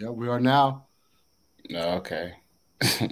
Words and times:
Yeah, 0.00 0.10
we 0.10 0.28
are 0.28 0.38
now. 0.38 0.86
Okay. 1.74 2.34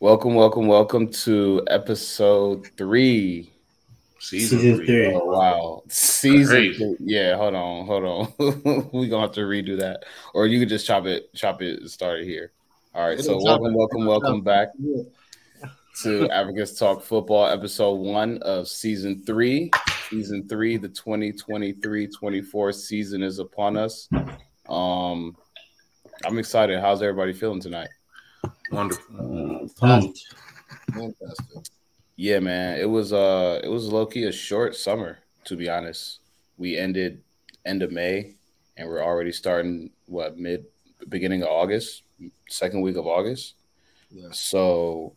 welcome, 0.00 0.34
welcome, 0.34 0.66
welcome 0.66 1.06
to 1.12 1.62
episode 1.68 2.66
three. 2.76 3.52
Season, 4.18 4.58
Season 4.58 4.76
three. 4.78 4.86
three. 4.86 5.14
Oh 5.14 5.24
wow. 5.26 5.82
Season 5.86 6.74
three. 6.74 6.96
Yeah, 6.98 7.36
hold 7.36 7.54
on, 7.54 7.86
hold 7.86 8.04
on. 8.04 8.32
We're 8.92 9.06
gonna 9.06 9.20
have 9.20 9.32
to 9.32 9.42
redo 9.42 9.78
that. 9.78 10.02
Or 10.34 10.48
you 10.48 10.58
could 10.58 10.68
just 10.68 10.84
chop 10.84 11.06
it, 11.06 11.32
chop 11.32 11.62
it 11.62 11.88
start 11.88 12.18
it 12.18 12.24
here. 12.24 12.50
All 12.92 13.06
right. 13.06 13.20
So 13.20 13.40
welcome, 13.40 13.72
welcome, 13.72 14.04
welcome 14.04 14.40
back 14.40 14.70
to 16.02 16.28
Africa's 16.30 16.76
Talk 16.76 17.04
Football, 17.04 17.46
episode 17.46 18.00
one 18.00 18.38
of 18.38 18.66
season 18.66 19.22
three. 19.24 19.70
Season 20.08 20.48
three, 20.48 20.76
the 20.76 20.88
2023-24 20.88 22.74
season 22.74 23.22
is 23.22 23.38
upon 23.38 23.76
us. 23.76 24.08
Um 24.68 25.36
I'm 26.24 26.38
excited. 26.38 26.80
How's 26.80 27.02
everybody 27.02 27.32
feeling 27.32 27.60
tonight? 27.60 27.88
Wonderful. 28.70 29.64
Uh, 29.64 29.68
Fantastic. 29.68 31.64
Yeah, 32.16 32.40
man. 32.40 32.78
It 32.78 32.88
was 32.88 33.12
uh 33.12 33.60
it 33.64 33.68
was 33.68 33.88
low 33.88 34.06
key 34.06 34.24
a 34.24 34.32
short 34.32 34.76
summer, 34.76 35.18
to 35.44 35.56
be 35.56 35.70
honest. 35.70 36.20
We 36.58 36.76
ended 36.76 37.22
end 37.64 37.82
of 37.82 37.90
May 37.90 38.34
and 38.76 38.88
we're 38.88 39.02
already 39.02 39.32
starting 39.32 39.90
what 40.06 40.36
mid 40.38 40.66
beginning 41.08 41.42
of 41.42 41.48
August, 41.48 42.02
second 42.48 42.82
week 42.82 42.96
of 42.96 43.06
August. 43.06 43.54
Yeah. 44.10 44.28
So 44.32 45.14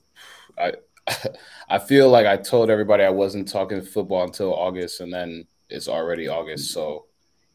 I 0.58 0.74
I 1.70 1.80
feel 1.80 2.10
like 2.10 2.26
I 2.26 2.38
told 2.38 2.70
everybody 2.70 3.04
I 3.04 3.10
wasn't 3.10 3.50
talking 3.50 3.82
football 3.82 4.24
until 4.24 4.54
August 4.54 5.02
and 5.02 5.12
then 5.14 5.46
it's 5.70 5.90
already 5.90 6.30
August. 6.30 6.72
So 6.72 7.08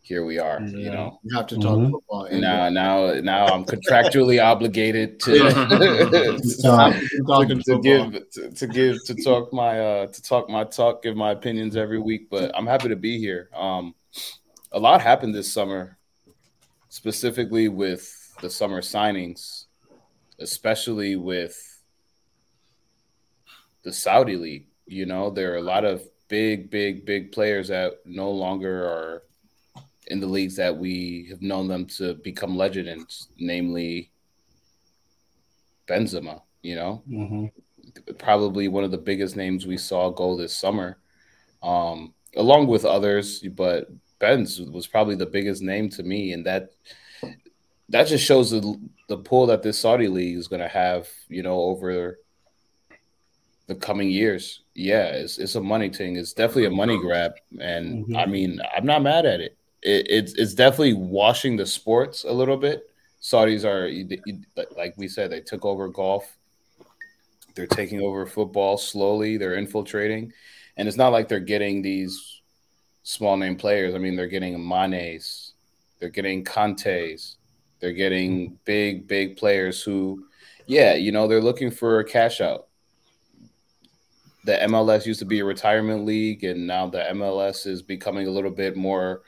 here 0.09 0.25
we 0.25 0.39
are. 0.39 0.61
Yeah. 0.63 0.79
You 0.79 0.91
know, 0.91 1.21
you 1.23 1.37
have 1.37 1.47
to 1.49 1.59
talk 1.59 1.77
mm-hmm. 1.77 1.91
football. 1.91 2.29
Now, 2.33 2.71
now, 2.71 3.13
now, 3.21 3.47
I'm 3.47 3.67
contractually 3.67 4.43
obligated 4.53 5.21
to, 5.21 5.39
to, 5.39 6.41
to, 7.67 7.81
give 7.83 8.31
to, 8.31 8.51
to, 8.51 8.67
give 8.67 9.05
to 9.05 9.15
talk 9.15 9.53
my 9.53 9.79
uh 9.79 10.07
to 10.07 10.23
talk 10.23 10.49
my 10.49 10.65
talk, 10.65 11.03
give 11.03 11.15
my 11.15 11.33
opinions 11.33 11.77
every 11.77 11.99
week. 11.99 12.31
But 12.31 12.51
I'm 12.57 12.67
happy 12.67 12.89
to 12.89 12.97
be 12.97 13.19
here. 13.19 13.51
Um, 13.55 13.95
a 14.73 14.79
lot 14.79 15.03
happened 15.03 15.35
this 15.35 15.53
summer, 15.53 15.99
specifically 16.89 17.69
with 17.69 18.11
the 18.41 18.49
summer 18.49 18.81
signings, 18.81 19.67
especially 20.39 21.17
with 21.17 21.57
the 23.83 23.93
Saudi 23.93 24.37
league. 24.37 24.67
You 24.87 25.05
know, 25.05 25.29
there 25.29 25.53
are 25.53 25.59
a 25.59 25.63
lot 25.63 25.85
of 25.85 26.03
big, 26.29 26.71
big, 26.71 27.05
big 27.05 27.31
players 27.31 27.69
that 27.69 28.01
no 28.07 28.31
longer 28.31 28.85
are 28.85 29.23
in 30.09 30.21
the 30.21 30.27
leagues 30.27 30.57
that 30.57 30.77
we 30.77 31.27
have 31.31 31.43
known 31.43 31.69
them 31.69 31.87
to 31.87 32.15
become 32.15 32.57
legends, 32.57 33.29
namely 33.39 34.11
Benzema. 35.87 36.43
You 36.63 36.75
know, 36.75 37.03
mm-hmm. 37.09 38.15
probably 38.19 38.69
one 38.69 38.85
of 38.85 38.91
the 38.91 38.99
biggest 38.99 39.37
names 39.37 39.67
we 39.67 39.77
saw 39.77 40.11
go 40.11 40.37
this 40.37 40.55
summer, 40.55 40.99
um, 41.63 42.15
along 42.37 42.67
with 42.67 42.85
others. 42.85 43.41
But 43.41 43.89
Benz 44.19 44.61
was 44.61 44.87
probably 44.87 45.15
the 45.15 45.27
biggest 45.27 45.63
name 45.63 45.89
to 45.91 46.03
me, 46.03 46.33
and 46.33 46.45
that 46.47 46.71
that 47.91 48.09
just 48.09 48.25
shows 48.25 48.51
the 48.51 48.81
the 49.09 49.19
pull 49.19 49.47
that 49.47 49.63
this 49.63 49.79
Saudi 49.79 50.09
league 50.09 50.37
is 50.37 50.49
going 50.49 50.63
to 50.63 50.69
have. 50.69 51.09
You 51.29 51.43
know, 51.43 51.61
over 51.61 52.19
the 53.67 53.75
coming 53.75 54.11
years. 54.11 54.63
Yeah, 54.75 55.07
it's 55.07 55.39
it's 55.39 55.55
a 55.55 55.61
money 55.61 55.91
thing. 55.91 56.17
It's 56.17 56.33
definitely 56.33 56.67
a 56.67 56.71
money 56.71 56.99
grab, 56.99 57.33
and 57.61 58.07
mm-hmm. 58.07 58.17
I 58.17 58.27
mean, 58.27 58.59
I'm 58.75 58.87
not 58.87 59.03
mad 59.03 59.27
at 59.27 59.41
it 59.41 59.58
it, 59.83 60.07
it's 60.09 60.33
it's 60.35 60.55
definitely 60.55 60.95
washing 60.95 61.57
the 61.57 61.67
sports 61.67 62.25
a 62.25 62.33
little 62.33 62.57
bit. 62.57 62.91
Saudis 63.23 63.65
are 63.65 63.89
like 64.77 64.95
we 64.97 65.09
said, 65.09 65.31
they 65.31 65.41
took 65.41 65.65
over 65.65 65.89
golf. 65.89 66.37
They're 67.55 67.67
taking 67.67 68.01
over 68.01 68.27
football 68.27 68.79
slowly. 68.79 69.37
They're 69.37 69.57
infiltrating, 69.57 70.33
and 70.77 70.87
it's 70.87 70.97
not 70.97 71.13
like 71.13 71.29
they're 71.29 71.41
getting 71.41 71.83
these 71.83 72.41
small 73.03 73.37
name 73.37 73.57
players. 73.57 73.95
I 73.95 73.99
mean, 73.99 74.17
they're 74.17 74.27
getting 74.27 74.63
Manes, 74.65 75.55
they're 75.99 76.09
getting 76.09 76.45
Kantes, 76.45 77.37
they're 77.81 77.93
getting 77.93 78.59
big 78.65 79.09
big 79.09 79.37
players 79.37 79.83
who, 79.83 80.27
yeah, 80.67 80.95
you 80.95 81.11
know, 81.11 81.27
they're 81.27 81.43
looking 81.43 81.71
for 81.71 82.01
a 82.01 82.05
cash 82.05 82.41
out. 82.41 82.67
The 84.45 84.59
MLS 84.63 85.05
used 85.05 85.19
to 85.19 85.27
be 85.27 85.41
a 85.41 85.45
retirement 85.45 86.05
league, 86.05 86.45
and 86.45 86.67
now 86.67 86.87
the 86.87 87.01
MLS 87.13 87.67
is 87.67 87.83
becoming 87.83 88.27
a 88.27 88.31
little 88.31 88.51
bit 88.51 88.77
more 88.77 89.23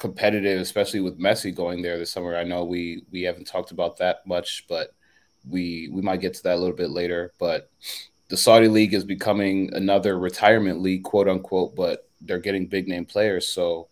competitive, 0.00 0.60
especially 0.60 1.00
with 1.00 1.20
Messi 1.20 1.54
going 1.54 1.82
there 1.82 1.98
this 1.98 2.10
summer. 2.10 2.34
I 2.34 2.42
know 2.42 2.64
we 2.64 3.04
we 3.12 3.22
haven't 3.22 3.46
talked 3.46 3.70
about 3.70 3.98
that 3.98 4.26
much, 4.26 4.64
but 4.68 4.94
we 5.48 5.88
we 5.92 6.02
might 6.02 6.22
get 6.22 6.34
to 6.34 6.42
that 6.44 6.56
a 6.56 6.60
little 6.60 6.74
bit 6.74 6.90
later. 6.90 7.32
But 7.38 7.70
the 8.28 8.36
Saudi 8.36 8.66
league 8.66 8.94
is 8.94 9.04
becoming 9.04 9.72
another 9.74 10.18
retirement 10.18 10.80
league, 10.80 11.04
quote 11.04 11.28
unquote, 11.28 11.76
but 11.76 12.08
they're 12.22 12.38
getting 12.38 12.66
big 12.66 12.88
name 12.88 13.04
players. 13.04 13.46
So 13.46 13.88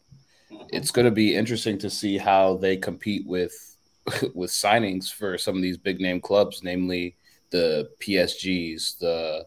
it's 0.71 0.91
going 0.91 1.05
to 1.05 1.13
be 1.13 1.37
interesting 1.37 1.79
to 1.79 1.91
see 1.91 2.17
how 2.19 2.57
they 2.57 2.77
compete 2.77 3.27
with 3.27 3.77
with 4.35 4.51
signings 4.51 5.13
for 5.13 5.37
some 5.37 5.57
of 5.57 5.63
these 5.63 5.77
big 5.77 6.01
name 6.01 6.21
clubs, 6.21 6.63
namely 6.65 7.17
the 7.51 7.91
PSGs, 8.01 8.99
the 8.99 9.47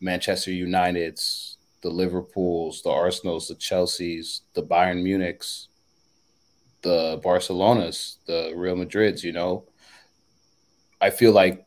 Manchester 0.00 0.50
Uniteds, 0.50 1.56
the 1.82 1.90
Liverpools, 1.90 2.80
the 2.82 2.90
Arsenals, 2.90 3.48
the 3.48 3.54
Chelseas, 3.54 4.40
the 4.54 4.62
Bayern 4.62 5.02
Munichs, 5.02 5.68
the 6.82 7.20
Barcelonas, 7.24 8.16
the 8.26 8.52
Real 8.56 8.76
Madrids, 8.76 9.22
you 9.22 9.32
know. 9.32 9.64
I 11.00 11.10
feel 11.10 11.32
like 11.32 11.66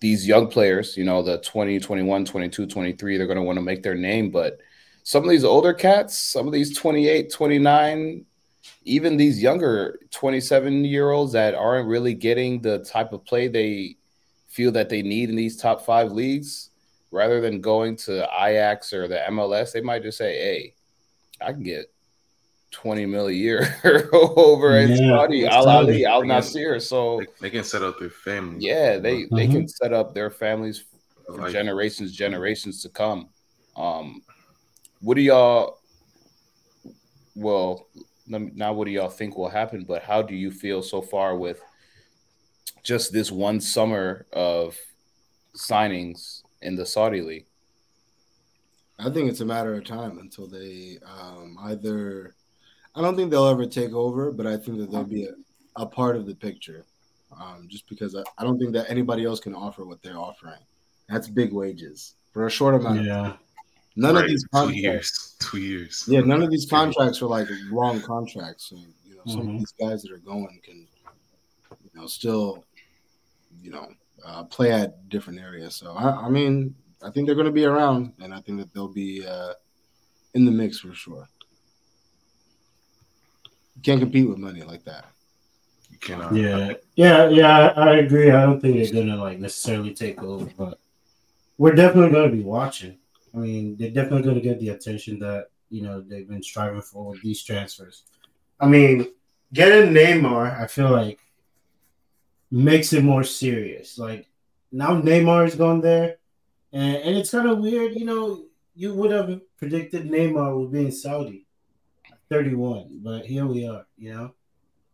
these 0.00 0.26
young 0.26 0.48
players, 0.48 0.96
you 0.96 1.04
know, 1.04 1.22
the 1.22 1.38
20, 1.38 1.78
21, 1.78 2.24
22, 2.24 2.66
23, 2.66 3.16
they're 3.16 3.26
going 3.26 3.36
to 3.36 3.42
want 3.42 3.56
to 3.56 3.62
make 3.62 3.82
their 3.82 3.94
name. 3.94 4.30
But 4.30 4.58
some 5.04 5.22
of 5.22 5.30
these 5.30 5.44
older 5.44 5.72
cats, 5.72 6.18
some 6.18 6.46
of 6.46 6.52
these 6.52 6.76
28, 6.76 7.30
29, 7.30 8.24
even 8.84 9.16
these 9.16 9.42
younger 9.42 9.98
27 10.10 10.84
year 10.84 11.10
olds 11.10 11.32
that 11.32 11.54
aren't 11.54 11.88
really 11.88 12.14
getting 12.14 12.60
the 12.60 12.78
type 12.80 13.12
of 13.12 13.24
play 13.24 13.48
they 13.48 13.96
feel 14.48 14.72
that 14.72 14.88
they 14.88 15.02
need 15.02 15.30
in 15.30 15.36
these 15.36 15.56
top 15.56 15.82
five 15.82 16.12
leagues, 16.12 16.70
rather 17.10 17.40
than 17.40 17.60
going 17.60 17.94
to 17.94 18.24
Ajax 18.24 18.92
or 18.92 19.06
the 19.06 19.20
MLS, 19.28 19.72
they 19.72 19.80
might 19.80 20.02
just 20.02 20.18
say, 20.18 20.34
hey, 20.34 20.74
I 21.40 21.52
can 21.52 21.62
get 21.62 21.91
20 22.72 23.06
mil 23.06 23.28
a 23.28 23.32
year 23.32 23.78
over 24.12 24.78
in 24.78 24.96
Saudi, 24.96 25.46
Al 25.46 25.66
Ahli, 25.66 26.04
Al 26.04 26.22
Nassr. 26.22 26.80
So 26.80 27.18
they, 27.18 27.26
they, 27.42 27.50
can 27.50 27.64
set 27.64 27.82
up 27.82 27.98
their 27.98 28.10
family. 28.10 28.66
Yeah, 28.66 28.98
they 28.98 29.24
they 29.24 29.44
mm-hmm. 29.44 29.52
can 29.52 29.68
set 29.68 29.92
up 29.92 30.14
their 30.14 30.30
families 30.30 30.84
for 31.26 31.42
like, 31.42 31.52
generations, 31.52 32.12
generations 32.12 32.82
to 32.82 32.88
come. 32.88 33.28
Um, 33.76 34.22
what 35.00 35.14
do 35.14 35.20
y'all? 35.20 35.78
Well, 37.34 37.86
now 38.26 38.72
what 38.72 38.86
do 38.86 38.90
y'all 38.90 39.08
think 39.08 39.36
will 39.36 39.48
happen? 39.48 39.84
But 39.84 40.02
how 40.02 40.22
do 40.22 40.34
you 40.34 40.50
feel 40.50 40.82
so 40.82 41.02
far 41.02 41.36
with 41.36 41.60
just 42.82 43.12
this 43.12 43.30
one 43.30 43.60
summer 43.60 44.26
of 44.32 44.76
signings 45.56 46.42
in 46.62 46.74
the 46.76 46.86
Saudi 46.86 47.20
league? 47.20 47.46
I 48.98 49.10
think 49.10 49.28
it's 49.28 49.40
a 49.40 49.46
matter 49.46 49.74
of 49.74 49.84
time 49.84 50.18
until 50.18 50.46
they 50.46 50.98
um, 51.04 51.56
either 51.62 52.34
I 52.94 53.00
don't 53.00 53.16
think 53.16 53.30
they'll 53.30 53.46
ever 53.46 53.66
take 53.66 53.92
over, 53.92 54.30
but 54.30 54.46
I 54.46 54.56
think 54.56 54.78
that 54.78 54.90
they'll 54.90 55.04
be 55.04 55.24
a, 55.24 55.32
a 55.76 55.86
part 55.86 56.16
of 56.16 56.26
the 56.26 56.34
picture. 56.34 56.84
Um, 57.40 57.66
just 57.68 57.88
because 57.88 58.14
I, 58.14 58.22
I, 58.36 58.44
don't 58.44 58.58
think 58.58 58.74
that 58.74 58.90
anybody 58.90 59.24
else 59.24 59.40
can 59.40 59.54
offer 59.54 59.86
what 59.86 60.02
they're 60.02 60.18
offering. 60.18 60.60
That's 61.08 61.28
big 61.28 61.50
wages 61.50 62.16
for 62.30 62.46
a 62.46 62.50
short 62.50 62.74
amount 62.74 63.04
yeah. 63.04 63.18
of 63.18 63.26
time. 63.26 63.38
None 63.96 64.14
right. 64.14 64.24
of 64.24 64.30
these 64.30 64.44
contracts, 64.44 64.74
two 64.74 64.80
years, 64.82 65.36
two 65.40 65.58
years. 65.58 66.04
Yeah, 66.06 66.20
none 66.20 66.42
of 66.42 66.50
these 66.50 66.66
contracts 66.68 67.22
are 67.22 67.26
like 67.26 67.48
long 67.70 68.02
contracts. 68.02 68.68
So, 68.68 68.76
you 68.76 69.16
know, 69.16 69.20
mm-hmm. 69.20 69.30
some 69.30 69.40
of 69.40 69.58
these 69.58 69.72
guys 69.80 70.02
that 70.02 70.12
are 70.12 70.18
going 70.18 70.60
can, 70.62 70.86
you 71.70 72.00
know, 72.00 72.06
still, 72.06 72.64
you 73.62 73.70
know, 73.70 73.88
uh, 74.24 74.44
play 74.44 74.72
at 74.72 75.08
different 75.08 75.40
areas. 75.40 75.74
So 75.74 75.92
I, 75.92 76.26
I 76.26 76.28
mean, 76.28 76.74
I 77.02 77.10
think 77.10 77.26
they're 77.26 77.34
going 77.34 77.46
to 77.46 77.52
be 77.52 77.64
around, 77.64 78.12
and 78.20 78.32
I 78.32 78.40
think 78.40 78.58
that 78.58 78.72
they'll 78.72 78.88
be 78.88 79.26
uh, 79.26 79.54
in 80.34 80.44
the 80.44 80.52
mix 80.52 80.80
for 80.80 80.94
sure. 80.94 81.28
You 83.76 83.82
can't 83.82 84.00
compete 84.00 84.28
with 84.28 84.38
money 84.38 84.62
like 84.62 84.84
that. 84.84 85.06
You 85.90 85.98
cannot. 85.98 86.34
Yeah, 86.34 86.74
yeah, 86.94 87.28
yeah. 87.28 87.72
I 87.76 87.96
agree. 87.96 88.30
I 88.30 88.42
don't 88.42 88.60
think 88.60 88.76
they're 88.76 89.04
gonna 89.04 89.16
like 89.16 89.38
necessarily 89.38 89.94
take 89.94 90.22
over, 90.22 90.50
but 90.56 90.78
we're 91.58 91.74
definitely 91.74 92.12
gonna 92.12 92.32
be 92.32 92.42
watching. 92.42 92.98
I 93.34 93.38
mean, 93.38 93.76
they're 93.76 93.90
definitely 93.90 94.22
gonna 94.22 94.40
get 94.40 94.60
the 94.60 94.70
attention 94.70 95.18
that 95.20 95.46
you 95.70 95.82
know 95.82 96.00
they've 96.00 96.28
been 96.28 96.42
striving 96.42 96.82
for 96.82 97.10
with 97.10 97.22
these 97.22 97.42
transfers. 97.42 98.04
I 98.60 98.68
mean, 98.68 99.08
getting 99.52 99.92
Neymar, 99.92 100.60
I 100.60 100.66
feel 100.66 100.90
like 100.90 101.18
makes 102.50 102.92
it 102.92 103.02
more 103.02 103.24
serious. 103.24 103.98
Like 103.98 104.28
now 104.70 105.00
Neymar 105.00 105.46
is 105.46 105.54
going 105.54 105.80
there, 105.80 106.16
and, 106.72 106.96
and 106.96 107.16
it's 107.16 107.30
kind 107.30 107.48
of 107.48 107.58
weird. 107.58 107.94
You 107.94 108.04
know, 108.04 108.44
you 108.74 108.94
would 108.94 109.10
have 109.10 109.40
predicted 109.56 110.08
Neymar 110.08 110.58
would 110.58 110.72
be 110.72 110.86
in 110.86 110.92
Saudi. 110.92 111.41
31, 112.32 113.00
but 113.02 113.26
here 113.26 113.46
we 113.46 113.66
are, 113.68 113.84
you 113.98 114.14
know. 114.14 114.32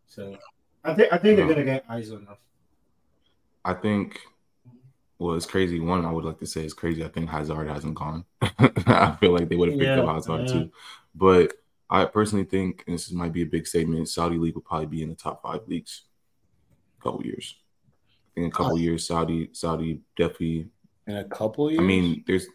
So 0.06 0.36
I 0.82 0.94
think 0.94 1.12
I 1.12 1.18
think 1.18 1.36
they're 1.36 1.48
gonna 1.48 1.64
get 1.64 1.84
eyes 1.88 2.10
on 2.10 2.26
us. 2.28 2.38
I 3.64 3.74
think. 3.74 4.20
Well, 5.20 5.34
it's 5.34 5.46
crazy. 5.46 5.80
One, 5.80 6.04
I 6.04 6.12
would 6.12 6.24
like 6.24 6.38
to 6.38 6.46
say 6.46 6.62
it's 6.62 6.74
crazy. 6.74 7.04
I 7.04 7.08
think 7.08 7.28
Hazard 7.28 7.68
hasn't 7.68 7.94
gone. 7.94 8.24
I 8.40 9.16
feel 9.20 9.32
like 9.32 9.48
they 9.48 9.56
would 9.56 9.68
have 9.70 9.78
picked 9.78 9.96
Yeah, 9.96 10.02
up 10.02 10.14
Hazard 10.14 10.42
yeah. 10.42 10.52
too. 10.52 10.70
But 11.12 11.54
I 11.90 12.04
personally 12.04 12.44
think, 12.44 12.84
and 12.86 12.94
this 12.94 13.10
might 13.10 13.32
be 13.32 13.42
a 13.42 13.46
big 13.46 13.66
statement, 13.66 14.08
Saudi 14.08 14.38
league 14.38 14.54
will 14.54 14.62
probably 14.62 14.86
be 14.86 15.02
in 15.02 15.08
the 15.08 15.16
top 15.16 15.42
five 15.42 15.66
leagues. 15.66 16.02
A 17.00 17.02
couple 17.02 17.24
years. 17.24 17.56
In 18.36 18.44
a 18.44 18.50
couple 18.50 18.74
uh, 18.74 18.80
years, 18.80 19.06
Saudi 19.06 19.50
Saudi 19.52 20.00
definitely 20.16 20.68
In 21.06 21.16
a 21.16 21.24
couple 21.24 21.70
years. 21.70 21.80
I 21.80 21.84
mean, 21.84 22.24
there's 22.26 22.46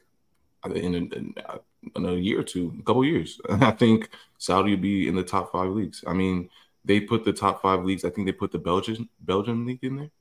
in 0.73 1.33
a, 1.37 1.59
in 1.95 2.05
a, 2.05 2.13
year 2.13 2.39
or 2.39 2.43
two, 2.43 2.73
a 2.79 2.83
couple 2.83 3.05
years. 3.05 3.39
I 3.49 3.71
think 3.71 4.09
Saudi 4.37 4.71
will 4.75 4.81
be 4.81 5.07
in 5.07 5.15
the 5.15 5.23
top 5.23 5.51
five 5.51 5.69
leagues. 5.71 6.03
I 6.07 6.13
mean, 6.13 6.49
they 6.85 6.99
put 6.99 7.23
the 7.23 7.33
top 7.33 7.61
five 7.61 7.83
leagues. 7.85 8.03
I 8.05 8.09
think 8.09 8.27
they 8.27 8.33
put 8.33 8.51
the 8.51 8.59
Belgian 8.59 9.07
Belgian 9.21 9.65
league 9.65 9.83
in 9.83 9.95
there. 9.97 10.11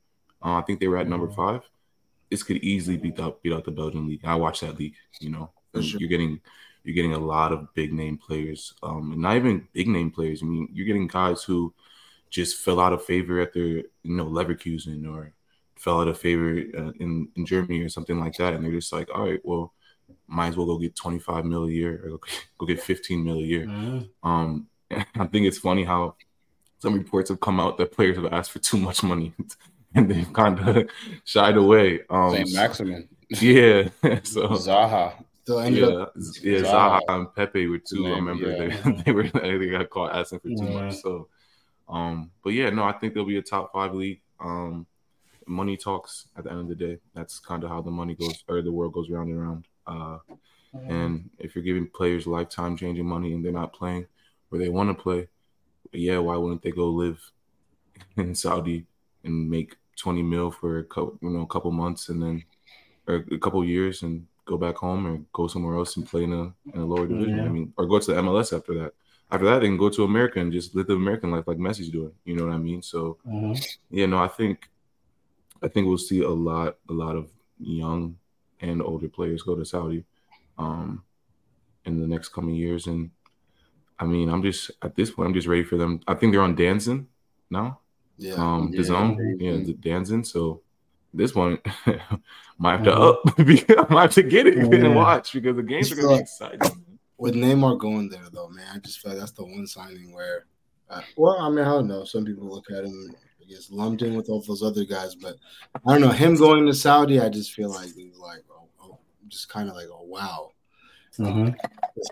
Uh, 0.44 0.54
I 0.58 0.62
think 0.62 0.80
they 0.80 0.88
were 0.88 0.98
at 0.98 1.08
number 1.08 1.28
Mhm. 1.28 1.36
five. 1.36 1.62
This 2.30 2.42
could 2.42 2.58
easily 2.58 2.96
beat 2.96 3.18
out 3.20 3.42
beat 3.42 3.52
out 3.52 3.64
the 3.64 3.70
Belgian 3.70 4.06
league. 4.06 4.24
I 4.24 4.34
watch 4.36 4.60
that 4.60 4.78
league. 4.78 4.94
You 5.20 5.30
know, 5.30 5.50
And 5.74 5.84
sure. 5.84 6.00
you're 6.00 6.08
getting 6.08 6.40
you're 6.84 6.94
getting 6.94 7.14
a 7.14 7.18
lot 7.18 7.52
of 7.52 7.72
big 7.74 7.92
name 7.92 8.18
players. 8.18 8.74
Um, 8.82 9.12
and 9.12 9.22
not 9.22 9.36
even 9.36 9.68
big 9.72 9.88
name 9.88 10.10
players. 10.10 10.42
I 10.42 10.46
mean, 10.46 10.68
you're 10.72 10.86
getting 10.86 11.06
guys 11.06 11.42
who 11.44 11.72
just 12.30 12.58
fell 12.64 12.80
out 12.80 12.92
of 12.92 13.04
favor 13.04 13.40
at 13.40 13.52
their 13.52 13.64
you 14.02 14.14
know 14.16 14.26
Leverkusen 14.26 15.06
or 15.12 15.34
fell 15.76 16.00
out 16.00 16.08
of 16.08 16.18
favor 16.18 16.50
uh, 16.78 16.92
in 16.98 17.28
in 17.36 17.44
Germany 17.46 17.80
or 17.82 17.88
something 17.88 18.18
like 18.18 18.36
that, 18.36 18.54
and 18.54 18.64
they're 18.64 18.72
just 18.72 18.92
like, 18.92 19.08
all 19.14 19.24
right, 19.26 19.40
well, 19.44 19.74
might 20.32 20.49
as 20.49 20.56
well 20.56 20.67
go 20.67 20.79
get 20.79 20.96
25 20.96 21.44
mil 21.44 21.64
a 21.64 21.70
year 21.70 22.00
or 22.05 22.11
go, 22.11 22.20
go 22.58 22.67
get 22.67 22.82
15 22.82 23.23
mil 23.23 23.37
a 23.38 23.43
year. 23.43 23.67
Mhm. 23.67 24.08
Um, 24.23 24.67
I 24.90 25.26
think 25.26 25.46
it's 25.46 25.58
funny 25.58 25.84
how 25.84 26.17
some 26.79 26.94
reports 26.94 27.29
have 27.29 27.40
come 27.40 27.61
out 27.61 27.79
that 27.79 27.93
players 27.93 28.17
have 28.17 28.32
asked 28.32 28.50
for 28.50 28.58
too 28.58 28.79
much 28.79 29.02
money 29.02 29.32
and 29.94 30.11
they've 30.11 30.32
kind 30.32 30.58
of 30.58 30.88
shied 31.25 31.56
away. 31.56 32.00
Um, 32.11 32.32
Saint 32.32 32.55
Maximin, 32.55 33.08
yeah, 33.29 33.88
so 34.23 34.49
Zaha. 34.49 35.14
Still 35.44 35.58
ended 35.58 35.82
yeah, 35.82 35.96
up 35.96 36.12
yeah, 36.40 36.58
Zaha. 36.61 37.00
Zaha 37.00 37.00
and 37.08 37.34
Pepe 37.34 37.67
were 37.67 37.79
two. 37.79 38.06
I 38.06 38.11
remember 38.11 38.50
yeah. 38.50 38.81
they, 38.84 39.02
they 39.02 39.12
were 39.12 39.25
they 39.25 39.67
got 39.70 39.90
caught 39.90 40.14
asking 40.14 40.40
for 40.40 40.49
too 40.49 40.64
Yeah. 40.64 40.84
much. 40.84 40.94
So, 40.96 41.29
um, 41.88 42.31
but 42.44 42.50
yeah, 42.50 42.70
no, 42.70 42.84
I 42.84 42.93
think 42.93 43.12
they'll 43.12 43.25
be 43.25 43.38
a 43.38 43.43
top 43.43 43.73
five 43.73 43.93
league. 43.93 44.20
Um, 44.40 44.87
money 45.46 45.76
talks 45.76 46.29
at 46.37 46.44
the 46.44 46.50
end 46.52 46.61
of 46.61 46.69
the 46.69 46.75
day. 46.76 46.99
That's 47.14 47.38
kind 47.40 47.64
of 47.64 47.70
how 47.70 47.82
the 47.82 47.90
money 47.90 48.14
goes, 48.14 48.44
or 48.49 48.62
the 48.62 48.73
world 48.73 48.93
goes 48.93 49.11
round 49.11 49.31
and 49.31 49.40
round. 49.43 49.67
Uh, 49.87 50.19
and 50.88 51.31
if 51.38 51.55
you're 51.55 51.64
giving 51.64 51.87
players 51.88 52.26
lifetime 52.26 52.76
changing 52.76 53.06
money 53.06 53.32
and 53.34 53.44
they're 53.44 53.52
not 53.52 53.73
playing 53.73 54.06
where 54.49 54.61
they 54.61 54.69
want 54.69 54.88
to 54.90 55.02
play, 55.02 55.29
yeah, 55.93 56.19
why 56.19 56.37
wouldn't 56.37 56.62
they 56.62 56.70
go 56.70 56.88
live 56.88 57.20
in 58.17 58.34
Saudi 58.34 58.87
and 59.25 59.50
make 59.50 59.76
20 59.96 60.23
mil 60.23 60.50
for 60.50 60.79
a 60.79 60.84
couple, 60.84 61.19
you 61.23 61.31
know, 61.31 61.43
a 61.43 61.46
couple 61.46 61.70
months 61.70 62.08
and 62.08 62.23
then 62.23 62.44
or 63.06 63.25
a 63.31 63.38
couple 63.38 63.64
years 63.64 64.02
and 64.02 64.26
go 64.44 64.56
back 64.56 64.76
home 64.76 65.06
or 65.06 65.19
go 65.32 65.46
somewhere 65.46 65.76
else 65.76 65.96
and 65.96 66.06
play 66.06 66.25
in 66.25 66.32
a 66.32 66.52
in 66.75 66.81
a 66.81 66.84
lower 66.87 67.06
division. 67.06 67.38
Yeah. 67.38 67.44
I 67.44 67.49
mean, 67.49 67.73
or 67.76 67.87
go 67.87 67.99
to 67.99 68.12
the 68.12 68.19
MLS 68.19 68.52
after 68.52 68.75
that. 68.75 68.93
After 69.31 69.46
that, 69.46 69.61
they 69.61 69.67
can 69.67 69.79
go 69.79 69.88
to 69.88 70.05
America 70.05 70.40
and 70.40 70.52
just 70.52 70.75
live 70.75 70.87
the 70.88 70.94
American 70.94 71.31
life 71.31 71.46
like 71.46 71.58
Messi's 71.58 71.88
doing. 71.90 72.12
You 72.25 72.37
know 72.37 72.46
what 72.46 72.55
I 72.55 72.58
mean? 72.58 72.82
So 72.82 73.19
Mhm. 73.26 73.76
yeah, 73.90 74.06
no, 74.06 74.19
I 74.19 74.29
think 74.29 74.69
I 75.62 75.69
think 75.69 75.87
we'll 75.87 75.99
see 75.99 76.23
a 76.23 76.29
lot, 76.29 76.79
a 76.88 76.93
lot 76.93 77.17
of 77.17 77.31
young 77.61 78.19
and 78.62 78.80
older 78.80 79.08
players 79.08 79.42
go 79.42 79.54
to 79.54 79.64
Saudi 79.64 80.04
um 80.58 81.02
in 81.84 82.00
the 82.00 82.06
next 82.06 82.28
coming 82.30 82.54
years. 82.54 82.86
And 82.86 83.10
I 83.98 84.04
mean, 84.06 84.28
I'm 84.30 84.42
just 84.42 84.70
at 84.82 84.94
this 84.96 85.10
point, 85.10 85.28
I'm 85.28 85.34
just 85.34 85.48
ready 85.48 85.64
for 85.64 85.76
them. 85.76 86.00
I 86.08 86.14
think 86.14 86.32
they're 86.32 86.42
on 86.42 86.56
Danzin 86.56 87.06
now. 87.50 87.80
yeah. 88.18 88.34
Um 88.34 88.70
Yeah, 88.72 88.78
the 88.78 88.84
zone. 88.84 89.36
Yeah, 89.40 89.52
the 89.58 89.74
Danzin. 89.74 90.24
So 90.26 90.62
this 91.14 91.34
one 91.34 91.58
might 92.58 92.76
have 92.78 92.84
to 92.84 92.90
Mhm. 92.92 93.08
up 93.08 93.36
because 93.46 93.76
I 93.88 93.92
might 93.92 94.02
have 94.02 94.14
to 94.14 94.22
get 94.22 94.46
it 94.46 94.56
Yeah. 94.56 94.86
and 94.86 94.94
watch 94.94 95.32
because 95.32 95.56
the 95.56 95.62
games 95.62 95.92
are 95.92 95.96
gonna 95.96 96.08
be 96.16 96.20
exciting. 96.22 96.84
With 97.18 97.34
Neymar 97.34 97.78
going 97.78 98.08
there 98.08 98.28
though, 98.32 98.48
man, 98.48 98.66
I 98.74 98.78
just 98.78 99.00
feel 99.00 99.12
like 99.12 99.20
that's 99.20 99.32
the 99.32 99.44
one 99.44 99.66
signing 99.66 100.12
where, 100.12 100.46
uh, 100.90 101.02
well, 101.16 101.36
I 101.38 101.48
mean, 101.50 101.60
I 101.60 101.70
don't 101.70 101.86
know. 101.86 102.04
Some 102.04 102.24
people 102.24 102.48
look 102.48 102.68
at 102.70 102.84
him, 102.84 103.14
I 103.40 103.44
guess, 103.44 103.70
lumped 103.70 104.02
in 104.02 104.16
with 104.16 104.28
all 104.28 104.42
those 104.42 104.62
other 104.62 104.84
guys, 104.84 105.14
but 105.14 105.36
I 105.86 105.92
don't 105.92 106.00
know. 106.00 106.08
Him 106.10 106.34
going 106.36 106.66
to 106.66 106.74
Saudi, 106.74 107.20
I 107.20 107.28
just 107.28 107.52
feel 107.52 107.70
like 107.70 107.94
he's 107.94 108.16
like, 108.18 108.42
just 109.32 109.49
kind 109.49 109.69
of 109.69 109.75
like, 109.75 109.88
oh 109.90 110.05
wow. 110.05 110.50
Mhm. 111.19 111.56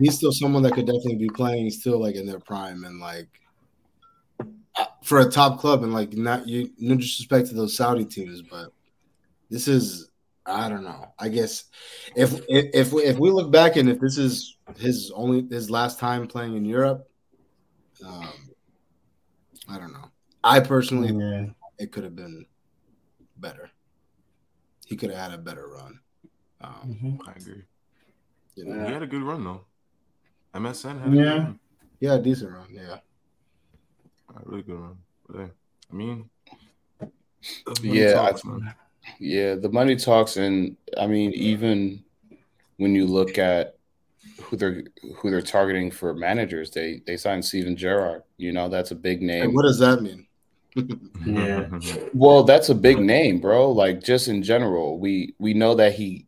He's 0.00 0.16
still 0.16 0.32
someone 0.32 0.62
that 0.62 0.74
could 0.74 0.86
definitely 0.86 1.16
be 1.16 1.28
playing. 1.28 1.64
He's 1.64 1.80
still 1.80 2.00
like 2.00 2.14
in 2.16 2.26
their 2.26 2.40
prime 2.40 2.84
and 2.84 3.00
like 3.00 3.28
uh, 4.76 4.86
for 5.04 5.20
a 5.20 5.30
top 5.30 5.58
club 5.58 5.82
and 5.82 5.92
like 5.92 6.14
not 6.14 6.46
you 6.46 6.70
no 6.78 6.96
disrespect 6.96 7.48
to 7.48 7.54
those 7.54 7.76
Saudi 7.76 8.04
teams, 8.04 8.42
but 8.42 8.72
this 9.48 9.68
is 9.68 10.10
I 10.46 10.68
don't 10.68 10.84
know. 10.84 11.06
I 11.18 11.28
guess 11.28 11.64
if 12.16 12.34
if 12.48 12.70
if 12.74 12.92
we, 12.92 13.04
if 13.04 13.18
we 13.18 13.30
look 13.30 13.50
back 13.50 13.76
and 13.76 13.88
if 13.88 14.00
this 14.00 14.18
is 14.18 14.56
his 14.76 15.10
only 15.14 15.46
his 15.50 15.70
last 15.70 15.98
time 15.98 16.26
playing 16.26 16.56
in 16.56 16.64
Europe, 16.64 17.08
um, 18.04 18.50
I 19.68 19.78
don't 19.78 19.92
know. 19.92 20.10
I 20.42 20.60
personally 20.60 21.12
Yeah. 21.12 21.46
it 21.78 21.92
could 21.92 22.04
have 22.04 22.16
been 22.16 22.46
better. 23.36 23.70
He 24.86 24.96
could 24.96 25.10
have 25.10 25.30
had 25.30 25.38
a 25.38 25.42
better 25.42 25.68
run. 25.68 26.00
Um, 26.60 26.94
Mhm. 27.02 27.28
I 27.28 27.32
agree. 27.32 27.62
you 28.56 28.64
He 28.64 28.92
had 28.92 29.02
a 29.02 29.06
good 29.06 29.22
run 29.22 29.44
though. 29.44 29.64
MSN 30.54 30.98
had 30.98 31.12
a 31.12 31.16
Yeah. 31.16 31.22
good 31.22 31.38
run. 31.44 31.60
yeah, 32.00 32.18
decent 32.18 32.52
run. 32.52 32.66
Yeah, 32.70 32.98
A 34.36 34.40
really 34.48 34.62
good 34.62 34.78
run. 34.78 34.98
But, 35.26 35.36
hey, 35.38 35.50
I 35.90 35.94
mean, 35.94 36.30
Yeah, 37.82 38.10
I- 38.22 38.30
talks, 38.30 38.44
man. 38.44 38.74
Yeah, 39.18 39.54
the 39.54 39.70
money 39.70 39.96
talks, 39.96 40.36
and 40.36 40.76
I 40.96 41.06
mean, 41.06 41.32
even 41.32 42.04
when 42.76 42.94
you 42.94 43.06
look 43.06 43.38
at 43.38 43.76
who 44.42 44.56
they're 44.56 44.84
who 45.16 45.30
they're 45.30 45.40
targeting 45.42 45.90
for 45.90 46.12
managers, 46.14 46.70
they 46.70 47.00
they 47.06 47.16
signed 47.16 47.44
Steven 47.44 47.76
Gerrard. 47.76 48.22
You 48.36 48.52
know, 48.52 48.68
that's 48.68 48.90
a 48.90 48.94
big 48.94 49.20
Hey, 49.20 49.26
name. 49.26 49.54
what 49.54 49.62
does 49.62 49.78
that 49.78 50.02
mean? 50.02 50.26
Yeah. 51.26 51.68
Well, 52.14 52.44
that's 52.44 52.68
a 52.68 52.74
big 52.74 52.98
name, 53.00 53.40
bro. 53.40 53.72
Like 53.72 54.02
just 54.02 54.28
in 54.28 54.42
general, 54.42 54.98
we 54.98 55.34
we 55.38 55.54
know 55.54 55.74
that 55.76 55.94
he 55.94 56.26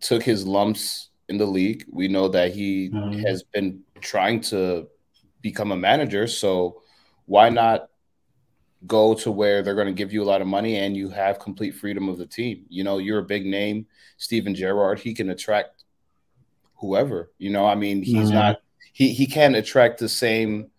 took 0.00 0.22
his 0.22 0.46
lumps 0.46 1.10
in 1.28 1.38
the 1.38 1.46
league. 1.46 1.84
We 1.90 2.08
know 2.08 2.28
that 2.28 2.54
he 2.54 2.90
Mhm. 2.92 3.26
has 3.26 3.42
been 3.42 3.82
trying 4.00 4.40
to 4.42 4.88
become 5.42 5.72
a 5.72 5.76
manager. 5.76 6.26
So 6.26 6.82
why 7.26 7.48
not 7.50 7.88
go 8.86 9.14
to 9.14 9.30
where 9.32 9.62
they're 9.62 9.74
going 9.74 9.86
to 9.88 9.92
give 9.92 10.12
you 10.12 10.22
a 10.22 10.24
lot 10.30 10.40
of 10.42 10.46
money 10.46 10.76
and 10.76 10.96
you 10.96 11.08
have 11.10 11.38
complete 11.38 11.72
freedom 11.74 12.08
of 12.08 12.18
the 12.18 12.26
team? 12.26 12.66
You 12.68 12.84
know, 12.84 12.98
you're 12.98 13.18
a 13.20 13.24
big 13.24 13.46
name, 13.46 13.86
Steven 14.18 14.54
Gerrard. 14.54 15.00
He 15.00 15.14
can 15.14 15.30
attract 15.30 15.84
whoever. 16.76 17.32
You 17.38 17.50
know, 17.50 17.66
I 17.66 17.74
mean, 17.74 18.02
he's 18.02 18.30
Mhm. 18.30 18.34
not 18.34 18.60
he 18.92 19.12
he 19.12 19.26
can't 19.26 19.56
attract 19.56 19.98
the 19.98 20.08
same 20.08 20.70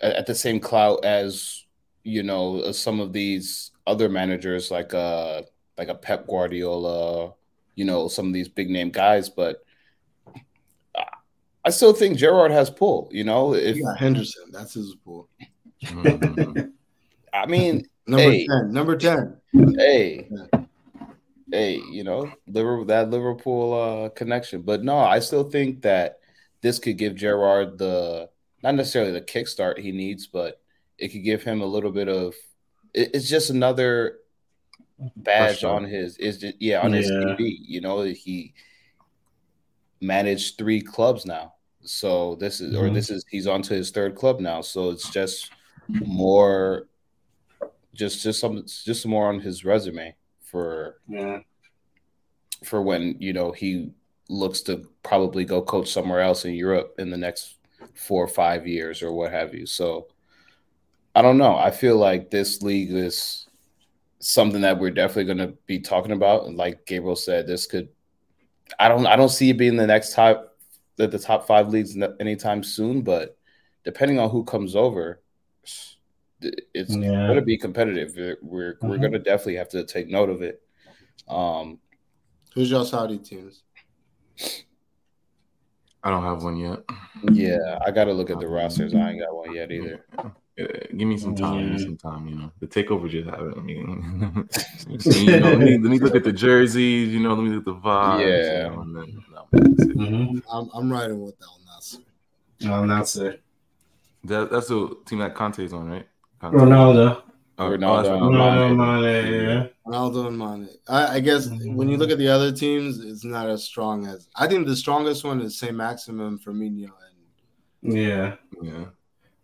at 0.00 0.26
the 0.26 0.34
same 0.34 0.60
clout 0.60 1.04
as 1.04 1.64
you 2.04 2.22
know 2.22 2.72
some 2.72 3.00
of 3.00 3.12
these 3.12 3.70
other 3.86 4.08
managers 4.08 4.70
like 4.70 4.92
uh 4.94 5.42
like 5.78 5.88
a 5.88 5.94
Pep 5.94 6.26
Guardiola, 6.28 7.34
you 7.74 7.84
know, 7.84 8.08
some 8.08 8.26
of 8.28 8.32
these 8.32 8.48
big 8.48 8.70
name 8.70 8.90
guys, 8.90 9.28
but 9.28 9.64
I- 10.94 11.04
I 11.64 11.70
still 11.70 11.92
think 11.92 12.18
Gerrard 12.18 12.50
has 12.52 12.70
pull, 12.70 13.08
you 13.12 13.24
know, 13.24 13.54
if 13.54 13.76
Yeah, 13.76 13.94
Henderson. 13.96 14.44
That's 14.52 14.74
his 14.74 14.94
pull. 15.04 15.28
Mhm. 15.82 16.72
I 17.34 17.46
mean, 17.46 17.84
Number 18.06 18.30
Hey. 18.30 18.46
ten. 18.46 18.70
Number 18.72 18.96
ten. 18.96 19.36
hey, 19.78 20.28
hey, 21.50 21.80
you 21.90 22.04
know, 22.04 22.30
Liverpool 22.46 22.84
that 22.86 23.08
Liverpool 23.10 23.72
uh 23.72 24.08
connection. 24.10 24.60
But 24.62 24.84
no, 24.84 24.98
I 24.98 25.20
still 25.20 25.48
think 25.50 25.80
that 25.82 26.18
this 26.60 26.78
could 26.78 26.98
give 26.98 27.14
Gerrard 27.14 27.78
the 27.78 28.28
not 28.62 28.74
necessarily 28.74 29.12
the 29.12 29.20
kickstart 29.22 29.78
he 29.78 29.90
needs, 29.90 30.26
but 30.26 30.60
it 30.98 31.08
could 31.08 31.24
give 31.24 31.42
him 31.42 31.62
a 31.62 31.66
little 31.66 31.90
bit 31.92 32.08
of 32.08 32.34
it- 32.92 33.10
it's 33.14 33.28
just 33.28 33.48
another 33.50 34.18
badge 35.16 35.64
on 35.64 35.84
his 35.84 36.16
is 36.18 36.38
just, 36.38 36.54
yeah 36.60 36.80
on 36.80 36.92
his 36.92 37.06
Yeah. 37.08 37.34
TV. 37.36 37.58
You 37.60 37.80
know, 37.80 38.02
he 38.02 38.54
managed 40.00 40.58
three 40.58 40.80
clubs 40.80 41.24
now. 41.26 41.54
So 41.82 42.36
this 42.36 42.60
is 42.60 42.74
or 42.74 42.88
Mhm. 42.88 42.94
this 42.94 43.10
is 43.10 43.24
he's 43.30 43.46
on 43.46 43.62
to 43.62 43.74
his 43.74 43.90
third 43.90 44.14
club 44.14 44.40
now. 44.40 44.60
So 44.60 44.90
it's 44.90 45.08
just 45.10 45.50
more 45.90 46.88
just 47.94 48.22
just 48.22 48.40
some 48.40 48.64
just 48.66 49.06
more 49.06 49.28
on 49.28 49.40
his 49.40 49.64
resume 49.64 50.14
for 50.40 51.00
Yeah. 51.08 51.40
for 52.64 52.82
when 52.82 53.16
you 53.20 53.32
know 53.32 53.52
he 53.52 53.92
looks 54.28 54.62
to 54.62 54.88
probably 55.02 55.44
go 55.44 55.60
coach 55.60 55.92
somewhere 55.92 56.20
else 56.20 56.44
in 56.44 56.54
Europe 56.54 56.94
in 56.98 57.10
the 57.10 57.16
next 57.16 57.56
four 57.94 58.24
or 58.24 58.28
five 58.28 58.66
years 58.66 59.02
or 59.02 59.12
what 59.12 59.30
have 59.30 59.54
you. 59.54 59.66
So 59.66 60.08
I 61.14 61.22
don't 61.22 61.38
know. 61.38 61.54
I 61.56 61.70
feel 61.70 61.96
like 61.96 62.30
this 62.30 62.62
league 62.62 62.90
is 62.90 63.43
something 64.24 64.62
that 64.62 64.78
we're 64.78 64.90
definitely 64.90 65.24
going 65.34 65.46
to 65.50 65.54
be 65.66 65.78
talking 65.80 66.12
about. 66.12 66.46
And 66.46 66.56
like 66.56 66.86
Gabriel 66.86 67.16
said, 67.16 67.46
this 67.46 67.66
could. 67.66 67.88
I 68.78 68.88
don't. 68.88 69.06
I 69.06 69.16
don't 69.16 69.28
see 69.28 69.50
it 69.50 69.58
being 69.58 69.76
the 69.76 69.86
next 69.86 70.14
top, 70.14 70.56
the, 70.96 71.06
the 71.06 71.18
top 71.18 71.46
five 71.46 71.68
leagues 71.68 71.96
anytime 72.18 72.62
soon. 72.62 73.02
But 73.02 73.36
depending 73.84 74.18
on 74.18 74.30
who 74.30 74.44
comes 74.44 74.74
over, 74.74 75.20
it's 76.40 76.94
Yeah. 76.94 77.26
going 77.26 77.36
to 77.36 77.42
be 77.42 77.58
competitive. 77.58 78.14
We're 78.16 78.38
we're, 78.42 78.76
we're 78.82 78.98
going 78.98 79.12
to 79.12 79.18
definitely 79.18 79.56
have 79.56 79.68
to 79.70 79.84
take 79.84 80.08
note 80.08 80.30
of 80.30 80.42
it. 80.42 80.62
Um, 81.28 81.78
Who's 82.54 82.70
your 82.70 82.84
Saudi 82.84 83.18
teams? 83.18 83.62
I 86.02 86.10
don't 86.10 86.22
have 86.22 86.42
one 86.44 86.56
yet. 86.56 86.80
yeah, 87.32 87.78
I 87.84 87.90
got 87.90 88.04
to 88.04 88.12
look 88.12 88.30
at 88.30 88.38
the 88.40 88.46
rosters. 88.48 88.94
I 88.94 89.10
ain't 89.10 89.20
got 89.20 89.34
one 89.34 89.54
yet 89.54 89.70
either. 89.72 90.04
Yeah, 90.18 90.30
give 90.56 91.08
me 91.08 91.16
some 91.18 91.34
time. 91.34 91.60
Give 91.60 91.72
me 91.72 91.78
some 91.78 91.96
time. 91.96 92.28
You 92.28 92.36
know, 92.36 92.52
the 92.60 92.66
takeover 92.66 93.08
just 93.08 93.28
happened. 93.28 93.54
I 93.56 93.60
mean, 93.60 94.48
you 94.88 95.40
know, 95.40 95.48
let 95.48 95.58
me, 95.58 95.78
let 95.78 95.90
me 95.90 95.98
look 95.98 96.14
at 96.14 96.24
the 96.24 96.32
jerseys. 96.32 97.12
You 97.12 97.20
know, 97.20 97.34
let 97.34 97.44
me 97.44 97.50
look 97.50 97.60
at 97.60 97.64
the 97.64 97.74
vibes. 97.74 98.20
Yeah. 98.20 98.64
You 98.64 98.70
know, 98.70 98.80
and 98.82 98.96
then, 98.96 99.24
no, 99.32 99.46
that's 99.52 99.82
it. 99.82 99.96
Mhm. 99.96 100.42
I'm, 100.50 100.70
I'm 100.74 100.92
riding 100.92 101.20
with 101.20 101.34
Al 101.42 101.60
Nassr. 101.68 102.02
Oh, 102.66 102.86
that's 102.86 103.16
it. 103.16 103.42
That, 104.24 104.50
that's 104.50 104.68
the 104.68 104.96
team 105.06 105.18
that 105.18 105.34
Kante's 105.34 105.72
on, 105.72 105.90
right? 105.90 106.08
Kante. 106.40 106.54
Ronaldo. 106.54 107.22
Oh, 107.56 107.70
Ronaldo. 107.70 108.02
that's 108.02 108.08
right. 108.08 108.20
Ronaldo, 108.20 108.76
Mane. 108.76 109.30
Mane, 109.30 109.48
yeah. 109.48 109.66
Ronaldo 109.86 110.26
and 110.28 110.38
Mane. 110.38 110.68
I, 110.88 111.16
I 111.16 111.20
guess 111.20 111.48
when 111.48 111.88
you 111.88 111.96
look 111.96 112.10
at 112.10 112.18
the 112.18 112.28
other 112.28 112.50
teams, 112.50 112.98
it's 113.00 113.24
not 113.24 113.48
as 113.48 113.64
strong 113.64 114.06
as 114.06 114.28
I 114.34 114.48
think 114.48 114.66
the 114.66 114.74
strongest 114.74 115.24
one 115.24 115.40
is 115.40 115.58
Saint 115.58 115.76
Maximin, 115.76 116.38
Firmino, 116.38 116.90
and 117.82 117.94
Yeah. 117.94 118.36
Yeah, 118.62 118.86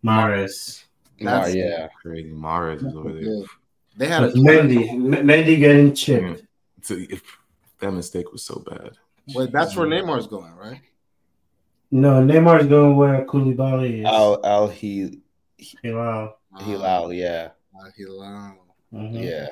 Mahrez. 0.05 0.85
Nah, 1.21 1.31
That's- 1.41 1.55
yeah, 1.55 1.89
crazy. 2.01 2.31
Mahrez 2.31 2.85
is 2.87 2.95
over 2.97 3.13
there. 3.13 3.23
yeah. 3.23 3.43
they 3.97 4.07
had 4.09 4.25
a 4.25 4.33
Mendy. 4.33 4.89
M- 4.89 5.27
Mendy 5.27 5.59
getting 5.59 5.95
chipped. 5.95 6.45
So 6.83 6.95
if 6.99 7.23
that 7.81 7.93
mistake 7.93 8.33
was 8.33 8.43
so 8.43 8.63
bad. 8.67 8.93
Wait, 9.35 9.53
that's 9.53 9.77
where 9.77 9.87
Neymar's 9.87 10.27
going, 10.27 10.55
right? 10.57 10.81
No, 11.91 12.23
Neymar's 12.23 12.67
going 12.67 12.97
where 12.97 13.25
Koulibaly 13.27 14.01
is. 14.01 14.07
Al 14.07 14.45
Al 14.45 14.69
He 14.69 15.21
Hilal. 15.83 16.37
Hilal, 16.61 17.13
yeah, 17.13 17.51
Uh, 17.79 17.91
Hilal. 17.97 18.57
Mhm. 18.93 19.23
yeah. 19.25 19.49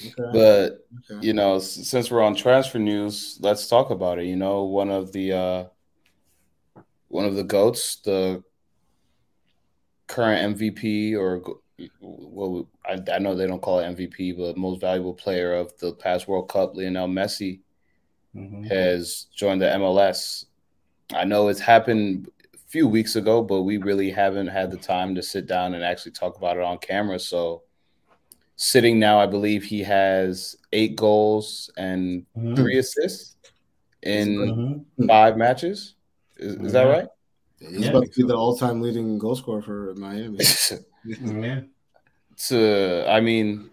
Okay. 0.00 0.12
But 0.32 0.86
okay. 1.10 1.24
you 1.26 1.32
know, 1.32 1.58
since 1.60 2.10
we're 2.10 2.22
on 2.22 2.34
transfer 2.34 2.78
news, 2.78 3.38
let's 3.40 3.66
talk 3.68 3.90
about 3.90 4.18
it. 4.18 4.26
You 4.26 4.36
know, 4.36 4.64
one 4.64 4.90
of 4.90 5.12
the 5.12 5.32
uh 5.32 5.64
one 7.08 7.24
of 7.24 7.36
the 7.36 7.44
goats, 7.44 7.96
the 8.04 8.42
current 10.06 10.56
MVP 10.56 11.16
or 11.16 11.42
well, 12.00 12.68
I, 12.86 12.98
I 13.12 13.18
know 13.18 13.34
they 13.34 13.46
don't 13.48 13.60
call 13.60 13.80
it 13.80 13.96
MVP, 13.96 14.36
but 14.36 14.56
most 14.56 14.80
valuable 14.80 15.14
player 15.14 15.54
of 15.54 15.76
the 15.78 15.92
past 15.92 16.28
World 16.28 16.48
Cup, 16.48 16.76
Lionel 16.76 17.08
Messi, 17.08 17.60
Mhm. 18.34 18.66
has 18.68 19.26
joined 19.34 19.60
the 19.60 19.66
MLS. 19.66 20.46
I 21.12 21.24
know 21.24 21.48
it's 21.48 21.60
happened 21.60 22.28
a 22.54 22.58
few 22.68 22.86
weeks 22.88 23.16
ago, 23.16 23.42
but 23.42 23.62
we 23.62 23.76
really 23.78 24.10
haven't 24.10 24.48
had 24.48 24.70
the 24.70 24.76
time 24.76 25.14
to 25.14 25.22
sit 25.22 25.46
down 25.46 25.74
and 25.74 25.84
actually 25.84 26.12
talk 26.12 26.36
about 26.36 26.56
it 26.56 26.62
on 26.62 26.78
camera. 26.78 27.18
So, 27.18 27.62
sitting 28.56 28.98
now, 29.00 29.18
I 29.18 29.26
believe 29.26 29.64
he 29.64 29.82
has 29.82 30.56
eight 30.72 30.94
goals 30.96 31.70
and 31.76 32.24
Mhm. 32.36 32.56
three 32.56 32.78
assists 32.78 33.36
in 34.02 34.84
Mhm. 34.98 35.08
five 35.08 35.36
matches. 35.36 35.94
Is, 36.36 36.54
is 36.56 36.72
that 36.72 36.86
Mhm. 36.86 36.92
right? 36.92 37.08
He's 37.70 37.80
Yeah. 37.80 37.90
about 37.90 38.04
to 38.04 38.10
be 38.22 38.26
the 38.26 38.36
all-time 38.36 38.80
leading 38.80 39.18
goal 39.18 39.34
scorer 39.36 39.62
for 39.62 39.94
Miami. 39.96 40.38
Yeah. 41.06 41.60
to 42.48 43.04
I 43.08 43.20
mean 43.20 43.70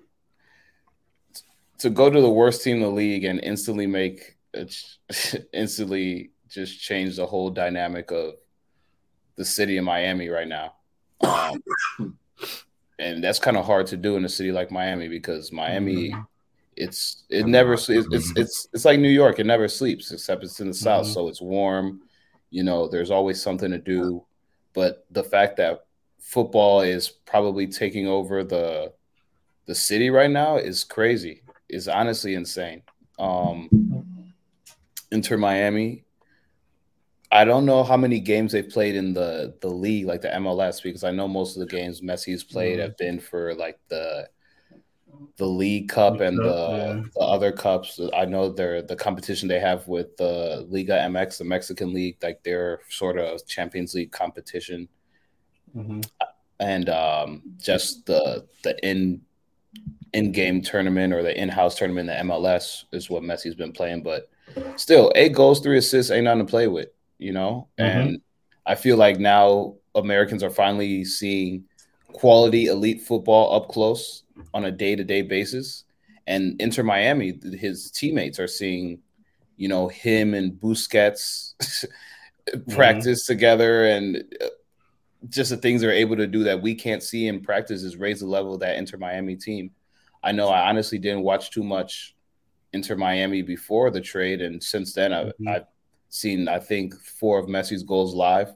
to 1.79 1.89
go 1.89 2.09
to 2.09 2.21
the 2.21 2.29
worst 2.29 2.61
team 2.63 2.77
in 2.77 2.81
the 2.83 2.89
league 2.91 3.23
and 3.23 3.39
instantly 3.41 3.87
make 3.87 4.37
instantly 5.53 6.31
just 6.49 6.79
change 6.79 7.15
the 7.15 7.25
whole 7.25 7.49
dynamic 7.49 8.11
of 8.11 8.33
the 9.37 9.45
city 9.45 9.77
of 9.77 9.85
Miami 9.85 10.27
right 10.29 10.47
now. 10.47 10.73
Um, 11.21 11.63
and 12.99 13.23
that's 13.23 13.39
kind 13.39 13.55
of 13.57 13.65
hard 13.65 13.87
to 13.87 13.97
do 13.97 14.17
in 14.17 14.25
a 14.25 14.29
city 14.29 14.51
like 14.51 14.71
Miami 14.71 15.07
because 15.07 15.51
Miami 15.51 16.13
it's 16.75 17.23
it 17.29 17.45
never 17.47 17.73
it's 17.73 17.89
it's 17.89 18.33
it's, 18.35 18.67
it's 18.73 18.85
like 18.85 18.99
New 18.99 19.09
York 19.09 19.39
it 19.39 19.45
never 19.45 19.67
sleeps 19.67 20.11
except 20.11 20.43
it's 20.43 20.59
in 20.59 20.67
the 20.67 20.73
south 20.73 21.05
Mhm. 21.07 21.13
so 21.13 21.27
it's 21.29 21.41
warm 21.41 22.01
you 22.51 22.63
know 22.63 22.87
there's 22.87 23.09
always 23.11 23.41
something 23.41 23.71
to 23.71 23.77
do. 23.79 24.23
But 24.73 25.05
the 25.09 25.23
fact 25.23 25.57
that 25.57 25.85
football 26.19 26.81
is 26.81 27.09
probably 27.09 27.67
taking 27.67 28.07
over 28.07 28.43
the 28.43 28.93
the 29.65 29.75
city 29.75 30.09
right 30.09 30.29
now 30.29 30.57
is 30.57 30.83
crazy 30.83 31.41
is 31.69 31.87
honestly 31.87 32.35
insane. 32.35 32.83
Um 33.17 33.69
Inter 35.11 35.37
Miami 35.37 36.03
I 37.33 37.45
don't 37.45 37.65
know 37.65 37.83
how 37.83 37.95
many 37.95 38.19
games 38.19 38.51
they've 38.51 38.67
played 38.67 38.95
in 38.95 39.13
the 39.13 39.55
the 39.61 39.69
league 39.69 40.05
like 40.05 40.21
the 40.21 40.29
MLS 40.29 40.83
because 40.83 41.03
I 41.03 41.11
know 41.11 41.27
most 41.27 41.55
of 41.55 41.61
the 41.61 41.73
games 41.77 42.01
Messi's 42.01 42.43
played 42.43 42.77
Mhm. 42.79 42.81
have 42.81 42.97
been 42.97 43.19
for 43.19 43.55
like 43.55 43.79
the 43.87 44.29
the 45.37 45.45
League 45.45 45.89
Cup 45.89 46.13
League 46.13 46.21
and 46.21 46.37
Cup, 46.39 46.45
the, 46.45 46.77
yeah. 46.77 47.01
the 47.15 47.19
other 47.21 47.51
cups. 47.51 47.99
I 48.15 48.25
know 48.25 48.49
they're 48.49 48.81
the 48.81 48.95
competition 48.95 49.47
they 49.47 49.59
have 49.59 49.87
with 49.87 50.15
the 50.17 50.65
Liga 50.69 50.93
MX, 50.93 51.37
the 51.37 51.43
Mexican 51.45 51.93
league, 51.93 52.17
like 52.21 52.43
their 52.43 52.81
sort 52.89 53.17
of 53.17 53.45
Champions 53.47 53.93
League 53.93 54.11
competition, 54.11 54.87
Mhm. 55.75 56.03
and 56.59 56.89
um, 56.89 57.41
just 57.59 58.05
the 58.05 58.45
the 58.63 58.77
in 58.87 59.21
in 60.13 60.31
game 60.31 60.61
tournament 60.61 61.13
or 61.13 61.23
the 61.23 61.39
in 61.39 61.47
house 61.49 61.77
tournament, 61.77 62.07
the 62.07 62.13
MLS 62.13 62.83
is 62.91 63.09
what 63.09 63.23
Messi's 63.23 63.55
been 63.55 63.71
playing. 63.71 64.03
But 64.03 64.29
still, 64.75 65.11
eight 65.15 65.33
goals, 65.33 65.61
three 65.61 65.77
assists 65.77 66.11
ain't 66.11 66.25
nothing 66.25 66.45
to 66.45 66.49
play 66.49 66.67
with, 66.67 66.89
you 67.17 67.31
know. 67.31 67.67
Mhm. 67.79 67.85
And 67.85 68.21
I 68.65 68.75
feel 68.75 68.97
like 68.97 69.19
now 69.19 69.75
Americans 69.95 70.43
are 70.43 70.49
finally 70.49 71.05
seeing 71.05 71.63
quality 72.13 72.67
elite 72.67 73.01
football 73.01 73.55
up 73.55 73.69
close 73.69 74.23
on 74.53 74.65
a 74.65 74.71
day 74.71 74.95
to 74.95 75.03
day 75.03 75.21
basis. 75.21 75.83
And 76.27 76.59
Inter 76.61 76.83
Miami, 76.83 77.39
his 77.57 77.91
teammates 77.91 78.39
are 78.39 78.47
seeing, 78.47 78.99
you 79.57 79.67
know, 79.67 79.87
him 79.87 80.33
and 80.33 80.53
Busquets 80.53 81.53
practice 82.69 83.25
together 83.25 83.85
and 83.85 84.17
uh, 84.41 84.47
just 85.29 85.49
the 85.51 85.57
things 85.57 85.81
they're 85.81 85.91
able 85.91 86.15
to 86.17 86.27
do 86.27 86.43
that 86.43 86.61
we 86.61 86.73
can't 86.73 87.03
see 87.03 87.27
in 87.27 87.41
practice 87.41 87.83
is 87.83 87.95
raise 87.95 88.19
the 88.21 88.25
level 88.25 88.53
of 88.53 88.59
that 88.61 88.77
Inter 88.77 88.97
Miami 88.97 89.35
team. 89.35 89.71
I 90.23 90.31
know 90.31 90.49
I 90.49 90.69
honestly 90.69 90.97
didn't 90.99 91.23
watch 91.23 91.51
too 91.51 91.63
much 91.63 92.15
Inter 92.73 92.95
Miami 92.95 93.41
before 93.41 93.91
the 93.91 94.01
trade, 94.01 94.41
and 94.41 94.63
since 94.63 94.93
then 94.93 95.11
I've, 95.13 95.33
Mhm. 95.39 95.47
I've 95.47 95.65
seen 96.09 96.47
I 96.47 96.59
think 96.59 96.95
four 96.99 97.39
of 97.39 97.47
Messi's 97.47 97.83
goals 97.83 98.13
live, 98.13 98.53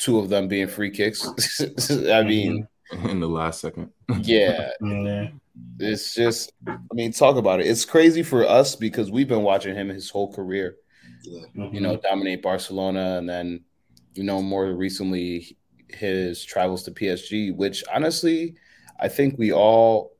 two 0.00 0.18
of 0.18 0.28
them 0.30 0.48
being 0.48 0.66
free 0.68 0.90
kicks. 0.90 1.24
I 2.10 2.22
mean, 2.24 2.66
in 3.08 3.20
the 3.20 3.28
last 3.28 3.60
second. 3.60 3.90
yeah, 4.22 4.70
Yeah. 4.82 5.28
it's 5.78 6.14
just 6.14 6.52
I 6.66 6.78
mean, 6.92 7.12
talk 7.12 7.36
about 7.36 7.60
it. 7.60 7.66
It's 7.66 7.84
crazy 7.84 8.22
for 8.22 8.44
us 8.46 8.74
because 8.76 9.10
we've 9.10 9.28
been 9.28 9.42
watching 9.44 9.76
him 9.76 9.88
his 9.88 10.10
whole 10.10 10.32
career. 10.32 10.76
Yeah. 11.22 11.44
Mhm. 11.56 11.74
you 11.74 11.80
know, 11.80 11.96
dominate 11.96 12.42
Barcelona, 12.42 13.18
and 13.18 13.28
then, 13.28 13.60
you 14.14 14.24
know, 14.24 14.40
more 14.42 14.72
recently 14.72 15.56
his 15.88 16.42
travels 16.44 16.82
to 16.84 16.92
PSG, 16.92 17.54
which 17.54 17.84
honestly, 17.92 18.56
I 18.98 19.08
think 19.08 19.36
we 19.38 19.52
all 19.52 20.12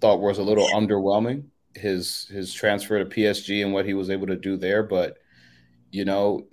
thought 0.00 0.20
was 0.20 0.38
a 0.38 0.42
little 0.42 0.68
underwhelming. 0.68 1.44
His 1.74 2.26
his 2.28 2.52
transfer 2.54 2.98
to 3.02 3.06
PSG 3.06 3.62
and 3.64 3.72
what 3.72 3.86
he 3.86 3.94
was 3.94 4.08
able 4.10 4.26
to 4.28 4.36
do 4.36 4.56
there, 4.56 4.82
but 4.82 5.18
you 5.90 6.04
know, 6.04 6.46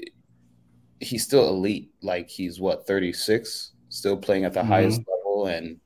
he's 1.00 1.24
still 1.24 1.48
elite. 1.50 1.92
Like 2.02 2.30
he's 2.30 2.60
what 2.60 2.88
thirty 2.88 3.14
six, 3.14 3.72
still 3.90 4.18
playing 4.18 4.46
at 4.46 4.54
the 4.54 4.62
Mhm. 4.62 4.68
highest 4.68 5.02
level, 5.08 5.48
and 5.48 5.80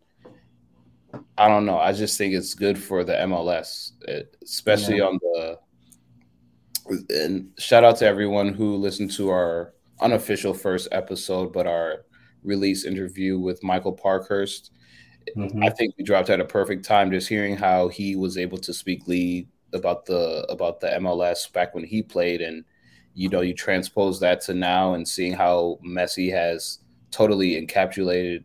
I 1.38 1.48
don't 1.48 1.66
know. 1.66 1.78
I 1.78 1.94
just 1.94 2.18
think 2.18 2.34
it's 2.34 2.54
good 2.54 2.78
for 2.78 3.04
the 3.04 3.14
MLS, 3.22 3.94
especially 4.44 4.98
Yeah. 4.98 5.06
on 5.06 5.20
the 5.22 5.60
and 7.10 7.52
shout 7.58 7.84
out 7.84 7.98
to 7.98 8.06
everyone 8.06 8.54
who 8.54 8.76
listened 8.78 9.12
to 9.12 9.30
our 9.30 9.74
unofficial 10.00 10.54
first 10.54 10.88
episode, 10.94 11.52
but 11.52 11.68
our 11.68 12.06
release 12.44 12.86
interview 12.86 13.38
with 13.38 13.62
Michael 13.64 13.92
Parkhurst. 13.92 14.72
Mhm. 15.36 15.66
I 15.66 15.70
think 15.70 15.96
we 15.98 16.06
dropped 16.06 16.30
at 16.30 16.40
a 16.40 16.46
perfect 16.46 16.86
time 16.86 17.12
just 17.12 17.28
hearing 17.28 17.58
how 17.58 17.90
he 17.90 18.16
was 18.16 18.38
able 18.38 18.58
to 18.60 18.74
speak 18.74 19.06
lead 19.08 19.50
about 19.74 20.06
the 20.06 20.46
about 20.48 20.80
the 20.80 20.88
MLS 20.94 21.48
back 21.52 21.76
when 21.76 21.84
he 21.84 22.02
played 22.02 22.42
and 22.42 22.64
you 23.18 23.28
know 23.30 23.42
you 23.42 23.52
transpose 23.56 24.20
that 24.20 24.42
to 24.42 24.54
now 24.54 24.94
and 24.94 25.08
seeing 25.08 25.34
how 25.34 25.80
Messi 25.84 26.32
has 26.32 26.80
totally 27.10 27.60
encapsulated 27.60 28.44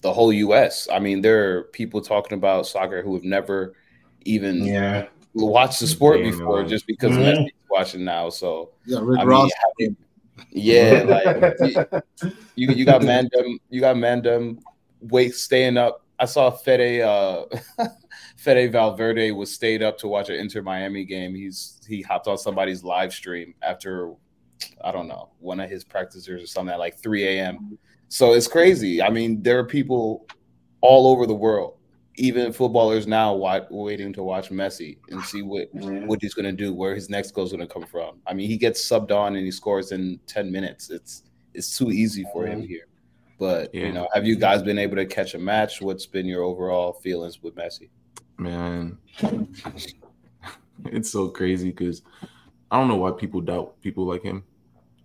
the 0.00 0.12
whole 0.12 0.32
US. 0.32 0.88
I 0.92 1.00
mean 1.00 1.20
there 1.20 1.58
are 1.58 1.62
people 1.64 2.00
talking 2.00 2.38
about 2.38 2.68
soccer 2.68 3.02
who 3.02 3.14
have 3.14 3.24
never 3.24 3.74
even 4.24 4.64
Yeah. 4.64 5.08
watched 5.34 5.80
the 5.80 5.88
sport 5.88 6.18
Damn, 6.22 6.30
before 6.30 6.60
right. 6.60 6.68
just 6.68 6.86
because 6.86 7.10
Mhm. 7.16 7.24
Messi's 7.24 7.52
watching 7.68 8.04
now. 8.04 8.30
So 8.30 8.70
Yeah, 8.86 9.00
Rick 9.02 9.20
I 9.20 9.24
Ross. 9.24 9.50
having- 9.80 9.96
yeah, 10.52 11.02
like 11.14 11.58
you 12.54 12.68
you 12.70 12.84
got 12.84 13.00
Mandem, 13.02 13.58
you 13.70 13.80
got 13.80 13.96
Mandem 13.96 14.58
wait 15.00 15.34
staying 15.34 15.76
up. 15.76 16.04
I 16.20 16.26
saw 16.26 16.50
Fede 16.50 17.00
uh 17.02 17.46
Fede 18.44 18.70
Valverde 18.72 19.30
was 19.30 19.50
stayed 19.50 19.82
up 19.82 19.96
to 19.96 20.06
watch 20.06 20.28
an 20.28 20.36
Inter 20.36 20.60
Miami 20.60 21.06
game. 21.06 21.34
He's 21.34 21.80
he 21.88 22.02
hopped 22.02 22.28
on 22.28 22.36
somebody's 22.36 22.84
live 22.84 23.10
stream 23.12 23.54
after 23.62 24.12
I 24.82 24.92
don't 24.92 25.08
know, 25.08 25.30
one 25.40 25.60
of 25.60 25.70
his 25.70 25.82
practices 25.82 26.28
or 26.28 26.46
something 26.46 26.72
at 26.72 26.78
like 26.78 26.98
3 26.98 27.26
a.m. 27.26 27.78
So 28.08 28.34
it's 28.34 28.46
crazy. 28.46 29.02
I 29.02 29.08
mean, 29.08 29.42
there 29.42 29.58
are 29.58 29.64
people 29.64 30.26
all 30.82 31.06
over 31.06 31.26
the 31.26 31.34
world, 31.34 31.78
even 32.16 32.52
footballers 32.52 33.06
now, 33.06 33.34
waiting 33.70 34.12
to 34.12 34.22
watch 34.22 34.50
Messi 34.50 34.98
and 35.08 35.22
see 35.22 35.40
what 35.40 35.68
what 35.72 36.20
he's 36.20 36.34
going 36.34 36.44
to 36.44 36.52
do, 36.52 36.74
where 36.74 36.94
his 36.94 37.08
next 37.08 37.30
goal 37.30 37.44
is 37.44 37.50
going 37.50 37.66
to 37.66 37.72
come 37.72 37.86
from. 37.86 38.20
I 38.26 38.34
mean, 38.34 38.46
he 38.46 38.58
gets 38.58 38.86
subbed 38.86 39.10
on 39.10 39.36
and 39.36 39.44
he 39.44 39.50
scores 39.50 39.90
in 39.90 40.20
ten 40.26 40.52
minutes. 40.52 40.90
It's 40.90 41.22
it's 41.54 41.78
too 41.78 41.90
easy 41.90 42.26
for 42.30 42.46
him 42.46 42.58
mm-hmm. 42.58 42.68
here. 42.68 42.88
But 43.38 43.74
yeah. 43.74 43.86
you 43.86 43.92
know, 43.92 44.06
have 44.12 44.26
you 44.26 44.36
guys 44.36 44.62
been 44.62 44.78
able 44.78 44.96
to 44.96 45.06
catch 45.06 45.32
a 45.32 45.38
match? 45.38 45.80
What's 45.80 46.04
been 46.04 46.26
your 46.26 46.42
overall 46.42 46.92
feelings 46.92 47.42
with 47.42 47.54
Messi? 47.54 47.88
Man, 48.36 48.98
it's 50.86 51.10
so 51.10 51.28
crazy 51.28 51.70
because 51.70 52.02
I 52.70 52.78
don't 52.78 52.88
know 52.88 52.96
why 52.96 53.12
people 53.12 53.40
doubt 53.40 53.80
people 53.82 54.04
like 54.04 54.22
him. 54.22 54.44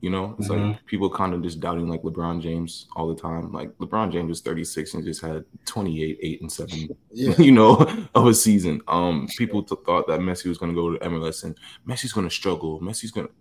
You 0.02 0.10
know, 0.10 0.36
it's 0.40 0.48
mm-hmm. 0.48 0.70
like 0.70 0.86
people 0.86 1.10
kind 1.10 1.34
of 1.34 1.44
just 1.44 1.60
doubting 1.60 1.90
like 1.90 2.04
LeBron 2.04 2.42
James 2.42 2.88
all 2.96 3.14
the 3.14 3.22
time. 3.22 3.52
Like 3.52 3.78
LeBron 3.80 4.14
James 4.14 4.30
was 4.30 4.40
36 4.40 4.94
and 4.94 5.04
just 5.04 5.22
had 5.22 5.44
28, 5.66 6.20
8, 6.22 6.42
and 6.42 6.52
7, 6.52 6.90
yeah. 7.12 7.36
you 7.38 7.52
know, 7.52 7.76
of 8.16 8.26
a 8.26 8.34
season. 8.34 8.82
Um, 8.88 9.28
people 9.38 9.62
t- 9.62 9.76
thought 9.86 10.08
that 10.08 10.22
Messi 10.22 10.46
was 10.46 10.58
going 10.58 10.74
to 10.74 10.76
go 10.76 10.96
to 10.96 11.10
MLS 11.10 11.44
and 11.44 11.58
Messi's 11.86 12.14
going 12.14 12.28
to 12.28 12.34
struggle. 12.34 12.80
Messi's 12.80 13.12
going 13.12 13.28
to 13.28 13.34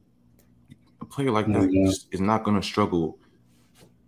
a 1.00 1.04
player 1.04 1.30
like 1.30 1.46
that 1.46 1.62
mm-hmm. 1.62 1.86
is, 1.86 2.06
is 2.10 2.20
not 2.20 2.42
going 2.42 2.60
to 2.60 2.66
struggle 2.66 3.18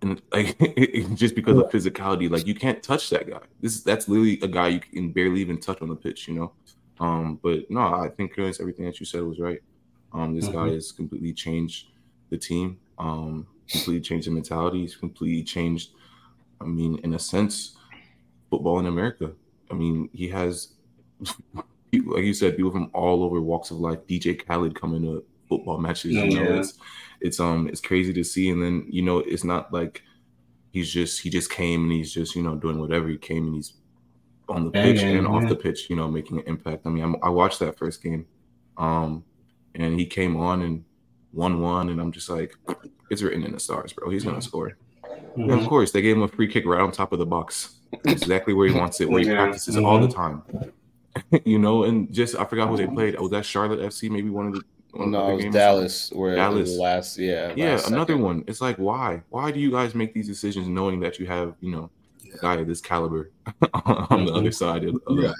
and 0.02 0.22
like 0.32 0.58
just 1.14 1.34
because 1.34 1.58
of 1.58 1.70
physicality, 1.70 2.30
like 2.30 2.46
you 2.46 2.54
can't 2.54 2.82
touch 2.82 3.10
that 3.10 3.28
guy. 3.28 3.40
This 3.60 3.82
that's 3.82 4.08
literally 4.08 4.38
a 4.42 4.48
guy 4.48 4.68
you 4.68 4.80
can 4.80 5.12
barely 5.12 5.40
even 5.40 5.58
touch 5.58 5.82
on 5.82 5.88
the 5.88 5.96
pitch, 5.96 6.28
you 6.28 6.34
know. 6.34 6.52
Um, 6.98 7.38
but 7.42 7.70
no, 7.70 7.80
I 7.80 8.08
think 8.08 8.38
everything 8.38 8.84
that 8.84 9.00
you 9.00 9.06
said 9.06 9.22
was 9.22 9.38
right. 9.38 9.62
Um, 10.12 10.34
this 10.34 10.46
mm-hmm. 10.46 10.56
guy 10.56 10.74
has 10.74 10.92
completely 10.92 11.32
changed 11.32 11.88
the 12.30 12.36
team, 12.36 12.78
um, 12.98 13.46
completely 13.70 14.00
changed 14.00 14.26
the 14.26 14.32
mentality. 14.32 14.80
He's 14.80 14.96
completely 14.96 15.42
changed. 15.42 15.90
I 16.60 16.64
mean, 16.64 17.00
in 17.04 17.14
a 17.14 17.18
sense, 17.18 17.76
football 18.50 18.78
in 18.80 18.86
America. 18.86 19.32
I 19.70 19.74
mean, 19.74 20.10
he 20.12 20.28
has, 20.28 20.74
like 21.54 22.24
you 22.24 22.34
said, 22.34 22.56
people 22.56 22.72
from 22.72 22.90
all 22.92 23.22
over 23.24 23.40
walks 23.40 23.70
of 23.70 23.78
life. 23.78 24.00
DJ 24.06 24.44
Khaled 24.46 24.78
coming 24.78 25.02
to 25.02 25.24
football 25.50 25.76
matches. 25.76 26.12
Yeah, 26.12 26.24
you 26.24 26.42
know, 26.42 26.60
it's 26.60 26.78
it's 27.20 27.38
um 27.38 27.68
it's 27.68 27.82
crazy 27.82 28.14
to 28.14 28.24
see. 28.24 28.48
And 28.48 28.62
then 28.62 28.86
you 28.88 29.02
know, 29.02 29.18
it's 29.18 29.44
not 29.44 29.70
like 29.70 30.02
he's 30.72 30.90
just 30.90 31.20
he 31.20 31.28
just 31.28 31.50
came 31.50 31.82
and 31.82 31.92
he's 31.92 32.14
just 32.14 32.34
you 32.34 32.42
know 32.42 32.56
doing 32.56 32.78
whatever 32.78 33.08
he 33.08 33.18
came 33.18 33.46
and 33.48 33.54
he's 33.56 33.74
on 34.48 34.64
the 34.64 34.70
pitch 34.70 35.02
and 35.02 35.26
off 35.26 35.48
the 35.48 35.56
pitch, 35.56 35.90
you 35.90 35.96
know, 35.96 36.08
making 36.08 36.38
an 36.38 36.44
impact. 36.46 36.86
I 36.86 36.88
mean, 36.88 37.04
I'm, 37.04 37.16
i 37.22 37.28
watched 37.28 37.60
that 37.60 37.78
first 37.78 38.02
game, 38.02 38.26
um, 38.78 39.24
and 39.74 39.98
he 39.98 40.06
came 40.06 40.36
on 40.36 40.62
and 40.62 40.84
one 41.32 41.60
one, 41.60 41.90
and 41.90 42.00
I'm 42.00 42.12
just 42.12 42.28
like, 42.28 42.54
it's 43.10 43.22
written 43.22 43.44
in 43.44 43.52
the 43.52 43.60
stars, 43.60 43.92
bro. 43.92 44.10
He's 44.10 44.24
gonna 44.24 44.42
score. 44.42 44.76
Mm-hmm. 45.36 45.50
Of 45.50 45.66
course, 45.68 45.92
they 45.92 46.02
gave 46.02 46.16
him 46.16 46.22
a 46.22 46.28
free 46.28 46.48
kick 46.48 46.66
right 46.66 46.80
on 46.80 46.90
top 46.90 47.12
of 47.12 47.18
the 47.18 47.26
box, 47.26 47.76
exactly 48.04 48.54
where 48.54 48.68
he 48.68 48.74
wants 48.74 49.00
it, 49.00 49.08
where 49.08 49.20
he 49.20 49.28
yeah. 49.28 49.36
practices 49.36 49.76
mm-hmm. 49.76 49.84
all 49.84 50.00
the 50.00 50.08
time. 50.08 50.42
you 51.44 51.58
know, 51.58 51.84
and 51.84 52.12
just 52.12 52.36
I 52.36 52.44
forgot 52.44 52.68
who 52.68 52.76
they 52.76 52.86
played. 52.86 53.16
Oh, 53.16 53.28
that 53.28 53.44
Charlotte 53.44 53.80
FC, 53.80 54.10
maybe 54.10 54.30
one 54.30 54.46
of 54.46 54.54
the. 54.54 54.62
No, 54.94 55.30
it 55.30 55.44
was 55.44 55.54
Dallas. 55.54 56.10
Where 56.12 56.36
Dallas 56.36 56.76
last, 56.76 57.18
yeah, 57.18 57.52
yeah, 57.56 57.80
another 57.86 58.14
second. 58.14 58.22
one. 58.22 58.44
It's 58.46 58.60
like, 58.60 58.76
why? 58.76 59.22
Why 59.28 59.50
do 59.50 59.60
you 59.60 59.70
guys 59.70 59.94
make 59.94 60.14
these 60.14 60.26
decisions 60.26 60.68
knowing 60.68 61.00
that 61.00 61.18
you 61.18 61.26
have, 61.26 61.54
you 61.60 61.70
know, 61.70 61.90
yeah. 62.20 62.34
a 62.34 62.38
guy 62.38 62.54
of 62.56 62.66
this 62.66 62.80
caliber 62.80 63.30
on 63.74 64.24
the 64.24 64.32
other 64.32 64.48
mm-hmm. 64.48 64.50
side 64.50 64.84
of, 64.84 64.96
of 65.06 65.18
yeah. 65.18 65.32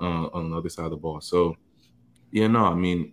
uh, 0.00 0.28
on 0.32 0.50
the 0.50 0.56
other 0.56 0.68
side 0.68 0.84
of 0.84 0.90
the 0.92 0.96
ball? 0.96 1.20
So, 1.20 1.56
yeah, 2.30 2.46
no, 2.46 2.66
I 2.66 2.74
mean, 2.74 3.12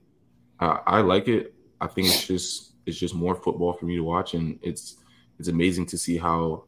I, 0.59 0.79
I 0.85 1.01
like 1.01 1.27
it. 1.27 1.53
I 1.79 1.87
think 1.87 2.07
it's 2.07 2.27
just 2.27 2.73
it's 2.85 2.97
just 2.97 3.15
more 3.15 3.35
football 3.35 3.73
for 3.73 3.85
me 3.85 3.95
to 3.95 4.03
watch, 4.03 4.33
and 4.35 4.59
it's 4.61 4.97
it's 5.39 5.47
amazing 5.47 5.87
to 5.87 5.97
see 5.97 6.17
how 6.17 6.65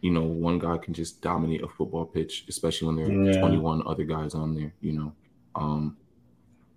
you 0.00 0.10
know 0.10 0.22
one 0.22 0.58
guy 0.58 0.76
can 0.78 0.92
just 0.92 1.20
dominate 1.20 1.62
a 1.62 1.68
football 1.68 2.04
pitch, 2.04 2.46
especially 2.48 2.88
when 2.88 2.96
there 2.96 3.06
are 3.06 3.32
yeah. 3.32 3.40
21 3.40 3.82
other 3.86 4.04
guys 4.04 4.34
on 4.34 4.54
there. 4.54 4.72
You 4.80 4.92
know, 4.92 5.12
um, 5.54 5.96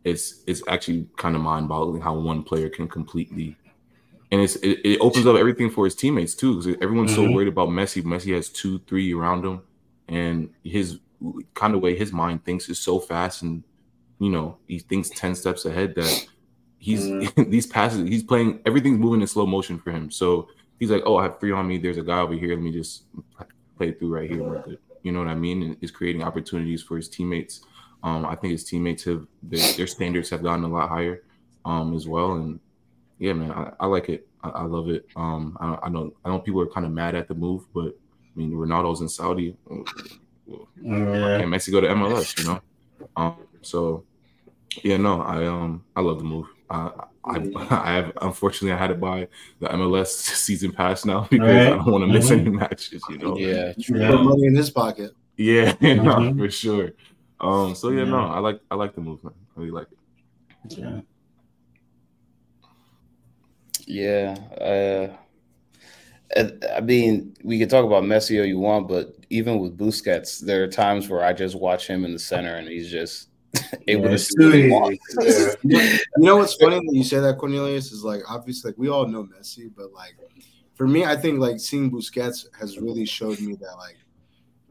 it's 0.04 0.44
it's 0.48 0.62
actually 0.68 1.08
kind 1.18 1.36
of 1.36 1.42
mind-boggling 1.42 2.02
how 2.02 2.13
one 2.13 2.44
player 2.44 2.70
can 2.70 2.88
completely 2.88 3.56
and 4.32 4.42
it's 4.42 4.56
it, 4.58 4.80
it, 4.84 4.98
opens 5.00 5.28
up 5.28 5.36
everything 5.36 5.70
for 5.70 5.86
his 5.86 5.94
teammates 5.94 6.34
too 6.34 6.58
because 6.58 6.76
everyone's 6.82 7.12
mm-hmm. 7.12 7.28
so 7.28 7.32
worried 7.32 7.48
about 7.48 7.70
Messi. 7.70 8.02
Messi 8.02 8.34
has 8.34 8.50
two, 8.50 8.80
three 8.88 9.13
around 9.13 9.46
him, 9.46 9.62
and 10.08 10.50
his 10.63 10.98
kind 11.54 11.76
of 11.76 11.82
way 11.82 11.96
his 11.96 12.12
mind 12.12 12.44
thinks 12.44 12.68
is 12.68 12.80
so 12.80 13.00
fast, 13.00 13.44
and 13.44 13.63
you 14.18 14.32
know 14.32 14.58
he 14.68 14.80
thinks 14.80 15.10
ten 15.10 15.36
steps 15.36 15.66
ahead 15.66 15.94
that 15.94 16.28
he's 16.80 17.06
mm. 17.06 17.50
these 17.52 17.68
passes 17.68 18.08
he's 18.10 18.24
playing 18.24 18.60
everything's 18.66 19.00
moving 19.00 19.22
in 19.22 19.28
slow 19.28 19.46
motion 19.46 19.80
for 19.80 19.92
him 19.92 20.12
so 20.12 20.50
he's 20.80 20.92
like 20.92 21.02
oh 21.06 21.16
i 21.16 21.24
have 21.24 21.39
three 21.39 21.52
on 21.52 21.66
me 21.68 21.78
there's 21.78 21.98
a 21.98 22.04
guy 22.04 22.20
over 22.20 22.34
here 22.34 22.50
let 22.50 22.62
me 22.62 22.72
just 22.72 23.04
play 23.78 23.94
through 23.94 24.13
right 24.13 24.30
here 24.30 24.66
you 25.02 25.12
know 25.12 25.20
what 25.20 25.30
i 25.30 25.34
mean 25.36 25.63
and 25.63 25.78
is 25.82 25.92
creating 25.92 26.22
opportunities 26.22 26.84
for 26.84 26.98
his 26.98 27.08
teammates 27.08 27.62
um, 28.04 28.26
i 28.26 28.36
think 28.36 28.52
his 28.52 28.63
teammates 28.63 29.04
have 29.04 29.26
their, 29.42 29.74
their, 29.74 29.88
standards 29.88 30.30
have 30.30 30.44
gotten 30.44 30.63
a 30.63 30.68
lot 30.68 30.89
higher 30.89 31.24
um, 31.66 31.96
as 31.96 32.08
well 32.08 32.34
and 32.34 32.60
yeah 33.20 33.34
man 33.34 33.52
i, 33.52 33.72
I 33.80 33.86
like 33.88 34.10
it 34.10 34.28
I, 34.44 34.50
I, 34.50 34.63
love 34.63 34.89
it 34.89 35.06
um, 35.16 35.58
I, 35.60 35.78
I, 35.84 35.89
know 35.89 36.13
i 36.24 36.30
know 36.30 36.39
people 36.39 36.62
are 36.62 36.68
kind 36.68 36.86
of 36.86 36.92
mad 36.92 37.16
at 37.16 37.28
the 37.28 37.36
move 37.36 37.66
but 37.74 37.96
i 37.96 38.38
mean 38.38 38.52
ronaldo's 38.52 39.02
in 39.02 39.10
saudi 39.10 39.56
yeah. 40.48 41.39
can 41.39 41.50
messi 41.50 41.72
go 41.72 41.82
to 41.82 41.88
mls 41.88 42.38
you 42.39 42.46
know 42.46 42.62
um, 43.16 43.36
so 43.62 44.04
yeah 44.84 44.98
no 44.98 45.22
i 45.22 45.46
um 45.46 45.84
i 45.96 46.02
love 46.02 46.18
the 46.18 46.24
move 46.24 46.48
uh, 46.70 46.89
I, 47.26 47.52
I 47.70 47.94
have 47.94 48.18
unfortunately 48.22 48.74
I 48.74 48.78
had 48.78 48.88
to 48.88 48.96
buy 48.96 49.28
the 49.60 49.68
MLS 49.70 50.08
season 50.08 50.72
pass 50.72 51.06
now 51.06 51.28
because 51.30 51.48
right. 51.48 51.68
I 51.68 51.70
don't 51.70 51.92
want 51.92 52.04
to 52.04 52.08
miss 52.08 52.30
mm-hmm. 52.30 52.48
any 52.48 52.50
matches. 52.50 53.04
You 53.10 53.18
know. 53.18 53.38
Yeah, 53.38 53.74
true. 53.82 54.08
Put 54.08 54.24
money 54.24 54.48
in 54.48 54.56
his 54.56 54.70
pocket. 54.70 55.12
Yeah, 55.38 55.74
mm-hmm. 55.74 56.38
for 56.38 56.50
sure. 56.50 56.92
Um. 57.43 57.75
So 57.75 57.89
yeah, 57.89 58.03
yeah, 58.03 58.10
no, 58.10 58.19
I 58.19 58.39
like 58.39 58.62
I 58.71 58.75
like 58.75 58.95
the 58.95 59.01
movement. 59.01 59.36
I 59.56 59.60
really 59.60 59.71
like 59.71 59.88
it. 59.91 60.77
Yeah. 60.77 61.01
Yeah. 63.86 64.38
Uh, 64.60 65.17
I 66.75 66.82
mean, 66.82 67.36
we 67.43 67.60
can 67.60 67.69
talk 67.69 67.86
about 67.86 68.03
Messi 68.03 68.39
all 68.39 68.45
you 68.45 68.60
want, 68.60 68.88
but 68.88 69.15
even 69.29 69.60
with 69.60 69.77
Busquets, 69.77 70.39
there 70.39 70.63
are 70.63 70.67
times 70.67 71.10
where 71.10 71.23
I 71.23 71.34
just 71.34 71.56
watch 71.56 71.88
him 71.88 72.06
in 72.06 72.13
the 72.13 72.19
center 72.19 72.56
and 72.56 72.67
he's 72.67 72.89
just 72.89 73.29
able 73.88 74.10
yeah, 74.10 74.17
to 74.17 74.97
yeah. 75.63 75.97
You 76.17 76.25
know 76.25 76.38
what's 76.38 76.56
funny 76.56 76.77
that 76.77 76.91
you 76.91 77.03
say 77.03 77.19
that 77.19 77.38
Cornelius 77.38 77.91
is 77.91 78.03
like 78.03 78.21
obviously 78.27 78.71
like 78.71 78.77
we 78.77 78.89
all 78.89 79.06
know 79.06 79.25
Messi, 79.25 79.71
but 79.75 79.93
like 79.93 80.15
for 80.73 80.88
me, 80.88 81.06
I 81.06 81.15
think 81.15 81.39
like 81.39 81.60
seeing 81.60 81.91
Busquets 81.91 82.47
has 82.60 82.79
really 82.79 83.06
showed 83.06 83.39
me 83.39 83.53
that 83.56 83.75
like 83.77 83.97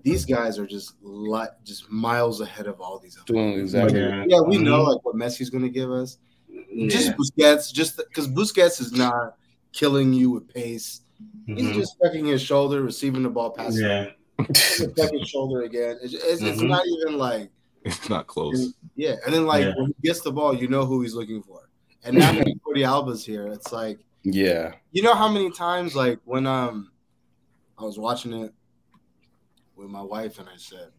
these 0.02 0.24
guys 0.24 0.58
are 0.58 0.66
just 0.66 0.94
like 1.02 1.50
just 1.64 1.90
miles 1.90 2.40
ahead 2.40 2.66
of 2.66 2.80
all 2.80 2.98
these. 2.98 3.16
Other 3.16 3.32
Doing 3.32 3.60
exactly. 3.60 4.00
yeah, 4.00 4.24
yeah, 4.26 4.40
we 4.40 4.58
know 4.58 4.82
like 4.82 5.04
what 5.04 5.16
Messi's 5.16 5.50
gonna 5.50 5.68
give 5.68 5.90
us. 5.90 6.18
Yeah. 6.48 6.88
Just 6.88 7.12
Busquets, 7.12 7.72
just 7.72 7.96
because 7.96 8.28
Busquets 8.28 8.80
is 8.80 8.92
not 8.92 9.36
killing 9.72 10.12
you 10.12 10.30
with 10.30 10.48
pace. 10.48 11.02
Mm-hmm. 11.48 11.56
He's 11.56 11.76
just 11.76 11.96
tucking 12.02 12.26
his 12.26 12.42
shoulder, 12.42 12.82
receiving 12.82 13.22
the 13.22 13.30
ball, 13.30 13.50
passing. 13.50 13.86
Yeah. 13.86 14.10
Second 14.54 15.26
shoulder 15.26 15.62
again. 15.62 15.98
It's, 16.02 16.14
it's, 16.14 16.42
mm-hmm. 16.42 16.46
it's 16.46 16.62
not 16.62 16.84
even 16.86 17.18
like 17.18 17.50
It's 17.84 18.08
not 18.08 18.26
close. 18.26 18.74
Yeah, 18.94 19.16
and 19.24 19.34
then 19.34 19.46
like 19.46 19.64
yeah. 19.64 19.72
when 19.76 19.86
he 19.86 19.94
gets 20.02 20.20
the 20.20 20.32
ball, 20.32 20.54
you 20.54 20.68
know 20.68 20.84
who 20.84 21.02
he's 21.02 21.14
looking 21.14 21.42
for. 21.42 21.68
And 22.04 22.16
now 22.16 22.32
that 22.32 22.46
Jordi 22.46 22.86
Alba's 22.86 23.24
here, 23.24 23.46
it's 23.48 23.72
like, 23.72 23.98
yeah, 24.22 24.72
you 24.92 25.02
know 25.02 25.14
how 25.14 25.28
many 25.28 25.50
times 25.50 25.96
like 25.96 26.18
when 26.24 26.46
um 26.46 26.92
I 27.78 27.84
was 27.84 27.98
watching 27.98 28.32
it 28.32 28.54
with 29.82 29.90
my 29.90 30.02
wife, 30.02 30.38
and 30.38 30.48
I 30.48 30.56
said, 30.56 30.90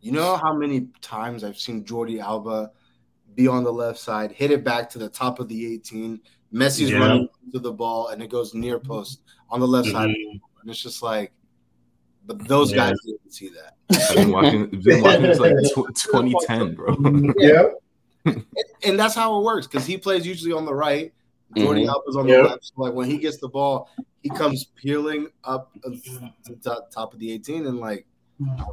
you 0.00 0.12
know 0.12 0.36
how 0.36 0.54
many 0.54 0.88
times 1.00 1.44
I've 1.44 1.58
seen 1.58 1.84
Jordi 1.84 2.20
Alba 2.20 2.70
be 3.34 3.48
on 3.48 3.64
the 3.64 3.72
left 3.72 3.98
side, 3.98 4.32
hit 4.32 4.50
it 4.50 4.64
back 4.64 4.88
to 4.90 4.98
the 4.98 5.08
top 5.08 5.40
of 5.40 5.48
the 5.48 5.74
18. 5.74 6.20
Messi's 6.52 6.90
yeah. 6.90 6.98
running 6.98 7.28
to 7.52 7.58
the 7.58 7.72
ball, 7.72 8.08
and 8.08 8.22
it 8.22 8.30
goes 8.30 8.54
near 8.54 8.78
post 8.78 9.22
on 9.50 9.60
the 9.60 9.66
left 9.66 9.88
mm-hmm. 9.88 9.96
side, 9.96 10.10
and 10.10 10.70
it's 10.70 10.80
just 10.80 11.02
like 11.02 11.32
but 12.26 12.46
those 12.48 12.70
yeah. 12.70 12.76
guys 12.88 12.96
didn't 13.04 13.32
see 13.32 13.50
that. 13.50 13.74
I've 14.10 14.16
been 14.16 14.30
watching, 14.30 14.66
been 14.68 15.02
watching 15.02 15.22
this 15.22 15.38
like 15.38 15.52
2010, 15.74 16.74
bro. 16.74 16.96
Yeah. 17.36 17.64
and, 18.24 18.46
and, 18.82 18.98
that's 18.98 19.14
how 19.14 19.38
it 19.38 19.44
works 19.44 19.66
because 19.66 19.86
he 19.86 19.98
plays 19.98 20.26
usually 20.26 20.52
on 20.52 20.64
the 20.64 20.74
right. 20.74 21.12
Jordi 21.56 21.80
mm-hmm. 21.82 21.88
Alba's 21.88 22.16
on 22.16 22.26
the 22.26 22.32
yep. 22.32 22.44
left. 22.44 22.64
So 22.64 22.72
like 22.76 22.94
when 22.94 23.08
he 23.08 23.18
gets 23.18 23.38
the 23.38 23.48
ball, 23.48 23.88
he 24.22 24.28
comes 24.28 24.64
peeling 24.74 25.28
up 25.44 25.72
to 25.82 25.90
the 26.46 26.82
top 26.90 27.12
of 27.12 27.20
the 27.20 27.32
18 27.32 27.66
and 27.66 27.78
like, 27.78 28.06
man, 28.38 28.64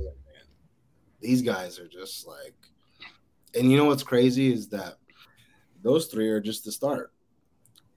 these 1.20 1.42
guys 1.42 1.80
are 1.80 1.88
just 1.88 2.28
like, 2.28 2.56
and 3.54 3.70
you 3.70 3.78
know 3.78 3.86
what's 3.86 4.04
crazy 4.04 4.52
is 4.52 4.70
that 4.70 4.96
those 5.84 6.08
three 6.08 6.30
are 6.30 6.40
just 6.40 6.66
the 6.66 6.72
start. 6.72 7.12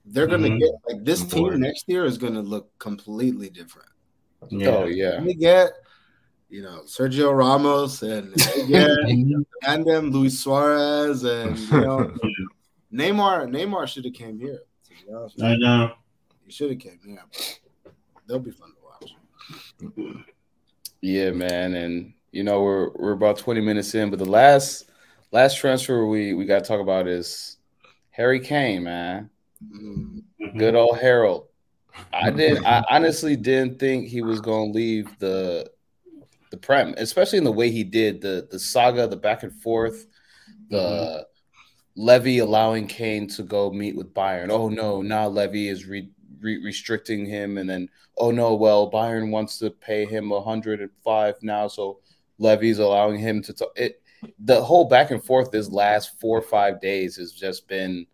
They're 0.05 0.27
gonna 0.27 0.49
mm-hmm. 0.49 0.59
get 0.59 0.71
like 0.87 1.05
this 1.05 1.23
team 1.23 1.59
next 1.59 1.85
year 1.87 2.05
is 2.05 2.17
gonna 2.17 2.41
look 2.41 2.77
completely 2.77 3.49
different. 3.49 3.89
Yeah. 4.49 4.67
Oh 4.67 4.85
yeah. 4.85 5.19
They 5.19 5.33
get 5.33 5.71
you 6.49 6.61
know 6.61 6.83
Sergio 6.85 7.35
Ramos 7.35 8.03
and 8.03 8.33
and 9.67 9.85
them 9.85 10.11
Luis 10.11 10.39
Suarez 10.39 11.23
and 11.23 11.57
you 11.57 11.81
know 11.81 12.15
Neymar. 12.95 13.49
Neymar 13.49 13.87
should 13.87 14.05
have 14.05 14.13
came 14.13 14.39
here. 14.39 14.61
I 15.41 15.55
know 15.57 15.91
he 16.45 16.51
should 16.51 16.69
have 16.71 16.79
came 16.79 16.99
here. 17.05 17.23
But 17.83 17.93
they'll 18.27 18.39
be 18.39 18.51
fun 18.51 18.69
to 18.69 19.95
watch. 20.07 20.23
Yeah, 21.01 21.31
man, 21.31 21.75
and 21.75 22.13
you 22.31 22.43
know 22.43 22.61
we're 22.63 22.89
we're 22.95 23.11
about 23.11 23.37
twenty 23.37 23.61
minutes 23.61 23.93
in, 23.95 24.09
but 24.09 24.19
the 24.19 24.25
last 24.25 24.89
last 25.31 25.57
transfer 25.57 26.05
we 26.07 26.33
we 26.33 26.45
got 26.45 26.63
to 26.63 26.67
talk 26.67 26.79
about 26.79 27.07
is 27.07 27.57
Harry 28.11 28.39
Kane, 28.39 28.83
man. 28.83 29.29
Mm. 29.63 30.23
Good 30.57 30.75
old 30.75 30.97
Harold. 30.99 31.47
I 32.13 32.29
did. 32.29 32.63
I 32.65 32.83
honestly 32.89 33.35
didn't 33.35 33.79
think 33.79 34.07
he 34.07 34.21
was 34.21 34.39
going 34.41 34.71
to 34.71 34.77
leave 34.77 35.09
the 35.19 35.69
the 36.51 36.57
prem, 36.57 36.93
especially 36.97 37.37
in 37.37 37.43
the 37.43 37.51
way 37.51 37.69
he 37.69 37.83
did 37.83 38.21
the 38.21 38.47
the 38.49 38.59
saga, 38.59 39.07
the 39.07 39.17
back 39.17 39.43
and 39.43 39.53
forth, 39.53 40.07
the 40.69 40.77
Mhm. 40.77 41.23
Levy 41.95 42.39
allowing 42.39 42.87
Kane 42.87 43.27
to 43.29 43.43
go 43.43 43.71
meet 43.71 43.95
with 43.95 44.13
Bayern. 44.13 44.49
Oh 44.49 44.69
no, 44.69 45.01
now 45.01 45.27
Levy 45.27 45.69
is 45.69 45.85
re, 45.85 46.09
re- 46.41 46.63
restricting 46.63 47.25
him, 47.25 47.57
and 47.57 47.69
then 47.69 47.89
oh 48.17 48.31
no, 48.31 48.53
well 48.55 48.91
Bayern 48.91 49.29
wants 49.31 49.57
to 49.59 49.69
pay 49.69 50.05
him 50.05 50.31
a 50.31 50.41
hundred 50.41 50.81
and 50.81 50.91
five 51.03 51.35
now, 51.41 51.67
so 51.67 51.99
Levy's 52.37 52.79
allowing 52.79 53.17
him 53.19 53.41
to 53.43 53.53
talk. 53.53 53.71
It 53.75 54.01
the 54.39 54.61
whole 54.61 54.85
back 54.85 55.11
and 55.11 55.23
forth 55.23 55.51
this 55.51 55.69
last 55.69 56.19
four 56.19 56.37
or 56.37 56.41
five 56.41 56.81
days 56.81 57.15
has 57.15 57.31
just 57.31 57.67
been 57.67 58.05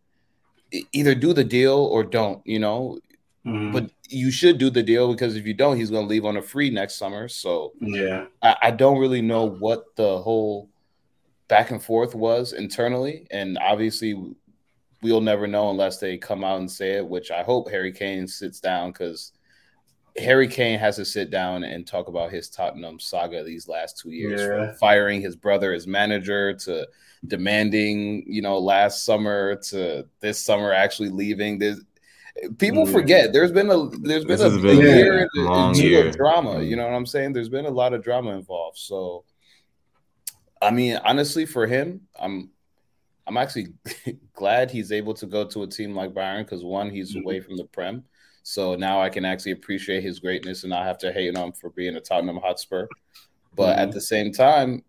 either 0.94 1.16
do 1.16 1.34
the 1.34 1.44
deal 1.44 1.78
or 1.78 2.04
don't. 2.04 2.46
You 2.46 2.60
know, 2.60 3.00
Mhm. 3.46 3.74
but 3.74 3.90
you 4.10 4.30
should 4.30 4.58
do 4.60 4.70
the 4.70 4.84
deal 4.84 5.12
because 5.12 5.36
if 5.36 5.48
you 5.48 5.54
don't, 5.56 5.78
he's 5.78 5.90
going 5.90 6.06
to 6.06 6.10
leave 6.10 6.26
on 6.26 6.38
a 6.38 6.42
free 6.42 6.70
next 6.70 6.96
summer. 6.96 7.28
So 7.28 7.74
yeah, 7.80 8.26
I, 8.44 8.56
I 8.64 8.72
don't 8.72 9.00
really 9.00 9.22
know 9.22 9.50
what 9.50 9.96
the 9.96 10.20
whole 10.22 10.70
back 11.52 11.70
and 11.72 11.84
forth 11.84 12.16
was 12.16 12.54
internally, 12.54 13.28
and 13.30 13.58
obviously 13.60 14.16
we'll 15.04 15.20
never 15.22 15.48
know 15.48 15.70
unless 15.70 15.98
they 15.98 16.18
come 16.18 16.44
out 16.46 16.60
and 16.62 16.72
say 16.72 16.92
it. 16.94 17.06
Which 17.06 17.30
I 17.30 17.44
hope 17.44 17.70
Harry 17.70 17.92
Kane 17.92 18.26
sits 18.28 18.60
down 18.62 18.92
because 18.92 19.34
Harry 20.18 20.48
Kane 20.48 20.80
has 20.80 20.96
to 20.96 21.04
sit 21.06 21.30
down 21.30 21.64
and 21.66 21.86
talk 21.86 22.08
about 22.08 22.32
his 22.32 22.50
Tottenham 22.50 23.00
saga 23.00 23.44
these 23.44 23.68
last 23.68 23.98
two 24.00 24.12
years, 24.12 24.40
Yeah. 24.42 24.48
from 24.68 24.76
firing 24.78 25.22
his 25.22 25.36
brother 25.36 25.74
as 25.74 25.88
manager 25.88 26.54
to 26.66 26.88
demanding, 27.28 28.24
you 28.28 28.42
know, 28.42 28.58
last 28.58 29.04
summer 29.06 29.56
to 29.72 30.06
this 30.22 30.40
summer 30.40 30.72
actually 30.72 31.10
leaving. 31.10 31.60
There's 31.60 31.82
people 32.60 32.86
Yeah. 32.86 32.94
forget 32.94 33.34
there's 33.34 33.52
been 33.52 33.70
a 33.70 33.90
there's 34.00 34.24
been 34.24 34.38
This 34.38 34.42
a 34.42 34.50
has 34.52 34.62
been 34.62 34.78
a 34.78 34.82
year 34.82 35.28
in- 35.36 35.46
long 35.46 35.76
year. 35.76 36.08
of 36.08 36.16
drama. 36.16 36.56
Mm. 36.56 36.68
You 36.70 36.76
know 36.78 36.86
what 36.88 36.94
I'm 36.96 37.06
saying? 37.06 37.34
There's 37.34 37.50
been 37.50 37.66
a 37.66 37.70
lot 37.82 37.94
of 37.94 38.02
drama 38.04 38.32
involved. 38.32 38.78
So, 38.78 39.26
I 40.62 40.72
mean, 40.72 40.98
honestly, 41.04 41.46
for 41.46 41.66
him, 41.68 42.02
I'm 42.20 42.50
I'm 43.28 43.38
actually 43.38 43.74
glad 44.34 44.72
he's 44.72 44.92
able 44.92 45.14
to 45.16 45.26
go 45.26 45.46
to 45.46 45.64
a 45.64 45.68
team 45.68 45.96
like 45.96 46.14
Bayern 46.14 46.44
because 46.44 46.64
one, 46.64 46.90
he's 46.90 47.16
Mhm. 47.16 47.22
away 47.24 47.40
from 47.40 47.58
the 47.58 47.66
Prem. 47.66 48.04
So 48.44 48.76
now 48.76 49.00
I 49.02 49.10
can 49.10 49.24
actually 49.26 49.52
appreciate 49.54 50.02
his 50.04 50.20
greatness 50.20 50.64
and 50.64 50.72
not 50.72 50.86
have 50.86 50.98
to 51.00 51.12
hate 51.12 51.36
him 51.36 51.52
for 51.54 51.70
being 51.70 51.96
a 51.96 52.02
Tottenham 52.02 52.38
Hotspur. 52.38 52.88
But 53.56 53.78
at 53.78 53.90
Mhm. 53.90 53.94
the 53.94 54.02
same 54.02 54.32
time, 54.34 54.84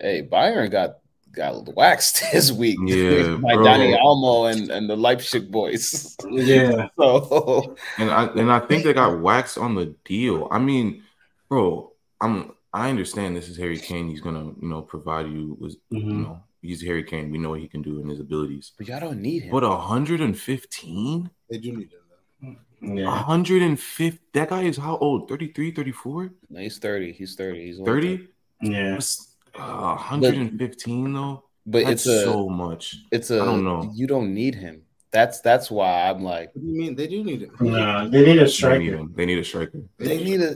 hey, 0.00 0.22
Bayern 0.22 0.70
got 0.70 0.98
got 1.32 1.74
waxed 1.74 2.20
this 2.32 2.50
week 2.50 2.78
Yeah, 2.86 3.36
by 3.42 3.54
bro. 3.54 3.66
Dani 3.66 3.98
Olmo 4.00 4.50
and, 4.50 4.70
and 4.70 4.88
the 4.88 4.96
Leipzig 4.96 5.50
boys. 5.50 6.16
yeah. 6.30 6.88
so 6.98 7.76
and 7.98 8.10
I 8.10 8.24
and 8.28 8.50
I 8.50 8.60
think 8.60 8.84
they 8.84 8.94
got 8.94 9.20
waxed 9.20 9.58
on 9.58 9.74
the 9.74 9.94
deal. 10.04 10.48
I 10.50 10.58
mean, 10.58 11.02
bro, 11.50 11.92
I'm 12.22 12.54
I 12.82 12.90
understand 12.94 13.28
this 13.36 13.48
is 13.52 13.56
Harry 13.64 13.78
Kane. 13.88 14.06
He's 14.12 14.20
gonna 14.26 14.44
you 14.62 14.68
know 14.72 14.82
provide 14.94 15.26
you 15.34 15.56
with 15.60 15.74
you 15.90 16.00
Mhm. 16.04 16.22
know 16.24 16.34
he's 16.62 16.80
Harry 16.88 17.04
Kane. 17.10 17.30
We 17.30 17.38
know 17.42 17.50
what 17.54 17.60
he 17.60 17.68
can 17.74 17.82
do 17.88 17.92
and 18.00 18.08
his 18.10 18.20
abilities. 18.26 18.66
but 18.76 18.84
y'all 18.88 19.00
don't 19.06 19.20
need 19.28 19.42
him. 19.44 19.52
But 19.56 19.64
115, 19.64 21.30
They 21.50 21.58
do 21.58 21.70
need 21.78 21.90
him 21.96 22.04
though. 22.10 22.94
Yeah. 23.02 23.06
150. 23.06 24.18
That 24.34 24.48
guy 24.50 24.62
is 24.70 24.76
how 24.76 24.96
old? 24.98 25.20
33, 25.28 25.70
34, 25.72 26.30
No, 26.50 26.60
he's 26.60 26.78
30. 26.78 27.12
He's 27.12 27.34
30. 27.34 27.60
He's 27.66 27.78
30. 27.78 28.28
Yeah. 28.62 28.92
What's- 28.94 29.32
Uh, 29.54 29.96
115 29.96 31.14
though. 31.14 31.44
But 31.64 31.84
That's 31.84 32.04
it's 32.06 32.14
a 32.14 32.24
so 32.24 32.48
much. 32.48 32.84
it's 33.10 33.30
a 33.30 33.40
I 33.40 33.44
don't 33.46 33.64
know. 33.64 33.90
you 33.94 34.06
don't 34.06 34.34
need 34.34 34.54
him. 34.54 34.82
That's 35.16 35.40
that's 35.40 35.70
why 35.70 36.10
I'm 36.10 36.22
like 36.22 36.48
What 36.54 36.62
do 36.62 36.68
you 36.72 36.76
mean? 36.82 36.94
They 36.94 37.06
do 37.14 37.24
need 37.24 37.40
him. 37.44 37.52
Nah, 37.60 38.06
they 38.12 38.20
need 38.20 38.32
a 38.32 38.34
They 38.34 38.34
need 38.44 38.50
striker. 38.50 38.82
him. 38.98 39.06
They 39.16 39.24
need 39.30 39.38
a 39.38 39.44
striker. 39.44 39.80
they 39.98 40.18
need 40.28 40.40
a 40.42 40.52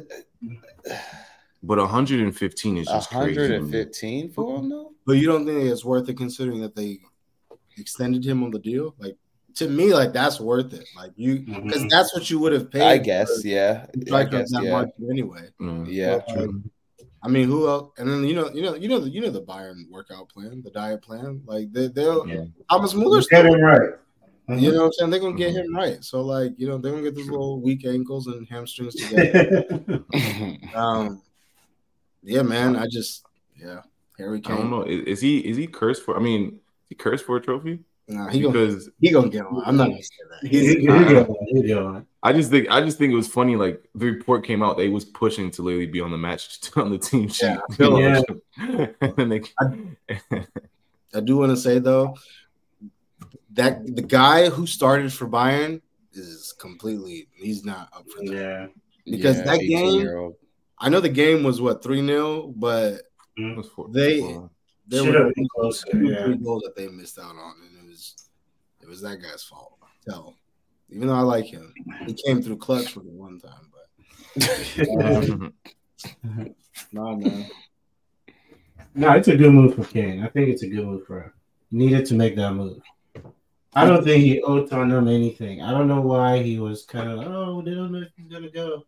But 1.63 1.79
115 1.79 2.77
is 2.79 2.87
just 2.87 3.11
crazy. 3.11 3.39
115 3.39 4.31
for 4.33 4.59
him 4.59 4.69
though. 4.71 4.93
But 5.07 5.15
you 5.15 5.27
don't 5.27 5.45
think 5.45 5.65
it's 5.71 5.85
worth 5.85 6.09
it 6.09 6.17
considering 6.17 6.61
that 6.63 6.75
they 6.75 7.01
extended 7.77 8.25
him 8.25 8.43
on 8.43 8.51
the 8.51 8.59
deal? 8.59 8.95
Like 8.99 9.17
to 9.57 9.69
me, 9.69 9.93
like 9.93 10.13
that's 10.13 10.41
worth 10.41 10.73
it. 10.73 10.87
Like 10.97 11.13
you, 11.17 11.41
because 11.41 11.83
Mhm. 11.83 11.91
that's 11.91 12.15
what 12.15 12.31
you 12.31 12.39
would 12.39 12.53
have 12.53 12.71
paid. 12.71 12.83
I 12.83 12.99
guess, 12.99 13.43
for 13.43 13.49
yeah. 13.49 13.87
a 13.95 13.99
I 13.99 14.05
striker 14.07 14.31
guess, 14.39 14.53
that 14.53 14.63
yeah. 14.65 14.71
much 14.73 14.89
anyway. 15.11 15.49
Yeah. 15.61 16.21
Yeah. 16.29 16.35
Um, 16.35 16.71
I 17.23 17.29
mean, 17.29 17.47
who 17.49 17.69
else? 17.69 17.93
And 17.99 18.09
then 18.09 18.25
you 18.25 18.35
know, 18.35 18.51
you 18.55 18.63
know, 18.63 18.75
you 18.75 18.89
know, 18.89 18.99
the, 19.01 19.11
you 19.11 19.21
know 19.21 19.29
the 19.31 19.43
Bayern 19.43 19.91
workout 19.91 20.31
plan, 20.31 20.63
the 20.65 20.71
diet 20.71 21.03
plan. 21.03 21.43
Like 21.45 21.71
they, 21.73 21.89
they'll 21.89 22.27
Yeah. 22.27 22.45
Thomas 22.71 22.95
Muller. 22.95 23.21
Get 23.31 23.45
him 23.45 23.61
right. 23.61 23.91
You 24.49 24.73
know 24.73 24.79
what 24.79 24.85
I'm 24.87 24.93
saying? 24.95 25.11
They're 25.11 25.21
gonna 25.21 25.37
get 25.37 25.55
Mhm. 25.55 25.65
him 25.67 25.77
right. 25.77 26.03
So 26.05 26.23
like, 26.23 26.53
you 26.57 26.67
know, 26.67 26.79
they're 26.79 26.93
gonna 26.93 27.05
get 27.05 27.15
these 27.15 27.29
little 27.29 27.61
weak 27.61 27.85
ankles 27.85 28.27
and 28.29 28.47
hamstrings 28.49 28.95
together. 29.09 30.03
um, 30.75 31.21
yeah, 32.23 32.43
man. 32.43 32.77
I 32.77 32.87
just, 32.87 33.25
yeah, 33.57 33.81
Harry 34.19 34.41
I 34.45 34.49
don't 34.49 34.71
know. 34.71 34.83
Is, 34.83 35.05
is 35.05 35.21
he 35.21 35.39
is 35.39 35.57
he 35.57 35.67
cursed 35.67 36.03
for? 36.05 36.17
I 36.17 36.21
mean, 36.21 36.47
is 36.47 36.89
he 36.91 36.95
cursed 36.95 37.25
for 37.25 37.37
a 37.37 37.41
trophy? 37.41 37.81
Nah, 38.09 38.29
he 38.29 38.41
gonna 38.41 38.53
Because 38.53 38.91
he 38.99 39.11
gonna 39.11 39.29
get 39.29 39.51
one. 39.51 39.63
I'm 39.65 39.77
not 39.77 39.89
gonna 39.89 40.03
say 40.03 40.15
that. 40.31 40.49
He- 40.49 40.67
he- 40.67 40.81
he 40.81 40.87
go, 40.87 41.37
he 41.47 41.63
go. 41.69 42.05
I 42.23 42.33
just 42.33 42.51
think 42.51 42.69
I 42.69 42.81
just 42.81 42.99
think 42.99 43.13
it 43.13 43.17
was 43.17 43.29
funny. 43.29 43.55
Like 43.57 43.89
the 43.95 44.07
report 44.07 44.45
came 44.45 44.63
out, 44.63 44.77
they 44.77 44.89
was 44.89 45.05
pushing 45.05 45.51
to 45.53 45.63
literally 45.63 45.87
be 45.87 46.01
on 46.01 46.11
the 46.11 46.19
match 46.19 46.59
on 46.77 46.91
the 46.91 46.99
team 46.99 47.29
sheet. 47.29 47.57
Yeah, 47.79 47.89
I 47.89 48.23
Yeah. 48.59 48.87
and 49.17 49.31
they, 49.33 49.43
I 51.15 51.21
do 51.21 51.37
want 51.37 51.51
to 51.51 51.57
say 51.57 51.79
though 51.79 52.17
that 53.53 53.95
the 53.97 54.03
guy 54.03 54.49
who 54.49 54.67
started 54.67 55.13
for 55.13 55.29
Bayern 55.29 55.81
is 56.13 56.53
completely 56.59 57.29
he's 57.37 57.65
not 57.65 57.89
up 57.95 58.05
for 58.11 58.25
that. 58.25 58.35
Yeah. 58.35 58.67
Because 59.07 59.43
that 59.45 59.61
game- 59.61 60.01
18-year-old. 60.01 60.35
I 60.81 60.89
know 60.89 61.01
the 61.01 61.09
game 61.09 61.43
was 61.43 61.61
what 61.61 61.83
three 61.83 62.05
0 62.05 62.53
but 62.57 63.03
it 63.37 63.57
was 63.57 63.69
four- 63.69 63.89
They- 63.91 64.21
four. 64.21 64.51
there 64.87 65.05
Should 65.05 65.15
were 65.15 65.25
have 65.27 65.35
been 65.35 65.49
closer. 65.55 65.87
two 65.93 66.09
Yeah. 66.09 66.25
three 66.25 66.37
goals 66.37 66.63
that 66.63 66.75
they 66.77 66.89
missed 66.89 67.19
out 67.19 67.37
on, 67.37 67.55
and 67.63 67.85
it 67.85 67.91
was 67.91 68.15
it 68.83 68.89
was 68.89 69.01
that 69.03 69.21
guy's 69.23 69.43
fault. 69.45 69.77
Tell, 70.09 70.35
even 70.91 71.09
though 71.09 71.15
I 71.15 71.21
like 71.21 71.45
him, 71.45 71.73
he 72.07 72.15
came 72.15 72.41
through 72.43 72.57
clutch 72.57 72.93
for 72.93 73.01
the 73.01 73.11
one 73.11 73.39
time, 73.39 73.71
but 73.75 75.05
um, 75.05 75.53
nah, 76.93 77.15
man. 77.17 77.47
No, 78.95 79.13
it's 79.13 79.29
a 79.29 79.37
good 79.37 79.53
move 79.53 79.75
for 79.77 79.85
Kane. 79.85 80.23
I 80.23 80.29
think 80.29 80.49
it's 80.49 80.63
a 80.63 80.69
good 80.69 80.85
move 80.87 81.07
for 81.07 81.21
him. 81.23 81.33
Needed 81.71 82.07
to 82.07 82.15
make 82.15 82.35
that 82.37 82.53
move. 82.55 82.81
I 83.75 83.87
don't 83.87 84.03
think 84.03 84.25
he 84.25 84.43
owed 84.43 84.69
Tottenham 84.69 85.07
anything. 85.07 85.63
I 85.63 85.71
don't 85.71 85.87
know 85.87 86.01
why 86.01 86.43
he 86.43 86.59
was 86.59 86.85
kind 86.85 87.09
of 87.11 87.19
oh 87.21 87.63
they 87.63 87.73
don't 87.75 87.93
know 87.93 88.01
if 88.01 88.09
he's 88.17 88.27
gonna 88.27 88.51
go. 88.51 88.85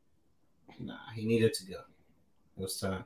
Nah, 0.80 0.94
he 1.14 1.24
needed 1.26 1.54
to 1.54 1.64
go. 1.66 1.74
It 2.58 2.62
was 2.62 2.78
time. 2.78 3.04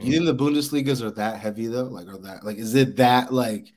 You 0.00 0.12
think 0.12 0.24
the 0.24 0.34
Bundesligas 0.34 1.02
are 1.02 1.10
that 1.12 1.38
heavy 1.38 1.66
though? 1.66 1.84
Like, 1.84 2.08
are 2.08 2.18
that 2.18 2.44
like 2.44 2.56
is 2.56 2.74
it 2.74 2.96
that 2.96 3.32
like 3.32 3.72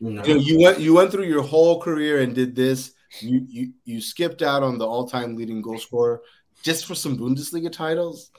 No. 0.00 0.22
you 0.24 0.34
know 0.34 0.40
you 0.40 0.60
went 0.60 0.78
you 0.80 0.94
went 0.94 1.10
through 1.10 1.24
your 1.26 1.42
whole 1.42 1.80
career 1.80 2.20
and 2.20 2.34
did 2.34 2.54
this? 2.54 2.92
You 3.20 3.44
you 3.48 3.72
you 3.84 4.00
skipped 4.00 4.42
out 4.42 4.62
on 4.62 4.78
the 4.78 4.86
all 4.86 5.08
time 5.08 5.34
leading 5.36 5.62
goal 5.62 5.78
scorer 5.78 6.22
just 6.62 6.86
for 6.86 6.94
some 6.94 7.16
Bundesliga 7.18 7.72
titles? 7.72 8.30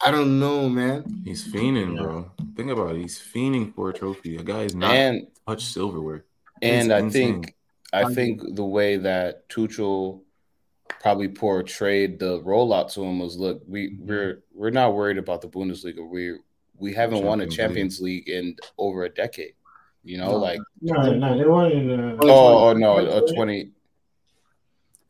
I 0.00 0.10
don't 0.10 0.38
know, 0.38 0.68
man. 0.68 1.22
He's 1.24 1.46
fiending, 1.46 1.96
bro. 1.96 2.30
Think 2.56 2.70
about 2.70 2.96
it. 2.96 3.00
He's 3.00 3.18
fiending 3.18 3.74
for 3.74 3.90
a 3.90 3.94
trophy. 3.94 4.36
A 4.36 4.42
guy 4.42 4.62
is 4.62 4.74
not 4.74 4.90
And 4.94 5.28
touched 5.46 5.68
silverware. 5.72 6.24
and 6.60 6.86
It's 6.86 6.92
I 6.92 6.98
insane. 6.98 7.42
think 7.42 7.54
I 7.92 8.12
think 8.12 8.42
the 8.56 8.64
way 8.64 8.96
that 8.98 9.48
Tuchel 9.48 10.23
probably 11.00 11.28
portrayed 11.28 12.18
the 12.18 12.40
rollout 12.42 12.92
to 12.94 13.02
him 13.02 13.18
was 13.18 13.36
look, 13.36 13.62
we 13.66 13.96
we're 14.00 14.42
we're 14.52 14.70
not 14.70 14.94
worried 14.94 15.18
about 15.18 15.40
the 15.40 15.48
Bundesliga. 15.48 16.06
We 16.08 16.36
we 16.76 16.92
haven't 16.92 17.24
won 17.24 17.40
a 17.40 17.44
Champions 17.46 17.56
Champions 17.98 18.00
League 18.00 18.28
in 18.28 18.56
over 18.78 19.04
a 19.04 19.08
decade. 19.08 19.54
You 20.02 20.18
know, 20.18 20.32
No. 20.32 20.36
like 20.36 20.60
no, 20.82 21.12
no, 21.14 21.38
they 21.38 21.44
wanted. 21.46 22.00
Uh, 22.00 22.16
oh, 22.22 22.68
oh 22.68 22.72
no, 22.74 22.98
a 22.98 23.32
20 23.34 23.70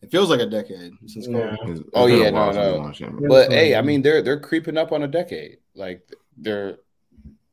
It 0.02 0.10
feels 0.10 0.28
like 0.30 0.40
a 0.40 0.46
decade 0.46 0.92
since 1.06 1.26
Yeah. 1.26 1.56
COVID. 1.56 1.62
It's- 1.62 1.78
it's 1.80 1.88
Oh, 1.94 2.06
yeah, 2.06 2.30
no, 2.30 2.52
no. 2.52 2.72
we 2.74 2.78
won 2.78 2.90
a 2.90 2.94
championship. 2.94 3.28
But 3.28 3.50
Yeah. 3.50 3.56
hey, 3.56 3.74
I 3.74 3.82
mean 3.82 4.02
they're 4.02 4.22
they're 4.22 4.40
creeping 4.40 4.76
up 4.76 4.92
on 4.92 5.02
a 5.02 5.08
decade. 5.08 5.58
Like 5.74 6.08
they're 6.37 6.78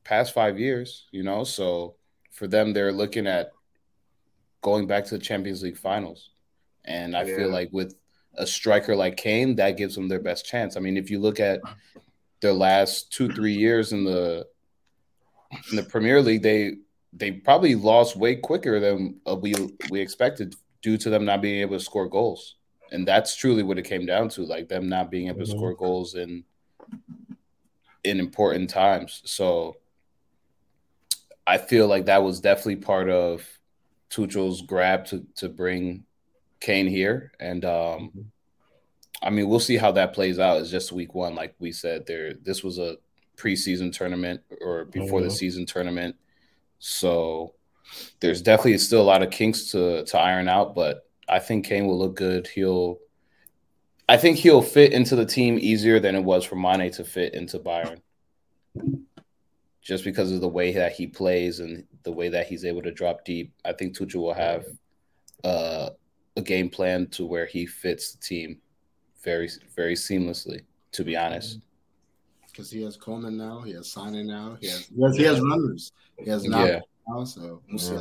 past 0.03 0.34
five 0.34 0.60
years, 0.60 1.07
you 1.12 1.23
know. 1.23 1.43
So 1.43 1.95
for 2.31 2.47
them, 2.47 2.73
they're 2.73 2.91
looking 2.91 3.25
at 3.27 3.51
going 4.62 4.86
back 4.86 5.05
to 5.05 5.17
the 5.17 5.23
Champions 5.23 5.63
League 5.63 5.77
finals. 5.77 6.29
And 6.86 7.15
I 7.15 7.25
feel 7.25 7.49
like 7.49 7.69
with 7.71 7.95
a 8.35 8.47
striker 8.47 8.95
like 8.95 9.17
Kane, 9.17 9.55
that 9.55 9.77
gives 9.77 9.95
them 9.95 10.07
their 10.07 10.19
best 10.19 10.45
chance. 10.45 10.77
I 10.77 10.79
mean, 10.79 10.97
if 10.97 11.09
you 11.09 11.19
look 11.19 11.39
at 11.39 11.59
their 12.39 12.53
last 12.53 13.11
two, 13.11 13.31
three 13.31 13.53
years 13.53 13.93
in 13.93 14.03
the 14.03 14.47
in 15.69 15.75
the 15.75 15.83
Premier 15.83 16.21
League, 16.21 16.41
they 16.41 16.77
they 17.13 17.31
probably 17.31 17.75
lost 17.75 18.15
way 18.15 18.35
quicker 18.35 18.79
than 18.79 19.19
uh, 19.27 19.35
we 19.35 19.53
we 19.89 19.99
expected 19.99 20.55
due 20.81 20.97
to 20.97 21.09
them 21.09 21.25
not 21.25 21.41
being 21.41 21.61
able 21.61 21.77
to 21.77 21.83
score 21.83 22.07
goals. 22.07 22.55
And 22.91 23.07
that's 23.07 23.35
truly 23.35 23.63
what 23.63 23.77
it 23.77 23.83
came 23.83 24.05
down 24.05 24.29
to, 24.29 24.43
like 24.43 24.67
them 24.67 24.89
not 24.89 25.11
being 25.11 25.27
able 25.27 25.39
to 25.39 25.45
Mhm. 25.45 25.55
score 25.55 25.73
goals 25.75 26.15
in 26.15 26.43
in 28.03 28.19
important 28.19 28.69
times. 28.69 29.21
So 29.25 29.77
I 31.45 31.57
feel 31.57 31.87
like 31.87 32.05
that 32.05 32.23
was 32.23 32.39
definitely 32.39 32.77
part 32.77 33.09
of 33.09 33.47
Tuchel's 34.09 34.61
grab 34.61 35.05
to 35.07 35.25
to 35.35 35.49
bring 35.49 36.05
Kane 36.62 36.88
here, 36.88 37.32
and 37.39 37.65
um, 37.65 38.32
I 39.21 39.30
mean 39.30 39.50
we'll 39.50 39.60
see 39.60 39.78
how 39.78 39.91
that 39.93 40.13
plays 40.13 40.39
out. 40.39 40.62
It's 40.62 40.71
just 40.71 40.91
week 40.91 41.13
one, 41.13 41.36
like 41.36 41.56
we 41.60 41.71
said. 41.71 42.06
There, 42.08 42.34
this 42.34 42.63
was 42.63 42.78
a 42.78 42.97
preseason 43.36 43.91
tournament 43.91 44.41
or 44.62 44.86
before 44.86 45.19
mm-hmm. 45.19 45.28
the 45.28 45.36
season 45.36 45.65
tournament, 45.65 46.15
so 46.80 47.56
there's 48.21 48.41
definitely 48.41 48.78
still 48.78 49.02
a 49.02 49.04
lot 49.04 49.24
of 49.24 49.32
kinks 49.32 49.71
to 49.71 50.06
to 50.06 50.17
iron 50.17 50.47
out. 50.47 50.74
But 50.76 51.08
I 51.28 51.39
think 51.39 51.65
Kane 51.65 51.88
will 51.88 51.97
look 51.97 52.15
good. 52.15 52.47
He'll, 52.47 53.00
I 54.08 54.17
think 54.17 54.38
he'll 54.38 54.62
fit 54.62 54.93
into 54.93 55.15
the 55.15 55.26
team 55.26 55.58
easier 55.60 56.00
than 56.00 56.15
it 56.15 56.24
was 56.24 56.45
for 56.45 56.56
Mane 56.56 56.91
to 56.91 57.04
fit 57.04 57.34
into 57.34 57.60
Bayern 57.60 58.02
just 59.82 60.04
because 60.04 60.32
of 60.32 60.41
the 60.41 60.47
way 60.47 60.74
that 60.74 60.91
he 60.91 61.08
plays 61.08 61.60
and 61.60 61.86
the 62.04 62.12
way 62.12 62.30
that 62.30 62.47
he's 62.47 62.65
able 62.65 62.82
to 62.84 62.91
drop 62.91 63.26
deep. 63.26 63.54
I 63.65 63.74
think 63.74 63.97
Tuchel 63.97 64.21
will 64.21 64.34
have 64.34 64.65
uh, 65.43 65.89
a 66.37 66.41
game 66.41 66.69
plan 66.69 67.07
to 67.07 67.25
where 67.25 67.45
he 67.45 67.65
fits 67.65 68.13
the 68.13 68.19
team 68.19 68.59
very, 69.23 69.49
very 69.75 69.95
seamlessly. 69.95 70.61
To 70.93 71.05
be 71.05 71.15
honest, 71.15 71.59
because 72.51 72.69
he 72.69 72.83
has 72.83 72.97
Coman 72.97 73.37
now, 73.37 73.61
he 73.61 73.71
has 73.73 73.87
Sané 73.87 74.25
now, 74.25 74.57
he 74.59 74.67
has 74.67 74.87
he 74.87 75.01
has, 75.01 75.15
he 75.15 75.23
has 75.23 75.39
runners, 75.39 75.91
he 76.17 76.29
has 76.29 76.43
now, 76.43 76.65
yeah. 76.65 76.79
now 77.07 77.23
so 77.23 77.61
we'll 77.69 77.79
see. 77.79 77.93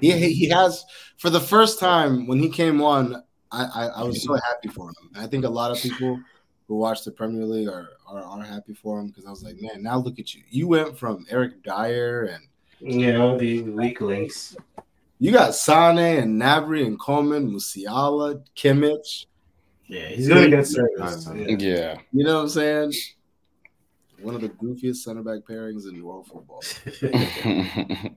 Yeah. 0.00 0.16
He 0.16 0.32
he 0.32 0.48
has 0.48 0.84
for 1.18 1.30
the 1.30 1.40
first 1.40 1.78
time 1.78 2.26
when 2.26 2.38
he 2.38 2.48
came 2.48 2.82
on. 2.82 3.22
I, 3.50 3.64
I, 3.64 3.86
I 3.86 4.02
was 4.02 4.22
so 4.22 4.34
happy 4.34 4.68
for 4.68 4.88
him. 4.90 4.94
I 5.16 5.26
think 5.26 5.46
a 5.46 5.48
lot 5.48 5.70
of 5.70 5.80
people 5.80 6.20
who 6.66 6.76
watch 6.76 7.02
the 7.02 7.10
Premier 7.10 7.44
League 7.44 7.68
are 7.68 7.88
are, 8.06 8.22
are 8.22 8.42
happy 8.42 8.74
for 8.74 9.00
him 9.00 9.06
because 9.06 9.24
I 9.24 9.30
was 9.30 9.42
like, 9.42 9.56
man, 9.60 9.82
now 9.82 9.98
look 9.98 10.18
at 10.18 10.34
you. 10.34 10.42
You 10.50 10.68
went 10.68 10.98
from 10.98 11.24
Eric 11.30 11.62
Dier 11.62 12.24
and 12.24 12.46
you 12.80 13.12
know 13.12 13.38
the 13.38 13.62
weak 13.62 14.00
links. 14.00 14.56
You 15.20 15.32
got 15.32 15.54
Sane 15.54 15.98
and 15.98 16.40
Gnabry 16.40 16.86
and 16.86 16.98
Coman, 16.98 17.50
Musiala, 17.50 18.40
Kimmich. 18.54 19.26
Yeah, 19.86 20.06
he's 20.08 20.28
gonna 20.28 20.48
get 20.48 20.66
service. 20.66 21.28
Yeah. 21.34 21.56
yeah. 21.58 21.98
You 22.12 22.24
know 22.24 22.36
what 22.36 22.42
I'm 22.42 22.48
saying? 22.48 22.92
One 24.20 24.34
of 24.34 24.40
the 24.40 24.48
goofiest 24.50 24.96
center 24.96 25.22
back 25.22 25.40
pairings 25.48 25.88
in 25.88 26.04
world 26.04 26.26
football. 26.26 26.60
the 27.00 28.10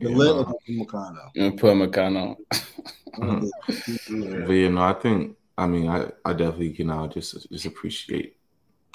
lit 0.00 0.36
of 0.36 0.46
Upamecano. 0.46 1.30
Upamecano. 1.36 2.36
but 4.46 4.52
you 4.52 4.70
know, 4.70 4.82
I 4.82 4.92
think 4.94 5.36
I 5.56 5.66
mean, 5.66 5.88
I, 5.88 6.10
I 6.24 6.32
definitely 6.32 6.72
can 6.72 6.88
now 6.88 7.06
just 7.06 7.50
just 7.50 7.66
appreciate 7.66 8.36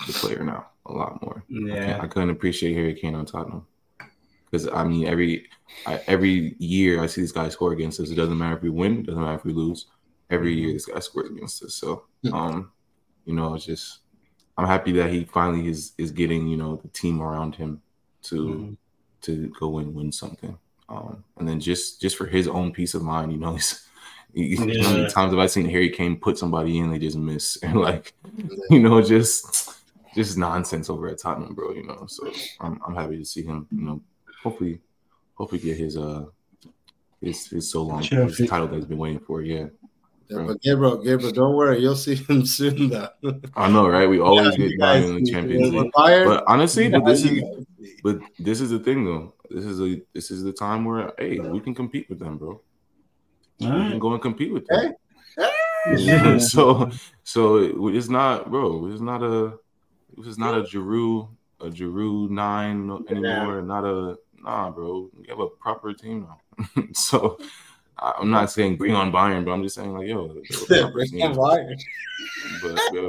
the 0.06 0.14
player 0.14 0.44
now 0.44 0.68
a 0.86 0.94
lot 0.94 1.22
more. 1.22 1.44
Yeah, 1.48 1.98
I, 2.00 2.04
I 2.04 2.08
couldn't 2.08 2.32
appreciate 2.32 2.74
Harry 2.74 2.94
Kane 2.94 3.16
on 3.16 3.26
Tottenham 3.26 3.66
because 4.54 4.70
I 4.72 4.84
mean 4.84 5.08
every 5.08 5.50
I, 5.88 6.00
every 6.06 6.56
year 6.60 7.02
I 7.02 7.08
see 7.08 7.22
these 7.22 7.32
guys 7.32 7.54
score 7.54 7.74
against 7.74 8.00
us. 8.00 8.12
It 8.12 8.16
doesn't 8.16 8.38
matter 8.38 8.56
if 8.56 8.62
we 8.62 8.70
win, 8.70 9.00
it 9.00 9.08
doesn't 9.08 9.22
matter 9.22 9.36
if 9.36 9.46
we 9.46 9.52
lose. 9.52 9.88
Every 10.30 10.54
year 10.54 10.74
this 10.74 10.86
guy 10.86 11.00
scores 11.00 11.32
against 11.32 11.64
us. 11.64 11.74
So 11.74 12.04
um, 12.32 12.72
you 13.26 13.34
know, 13.34 13.56
it's 13.56 13.66
just 13.66 14.00
I'm 14.58 14.68
happy 14.68 14.92
that 14.94 15.10
he 15.10 15.24
finally 15.24 15.68
is 15.68 15.94
is 15.98 16.12
getting 16.12 16.48
you 16.48 16.58
know 16.58 16.76
the 16.76 16.88
team 16.90 17.20
around 17.20 17.56
him 17.56 17.82
to 18.24 18.36
mm-hmm. 18.36 18.74
to 19.22 19.54
go 19.60 19.80
and 19.80 19.96
win 19.96 20.12
something. 20.12 20.58
Um, 20.88 21.24
and 21.38 21.48
then 21.48 21.60
just 21.60 22.00
just 22.00 22.16
for 22.16 22.28
his 22.28 22.48
own 22.48 22.72
peace 22.72 22.94
of 22.94 23.02
mind, 23.02 23.32
you 23.32 23.40
know, 23.40 23.56
he's 24.36 24.60
yeah. 24.60 24.84
How 24.84 24.94
many 24.94 25.10
times 25.10 25.32
have 25.32 25.40
I 25.40 25.48
seen 25.48 25.68
Harry 25.68 25.90
Kane 25.90 26.20
put 26.20 26.38
somebody 26.38 26.78
in, 26.78 26.92
they 26.92 27.00
just 27.00 27.18
miss, 27.18 27.58
and 27.64 27.82
like, 27.82 28.14
you 28.70 28.80
know, 28.80 29.02
just 29.02 29.80
just 30.14 30.38
nonsense 30.38 30.92
over 30.92 31.08
at 31.08 31.18
Tottenham, 31.18 31.56
bro. 31.56 31.72
You 31.72 31.88
know, 31.88 32.06
so 32.08 32.32
I'm 32.60 32.80
I'm 32.86 32.94
happy 32.94 33.18
to 33.18 33.26
see 33.26 33.44
him. 33.44 33.68
You 33.72 33.82
know, 33.82 34.02
hopefully, 34.44 34.80
hopefully 35.36 35.62
get 35.62 35.78
his 35.78 35.98
uh 35.98 36.26
his 37.22 37.48
his 37.48 37.72
so 37.72 37.84
long 37.84 38.04
his 38.04 38.38
title 38.48 38.68
that 38.68 38.76
he's 38.76 38.86
been 38.86 38.98
waiting 38.98 39.20
for. 39.20 39.42
Yeah. 39.42 39.68
Yeah, 40.30 40.44
but 40.48 40.62
Gabriel, 40.62 41.04
Gabriel, 41.04 41.32
don't 41.32 41.56
worry, 41.56 41.80
you'll 41.80 41.96
see 41.96 42.16
him 42.16 42.46
soon. 42.58 42.90
Though 42.90 43.10
I 43.56 43.70
know, 43.70 43.88
right? 43.88 44.10
We 44.10 44.20
always 44.20 44.58
yeah, 44.58 44.68
get 44.68 44.80
Bayern 44.80 45.18
in 45.18 45.24
the 45.24 45.32
Champions 45.32 45.74
League. 45.74 45.92
But 45.94 46.44
honestly, 46.48 46.90
but 46.90 47.06
this 47.06 47.26
is 47.26 47.44
but 48.04 48.20
this 48.40 48.62
is 48.62 48.70
the 48.70 48.80
thing 48.80 49.06
though. 49.06 49.34
This 49.50 49.66
is 49.66 49.82
a 49.82 50.02
this 50.14 50.32
is 50.32 50.44
the 50.44 50.54
time 50.54 50.86
where 50.86 51.12
hey, 51.18 51.40
we 51.40 51.60
can 51.60 51.76
compete 51.76 52.10
with 52.10 52.20
them, 52.20 52.38
bro. 52.38 52.62
All 53.62 53.70
right. 53.70 53.92
can 53.92 54.00
go 54.00 54.14
and 54.14 54.22
compete 54.22 54.52
with 54.52 54.66
them. 54.68 54.94
Hey. 55.36 56.40
so 56.40 56.90
so 57.24 57.88
it's 57.90 58.10
not, 58.10 58.50
bro. 58.50 58.88
It's 58.88 59.02
not 59.02 59.22
a 59.22 59.60
it's 60.18 60.38
not 60.38 60.58
a 60.58 60.62
Giroud 60.64 61.28
a 61.60 61.66
Giroud 61.66 62.30
nine 62.30 62.90
anymore. 63.10 63.62
Not 63.62 63.84
a 63.84 64.18
nah, 64.44 64.70
bro. 64.70 65.10
We 65.18 65.28
have 65.30 65.40
a 65.40 65.48
proper 65.48 65.94
team 65.94 66.28
now. 66.28 66.84
so 66.94 67.38
I'm 67.98 68.30
not 68.30 68.52
saying 68.52 68.78
bring 68.78 68.96
on 68.96 69.12
Bayern, 69.12 69.46
but 69.46 69.52
I'm 69.52 69.64
just 69.64 69.76
saying 69.76 69.94
like, 69.94 70.08
yo, 70.08 70.28
bring 70.68 71.22
on 71.22 71.36
Bayern. 71.36 71.80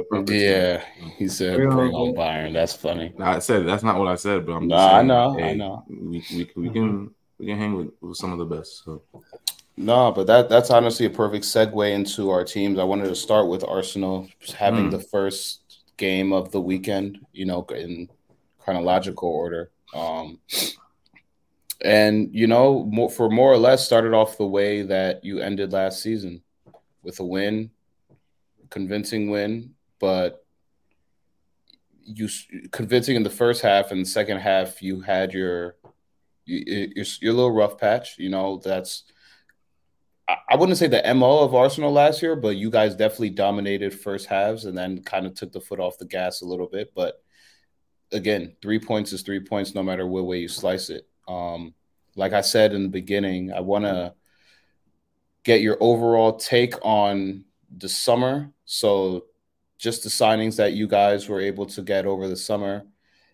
But 0.09 0.29
yeah, 0.29 0.83
he 1.17 1.27
said 1.27 1.57
bring, 1.57 1.69
bring 1.69 1.93
on 1.93 2.15
Bayern. 2.15 2.53
That's 2.53 2.73
funny. 2.73 3.13
Nah, 3.17 3.33
I 3.33 3.39
said 3.39 3.67
that's 3.67 3.83
not 3.83 3.99
what 3.99 4.07
I 4.07 4.15
said, 4.15 4.45
but 4.45 4.53
I'm. 4.53 4.67
Nah, 4.67 4.87
saying, 4.87 4.97
I 4.97 5.01
know, 5.01 5.37
hey, 5.37 5.49
I 5.51 5.53
know. 5.53 5.83
We 5.89 6.23
we, 6.31 6.49
we 6.55 6.69
can 6.69 7.13
we 7.37 7.47
can 7.47 7.57
hang 7.57 7.73
with, 7.75 7.91
with 8.01 8.17
some 8.17 8.31
of 8.31 8.39
the 8.39 8.45
best. 8.45 8.83
So 8.85 9.01
no, 9.77 10.11
but 10.11 10.27
that 10.27 10.49
that's 10.49 10.69
honestly 10.69 11.05
a 11.05 11.09
perfect 11.09 11.45
segue 11.45 11.91
into 11.91 12.29
our 12.29 12.43
teams. 12.45 12.79
I 12.79 12.83
wanted 12.83 13.09
to 13.09 13.15
start 13.15 13.47
with 13.47 13.63
Arsenal 13.63 14.27
having 14.57 14.87
mm. 14.87 14.91
the 14.91 14.99
first 14.99 15.61
game 15.97 16.31
of 16.31 16.51
the 16.51 16.61
weekend, 16.61 17.19
you 17.33 17.45
know, 17.45 17.65
in 17.75 18.09
chronological 18.59 19.29
order. 19.29 19.71
Um, 19.93 20.39
and 21.81 22.33
you 22.33 22.47
know, 22.47 22.83
more, 22.85 23.09
for 23.09 23.29
more 23.29 23.51
or 23.51 23.57
less 23.57 23.85
started 23.85 24.13
off 24.13 24.37
the 24.37 24.45
way 24.45 24.81
that 24.83 25.23
you 25.23 25.39
ended 25.39 25.73
last 25.73 26.01
season 26.01 26.41
with 27.03 27.19
a 27.19 27.25
win, 27.25 27.71
convincing 28.69 29.29
win, 29.29 29.73
but 29.99 30.45
you 32.05 32.29
convincing 32.71 33.15
in 33.15 33.23
the 33.23 33.29
first 33.29 33.61
half 33.61 33.91
and 33.91 34.01
the 34.01 34.09
second 34.09 34.37
half 34.37 34.81
you 34.81 35.01
had 35.01 35.33
your 35.33 35.75
your, 36.45 37.05
your 37.21 37.33
little 37.33 37.51
rough 37.51 37.77
patch. 37.77 38.17
You 38.17 38.29
know, 38.29 38.61
that's 38.63 39.03
I 40.27 40.55
wouldn't 40.55 40.77
say 40.77 40.87
the 40.87 41.13
MO 41.13 41.39
of 41.39 41.53
Arsenal 41.53 41.91
last 41.91 42.21
year, 42.21 42.35
but 42.35 42.55
you 42.55 42.71
guys 42.71 42.95
definitely 42.95 43.29
dominated 43.31 43.99
first 43.99 44.25
halves 44.25 44.65
and 44.65 44.77
then 44.77 45.03
kind 45.03 45.25
of 45.25 45.35
took 45.35 45.51
the 45.51 45.61
foot 45.61 45.79
off 45.79 45.99
the 45.99 46.05
gas 46.05 46.41
a 46.41 46.45
little 46.45 46.67
bit. 46.67 46.93
But 46.95 47.21
again, 48.11 48.55
three 48.61 48.79
points 48.79 49.13
is 49.13 49.21
three 49.21 49.39
points 49.39 49.75
no 49.75 49.83
matter 49.83 50.07
what 50.07 50.25
way 50.25 50.39
you 50.39 50.47
slice 50.47 50.89
it. 50.89 51.07
Um, 51.27 51.73
like 52.15 52.33
I 52.33 52.41
said 52.41 52.73
in 52.73 52.83
the 52.83 52.89
beginning, 52.89 53.51
I 53.51 53.59
want 53.59 53.85
to 53.85 54.13
get 55.43 55.61
your 55.61 55.77
overall 55.79 56.37
take 56.37 56.73
on 56.83 57.45
the 57.77 57.89
summer. 57.89 58.51
So, 58.65 59.25
just 59.77 60.03
the 60.03 60.09
signings 60.09 60.55
that 60.55 60.73
you 60.73 60.87
guys 60.87 61.27
were 61.27 61.41
able 61.41 61.65
to 61.67 61.81
get 61.81 62.05
over 62.05 62.27
the 62.27 62.35
summer, 62.37 62.85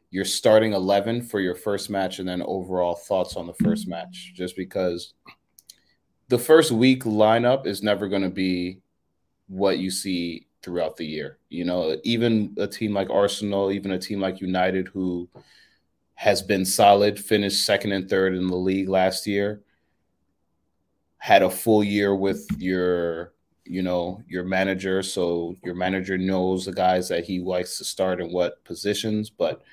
your 0.10 0.26
starting 0.26 0.74
11 0.74 1.22
for 1.24 1.40
your 1.40 1.56
first 1.56 1.90
match, 1.90 2.20
and 2.20 2.28
then 2.28 2.42
overall 2.42 2.96
thoughts 2.96 3.36
on 3.36 3.46
the 3.46 3.54
first 3.54 3.88
match, 3.88 4.34
just 4.36 4.56
because 4.56 5.14
the 6.30 6.40
first 6.40 6.72
week 6.72 7.04
lineup 7.04 7.66
is 7.68 7.84
never 7.84 8.08
going 8.08 8.24
to 8.24 8.30
be 8.30 8.80
what 9.48 9.78
you 9.78 9.92
see 9.92 10.48
throughout 10.64 10.98
the 10.98 11.06
year. 11.06 11.38
You 11.50 11.66
know, 11.66 11.98
even 12.04 12.56
a 12.58 12.68
team 12.68 12.94
like 12.94 13.10
Arsenal, 13.10 13.72
even 13.72 13.92
a 13.92 14.00
team 14.00 14.20
like 14.20 14.42
United, 14.42 14.88
who 14.88 15.30
has 16.22 16.44
been 16.44 16.64
solid, 16.64 17.20
finished 17.20 17.66
second 17.66 17.92
and 17.94 18.08
third 18.08 18.36
in 18.36 18.46
the 18.46 18.56
league 18.56 18.88
last 18.88 19.26
year, 19.26 19.60
had 21.18 21.42
a 21.42 21.50
full 21.50 21.84
year 21.84 22.16
with 22.16 22.46
your, 22.60 23.34
you 23.66 23.82
know, 23.82 24.22
your 24.28 24.44
manager. 24.44 25.02
So 25.02 25.56
your 25.64 25.74
manager 25.74 26.20
knows 26.20 26.66
the 26.66 26.74
guys 26.74 27.10
that 27.10 27.24
he 27.24 27.40
likes 27.40 27.80
to 27.80 27.84
start 27.84 28.22
in 28.22 28.32
what 28.32 28.64
positions. 28.66 29.32
But 29.32 29.64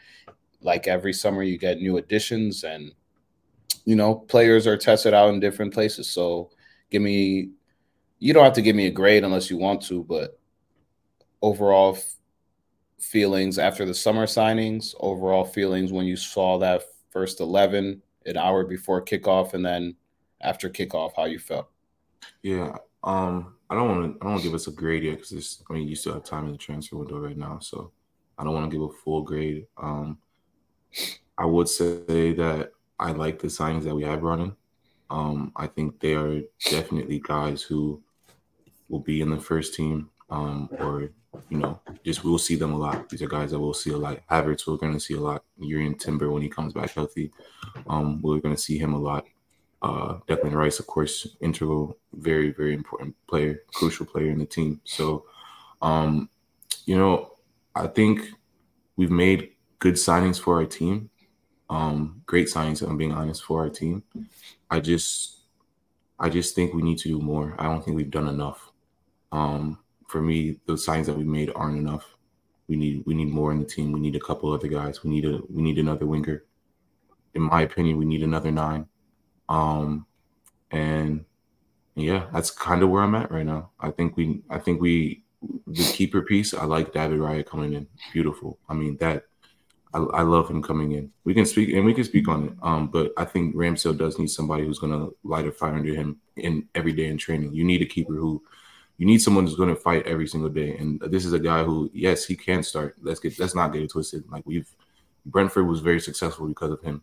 like 0.63 0.89
every 0.89 1.13
summer, 1.13 1.43
you 1.43 1.59
get 1.59 1.83
new 1.83 1.99
additions 1.99 2.65
and 2.65 2.93
you 3.85 3.95
know, 3.95 4.15
players 4.15 4.67
are 4.67 4.79
tested 4.79 5.13
out 5.13 5.35
in 5.35 5.41
different 5.41 5.75
places. 5.75 6.09
So 6.09 6.49
give 6.89 7.03
me, 7.03 7.51
you 8.21 8.33
don't 8.33 8.45
have 8.45 8.55
to 8.55 8.63
give 8.63 8.75
me 8.75 8.87
a 8.87 8.91
grade 8.91 9.23
unless 9.23 9.51
you 9.51 9.59
want 9.59 9.83
to, 9.83 10.03
but 10.03 10.39
overall 11.43 11.99
feelings 12.99 13.59
after 13.59 13.85
the 13.85 13.95
summer 13.95 14.27
signings, 14.27 14.95
overall 15.01 15.45
feelings 15.45 15.93
when 15.93 16.07
you 16.07 16.17
saw 16.17 16.59
that 16.59 16.83
first 17.11 17.41
11 17.41 18.03
an 18.27 18.37
hour 18.37 18.65
before 18.65 19.05
kickoff 19.05 19.55
and 19.55 19.65
then 19.65 19.97
after 20.41 20.69
kickoff, 20.69 21.13
how 21.17 21.25
you 21.25 21.39
felt. 21.39 21.69
Yeah. 22.43 22.77
Um, 23.05 23.55
I 23.71 23.75
don't 23.75 23.89
want 23.89 24.21
to. 24.21 24.27
I 24.27 24.31
don't 24.31 24.43
give 24.43 24.55
us 24.55 24.67
a 24.67 24.73
grade 24.73 25.05
yet 25.05 25.17
because 25.19 25.63
I 25.69 25.73
mean 25.73 25.89
you 25.89 25.95
still 25.95 26.15
have 26.15 26.25
time 26.25 26.47
in 26.47 26.53
the 26.53 26.59
transfer 26.59 26.97
window 26.97 27.19
right 27.19 27.37
now, 27.37 27.59
so 27.61 27.93
I 28.39 28.45
don't 28.45 28.55
want 28.55 28.71
to 28.71 28.77
give 28.77 28.83
a 28.83 28.93
full 28.93 29.23
grade. 29.23 29.67
Um, 29.77 30.19
I 31.37 31.45
would 31.45 31.69
say 31.69 32.33
that 32.33 32.73
I 32.99 33.13
like 33.13 33.39
the 33.39 33.49
signings 33.49 33.85
that 33.85 33.95
we 33.95 34.05
have 34.05 34.23
running. 34.23 34.57
Um, 35.11 35.53
I 35.57 35.67
think 35.67 36.01
they 36.01 36.15
are 36.15 36.41
definitely 36.71 37.21
guys 37.23 37.63
who 37.63 38.03
will 38.89 39.01
be 39.01 39.21
in 39.21 39.31
the 39.31 39.41
first 39.41 39.75
team 39.75 40.11
um, 40.31 40.69
or 40.79 41.11
you 41.49 41.59
know, 41.59 41.81
just 42.05 42.25
we'll 42.25 42.39
see 42.39 42.57
them 42.57 42.73
a 42.73 42.79
lot. 42.79 43.09
These 43.09 43.23
are 43.23 43.29
guys 43.29 43.51
that 43.51 43.59
we'll 43.59 43.75
see 43.75 43.91
a 43.91 43.97
lot. 43.97 44.21
Havertz, 44.31 44.67
we're 44.67 44.77
going 44.77 44.93
to 44.93 45.01
see 45.01 45.15
a 45.15 45.21
lot. 45.21 45.45
Jurrien 45.61 45.99
Timber 45.99 46.31
when 46.31 46.43
he 46.43 46.49
comes 46.49 46.73
back 46.73 46.91
healthy, 46.91 47.33
um, 47.89 48.21
we're 48.23 48.41
going 48.41 48.55
to 48.55 48.61
see 48.61 48.79
him 48.79 48.95
a 48.95 48.99
lot. 48.99 49.27
Uh, 49.81 50.19
Declan 50.29 50.55
Rice, 50.55 50.81
of 50.81 50.87
course, 50.87 51.37
integral, 51.41 51.97
very 52.13 52.51
very 52.51 52.75
important 52.75 53.15
player, 53.29 53.63
crucial 53.73 54.07
player 54.07 54.31
in 54.31 54.39
the 54.39 54.47
team. 54.47 54.81
So, 54.85 55.25
um, 55.81 56.29
you 56.85 56.97
know, 56.97 57.33
I 57.75 57.87
think 57.87 58.31
we've 58.97 59.11
made 59.11 59.53
good 59.79 59.95
signings 59.95 60.41
for 60.41 60.57
our 60.57 60.67
team. 60.67 61.11
Um, 61.71 62.23
great 62.27 62.49
signings, 62.49 62.83
I'm 62.83 62.97
being 62.97 63.13
honest, 63.13 63.45
for 63.45 63.61
our 63.61 63.69
team. 63.69 64.03
I 64.71 64.81
just, 64.81 65.37
I 66.19 66.29
just 66.29 66.55
think 66.55 66.75
we 66.75 66.83
need 66.83 66.99
to 66.99 67.09
do 67.09 67.21
more. 67.21 67.55
I 67.59 67.65
don't 67.65 67.85
think 67.85 67.97
we've 67.97 68.11
done 68.11 68.29
enough. 68.29 68.73
Um, 69.31 69.79
for 70.09 70.21
me, 70.23 70.59
the 70.67 70.77
signs 70.77 71.07
that 71.07 71.17
we 71.17 71.25
made 71.25 71.53
aren't 71.55 71.79
enough. 71.79 72.17
We 72.67 72.77
need 72.77 73.05
we 73.07 73.15
need 73.15 73.29
more 73.29 73.53
in 73.53 73.61
the 73.61 73.65
team. 73.65 73.93
We 73.93 74.01
need 74.01 74.17
a 74.17 74.21
couple 74.21 74.53
other 74.53 74.69
guys. 74.69 75.05
We 75.05 75.11
need 75.11 75.25
a 75.25 75.41
we 75.49 75.63
need 75.63 75.79
another 75.79 76.07
winger. 76.07 76.45
In 77.35 77.43
my 77.43 77.63
opinion, 77.63 77.99
we 77.99 78.05
need 78.05 78.23
another 78.23 78.51
nine. 78.51 78.87
Um, 79.49 80.07
and 80.71 81.25
yeah, 81.95 82.27
that's 82.33 82.51
kind 82.51 82.83
of 82.83 82.91
where 82.91 83.03
I'm 83.03 83.15
at 83.15 83.31
right 83.31 83.47
now. 83.47 83.71
I 83.81 83.91
think 83.91 84.17
we 84.17 84.43
I 84.51 84.59
think 84.59 84.81
we 84.81 85.23
the 85.67 85.85
keeper 85.93 86.23
piece. 86.23 86.53
I 86.53 86.65
like 86.65 86.93
David 86.93 87.21
Raya 87.21 87.47
coming 87.47 87.75
in. 87.75 87.87
Beautiful. 88.13 88.59
I 88.69 88.75
mean 88.75 88.97
that. 88.99 89.25
I, 89.95 90.01
I 90.01 90.23
love 90.23 90.51
him 90.51 90.63
coming 90.63 90.93
in. 90.93 91.11
We 91.25 91.33
can 91.33 91.47
speak 91.47 91.71
and 91.71 91.87
we 91.87 91.95
can 91.95 92.05
speak 92.05 92.29
on 92.29 92.49
it. 92.49 92.53
Um, 92.61 92.89
but 92.89 93.13
I 93.17 93.25
think 93.25 93.55
Ramsdale 93.55 93.97
does 93.97 94.19
need 94.19 94.29
somebody 94.29 94.67
who's 94.67 94.79
going 94.79 94.93
to 94.93 95.17
light 95.25 95.47
a 95.47 95.53
fire 95.53 95.75
under 95.75 95.95
him 95.95 96.21
in 96.37 96.69
every 96.75 96.93
day 96.93 97.07
in 97.07 97.17
training. 97.17 97.55
You 97.55 97.65
need 97.65 97.81
a 97.81 97.87
keeper 97.87 98.13
who 98.13 98.43
you 98.99 99.07
need 99.07 99.23
someone 99.23 99.45
who's 99.45 99.57
going 99.57 99.69
to 99.69 99.81
fight 99.81 100.07
every 100.07 100.27
single 100.27 100.51
day. 100.51 100.77
And 100.77 101.01
this 101.01 101.25
is 101.25 101.33
a 101.33 101.39
guy 101.39 101.63
who, 101.63 101.89
yes, 101.95 102.25
he 102.25 102.37
can 102.37 102.63
start. 102.63 102.97
Let's 103.01 103.21
get 103.21 103.39
let's 103.39 103.55
not 103.55 103.73
get 103.73 103.83
it 103.83 103.91
twisted. 103.91 104.25
Like 104.31 104.45
we've 104.45 104.69
Brentford 105.25 105.67
was 105.67 105.81
very 105.81 106.01
successful 106.01 106.49
because 106.49 106.73
of 106.73 106.83
him 106.83 107.03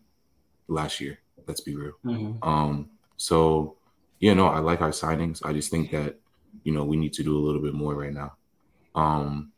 last 0.68 1.00
year. 1.00 1.18
Let's 1.46 1.60
be 1.60 1.74
real. 1.74 1.94
Mm-hmm. 2.04 2.46
Um, 2.46 2.90
so 3.16 3.76
yeah, 4.20 4.34
no, 4.34 4.46
I 4.46 4.58
like 4.58 4.82
our 4.82 4.90
signings. 4.90 5.44
I 5.44 5.52
just 5.52 5.70
think 5.70 5.90
that 5.90 6.18
you 6.64 6.72
know 6.72 6.84
we 6.84 6.96
need 6.96 7.14
to 7.14 7.22
do 7.22 7.36
a 7.36 7.40
little 7.44 7.62
bit 7.62 7.74
more 7.74 7.94
right 7.94 8.12
now. 8.12 8.34
Um, 8.94 9.52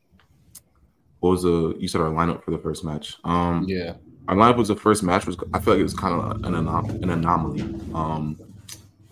what 1.21 1.31
was 1.31 1.43
the 1.43 1.77
you 1.79 1.89
said 1.89 2.01
our 2.01 2.11
lineup 2.11 2.45
for 2.45 2.53
the 2.53 2.59
first 2.59 2.85
match? 2.85 3.17
Um, 3.25 3.65
yeah, 3.67 3.95
our 4.29 4.37
lineup 4.37 4.57
was 4.57 4.69
the 4.69 4.77
first 4.77 5.03
match 5.03 5.27
was 5.27 5.37
I 5.53 5.59
feel 5.59 5.75
like 5.75 5.81
it 5.81 5.85
was 5.85 5.95
kind 5.95 6.15
of 6.15 6.45
an, 6.45 6.53
anom- 6.53 7.03
an 7.03 7.11
anomaly. 7.11 7.63
Um, 7.95 8.39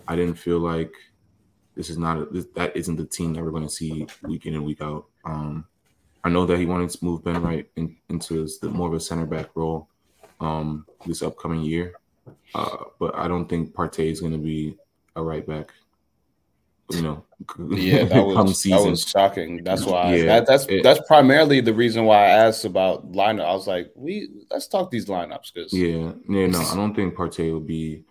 I 0.07 0.15
didn't 0.15 0.37
feel 0.37 0.61
like 0.61 0.93
this 1.77 1.91
is 1.91 1.99
not 1.99 2.19
a, 2.19 2.25
this, 2.25 2.47
that 2.55 2.75
isn't 2.75 2.97
the 2.97 3.05
team 3.05 3.35
that 3.35 3.45
we're 3.45 3.51
going 3.51 3.62
to 3.62 3.69
see 3.69 4.07
week 4.23 4.47
in 4.47 4.55
and 4.55 4.65
week 4.65 4.81
out. 4.81 5.05
Um, 5.25 5.67
I 6.25 6.29
know 6.29 6.47
that 6.47 6.59
he 6.59 6.67
wanted 6.67 6.91
to 6.91 7.05
move 7.05 7.23
Ben 7.23 7.43
White 7.43 7.71
in, 7.77 7.95
into 8.09 8.49
the, 8.61 8.69
more 8.69 8.89
of 8.89 8.95
a 8.95 9.01
center 9.01 9.27
back 9.27 9.51
role 9.55 9.89
um, 10.41 10.87
this 11.07 11.23
upcoming 11.23 11.61
year, 11.61 11.95
uh, 12.55 12.79
but 12.99 13.15
I 13.15 13.29
don't 13.29 13.47
think 13.47 13.75
Partey 13.75 14.11
is 14.11 14.21
going 14.21 14.33
to 14.33 14.39
be 14.39 14.77
a 15.15 15.23
right 15.23 15.47
back. 15.47 15.73
You 16.91 17.03
know, 17.03 17.25
yeah, 17.71 18.05
that 18.05 18.25
was, 18.25 18.62
that 18.62 18.81
was 18.81 19.05
shocking. 19.05 19.65
That's 19.65 19.85
why 19.85 20.15
yeah, 20.15 20.25
that, 20.27 20.47
that's 20.47 20.67
it, 20.67 20.85
that's 20.85 21.05
primarily 21.09 21.61
the 21.61 21.75
reason 21.75 22.05
why 22.05 22.27
I 22.27 22.29
asked 22.29 22.65
about 22.65 23.11
lineup. 23.11 23.45
I 23.45 23.55
was 23.55 23.67
like, 23.67 23.91
we 23.97 24.29
let's 24.53 24.69
talk 24.69 24.93
these 24.93 25.07
lineups 25.07 25.53
because 25.53 25.73
yeah, 25.73 26.12
yeah, 26.29 26.47
no, 26.47 26.61
I 26.61 26.77
don't 26.77 26.95
think 26.95 27.17
Partey 27.17 27.53
will 27.53 27.59
be 27.59 28.05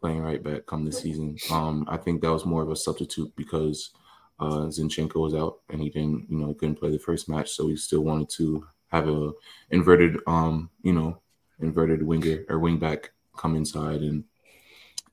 playing 0.00 0.20
right 0.20 0.42
back 0.42 0.66
come 0.66 0.84
this 0.84 1.00
season. 1.00 1.36
Um, 1.50 1.84
I 1.88 1.96
think 1.96 2.20
that 2.20 2.32
was 2.32 2.46
more 2.46 2.62
of 2.62 2.70
a 2.70 2.76
substitute 2.76 3.34
because 3.36 3.90
uh, 4.38 4.66
Zinchenko 4.68 5.16
was 5.16 5.34
out 5.34 5.60
and 5.70 5.80
he 5.80 5.90
didn't, 5.90 6.26
you 6.28 6.38
know, 6.38 6.54
couldn't 6.54 6.76
play 6.76 6.90
the 6.90 6.98
first 6.98 7.28
match, 7.28 7.50
so 7.50 7.68
he 7.68 7.76
still 7.76 8.02
wanted 8.02 8.28
to 8.30 8.66
have 8.88 9.08
a 9.08 9.32
inverted, 9.70 10.18
um, 10.26 10.70
you 10.82 10.92
know, 10.92 11.20
inverted 11.60 12.02
winger 12.02 12.44
or 12.48 12.58
wing 12.58 12.78
back 12.78 13.10
come 13.36 13.56
inside 13.56 14.00
and 14.00 14.24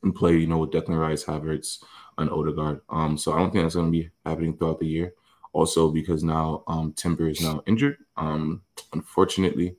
and 0.04 0.13
play, 0.13 0.36
you 0.36 0.48
know, 0.48 0.58
with 0.58 0.72
Declan 0.72 1.00
Rice, 1.00 1.24
Havertz, 1.24 1.82
and 2.17 2.30
Odegaard. 2.30 2.82
Um, 2.89 3.17
so 3.17 3.32
I 3.32 3.39
don't 3.39 3.52
think 3.52 3.63
that's 3.63 3.76
going 3.76 3.91
to 3.91 3.98
be 3.98 4.10
happening 4.26 4.58
throughout 4.58 4.80
the 4.80 4.88
year. 4.88 5.13
Also, 5.54 5.89
because 5.89 6.24
now 6.24 6.63
um, 6.67 6.93
Timber 6.93 7.30
is 7.30 7.41
now 7.41 7.63
injured. 7.67 7.98
Um, 8.17 8.63
unfortunately, 8.91 9.78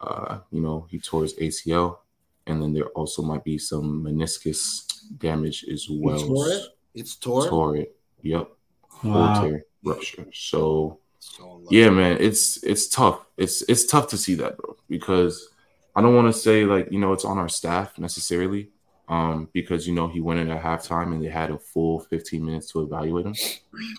uh, 0.00 0.38
you 0.50 0.60
know, 0.60 0.86
he 0.90 0.98
tore 0.98 1.22
his 1.22 1.34
ACL 1.34 1.98
and 2.50 2.60
then 2.60 2.72
there 2.72 2.88
also 2.88 3.22
might 3.22 3.44
be 3.44 3.56
some 3.56 4.04
meniscus 4.04 4.86
damage 5.18 5.64
as 5.72 5.88
well. 5.88 6.16
It's 6.16 6.26
tore 6.26 6.48
it. 6.48 6.62
It's 6.94 7.16
tore. 7.16 7.48
Tore 7.48 7.76
it. 7.76 7.96
Yep. 8.22 8.50
Wow. 9.04 9.50
rupture. 9.84 10.26
So, 10.32 10.98
so 11.20 11.62
yeah, 11.70 11.88
man, 11.90 12.18
it's 12.20 12.62
it's 12.62 12.88
tough. 12.88 13.24
It's 13.36 13.62
it's 13.62 13.86
tough 13.86 14.08
to 14.08 14.18
see 14.18 14.34
that, 14.34 14.58
bro, 14.58 14.76
because 14.88 15.48
I 15.94 16.02
don't 16.02 16.14
want 16.14 16.32
to 16.32 16.38
say 16.38 16.64
like 16.64 16.90
you 16.90 16.98
know 16.98 17.12
it's 17.12 17.24
on 17.24 17.38
our 17.38 17.48
staff 17.48 17.98
necessarily, 17.98 18.68
um, 19.08 19.48
because 19.52 19.86
you 19.86 19.94
know 19.94 20.08
he 20.08 20.20
went 20.20 20.40
in 20.40 20.50
at 20.50 20.62
halftime 20.62 21.12
and 21.12 21.24
they 21.24 21.28
had 21.28 21.50
a 21.50 21.58
full 21.58 22.00
15 22.00 22.44
minutes 22.44 22.72
to 22.72 22.82
evaluate 22.82 23.26
him, 23.26 23.34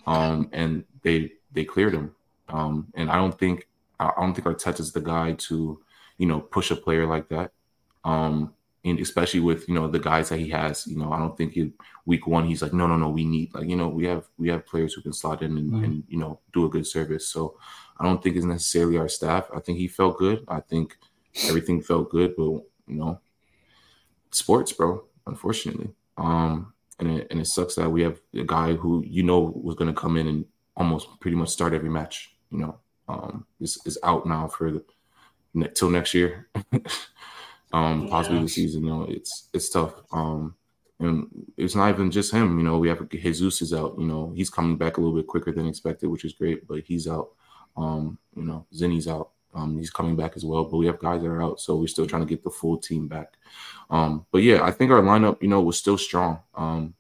um, 0.05 0.49
and 0.51 0.83
they 1.01 1.31
they 1.53 1.63
cleared 1.63 1.93
him, 1.93 2.13
um, 2.49 2.87
and 2.95 3.09
I 3.09 3.15
don't 3.15 3.37
think 3.37 3.67
I 3.99 4.11
don't 4.17 4.33
think 4.33 4.47
Arteta's 4.47 4.91
the 4.91 5.01
guy 5.01 5.33
to 5.33 5.79
you 6.17 6.27
know 6.27 6.39
push 6.39 6.69
a 6.69 6.75
player 6.75 7.07
like 7.07 7.29
that. 7.29 7.53
Um, 8.03 8.53
and 8.83 8.99
especially 8.99 9.41
with 9.41 9.67
you 9.67 9.75
know 9.75 9.87
the 9.87 9.99
guys 9.99 10.29
that 10.29 10.39
he 10.39 10.49
has, 10.49 10.87
you 10.87 10.97
know, 10.97 11.11
I 11.11 11.19
don't 11.19 11.37
think 11.37 11.53
he, 11.53 11.71
week 12.05 12.25
one 12.25 12.45
he's 12.45 12.61
like, 12.61 12.73
no, 12.73 12.87
no, 12.87 12.97
no, 12.97 13.09
we 13.09 13.25
need 13.25 13.53
like 13.53 13.67
you 13.67 13.75
know 13.75 13.87
we 13.87 14.05
have 14.05 14.25
we 14.37 14.49
have 14.49 14.65
players 14.65 14.93
who 14.93 15.01
can 15.01 15.13
slot 15.13 15.43
in 15.43 15.57
and, 15.57 15.71
mm-hmm. 15.71 15.83
and 15.83 16.03
you 16.07 16.17
know 16.17 16.39
do 16.53 16.65
a 16.65 16.69
good 16.69 16.87
service. 16.87 17.27
So 17.27 17.57
I 17.99 18.05
don't 18.05 18.21
think 18.23 18.35
it's 18.35 18.45
necessarily 18.45 18.97
our 18.97 19.09
staff. 19.09 19.49
I 19.55 19.59
think 19.59 19.77
he 19.77 19.87
felt 19.87 20.17
good. 20.17 20.43
I 20.47 20.61
think 20.61 20.97
everything 21.47 21.81
felt 21.81 22.09
good, 22.09 22.35
but 22.35 22.43
you 22.43 22.65
know, 22.87 23.19
sports, 24.31 24.71
bro. 24.71 25.05
Unfortunately, 25.27 25.91
um, 26.17 26.73
and 26.99 27.19
it, 27.19 27.27
and 27.29 27.39
it 27.39 27.45
sucks 27.45 27.75
that 27.75 27.89
we 27.89 28.01
have 28.01 28.19
a 28.33 28.43
guy 28.43 28.73
who 28.73 29.03
you 29.05 29.21
know 29.21 29.53
was 29.55 29.75
going 29.75 29.93
to 29.93 29.99
come 29.99 30.17
in 30.17 30.27
and 30.27 30.45
almost 30.75 31.07
pretty 31.19 31.37
much 31.37 31.49
start 31.49 31.73
every 31.73 31.89
match. 31.89 32.35
You 32.49 32.57
know, 32.57 32.79
um, 33.07 33.45
is 33.59 33.79
is 33.85 33.99
out 34.03 34.25
now 34.25 34.47
for 34.47 34.71
the, 34.71 35.67
till 35.69 35.91
next 35.91 36.15
year. 36.15 36.47
um, 37.73 38.07
possibly 38.07 38.37
yeah. 38.37 38.43
the 38.43 38.49
season. 38.49 38.83
You 38.83 38.89
know, 38.89 39.03
it's 39.03 39.49
it's 39.53 39.69
tough. 39.69 39.93
Um, 40.11 40.55
and 40.99 41.27
it's 41.57 41.75
not 41.75 41.89
even 41.89 42.11
just 42.11 42.31
him. 42.31 42.57
You 42.57 42.63
know, 42.63 42.77
we 42.77 42.87
have 42.89 43.09
Jesus 43.09 43.61
is 43.61 43.73
out. 43.73 43.95
You 43.97 44.05
know, 44.05 44.31
he's 44.35 44.49
coming 44.49 44.77
back 44.77 44.97
a 44.97 45.01
little 45.01 45.15
bit 45.15 45.27
quicker 45.27 45.51
than 45.51 45.67
expected, 45.67 46.07
which 46.07 46.25
is 46.25 46.33
great. 46.33 46.67
But 46.67 46.83
he's 46.85 47.07
out. 47.07 47.29
Um, 47.75 48.17
you 48.35 48.43
know, 48.43 48.65
Zinny's 48.73 49.07
out. 49.07 49.31
Um, 49.53 49.77
he's 49.77 49.89
coming 49.89 50.15
back 50.15 50.33
as 50.35 50.45
well. 50.45 50.63
But 50.63 50.77
we 50.77 50.85
have 50.85 50.99
guys 50.99 51.21
that 51.21 51.27
are 51.27 51.41
out, 51.41 51.59
so 51.59 51.75
we're 51.75 51.87
still 51.87 52.07
trying 52.07 52.21
to 52.21 52.27
get 52.27 52.43
the 52.43 52.49
full 52.49 52.77
team 52.77 53.07
back. 53.07 53.33
Um, 53.89 54.25
but 54.31 54.43
yeah, 54.43 54.63
I 54.63 54.71
think 54.71 54.91
our 54.91 55.01
lineup, 55.01 55.41
you 55.41 55.49
know, 55.49 55.61
was 55.61 55.77
still 55.77 55.97
strong. 55.97 56.39
Um, 56.55 56.93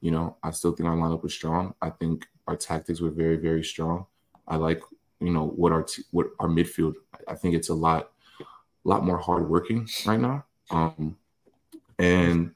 you 0.00 0.10
know, 0.10 0.36
I 0.42 0.50
still 0.50 0.72
think 0.72 0.88
our 0.88 0.96
lineup 0.96 1.22
was 1.22 1.32
strong. 1.32 1.74
I 1.80 1.90
think 1.90 2.26
our 2.46 2.56
tactics 2.56 3.00
were 3.00 3.10
very, 3.10 3.36
very 3.36 3.64
strong. 3.64 4.06
I 4.46 4.56
like, 4.56 4.82
you 5.20 5.30
know, 5.30 5.46
what 5.46 5.72
our 5.72 5.82
t- 5.82 6.04
what 6.10 6.28
our 6.38 6.48
midfield. 6.48 6.94
I 7.28 7.34
think 7.34 7.54
it's 7.54 7.70
a 7.70 7.74
lot 7.74 8.10
a 8.86 8.88
lot 8.88 9.04
more 9.04 9.18
hardworking 9.18 9.88
right 10.06 10.20
now. 10.20 10.44
Um, 10.70 11.16
and 11.98 12.52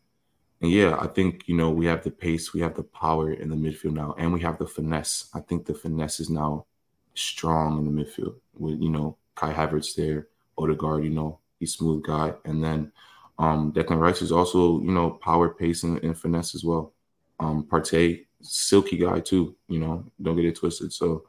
and 0.63 0.71
yeah, 0.71 0.97
I 1.01 1.07
think 1.07 1.49
you 1.49 1.57
know 1.57 1.71
we 1.71 1.87
have 1.87 2.05
the 2.05 2.11
pace, 2.11 2.55
we 2.55 2.61
have 2.61 2.75
the 2.75 2.83
power 2.83 3.33
in 3.33 3.49
the 3.49 3.57
midfield 3.57 3.95
now, 3.95 4.15
and 4.19 4.33
we 4.33 4.41
have 4.41 4.59
the 4.59 4.67
finesse. 4.67 5.29
I 5.35 5.41
think 5.41 5.67
the 5.67 5.75
finesse 5.75 6.21
is 6.21 6.31
now 6.31 6.67
strong 7.15 7.79
in 7.79 7.85
the 7.85 8.05
midfield 8.05 8.37
with 8.59 8.81
you 8.81 8.91
know 8.91 9.17
Kai 9.35 9.53
Havertz 9.53 9.95
there, 9.95 10.29
Odegaard, 10.57 11.05
you 11.05 11.11
know 11.11 11.41
he's 11.59 11.75
smooth 11.75 12.03
guy, 12.05 12.35
and 12.45 12.63
then 12.63 12.93
um, 13.39 13.73
Declan 13.73 13.99
Rice 13.99 14.23
is 14.23 14.33
also 14.33 14.81
you 14.81 14.93
know 14.93 15.11
power, 15.11 15.49
pace, 15.51 15.83
and, 15.83 16.03
and 16.05 16.17
finesse 16.19 16.55
as 16.55 16.65
well. 16.65 16.93
Um, 17.41 17.65
Partey, 17.65 18.27
silky 18.43 18.99
guy 18.99 19.21
too. 19.21 19.57
You 19.69 19.81
know, 19.81 20.05
don't 20.21 20.37
get 20.37 20.45
it 20.45 20.57
twisted. 20.57 20.93
So, 20.93 21.25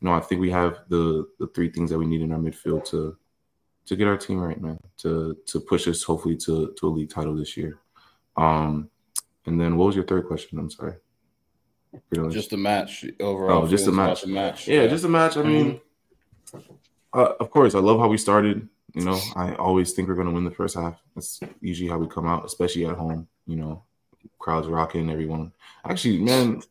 you 0.00 0.08
know, 0.08 0.12
I 0.12 0.20
think 0.20 0.40
we 0.40 0.50
have 0.50 0.80
the 0.88 1.26
the 1.40 1.48
three 1.48 1.70
things 1.70 1.90
that 1.90 1.98
we 1.98 2.06
need 2.06 2.22
in 2.22 2.32
our 2.32 2.38
midfield 2.38 2.84
to 2.90 3.16
to 3.86 3.96
get 3.96 4.06
our 4.06 4.16
team 4.16 4.38
right, 4.38 4.60
man. 4.60 4.78
To 4.98 5.36
to 5.46 5.60
push 5.60 5.88
us 5.88 6.02
hopefully 6.02 6.36
to 6.38 6.74
to 6.78 6.86
a 6.86 6.90
league 6.90 7.10
title 7.10 7.34
this 7.34 7.56
year. 7.56 7.78
Um, 8.36 8.90
and 9.46 9.60
then 9.60 9.76
what 9.76 9.86
was 9.86 9.96
your 9.96 10.04
third 10.04 10.26
question? 10.26 10.58
I'm 10.58 10.70
sorry. 10.70 10.94
Just 12.30 12.50
the 12.50 12.56
match 12.56 13.04
overall. 13.20 13.64
Oh, 13.64 13.68
just 13.68 13.86
the 13.86 13.92
match. 13.92 14.22
The 14.22 14.28
match. 14.28 14.68
Yeah, 14.68 14.82
yeah, 14.82 14.86
just 14.88 15.04
a 15.04 15.08
match. 15.08 15.36
I 15.36 15.42
mean, 15.42 15.80
mm-hmm. 16.52 17.18
uh, 17.18 17.32
of 17.40 17.50
course, 17.50 17.74
I 17.74 17.78
love 17.78 17.98
how 17.98 18.08
we 18.08 18.18
started. 18.18 18.68
You 18.92 19.04
know, 19.04 19.18
I 19.34 19.54
always 19.54 19.92
think 19.92 20.08
we're 20.08 20.14
going 20.14 20.26
to 20.26 20.32
win 20.32 20.44
the 20.44 20.50
first 20.50 20.74
half. 20.74 21.00
That's 21.14 21.40
usually 21.60 21.88
how 21.88 21.98
we 21.98 22.06
come 22.06 22.26
out, 22.26 22.44
especially 22.44 22.86
at 22.86 22.96
home. 22.96 23.28
You 23.46 23.56
know, 23.56 23.84
crowds 24.38 24.68
rocking, 24.68 25.10
everyone. 25.10 25.52
Actually, 25.88 26.18
man, 26.18 26.62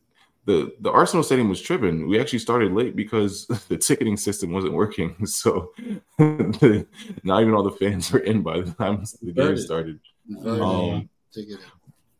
the 0.46 0.72
the 0.80 0.90
Arsenal 0.90 1.24
stadium 1.24 1.48
was 1.48 1.60
tripping. 1.60 2.08
We 2.08 2.20
actually 2.20 2.38
started 2.38 2.72
late 2.72 2.96
because 2.96 3.46
the 3.68 3.76
ticketing 3.76 4.16
system 4.16 4.52
wasn't 4.52 4.72
working. 4.72 5.14
So 5.26 5.72
the, 6.18 6.86
not 7.24 7.42
even 7.42 7.54
all 7.54 7.64
the 7.64 7.72
fans 7.72 8.10
were 8.10 8.20
in 8.20 8.42
by 8.42 8.60
the 8.60 8.72
time 8.72 9.04
the 9.22 9.32
game 9.32 9.56
started. 9.58 10.00
Um, 10.44 11.08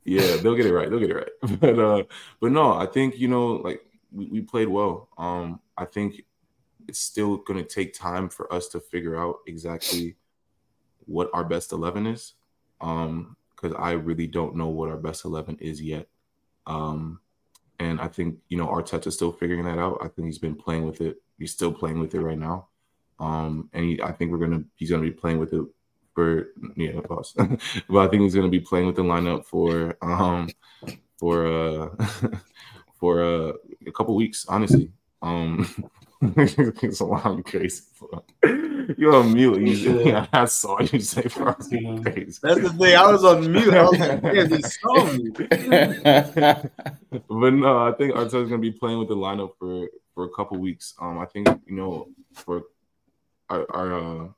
yeah, 0.05 0.37
they'll 0.37 0.55
get 0.55 0.67
it 0.67 0.75
right. 0.75 0.91
They'll 0.91 1.01
get 1.01 1.11
it 1.11 1.17
right. 1.17 1.61
But 1.61 1.79
uh, 1.79 2.03
but 2.41 2.53
no, 2.53 2.75
I 2.75 2.87
think 2.87 3.19
you 3.19 3.29
know, 3.29 3.55
like 3.55 3.81
we, 4.13 4.27
we 4.27 4.41
played 4.43 4.69
well. 4.69 5.09
Um, 5.17 5.61
I 5.79 5.85
think 5.85 6.23
it's 6.89 7.01
still 7.01 7.39
going 7.39 7.63
to 7.63 7.69
take 7.69 7.95
time 7.95 8.29
for 8.29 8.53
us 8.53 8.69
to 8.69 8.81
figure 8.81 9.17
out 9.17 9.39
exactly 9.47 10.17
what 11.07 11.31
our 11.33 11.45
best 11.45 11.73
11 11.73 12.07
is. 12.07 12.35
Um, 12.81 13.37
because 13.55 13.75
I 13.79 13.93
really 13.93 14.27
don't 14.27 14.55
know 14.55 14.69
what 14.69 14.91
our 14.91 14.99
best 14.99 15.25
11 15.25 15.59
is 15.61 15.81
yet. 15.81 16.09
Um, 16.67 17.21
and 17.79 18.01
I 18.01 18.09
think, 18.09 18.39
you 18.49 18.57
know, 18.57 18.67
Arteta's 18.67 19.15
still 19.15 19.33
figuring 19.33 19.65
that 19.65 19.79
out. 19.79 19.99
I 20.01 20.09
think 20.09 20.27
he's 20.27 20.39
been 20.39 20.55
playing 20.55 20.87
with 20.87 21.01
it. 21.01 21.23
He's 21.39 21.53
still 21.53 21.73
playing 21.73 22.01
with 22.01 22.15
it 22.15 22.21
right 22.21 22.39
now. 22.39 22.69
Um, 23.19 23.71
and 23.73 23.85
he, 23.85 24.03
I 24.03 24.13
think 24.13 24.31
we're 24.31 24.39
going 24.39 24.53
to, 24.53 24.65
he's 24.75 24.91
going 24.91 25.03
to 25.03 25.09
be 25.09 25.15
playing 25.17 25.39
with 25.39 25.53
it 25.53 25.65
for, 26.15 26.49
yeah, 26.77 27.01
pause. 27.01 27.35
but 27.89 27.99
I 27.99 28.09
think 28.09 28.23
he's 28.23 28.35
going 28.35 28.47
to 28.47 28.51
be 28.51 28.61
playing 28.61 28.87
with 28.87 28.97
the 28.97 29.03
lineup 29.03 29.45
for, 29.45 29.97
um, 30.03 30.49
for, 31.19 31.47
uh, 31.47 32.07
for 33.01 33.23
uh, 33.23 33.53
a 33.87 33.93
couple 33.93 34.15
weeks, 34.15 34.47
honestly. 34.49 34.91
Um, 35.23 35.69
it's 36.23 37.01
a 37.01 37.05
lot 37.05 37.45
crazy. 37.45 37.83
You're 38.97 39.17
on 39.17 39.33
mute. 39.33 39.57
You, 39.77 40.07
yeah, 40.07 40.27
I 40.33 40.45
saw 40.47 40.81
you 40.81 41.01
say 41.01 41.23
That's 41.23 41.69
the 41.69 42.75
thing. 42.79 42.97
I 42.97 43.11
was 43.11 43.25
on 43.25 43.53
mute. 43.53 43.75
I 43.75 43.83
was 43.83 43.99
like, 43.99 44.23
yeah, 44.23 44.47
he 44.47 44.63
saw 44.63 45.13
me. 45.13 45.31
but 47.29 47.55
no, 47.55 47.87
I 47.87 47.93
think 47.93 48.15
Arteta's 48.15 48.49
gonna 48.49 48.59
be 48.59 48.73
playing 48.73 48.99
with 48.99 49.09
the 49.09 49.17
lineup 49.17 49.53
for 49.59 49.89
for 50.15 50.25
a 50.25 50.31
couple 50.31 50.59
weeks. 50.59 50.95
Um, 51.01 51.19
I 51.19 51.27
think 51.27 51.49
you 51.67 51.77
know 51.77 52.09
for 52.33 52.65
our, 53.49 53.67
our 53.71 53.95
uh, 53.95 54.29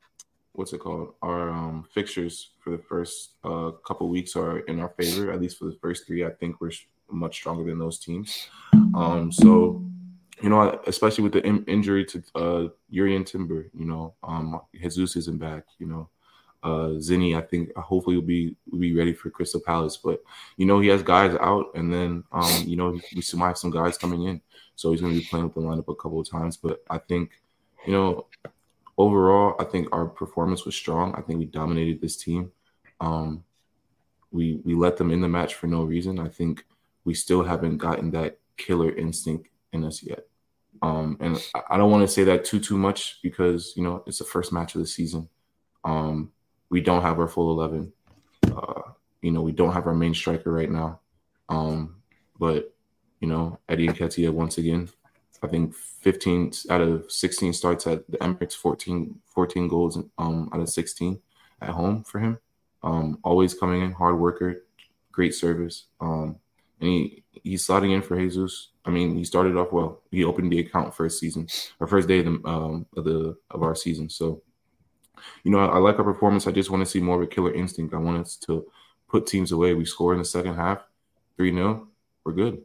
what's 0.52 0.72
it 0.72 0.78
called? 0.78 1.14
Our 1.22 1.50
um 1.50 1.84
fixtures 1.92 2.50
for 2.60 2.70
the 2.70 2.78
first 2.78 3.34
uh 3.44 3.70
couple 3.86 4.08
weeks 4.08 4.36
are 4.36 4.60
in 4.60 4.80
our 4.80 4.88
favor. 4.90 5.32
At 5.32 5.40
least 5.40 5.58
for 5.58 5.66
the 5.66 5.78
first 5.80 6.06
three, 6.06 6.24
I 6.24 6.30
think 6.30 6.60
we're 6.60 6.72
much 7.10 7.36
stronger 7.36 7.64
than 7.64 7.78
those 7.78 7.98
teams. 7.98 8.48
Um, 8.94 9.30
so 9.32 9.82
you 10.42 10.48
know, 10.48 10.80
especially 10.86 11.24
with 11.24 11.32
the 11.32 11.46
in- 11.46 11.64
injury 11.64 12.04
to 12.06 12.22
uh 12.34 12.68
Jurrien 12.92 13.26
Timber, 13.26 13.68
you 13.74 13.84
know, 13.84 14.14
um 14.22 14.60
Jesus 14.74 15.16
isn't 15.16 15.38
back, 15.38 15.64
you 15.78 15.86
know. 15.86 16.08
Uh 16.62 16.98
Zinni, 16.98 17.36
I 17.36 17.42
think 17.42 17.74
hopefully 17.76 18.16
will 18.16 18.22
be 18.22 18.56
will 18.70 18.78
be 18.78 18.94
ready 18.94 19.12
for 19.12 19.30
Crystal 19.30 19.60
Palace. 19.60 19.96
But 19.96 20.22
you 20.56 20.66
know, 20.66 20.80
he 20.80 20.88
has 20.88 21.02
guys 21.02 21.36
out 21.40 21.66
and 21.74 21.92
then 21.92 22.24
um, 22.32 22.64
you 22.66 22.76
know, 22.76 22.98
we 23.14 23.22
still 23.22 23.38
might 23.38 23.48
have 23.48 23.58
some 23.58 23.70
guys 23.70 23.98
coming 23.98 24.24
in. 24.24 24.40
So 24.76 24.90
he's 24.90 25.00
gonna 25.00 25.14
be 25.14 25.26
playing 25.28 25.46
with 25.46 25.54
the 25.54 25.60
lineup 25.60 25.88
a 25.88 25.94
couple 25.94 26.20
of 26.20 26.28
times. 26.28 26.56
But 26.56 26.82
I 26.88 26.98
think, 26.98 27.30
you 27.86 27.92
know, 27.92 28.26
overall, 28.96 29.54
I 29.60 29.64
think 29.64 29.88
our 29.92 30.06
performance 30.06 30.64
was 30.64 30.74
strong. 30.74 31.14
I 31.14 31.20
think 31.20 31.38
we 31.38 31.46
dominated 31.46 32.00
this 32.00 32.16
team. 32.16 32.52
Um 33.00 33.44
we 34.30 34.60
we 34.64 34.74
let 34.74 34.96
them 34.96 35.10
in 35.10 35.20
the 35.20 35.28
match 35.28 35.54
for 35.54 35.66
no 35.66 35.84
reason. 35.84 36.18
I 36.18 36.28
think 36.28 36.64
we 37.04 37.14
still 37.14 37.42
haven't 37.42 37.78
gotten 37.78 38.10
that 38.12 38.38
killer 38.56 38.94
instinct 38.94 39.48
in 39.72 39.84
us 39.84 40.02
yet. 40.02 40.26
Um, 40.82 41.16
and 41.20 41.42
I 41.68 41.76
don't 41.76 41.90
want 41.90 42.02
to 42.02 42.12
say 42.12 42.24
that 42.24 42.44
too 42.44 42.60
too 42.60 42.78
much 42.78 43.18
because 43.22 43.72
you 43.76 43.82
know 43.82 44.02
it's 44.06 44.18
the 44.18 44.24
first 44.24 44.52
match 44.52 44.74
of 44.74 44.80
the 44.80 44.86
season. 44.86 45.28
Um, 45.84 46.32
we 46.70 46.80
don't 46.80 47.02
have 47.02 47.18
our 47.18 47.28
full 47.28 47.50
eleven. 47.50 47.92
Uh, 48.44 48.82
you 49.22 49.32
know, 49.32 49.42
we 49.42 49.52
don't 49.52 49.72
have 49.72 49.86
our 49.86 49.94
main 49.94 50.14
striker 50.14 50.52
right 50.52 50.70
now. 50.70 51.00
Um, 51.48 51.96
but 52.38 52.74
you 53.20 53.28
know, 53.28 53.58
Eddie 53.68 53.88
and 53.88 53.96
Nketiah 53.96 54.30
once 54.30 54.58
again, 54.58 54.88
I 55.42 55.48
think 55.48 55.74
15 55.74 56.52
out 56.70 56.80
of 56.80 57.10
16 57.10 57.52
starts 57.52 57.86
at 57.86 58.08
the 58.10 58.18
Emirates, 58.18 58.54
14, 58.54 59.20
14 59.26 59.68
goals 59.68 59.98
um, 60.18 60.48
out 60.52 60.60
of 60.60 60.68
16 60.68 61.20
at 61.60 61.70
home 61.70 62.04
for 62.04 62.20
him. 62.20 62.38
Um, 62.82 63.18
always 63.24 63.54
coming 63.54 63.82
in, 63.82 63.92
hard 63.92 64.18
worker, 64.18 64.64
great 65.10 65.34
service. 65.34 65.86
Um, 66.00 66.38
and 66.80 66.88
he, 66.88 67.24
he's 67.42 67.66
slotting 67.66 67.92
in 67.92 68.02
for 68.02 68.16
Jesus. 68.16 68.68
I 68.88 68.90
mean, 68.90 69.14
he 69.14 69.22
started 69.22 69.54
off 69.54 69.70
well. 69.70 70.00
He 70.10 70.24
opened 70.24 70.50
the 70.50 70.60
account 70.60 70.94
first 70.94 71.20
season, 71.20 71.46
or 71.78 71.86
first 71.86 72.08
day 72.08 72.20
of 72.20 72.24
the 72.24 72.48
um, 72.48 72.86
of 72.96 73.04
the 73.04 73.36
of 73.50 73.62
our 73.62 73.74
season. 73.74 74.08
So, 74.08 74.42
you 75.44 75.50
know, 75.50 75.58
I, 75.58 75.76
I 75.76 75.78
like 75.78 75.98
our 75.98 76.04
performance. 76.04 76.46
I 76.46 76.52
just 76.52 76.70
want 76.70 76.82
to 76.82 76.90
see 76.90 76.98
more 76.98 77.16
of 77.16 77.22
a 77.22 77.26
killer 77.26 77.52
instinct. 77.52 77.92
I 77.92 77.98
want 77.98 78.18
us 78.18 78.36
to 78.46 78.66
put 79.06 79.26
teams 79.26 79.52
away. 79.52 79.74
We 79.74 79.84
score 79.84 80.14
in 80.14 80.18
the 80.18 80.24
second 80.24 80.54
half, 80.54 80.82
three 81.36 81.52
0 81.52 81.86
We're 82.24 82.32
good. 82.32 82.62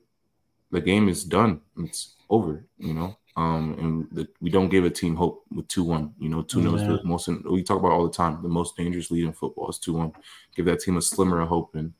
The 0.71 0.79
game 0.79 1.09
is 1.09 1.25
done. 1.25 1.59
It's 1.77 2.15
over. 2.29 2.63
You 2.77 2.93
know, 2.93 3.17
um, 3.35 3.75
and 3.77 4.07
the, 4.17 4.27
we 4.39 4.49
don't 4.49 4.69
give 4.69 4.85
a 4.85 4.89
team 4.89 5.17
hope 5.17 5.43
with 5.53 5.67
two 5.67 5.83
one. 5.83 6.13
You 6.19 6.29
know, 6.29 6.41
two 6.41 6.61
0 6.61 6.77
yeah. 6.77 6.87
the 6.87 7.03
most. 7.03 7.27
We 7.27 7.63
talk 7.63 7.79
about 7.79 7.91
all 7.91 8.07
the 8.07 8.13
time. 8.15 8.41
The 8.41 8.47
most 8.47 8.77
dangerous 8.77 9.11
lead 9.11 9.25
in 9.25 9.33
football 9.33 9.69
is 9.69 9.77
two 9.77 9.91
one. 9.91 10.13
Give 10.55 10.65
that 10.67 10.79
team 10.79 10.95
a 10.95 11.01
slimmer 11.01 11.41
of 11.41 11.49
hope, 11.49 11.75
and 11.75 11.91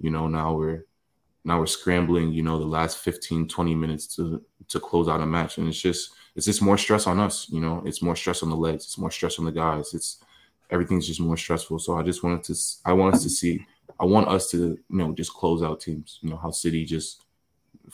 you 0.00 0.10
know 0.10 0.28
now 0.28 0.54
we're 0.54 0.84
now 1.44 1.58
we're 1.58 1.66
scrambling 1.66 2.32
you 2.32 2.42
know 2.42 2.58
the 2.58 2.64
last 2.64 2.98
15 2.98 3.48
20 3.48 3.74
minutes 3.74 4.06
to 4.16 4.42
to 4.68 4.80
close 4.80 5.08
out 5.08 5.20
a 5.20 5.26
match. 5.26 5.58
And 5.58 5.68
it's 5.68 5.80
just 5.80 6.12
it's 6.34 6.46
just 6.46 6.62
more 6.62 6.78
stress 6.78 7.06
on 7.06 7.20
us 7.20 7.48
you 7.50 7.60
know? 7.60 7.82
It's 7.84 8.02
more 8.02 8.16
stress 8.16 8.42
on 8.42 8.50
the 8.50 8.56
legs. 8.56 8.84
It's 8.84 8.98
more 8.98 9.10
stress 9.10 9.38
on 9.38 9.44
the 9.44 9.52
guys. 9.52 9.94
It's 9.94 10.18
everything's 10.70 11.06
just 11.06 11.20
more 11.20 11.36
stressful. 11.36 11.78
So 11.78 11.98
i 11.98 12.02
just 12.02 12.22
wanted 12.22 12.44
to 12.44 12.54
i 12.84 12.92
want 12.92 13.14
us 13.14 13.22
to 13.22 13.28
see 13.30 13.66
i 14.00 14.04
want 14.04 14.28
us 14.28 14.50
to 14.50 14.58
you 14.58 14.96
know 14.96 15.12
just 15.12 15.34
close 15.34 15.62
out 15.62 15.80
teams. 15.80 16.18
You 16.22 16.30
know 16.30 16.36
how 16.36 16.50
city 16.50 16.84
just 16.84 17.24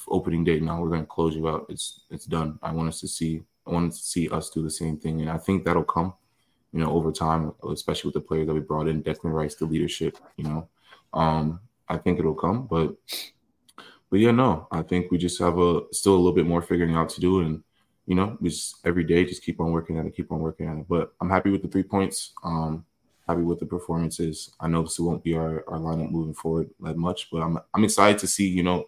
opening 0.06 0.44
day 0.44 0.60
now 0.60 0.80
we're 0.80 0.90
going 0.90 1.00
to 1.00 1.06
close 1.06 1.34
you 1.34 1.48
out. 1.48 1.66
It's 1.68 2.02
it's 2.10 2.26
done. 2.26 2.58
I 2.62 2.72
want 2.72 2.88
us 2.88 3.00
to 3.00 3.08
see 3.08 3.42
i 3.66 3.70
want 3.70 3.92
to 3.92 3.98
see 3.98 4.28
us 4.30 4.50
do 4.50 4.62
the 4.62 4.70
same 4.70 4.96
thing. 4.96 5.20
And 5.20 5.30
i 5.30 5.38
think 5.38 5.64
that'll 5.64 5.84
come 5.84 6.14
you 6.72 6.80
know 6.80 6.90
over 6.92 7.10
time 7.12 7.52
especially 7.70 8.08
with 8.08 8.14
the 8.14 8.20
players 8.28 8.46
that 8.46 8.54
we 8.54 8.60
brought 8.60 8.88
in 8.88 9.02
declan 9.02 9.32
rice 9.32 9.54
the 9.54 9.64
leadership 9.64 10.18
you 10.36 10.44
know? 10.44 10.68
Um 11.12 11.60
i 11.88 11.96
think 11.96 12.18
it'll 12.18 12.34
come 12.34 12.66
but 12.66 12.94
but 14.10 14.20
yeah, 14.20 14.30
no, 14.30 14.66
I 14.70 14.82
think 14.82 15.10
we 15.10 15.18
just 15.18 15.38
have 15.40 15.58
a 15.58 15.82
still 15.92 16.14
a 16.14 16.16
little 16.16 16.32
bit 16.32 16.46
more 16.46 16.62
figuring 16.62 16.94
out 16.94 17.08
to 17.10 17.20
do, 17.20 17.40
and 17.40 17.62
you 18.06 18.14
know, 18.14 18.36
we 18.40 18.48
just 18.50 18.76
every 18.86 19.04
day 19.04 19.24
just 19.24 19.42
keep 19.42 19.60
on 19.60 19.70
working 19.70 19.98
at 19.98 20.06
it, 20.06 20.16
keep 20.16 20.32
on 20.32 20.40
working 20.40 20.66
at 20.66 20.78
it. 20.78 20.86
But 20.88 21.12
I'm 21.20 21.30
happy 21.30 21.50
with 21.50 21.62
the 21.62 21.68
three 21.68 21.82
points. 21.82 22.32
Um, 22.42 22.84
happy 23.28 23.42
with 23.42 23.60
the 23.60 23.66
performances. 23.66 24.54
I 24.58 24.68
know 24.68 24.82
this 24.82 24.98
won't 24.98 25.22
be 25.22 25.34
our, 25.34 25.62
our 25.68 25.78
lineup 25.78 26.10
moving 26.10 26.34
forward 26.34 26.70
that 26.80 26.96
much, 26.96 27.30
but 27.30 27.42
I'm 27.42 27.58
I'm 27.74 27.84
excited 27.84 28.18
to 28.20 28.26
see. 28.26 28.48
You 28.48 28.62
know, 28.62 28.86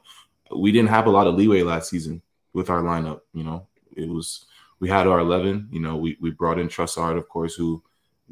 we 0.57 0.73
didn't 0.73 0.89
have 0.89 1.07
a 1.07 1.11
lot 1.11 1.27
of 1.27 1.35
leeway 1.35 1.63
last 1.63 1.91
season 1.91 2.23
with 2.53 2.71
our 2.71 2.83
lineup. 2.83 3.21
You 3.35 3.45
know, 3.45 3.67
it 3.95 4.09
was 4.09 4.47
we 4.81 4.89
had 4.89 5.07
our 5.07 5.21
11. 5.21 5.69
You 5.71 5.81
know, 5.81 5.97
we 5.97 6.17
we 6.21 6.31
brought 6.31 6.59
in 6.59 6.69
Trossard, 6.69 7.19
of 7.19 7.29
course, 7.29 7.55
who 7.55 7.83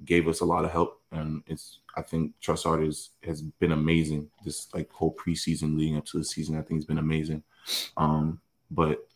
gave 0.05 0.27
us 0.27 0.41
a 0.41 0.45
lot 0.47 0.65
of 0.65 0.71
help, 0.71 0.98
and 1.13 1.43
it's 1.47 1.81
I 1.97 2.03
think 2.03 2.33
Trossard 2.43 2.87
is 2.87 3.11
has 3.25 3.43
been 3.43 3.73
amazing 3.73 4.29
this 4.45 4.73
like 4.75 4.91
whole 4.91 5.15
preseason 5.15 5.77
leading 5.77 5.97
up 5.97 6.07
to 6.07 6.19
the 6.19 6.25
season. 6.25 6.57
I 6.57 6.63
think 6.63 6.81
he's 6.81 6.85
been 6.85 6.99
amazing. 6.99 7.43
Um, 7.97 8.41
but 8.71 9.07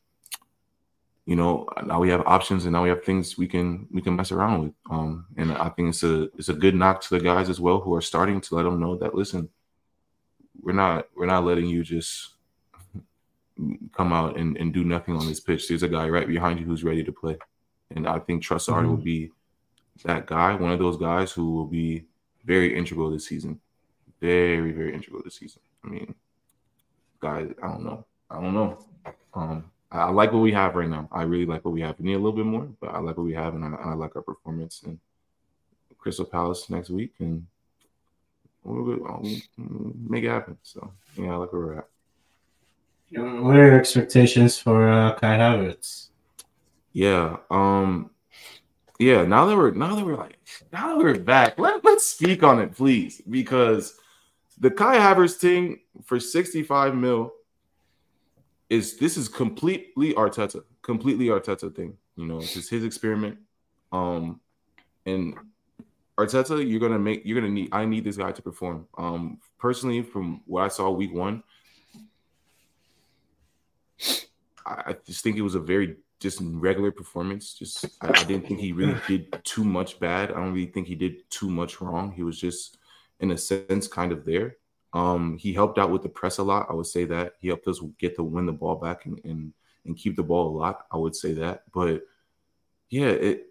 you 1.25 1.37
know, 1.37 1.69
now 1.85 2.01
we 2.01 2.09
have 2.11 2.23
options 2.27 2.65
and 2.65 2.73
now 2.73 2.83
we 2.83 2.89
have 2.89 3.05
things 3.05 3.39
we 3.39 3.47
can 3.47 3.87
we 3.93 4.03
can 4.03 4.17
mess 4.17 4.33
around 4.33 4.63
with. 4.63 4.73
Um, 4.91 5.27
and 5.37 5.53
I 5.53 5.69
think 5.69 5.91
it's 5.91 6.03
a 6.03 6.25
it's 6.37 6.49
a 6.49 6.55
good 6.55 6.75
knock 6.75 7.01
to 7.03 7.11
the 7.11 7.21
guys 7.21 7.49
as 7.49 7.61
well 7.61 7.81
who 7.81 7.95
are 7.95 8.01
starting 8.01 8.41
to 8.41 8.55
let 8.55 8.65
them 8.65 8.81
know 8.81 8.97
that 8.97 9.15
listen, 9.15 9.49
we're 10.61 10.73
not 10.73 11.09
we're 11.15 11.27
not 11.27 11.45
letting 11.45 11.67
you 11.67 11.85
just 11.85 12.31
come 13.93 14.13
out 14.13 14.37
and, 14.37 14.57
and 14.57 14.73
do 14.73 14.83
nothing 14.83 15.17
on 15.17 15.27
this 15.27 15.41
pitch. 15.41 15.69
There's 15.69 15.83
a 15.83 15.89
guy 15.89 16.09
right 16.09 16.27
behind 16.27 16.59
you 16.59 16.67
who's 16.67 16.85
ready 16.85 17.05
to 17.05 17.13
play. 17.13 17.37
And 17.95 18.09
I 18.09 18.19
think 18.19 18.43
Trossard 18.43 18.79
mm-hmm. 18.79 18.89
will 18.89 18.97
be 18.97 19.31
that 20.05 20.27
guy, 20.27 20.55
one 20.55 20.73
of 20.73 20.79
those 20.79 20.97
guys 20.97 21.33
who 21.33 21.53
will 21.53 21.67
be 21.67 22.05
very 22.45 22.77
integral 22.77 23.11
this 23.11 23.27
season. 23.27 23.61
Very, 24.21 24.73
very 24.73 24.95
integral 24.95 25.23
this 25.25 25.37
season. 25.37 25.61
I 25.85 25.89
mean, 25.89 26.15
guys, 27.21 27.51
I 27.63 27.69
don't 27.69 27.85
know. 27.85 28.05
I 28.31 28.41
don't 28.41 28.55
know. 28.55 28.85
Um, 29.35 29.65
I, 29.91 30.11
like 30.11 30.33
what 30.33 30.41
we 30.41 30.53
have 30.53 30.75
right 30.75 30.89
now. 30.89 31.09
I 31.13 31.23
really 31.23 31.47
like 31.47 31.65
what 31.65 31.75
we 31.75 31.81
have. 31.83 31.99
We 31.99 32.07
need 32.07 32.15
a 32.15 32.19
little 32.19 32.33
bit 32.33 32.47
more, 32.47 32.69
but 32.81 32.95
I 32.95 32.99
like 32.99 33.17
what 33.17 33.27
we 33.27 33.35
have, 33.35 33.55
and 33.55 33.65
I, 33.65 33.91
I 33.91 33.95
like 33.95 34.17
our 34.17 34.23
performance. 34.23 34.83
And 34.87 34.99
Crystal 35.99 36.25
Palace 36.25 36.69
next 36.71 36.91
week, 36.91 37.15
and 37.21 37.47
we'll, 38.65 38.99
we'll, 38.99 39.43
make 40.09 40.25
it 40.25 40.31
happen. 40.31 40.57
So 40.63 40.93
yeah, 41.17 41.33
I 41.33 41.37
like 41.37 41.53
where 41.53 41.63
we're 41.63 41.79
at. 41.79 41.89
What 43.15 43.57
are 43.57 43.67
your 43.67 43.79
expectations 43.79 44.59
for 44.59 44.89
uh, 44.89 45.15
Kai 45.15 45.37
Havertz? 45.37 46.09
Yeah, 46.93 47.37
um, 47.51 48.11
yeah, 49.03 49.25
now 49.25 49.47
that 49.47 49.57
we're 49.57 49.73
now 49.73 49.97
that 49.97 50.07
we're 50.07 50.17
like 50.17 50.39
now 50.73 50.89
that 50.89 50.99
we're 50.99 51.19
back, 51.19 51.59
let, 51.59 51.85
let's 51.85 52.07
speak 52.07 52.43
on 52.43 52.61
it, 52.61 52.75
please. 52.75 53.21
Because 53.29 53.99
the 54.59 54.71
Kai 54.71 54.97
Havertz 54.97 55.35
thing 55.35 55.81
for 56.05 56.21
65 56.21 56.95
mil 56.95 57.33
is 58.71 58.97
this 58.99 59.17
is 59.17 59.29
completely 59.29 60.15
Arteta, 60.15 60.63
completely 60.83 61.27
Arteta 61.27 61.75
thing. 61.75 61.97
You 62.17 62.27
know, 62.27 62.39
it's 62.39 62.69
his 62.69 62.85
experiment. 62.85 63.39
Um 63.91 64.41
and 65.05 65.35
Arteta, 66.17 66.67
you're 66.67 66.81
gonna 66.81 66.99
make 66.99 67.23
you're 67.25 67.41
gonna 67.41 67.53
need 67.53 67.71
I 67.73 67.85
need 67.85 68.05
this 68.05 68.17
guy 68.17 68.31
to 68.31 68.43
perform. 68.43 68.87
Um 68.97 69.41
personally, 69.59 70.03
from 70.03 70.43
what 70.47 70.63
I 70.63 70.69
saw 70.69 70.91
week 70.91 71.13
one, 71.13 71.43
I 74.65 74.97
just 75.05 75.25
think 75.25 75.37
it 75.37 75.43
was 75.43 75.57
a 75.57 75.61
very 75.61 75.97
just 76.23 76.41
regular 76.43 76.93
performance. 76.93 77.55
Just 77.55 77.85
I, 78.01 78.09
I, 78.09 78.25
didn't 78.25 78.47
think 78.47 78.61
he 78.61 78.73
really 78.73 78.99
did 79.07 79.45
too 79.45 79.65
much 79.65 79.99
bad. 79.99 80.31
I 80.31 80.35
don't 80.35 80.53
really 80.53 80.67
think 80.67 80.87
he 80.87 80.95
did 80.95 81.29
too 81.31 81.51
much 81.51 81.81
wrong. 81.81 82.13
He 82.13 82.23
was 82.23 82.39
just 82.39 82.79
in 83.21 83.31
a 83.33 83.39
sense 83.39 83.89
kind 83.89 84.13
of 84.13 84.25
there. 84.25 84.57
Um, 84.93 85.39
he 85.39 85.53
helped 85.53 85.79
out 85.79 85.91
with 85.91 86.03
the 86.03 86.09
press 86.09 86.39
a 86.39 86.43
lot. 86.43 86.67
I 86.71 86.75
would 86.75 86.87
say 86.87 87.05
that 87.07 87.35
he 87.41 87.49
helped 87.49 87.67
us 87.67 87.81
get 87.99 88.17
to 88.17 88.23
win 88.23 88.47
the 88.47 88.53
ball 88.53 88.77
back 88.77 89.07
and 89.07 89.21
and, 89.25 89.53
and 89.85 89.97
keep 89.97 90.17
the 90.17 90.23
ball 90.23 90.49
a 90.49 90.57
lot. 90.59 90.87
I 90.91 90.97
would 90.97 91.17
say 91.17 91.33
that, 91.35 91.65
but 91.73 92.03
yeah, 92.91 93.09
it. 93.09 93.47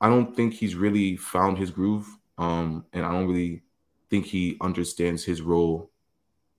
I 0.00 0.08
don't 0.08 0.34
think 0.36 0.54
he's 0.54 0.74
really 0.74 1.16
found 1.16 1.56
his 1.56 1.70
groove, 1.70 2.06
um, 2.36 2.84
and 2.92 3.04
I 3.04 3.12
don't 3.12 3.28
really 3.28 3.62
think 4.10 4.26
he 4.26 4.56
understands 4.60 5.24
his 5.24 5.40
role, 5.40 5.90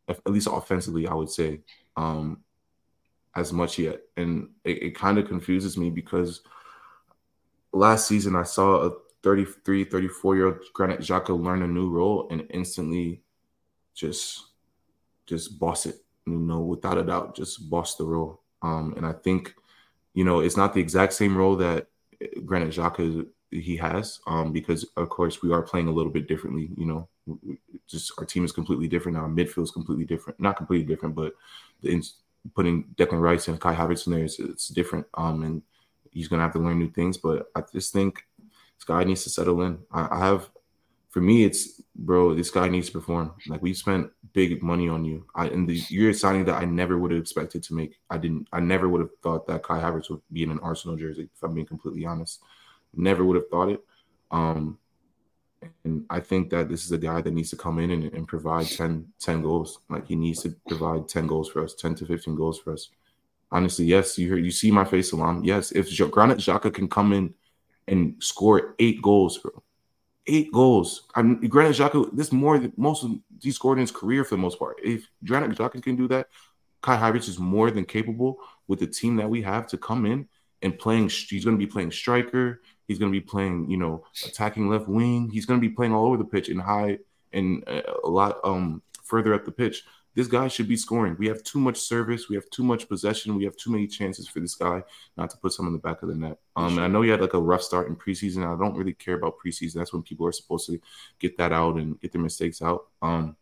at 0.07 0.19
least 0.25 0.47
offensively. 0.51 1.07
I 1.07 1.13
would 1.13 1.29
say, 1.29 1.61
um, 1.95 2.41
as 3.35 3.51
much 3.51 3.77
yet, 3.79 4.01
and 4.17 4.49
it, 4.63 4.83
it 4.83 4.95
kind 4.95 5.17
of 5.17 5.27
confuses 5.27 5.77
me 5.77 5.89
because 5.89 6.41
last 7.73 8.07
season 8.07 8.35
I 8.35 8.43
saw 8.43 8.87
a 8.87 8.91
33, 9.23 9.85
34 9.85 10.35
year 10.35 10.45
old 10.47 10.59
Granit 10.73 10.99
Xhaka 10.99 11.37
learn 11.37 11.63
a 11.63 11.67
new 11.67 11.89
role 11.89 12.27
and 12.31 12.45
instantly 12.51 13.21
just 13.93 14.43
just 15.25 15.57
boss 15.59 15.87
it, 15.87 15.95
you 16.27 16.37
know, 16.37 16.59
without 16.59 16.99
a 16.99 17.03
doubt, 17.03 17.35
just 17.35 17.67
boss 17.69 17.95
the 17.95 18.03
role. 18.03 18.41
Um, 18.61 18.93
and 18.95 19.05
I 19.05 19.13
think, 19.13 19.55
you 20.13 20.23
know, 20.23 20.39
it's 20.39 20.57
not 20.57 20.73
the 20.73 20.79
exact 20.79 21.13
same 21.13 21.35
role 21.35 21.55
that 21.55 21.87
Granit 22.45 22.69
Xhaka 22.69 23.25
he 23.49 23.77
has, 23.77 24.19
um, 24.27 24.51
because 24.51 24.83
of 24.97 25.09
course 25.09 25.41
we 25.41 25.51
are 25.51 25.61
playing 25.61 25.87
a 25.87 25.91
little 25.91 26.11
bit 26.11 26.27
differently. 26.27 26.69
You 26.77 26.85
know, 26.85 27.07
just 27.87 28.11
our 28.17 28.25
team 28.25 28.45
is 28.45 28.51
completely 28.51 28.87
different 28.87 29.17
now. 29.17 29.25
Midfield 29.25 29.63
is 29.63 29.71
completely 29.71 30.05
different, 30.05 30.39
not 30.39 30.57
completely 30.57 30.85
different, 30.85 31.15
but 31.15 31.33
the, 31.81 32.03
putting 32.53 32.85
Declan 32.95 33.21
Rice 33.21 33.47
and 33.47 33.59
Kai 33.59 33.73
Havertz 33.73 34.07
in 34.07 34.13
there 34.13 34.23
is 34.23 34.39
it's 34.39 34.67
different. 34.69 35.05
Um, 35.15 35.43
and 35.43 35.61
he's 36.11 36.27
gonna 36.27 36.43
have 36.43 36.53
to 36.53 36.59
learn 36.59 36.79
new 36.79 36.91
things. 36.91 37.17
But 37.17 37.47
I 37.55 37.63
just 37.73 37.93
think 37.93 38.23
this 38.39 38.85
guy 38.85 39.03
needs 39.03 39.23
to 39.23 39.29
settle 39.29 39.61
in. 39.61 39.79
I, 39.91 40.07
I 40.11 40.19
have, 40.19 40.49
for 41.09 41.21
me, 41.21 41.43
it's 41.43 41.81
bro. 41.95 42.33
This 42.33 42.51
guy 42.51 42.67
needs 42.67 42.87
to 42.87 42.93
perform. 42.93 43.33
Like 43.47 43.61
we 43.61 43.73
spent 43.73 44.11
big 44.33 44.61
money 44.61 44.89
on 44.89 45.05
you. 45.05 45.25
I 45.33 45.47
in 45.47 45.65
the 45.65 45.81
you're 45.89 46.13
signing 46.13 46.45
that 46.45 46.61
I 46.61 46.65
never 46.65 46.97
would 46.97 47.11
have 47.11 47.21
expected 47.21 47.63
to 47.63 47.73
make. 47.73 47.99
I 48.09 48.17
didn't. 48.17 48.47
I 48.51 48.59
never 48.59 48.89
would 48.89 49.01
have 49.01 49.17
thought 49.23 49.47
that 49.47 49.63
Kai 49.63 49.79
Havertz 49.79 50.09
would 50.09 50.21
be 50.31 50.43
in 50.43 50.51
an 50.51 50.59
Arsenal 50.61 50.97
jersey. 50.97 51.29
If 51.33 51.43
I'm 51.43 51.53
being 51.53 51.67
completely 51.67 52.05
honest, 52.05 52.41
never 52.93 53.23
would 53.23 53.37
have 53.37 53.49
thought 53.49 53.69
it. 53.69 53.81
Um, 54.31 54.77
and 55.83 56.05
I 56.09 56.19
think 56.19 56.49
that 56.49 56.69
this 56.69 56.85
is 56.85 56.91
a 56.91 56.97
guy 56.97 57.21
that 57.21 57.33
needs 57.33 57.49
to 57.51 57.55
come 57.55 57.79
in 57.79 57.91
and, 57.91 58.05
and 58.13 58.27
provide 58.27 58.67
10, 58.67 59.07
10 59.19 59.41
goals. 59.41 59.79
Like 59.89 60.07
he 60.07 60.15
needs 60.15 60.41
to 60.43 60.55
provide 60.67 61.07
10 61.07 61.27
goals 61.27 61.49
for 61.49 61.63
us, 61.63 61.73
10 61.73 61.95
to 61.95 62.05
15 62.05 62.35
goals 62.35 62.59
for 62.59 62.73
us. 62.73 62.89
Honestly, 63.51 63.85
yes, 63.85 64.17
you 64.17 64.27
hear, 64.27 64.37
you 64.37 64.51
see 64.51 64.71
my 64.71 64.83
face, 64.83 65.11
Salam. 65.11 65.43
Yes, 65.43 65.71
if 65.71 65.95
Granit 66.11 66.39
Xhaka 66.39 66.73
can 66.73 66.87
come 66.87 67.13
in 67.13 67.33
and 67.87 68.15
score 68.19 68.75
eight 68.79 69.01
goals, 69.01 69.37
bro, 69.37 69.63
eight 70.27 70.51
goals. 70.51 71.03
I'm 71.15 71.39
Granit 71.47 71.75
Xhaka. 71.75 72.09
This 72.15 72.31
more 72.31 72.57
than 72.57 72.73
most 72.77 73.03
of 73.03 73.11
he 73.41 73.51
scored 73.51 73.77
in 73.77 73.81
his 73.81 73.91
career 73.91 74.23
for 74.23 74.35
the 74.35 74.41
most 74.41 74.57
part. 74.57 74.77
If 74.83 75.07
Granit 75.23 75.55
Xhaka 75.57 75.81
can 75.81 75.95
do 75.95 76.07
that, 76.07 76.27
Kai 76.81 76.97
Havertz 76.97 77.29
is 77.29 77.39
more 77.39 77.71
than 77.71 77.85
capable 77.85 78.39
with 78.67 78.79
the 78.79 78.87
team 78.87 79.15
that 79.17 79.29
we 79.29 79.41
have 79.43 79.67
to 79.67 79.77
come 79.77 80.05
in 80.05 80.27
and 80.61 80.77
playing. 80.77 81.09
He's 81.09 81.45
going 81.45 81.57
to 81.57 81.65
be 81.65 81.71
playing 81.71 81.91
striker. 81.91 82.61
He's 82.87 82.99
going 82.99 83.11
to 83.11 83.19
be 83.19 83.25
playing, 83.25 83.69
you 83.69 83.77
know, 83.77 84.05
attacking 84.25 84.69
left 84.69 84.87
wing. 84.87 85.29
He's 85.29 85.45
going 85.45 85.59
to 85.59 85.67
be 85.67 85.73
playing 85.73 85.93
all 85.93 86.05
over 86.05 86.17
the 86.17 86.25
pitch 86.25 86.49
and 86.49 86.61
high 86.61 86.99
and 87.33 87.63
uh, 87.67 87.81
a 88.03 88.09
lot 88.09 88.39
um 88.43 88.81
further 89.03 89.33
up 89.33 89.45
the 89.45 89.51
pitch. 89.51 89.83
This 90.15 90.27
guy 90.27 90.47
should 90.47 90.69
be 90.69 90.77
scoring. 90.77 91.17
We 91.19 91.27
have 91.27 91.43
too 91.43 91.59
much 91.59 91.77
service. 91.77 92.29
We 92.29 92.35
have 92.35 92.49
too 92.49 92.63
much 92.63 92.87
possession. 92.87 93.35
We 93.35 93.43
have 93.43 93.57
too 93.57 93.69
many 93.69 93.85
chances 93.85 94.29
for 94.29 94.39
this 94.39 94.55
guy 94.55 94.81
not 95.17 95.29
to 95.31 95.37
put 95.37 95.51
some 95.51 95.67
in 95.67 95.73
the 95.73 95.79
back 95.79 96.01
of 96.03 96.09
the 96.09 96.15
net. 96.15 96.39
Um, 96.55 96.79
I 96.79 96.87
know 96.87 97.01
he 97.01 97.09
had 97.09 97.19
like 97.19 97.33
a 97.33 97.41
rough 97.41 97.61
start 97.61 97.89
in 97.89 97.97
preseason. 97.97 98.45
I 98.45 98.57
don't 98.57 98.77
really 98.77 98.93
care 98.93 99.15
about 99.15 99.35
preseason. 99.45 99.73
That's 99.73 99.91
when 99.91 100.03
people 100.03 100.25
are 100.25 100.31
supposed 100.31 100.67
to 100.67 100.79
get 101.19 101.37
that 101.37 101.51
out 101.51 101.75
and 101.75 101.99
get 101.99 102.13
their 102.13 102.21
mistakes 102.21 102.61
out. 102.61 102.85
Um, 103.01 103.35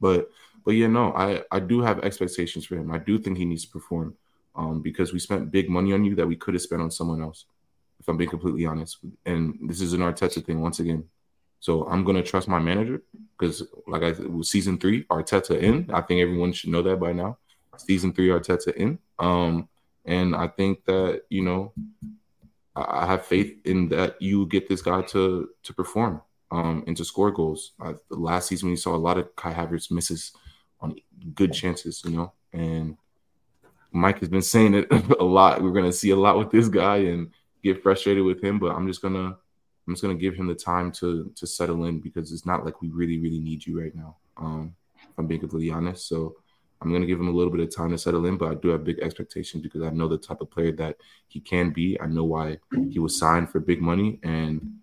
but 0.00 0.30
but 0.66 0.72
yeah, 0.72 0.86
no, 0.88 1.14
I 1.14 1.42
I 1.50 1.60
do 1.60 1.80
have 1.80 2.04
expectations 2.04 2.66
for 2.66 2.76
him. 2.76 2.92
I 2.92 2.98
do 2.98 3.18
think 3.18 3.38
he 3.38 3.46
needs 3.46 3.64
to 3.64 3.70
perform. 3.70 4.14
Um, 4.54 4.82
because 4.82 5.14
we 5.14 5.18
spent 5.18 5.50
big 5.50 5.70
money 5.70 5.94
on 5.94 6.04
you 6.04 6.14
that 6.16 6.26
we 6.26 6.36
could 6.36 6.52
have 6.52 6.62
spent 6.62 6.82
on 6.82 6.90
someone 6.90 7.22
else 7.22 7.46
if 8.02 8.08
I'm 8.08 8.16
being 8.16 8.28
completely 8.28 8.66
honest. 8.66 8.98
And 9.24 9.58
this 9.62 9.80
is 9.80 9.92
an 9.92 10.00
Arteta 10.00 10.44
thing 10.44 10.60
once 10.60 10.80
again. 10.80 11.04
So 11.60 11.86
I'm 11.86 12.04
gonna 12.04 12.24
trust 12.24 12.48
my 12.48 12.58
manager 12.58 13.00
because, 13.38 13.62
like 13.86 14.02
I 14.02 14.12
said, 14.12 14.44
season 14.44 14.78
three 14.78 15.04
Arteta 15.04 15.56
in. 15.60 15.88
I 15.92 16.00
think 16.00 16.20
everyone 16.20 16.52
should 16.52 16.70
know 16.70 16.82
that 16.82 16.98
by 16.98 17.12
now. 17.12 17.38
Season 17.76 18.12
three 18.12 18.28
Arteta 18.28 18.74
in. 18.74 18.98
Um, 19.20 19.68
and 20.04 20.34
I 20.34 20.48
think 20.48 20.84
that 20.86 21.22
you 21.30 21.42
know, 21.42 21.72
I, 22.74 23.06
have 23.06 23.24
faith 23.24 23.64
in 23.64 23.88
that 23.90 24.20
you 24.20 24.46
get 24.46 24.68
this 24.68 24.82
guy 24.82 25.02
to 25.02 25.50
to 25.62 25.72
perform 25.72 26.20
um, 26.50 26.82
and 26.88 26.96
to 26.96 27.04
score 27.04 27.30
goals. 27.30 27.72
Last 28.10 28.48
season 28.48 28.70
we 28.70 28.76
saw 28.76 28.96
a 28.96 29.04
lot 29.06 29.16
of 29.16 29.34
Kai 29.36 29.54
Havertz 29.54 29.92
misses 29.92 30.32
on 30.80 30.96
good 31.34 31.52
chances, 31.52 32.02
you 32.04 32.10
know, 32.10 32.32
and 32.52 32.96
Mike 33.92 34.18
has 34.18 34.28
been 34.28 34.42
saying 34.42 34.74
it 34.74 34.90
a 35.20 35.24
lot. 35.24 35.62
We're 35.62 35.70
gonna 35.70 35.92
see 35.92 36.10
a 36.10 36.16
lot 36.16 36.38
with 36.38 36.50
this 36.50 36.66
guy, 36.66 36.96
and 36.96 37.30
get 37.62 37.82
frustrated 37.82 38.24
with 38.24 38.42
him, 38.42 38.58
but 38.58 38.74
I'm 38.74 38.86
just 38.86 39.02
gonna 39.02 39.36
I'm 39.86 39.94
just 39.94 40.02
gonna 40.02 40.14
give 40.14 40.34
him 40.34 40.46
the 40.46 40.54
time 40.54 40.92
to 40.92 41.32
to 41.34 41.46
settle 41.46 41.84
in 41.86 42.00
because 42.00 42.32
it's 42.32 42.46
not 42.46 42.64
like 42.64 42.80
we 42.80 42.88
really 42.88 43.18
really 43.18 43.40
need 43.40 43.66
you 43.66 43.80
right 43.80 43.94
now. 43.94 44.16
Um, 44.36 44.74
if 44.96 45.18
I'm 45.18 45.26
being 45.26 45.40
completely 45.40 45.70
honest, 45.70 46.08
so 46.08 46.36
I'm 46.80 46.92
gonna 46.92 47.06
give 47.06 47.20
him 47.20 47.28
a 47.28 47.32
little 47.32 47.52
bit 47.52 47.60
of 47.60 47.74
time 47.74 47.90
to 47.90 47.98
settle 47.98 48.26
in, 48.26 48.36
but 48.36 48.50
I 48.50 48.54
do 48.54 48.68
have 48.68 48.84
big 48.84 48.98
expectations 49.00 49.62
because 49.62 49.82
I 49.82 49.90
know 49.90 50.08
the 50.08 50.18
type 50.18 50.40
of 50.40 50.50
player 50.50 50.72
that 50.72 50.96
he 51.28 51.40
can 51.40 51.70
be. 51.70 52.00
I 52.00 52.06
know 52.06 52.24
why 52.24 52.58
he 52.90 52.98
was 52.98 53.18
signed 53.18 53.50
for 53.50 53.60
big 53.60 53.80
money, 53.80 54.18
and 54.22 54.78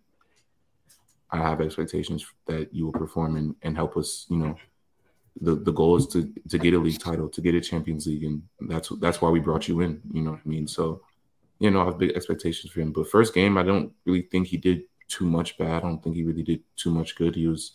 I 1.31 1.37
have 1.37 1.61
expectations 1.61 2.25
that 2.47 2.73
you 2.73 2.85
will 2.85 2.93
perform 2.93 3.35
and, 3.35 3.55
and 3.61 3.75
help 3.75 3.97
us. 3.97 4.25
You 4.29 4.37
know, 4.37 4.55
the 5.41 5.55
the 5.55 5.73
goal 5.73 5.97
is 5.97 6.07
to 6.07 6.33
to 6.49 6.57
get 6.57 6.73
a 6.73 6.79
league 6.79 6.99
title, 6.99 7.29
to 7.29 7.41
get 7.41 7.55
a 7.55 7.61
Champions 7.61 8.07
League, 8.07 8.23
and 8.23 8.43
that's 8.61 8.89
that's 8.99 9.21
why 9.21 9.29
we 9.29 9.39
brought 9.39 9.67
you 9.67 9.81
in. 9.81 10.01
You 10.11 10.21
know 10.21 10.31
what 10.31 10.41
I 10.45 10.49
mean? 10.49 10.67
So 10.67 11.01
you 11.59 11.69
know, 11.71 11.81
I 11.81 11.85
have 11.85 11.97
big 11.97 12.11
expectations 12.15 12.71
for 12.71 12.81
him. 12.81 12.91
But 12.91 13.09
first 13.09 13.33
game, 13.33 13.57
I 13.57 13.63
don't 13.63 13.91
really 14.05 14.23
think 14.23 14.47
he 14.47 14.57
did 14.57 14.83
too 15.07 15.25
much 15.25 15.57
bad. 15.57 15.77
I 15.77 15.79
don't 15.81 16.01
think 16.01 16.15
he 16.15 16.23
really 16.23 16.43
did 16.43 16.63
too 16.75 16.91
much 16.91 17.15
good. 17.15 17.35
He 17.35 17.47
was 17.47 17.73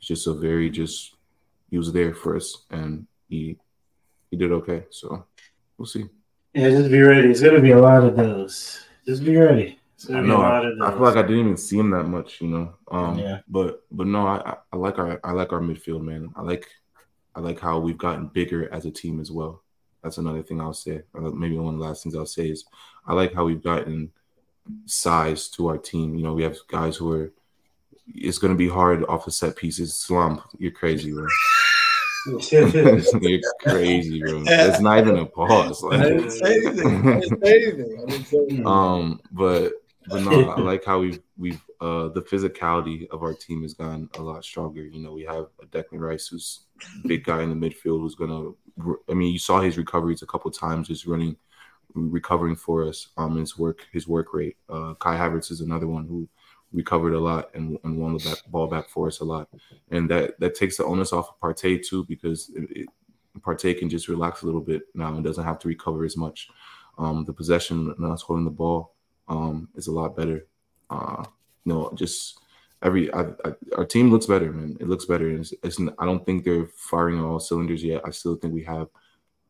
just 0.00 0.26
a 0.26 0.34
very 0.34 0.70
just 0.70 1.14
he 1.70 1.76
was 1.76 1.92
there 1.92 2.14
for 2.14 2.36
us 2.36 2.64
and 2.70 3.06
he 3.28 3.58
he 4.30 4.36
did 4.36 4.52
okay. 4.52 4.84
So 4.90 5.26
we'll 5.76 5.86
see. 5.86 6.04
Yeah, 6.54 6.70
just 6.70 6.90
be 6.90 7.00
ready. 7.00 7.28
It's 7.30 7.42
gonna 7.42 7.60
be 7.60 7.72
a 7.72 7.80
lot 7.80 8.04
of 8.04 8.16
those. 8.16 8.84
Just 9.06 9.24
be 9.24 9.36
ready. 9.36 9.78
I 10.10 10.20
know. 10.20 10.40
I, 10.40 10.60
I, 10.60 10.90
feel 10.92 11.00
like 11.00 11.16
I 11.16 11.22
didn't 11.22 11.40
even 11.40 11.56
see 11.56 11.76
him 11.76 11.90
that 11.90 12.04
much, 12.04 12.40
you 12.40 12.46
know. 12.46 12.74
Um, 12.88 13.18
yeah. 13.18 13.40
But 13.48 13.82
but 13.90 14.06
no, 14.06 14.28
I, 14.28 14.56
I 14.72 14.76
like 14.76 14.98
our 14.98 15.20
I 15.24 15.32
like 15.32 15.52
our 15.52 15.60
midfield, 15.60 16.02
man. 16.02 16.30
I 16.36 16.42
like 16.42 16.68
I 17.34 17.40
like 17.40 17.58
how 17.58 17.80
we've 17.80 17.98
gotten 17.98 18.28
bigger 18.28 18.72
as 18.72 18.84
a 18.86 18.90
team 18.90 19.20
as 19.20 19.32
well. 19.32 19.62
That's 20.02 20.18
another 20.18 20.42
thing 20.42 20.60
I'll 20.60 20.72
say. 20.72 21.02
Maybe 21.14 21.56
one 21.56 21.74
of 21.74 21.80
the 21.80 21.86
last 21.86 22.02
things 22.02 22.14
I'll 22.14 22.26
say 22.26 22.50
is 22.50 22.64
I 23.06 23.14
like 23.14 23.34
how 23.34 23.44
we've 23.44 23.62
gotten 23.62 24.10
size 24.86 25.48
to 25.48 25.68
our 25.68 25.78
team. 25.78 26.14
You 26.14 26.24
know, 26.24 26.34
we 26.34 26.42
have 26.42 26.56
guys 26.68 26.96
who 26.96 27.12
are. 27.12 27.32
It's 28.14 28.38
going 28.38 28.52
to 28.52 28.58
be 28.58 28.68
hard 28.68 29.04
off 29.04 29.26
the 29.26 29.30
set 29.30 29.56
pieces. 29.56 29.94
Slump, 29.94 30.42
you're 30.58 30.70
crazy, 30.70 31.12
bro. 31.12 31.26
you're 32.50 33.40
crazy, 33.60 34.20
bro. 34.20 34.42
It's 34.46 34.80
not 34.80 34.98
even 34.98 35.18
a 35.18 35.26
pause. 35.26 35.82
Like, 35.82 36.00
I 36.00 36.04
didn't 36.04 36.30
say 36.30 36.54
anything. 36.54 37.06
I 37.08 37.20
didn't 37.20 37.44
say 37.44 37.56
anything. 37.56 37.98
I 38.02 38.10
didn't 38.10 38.26
say 38.26 38.38
anything. 38.38 38.66
Um, 38.66 39.20
but 39.30 39.72
but 40.08 40.22
no, 40.24 40.50
I 40.50 40.60
like 40.60 40.84
how 40.84 41.00
we've 41.00 41.20
we've 41.36 41.62
uh 41.80 42.08
the 42.08 42.22
physicality 42.22 43.08
of 43.10 43.22
our 43.22 43.34
team 43.34 43.62
has 43.62 43.74
gotten 43.74 44.08
a 44.16 44.22
lot 44.22 44.44
stronger. 44.44 44.82
You 44.82 45.00
know, 45.00 45.12
we 45.12 45.24
have 45.24 45.46
a 45.62 45.66
Declan 45.66 46.00
Rice 46.00 46.28
who's 46.28 46.60
big 47.06 47.24
guy 47.24 47.42
in 47.42 47.50
the 47.50 47.68
midfield 47.68 48.00
who's 48.00 48.14
gonna. 48.14 48.50
I 49.10 49.14
mean, 49.14 49.32
you 49.32 49.38
saw 49.38 49.60
his 49.60 49.76
recoveries 49.76 50.22
a 50.22 50.26
couple 50.26 50.50
times, 50.50 50.88
just 50.88 51.06
running, 51.06 51.36
recovering 51.94 52.54
for 52.54 52.86
us. 52.86 53.08
Um, 53.16 53.36
his 53.36 53.58
work, 53.58 53.86
his 53.92 54.06
work 54.06 54.32
rate. 54.32 54.56
Uh, 54.68 54.94
Kai 54.94 55.16
Havertz 55.16 55.50
is 55.50 55.60
another 55.60 55.88
one 55.88 56.06
who 56.06 56.28
recovered 56.72 57.14
a 57.14 57.20
lot 57.20 57.50
and, 57.54 57.78
and 57.82 57.98
won 57.98 58.14
the 58.14 58.40
ball 58.48 58.66
back 58.66 58.88
for 58.88 59.08
us 59.08 59.20
a 59.20 59.24
lot, 59.24 59.48
and 59.90 60.08
that 60.10 60.38
that 60.40 60.54
takes 60.54 60.76
the 60.76 60.84
onus 60.84 61.12
off 61.12 61.30
of 61.30 61.40
Partey 61.40 61.84
too 61.84 62.04
because 62.04 62.50
it, 62.54 62.68
it, 62.70 62.88
Partey 63.40 63.78
can 63.78 63.88
just 63.88 64.08
relax 64.08 64.42
a 64.42 64.46
little 64.46 64.60
bit 64.60 64.82
now 64.94 65.14
and 65.14 65.24
doesn't 65.24 65.44
have 65.44 65.58
to 65.60 65.68
recover 65.68 66.04
as 66.04 66.16
much. 66.16 66.48
Um, 66.98 67.24
the 67.24 67.32
possession 67.32 67.94
and 67.96 68.12
us 68.12 68.22
holding 68.22 68.44
the 68.44 68.50
ball 68.50 68.96
um, 69.28 69.68
is 69.74 69.86
a 69.86 69.92
lot 69.92 70.16
better. 70.16 70.46
Uh, 70.90 71.24
you 71.64 71.72
know, 71.72 71.92
just 71.94 72.38
every 72.82 73.12
I, 73.12 73.22
I, 73.44 73.52
our 73.76 73.84
team 73.84 74.10
looks 74.10 74.26
better, 74.26 74.52
man. 74.52 74.76
It 74.80 74.88
looks 74.88 75.04
better. 75.04 75.28
It's, 75.28 75.52
it's, 75.62 75.80
I 75.98 76.04
don't 76.04 76.24
think 76.24 76.44
they're 76.44 76.66
firing 76.76 77.22
all 77.22 77.40
cylinders 77.40 77.84
yet. 77.84 78.02
I 78.04 78.10
still 78.10 78.36
think 78.36 78.54
we 78.54 78.64
have 78.64 78.88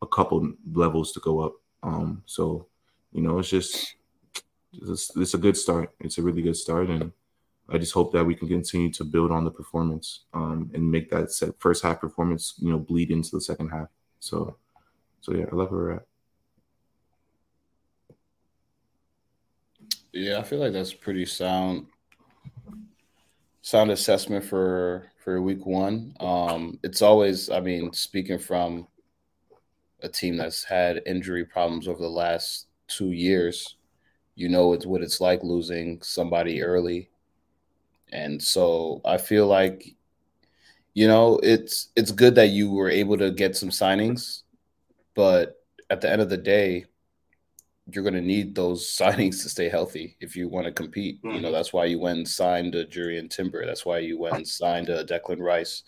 a 0.01 0.07
couple 0.07 0.53
levels 0.71 1.11
to 1.13 1.19
go 1.19 1.41
up. 1.41 1.53
Um, 1.83 2.23
so 2.25 2.67
you 3.13 3.21
know, 3.21 3.39
it's 3.39 3.49
just 3.49 3.95
it's, 4.73 5.15
it's, 5.15 5.33
a 5.33 5.37
good 5.37 5.57
start. 5.57 5.93
It's 5.99 6.17
a 6.17 6.21
really 6.21 6.41
good 6.41 6.57
start, 6.57 6.89
and 6.89 7.11
I 7.69 7.77
just 7.77 7.93
hope 7.93 8.13
that 8.13 8.25
we 8.25 8.35
can 8.35 8.47
continue 8.47 8.91
to 8.93 9.03
build 9.03 9.31
on 9.31 9.43
the 9.43 9.51
performance 9.51 10.21
um, 10.33 10.69
and 10.73 10.91
make 10.91 11.09
that 11.09 11.29
first 11.59 11.83
half 11.83 12.01
performance, 12.01 12.55
you 12.59 12.71
know, 12.71 12.79
bleed 12.79 13.11
into 13.11 13.31
the 13.31 13.41
second 13.41 13.69
half. 13.69 13.87
So, 14.19 14.57
so 15.21 15.33
yeah, 15.33 15.45
I 15.51 15.55
love 15.55 15.71
where 15.71 15.79
we're 15.79 15.91
at. 15.93 16.05
Yeah, 20.19 20.39
I 20.39 20.43
feel 20.43 20.59
like 20.59 20.73
that's 20.73 20.93
pretty 20.93 21.25
sound 21.25 21.87
sound 23.61 23.91
assessment 23.91 24.43
for 24.45 25.11
for 25.23 25.41
week 25.41 25.65
one. 25.65 26.13
Um, 26.19 26.79
it's 26.83 27.01
always, 27.01 27.49
I 27.49 27.59
mean, 27.59 27.91
speaking 27.93 28.39
from 28.39 28.87
a 30.01 30.09
team 30.09 30.37
that's 30.37 30.63
had 30.63 31.01
injury 31.05 31.45
problems 31.45 31.87
over 31.87 32.01
the 32.01 32.09
last 32.09 32.67
two 32.87 33.11
years, 33.11 33.75
You 34.35 34.49
know 34.49 34.73
it's 34.73 34.85
what 34.87 35.03
it's 35.03 35.21
like 35.21 35.43
losing 35.43 36.01
somebody 36.03 36.63
early. 36.63 37.09
And 38.11 38.41
so 38.41 39.01
I 39.05 39.17
feel 39.17 39.47
like 39.47 39.95
you 40.93 41.07
know, 41.07 41.39
it's 41.43 41.89
it's 41.95 42.11
good 42.11 42.35
that 42.35 42.49
you 42.49 42.71
were 42.71 42.89
able 42.89 43.17
to 43.17 43.31
get 43.31 43.55
some 43.55 43.69
signings, 43.69 44.43
but 45.15 45.63
at 45.89 46.01
the 46.01 46.11
end 46.11 46.21
of 46.21 46.29
the 46.29 46.37
day, 46.37 46.85
you're 47.93 48.03
going 48.03 48.13
to 48.13 48.21
need 48.21 48.55
those 48.55 48.87
signings 48.97 49.41
to 49.43 49.49
stay 49.49 49.69
healthy 49.69 50.15
if 50.19 50.35
you 50.35 50.47
want 50.47 50.65
to 50.65 50.71
compete. 50.71 51.17
Mm-hmm. 51.17 51.35
You 51.35 51.41
know, 51.41 51.47
mm-hmm. 51.47 51.55
that's 51.55 51.73
why 51.73 51.85
you 51.85 51.99
went 51.99 52.17
and 52.17 52.27
signed 52.27 52.75
a 52.75 52.85
Jurrien 52.85 53.29
Timber. 53.29 53.65
That's 53.65 53.85
why 53.85 53.99
you 53.99 54.19
went 54.19 54.35
and 54.35 54.47
signed 54.47 54.89
a 54.89 55.03
Declan 55.03 55.39
Rice 55.39 55.83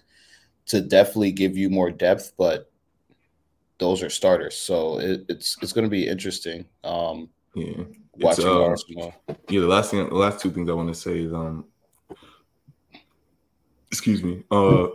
to 0.67 0.81
definitely 0.81 1.31
give 1.31 1.57
you 1.57 1.69
more 1.69 1.91
depth, 1.91 2.33
but 2.37 2.71
those 3.79 4.03
are 4.03 4.09
starters. 4.09 4.55
So 4.55 4.99
it, 4.99 5.25
it's 5.27 5.57
it's 5.61 5.73
going 5.73 5.85
to 5.85 5.89
be 5.89 6.07
interesting. 6.07 6.65
Um, 6.83 7.29
yeah, 7.55 7.83
watching 8.13 8.47
uh, 8.47 8.63
Arsenal. 8.63 9.13
Yeah, 9.49 9.61
the 9.61 9.67
last 9.67 9.91
thing, 9.91 10.07
the 10.07 10.15
last 10.15 10.39
two 10.39 10.51
things 10.51 10.69
I 10.69 10.73
want 10.73 10.89
to 10.89 10.99
say 10.99 11.19
is, 11.19 11.33
um, 11.33 11.65
excuse 13.87 14.23
me, 14.23 14.43
uh, 14.51 14.87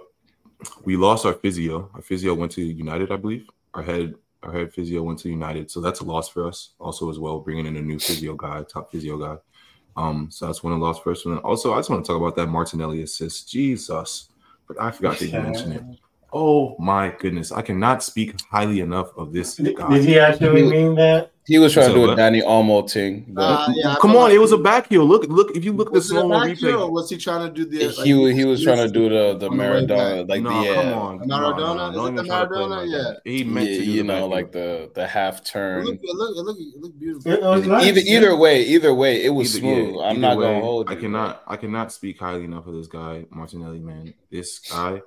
we 0.85 0.97
lost 0.97 1.27
our 1.27 1.35
physio. 1.35 1.91
Our 1.95 2.03
physio 2.03 2.35
went 2.35 2.53
to 2.53 2.63
United, 2.63 3.13
I 3.13 3.17
believe. 3.17 3.47
Our 3.75 3.83
head 3.83 4.15
our 4.47 4.53
head 4.53 4.73
physio 4.73 5.03
went 5.03 5.19
to 5.21 5.29
United, 5.29 5.71
so 5.71 5.81
that's 5.81 6.01
a 6.01 6.05
loss 6.05 6.29
for 6.29 6.47
us. 6.47 6.71
Also, 6.79 7.11
as 7.11 7.19
well, 7.19 7.41
bringing 7.41 7.67
in 7.67 7.77
a 7.77 7.83
new 7.83 7.99
physio 7.99 8.35
guy, 8.35 8.63
top 8.63 8.91
physio 8.93 9.19
guy. 9.19 9.37
Um, 9.97 10.29
so 10.31 10.47
that's 10.47 10.63
one 10.63 10.73
of 10.73 10.79
the 10.79 10.85
loss 10.85 11.01
first. 11.01 11.27
And 11.27 11.39
also, 11.41 11.73
I 11.73 11.79
just 11.79 11.91
want 11.91 12.05
to 12.05 12.13
talk 12.13 12.21
about 12.21 12.37
that 12.37 12.49
Martinelli 12.49 13.03
assist. 13.03 13.51
Jesus, 13.51 14.29
but 14.69 14.81
I 14.81 14.91
forgot 14.91 15.17
to 15.19 15.33
mention 15.33 15.73
it. 15.73 15.83
Oh 16.39 16.77
my 16.79 17.15
goodness, 17.19 17.51
I 17.51 17.63
cannot 17.63 18.03
speak 18.03 18.39
highly 18.51 18.81
enough 18.81 19.09
of 19.17 19.33
this 19.33 19.59
guy. 19.59 19.89
Did 19.95 20.05
he 20.05 20.19
actually 20.19 20.65
mean 20.65 20.95
that? 20.97 21.33
He 21.47 21.59
was 21.59 21.73
trying 21.73 21.87
so 21.87 21.95
to 21.95 22.07
do 22.07 22.11
a 22.11 22.17
Dani 22.17 22.43
Olmo 22.43 22.91
thing. 22.91 23.33
Uh, 23.37 23.73
yeah, 23.73 23.97
Come 24.01 24.17
on, 24.17 24.33
it 24.33 24.41
was 24.41 24.51
a 24.51 24.59
back 24.59 24.89
heel. 24.89 25.05
Look, 25.05 25.29
look. 25.29 25.57
If 25.57 25.65
you 25.65 25.73
look 25.73 25.89
at 25.89 25.95
the 25.95 26.03
slow 26.03 26.29
replay, 26.29 26.91
was 26.91 27.09
he 27.09 27.17
trying 27.17 27.47
to 27.47 27.55
do 27.55 27.65
the? 27.65 27.87
Like, 27.87 28.05
he 28.05 28.33
he 28.35 28.45
was 28.45 28.63
trying 28.63 28.79
to 28.79 28.89
do 28.89 29.09
the 29.09 29.39
the 29.39 29.49
Maradona, 29.49 30.29
like 30.29 30.43
no, 30.43 30.51
the 30.51 30.75
come 30.75 30.93
on, 30.93 31.19
Maradona. 31.21 31.93
No, 31.93 31.93
no, 31.93 32.05
Is 32.07 32.11
it 32.11 32.17
the 32.17 32.23
Maradona? 32.25 32.91
Yeah. 32.91 33.33
He 33.33 33.45
meant 33.45 33.71
yeah, 33.71 33.79
to 33.79 33.85
you 33.85 34.03
know, 34.03 34.27
like 34.27 34.53
the 34.53 34.91
the 34.95 35.07
half 35.07 35.43
turn. 35.45 35.87
It 35.87 36.01
look, 36.03 36.37
look, 36.37 36.59
look 36.81 36.99
beautiful. 36.99 37.33
It 37.33 37.41
was 37.41 37.67
nice, 37.67 37.87
either 37.87 38.01
yeah. 38.01 38.17
either 38.17 38.37
way, 38.37 38.63
either 38.63 38.93
way, 38.93 39.25
it 39.25 39.31
was 39.31 39.57
either, 39.57 39.61
smooth. 39.61 39.95
Yeah, 39.95 40.03
I'm 40.03 40.21
not 40.21 40.37
way, 40.37 40.45
gonna 40.47 40.61
hold. 40.61 40.91
You, 40.91 40.97
I 40.97 41.01
cannot, 41.01 41.43
I 41.47 41.57
cannot 41.57 41.93
speak 41.93 42.19
highly 42.19 42.43
enough 42.43 42.67
of 42.67 42.75
this 42.75 42.89
guy, 42.89 43.25
Martinelli. 43.31 43.79
Man, 43.79 44.15
this 44.33 44.59
guy 44.59 45.01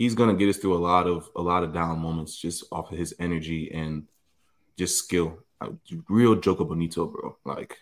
he's 0.00 0.14
gonna 0.14 0.34
get 0.34 0.48
us 0.48 0.56
through 0.56 0.74
a 0.74 0.80
lot 0.90 1.06
of 1.06 1.28
a 1.36 1.42
lot 1.42 1.62
of 1.62 1.74
down 1.74 1.98
moments 1.98 2.34
just 2.34 2.64
off 2.72 2.90
of 2.90 2.96
his 2.96 3.14
energy 3.20 3.70
and 3.70 4.08
just 4.78 4.98
skill. 4.98 5.38
Uh, 5.60 5.72
real 6.08 6.34
Jogo 6.34 6.66
Bonito, 6.66 7.04
bro. 7.04 7.36
Like, 7.44 7.78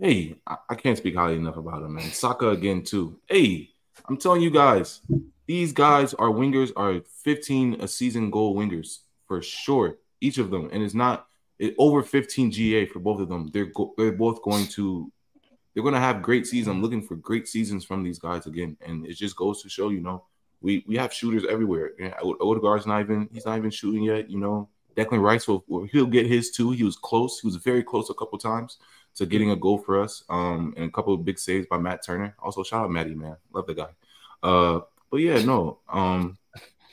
hey, 0.00 0.38
I, 0.44 0.56
I 0.70 0.74
can't 0.74 0.98
speak 0.98 1.14
highly 1.14 1.36
enough 1.36 1.56
about 1.56 1.82
him, 1.82 1.94
man. 1.94 2.10
Saka 2.10 2.48
again 2.48 2.82
too. 2.82 3.20
Hey, 3.28 3.70
I'm 4.08 4.16
telling 4.16 4.42
you 4.42 4.50
guys, 4.50 5.02
these 5.46 5.72
guys 5.72 6.14
are 6.14 6.30
wingers 6.30 6.72
are 6.74 7.00
15 7.22 7.80
a 7.80 7.86
season 7.86 8.28
goal 8.28 8.56
wingers 8.56 8.98
for 9.28 9.40
sure, 9.40 9.98
each 10.20 10.38
of 10.38 10.50
them, 10.50 10.68
and 10.72 10.82
it's 10.82 10.94
not 10.94 11.28
it, 11.60 11.76
over 11.78 12.02
15 12.02 12.50
GA 12.50 12.86
for 12.86 12.98
both 12.98 13.20
of 13.20 13.28
them. 13.28 13.50
They're 13.52 13.66
go, 13.66 13.94
they're 13.96 14.10
both 14.10 14.42
going 14.42 14.66
to 14.78 15.12
they're 15.72 15.84
going 15.84 15.94
to 15.94 16.00
have 16.00 16.22
great 16.22 16.44
seasons. 16.48 16.74
I'm 16.74 16.82
looking 16.82 17.02
for 17.02 17.14
great 17.14 17.46
seasons 17.46 17.84
from 17.84 18.02
these 18.02 18.18
guys 18.18 18.46
again, 18.46 18.76
and 18.84 19.06
it 19.06 19.12
just 19.12 19.36
goes 19.36 19.62
to 19.62 19.68
show, 19.68 19.90
you 19.90 20.00
know, 20.00 20.24
we 20.60 20.84
we 20.86 20.96
have 20.96 21.12
shooters 21.12 21.44
everywhere. 21.48 21.92
Yeah, 21.98 22.14
Odegaard's 22.22 22.86
not 22.86 23.00
even 23.00 23.28
he's 23.32 23.46
not 23.46 23.58
even 23.58 23.70
shooting 23.70 24.02
yet. 24.02 24.30
You 24.30 24.38
know, 24.38 24.68
Declan 24.96 25.22
Rice 25.22 25.46
will 25.46 25.64
he'll 25.92 26.06
get 26.06 26.26
his 26.26 26.50
too. 26.50 26.70
He 26.72 26.84
was 26.84 26.96
close. 26.96 27.40
He 27.40 27.46
was 27.46 27.56
very 27.56 27.82
close 27.82 28.10
a 28.10 28.14
couple 28.14 28.38
times 28.38 28.78
to 29.16 29.26
getting 29.26 29.50
a 29.50 29.56
goal 29.56 29.78
for 29.78 30.00
us. 30.02 30.24
Um, 30.28 30.74
and 30.76 30.86
a 30.86 30.92
couple 30.92 31.14
of 31.14 31.24
big 31.24 31.38
saves 31.38 31.66
by 31.66 31.78
Matt 31.78 32.04
Turner. 32.04 32.34
Also, 32.38 32.62
shout 32.62 32.84
out 32.84 32.90
Matty, 32.90 33.14
man, 33.14 33.36
love 33.52 33.66
the 33.66 33.74
guy. 33.74 33.88
Uh, 34.42 34.80
but 35.10 35.18
yeah, 35.18 35.42
no, 35.42 35.78
um, 35.88 36.36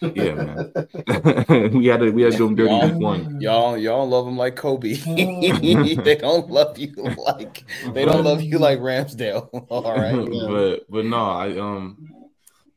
yeah, 0.02 0.34
man. 0.34 0.72
we 1.74 1.88
had 1.88 2.02
to 2.02 2.12
we 2.12 2.22
had 2.24 2.34
to 2.34 2.38
do 2.38 2.48
him 2.48 2.56
dirty 2.56 2.74
y'all, 2.74 3.00
one. 3.00 3.42
Y'all, 3.42 3.78
y'all 3.78 4.08
love 4.08 4.28
him 4.28 4.38
like 4.38 4.56
Kobe. 4.56 4.94
they 4.94 6.16
don't 6.16 6.50
love 6.50 6.78
you 6.78 6.94
like 7.18 7.64
they 7.94 8.06
don't 8.06 8.24
love 8.24 8.42
you 8.42 8.60
like 8.60 8.80
Ramsdale. 8.80 9.50
All 9.70 9.96
right, 9.96 10.16
but 10.50 10.92
but 10.92 11.06
no, 11.06 11.26
I 11.26 11.58
um 11.58 12.10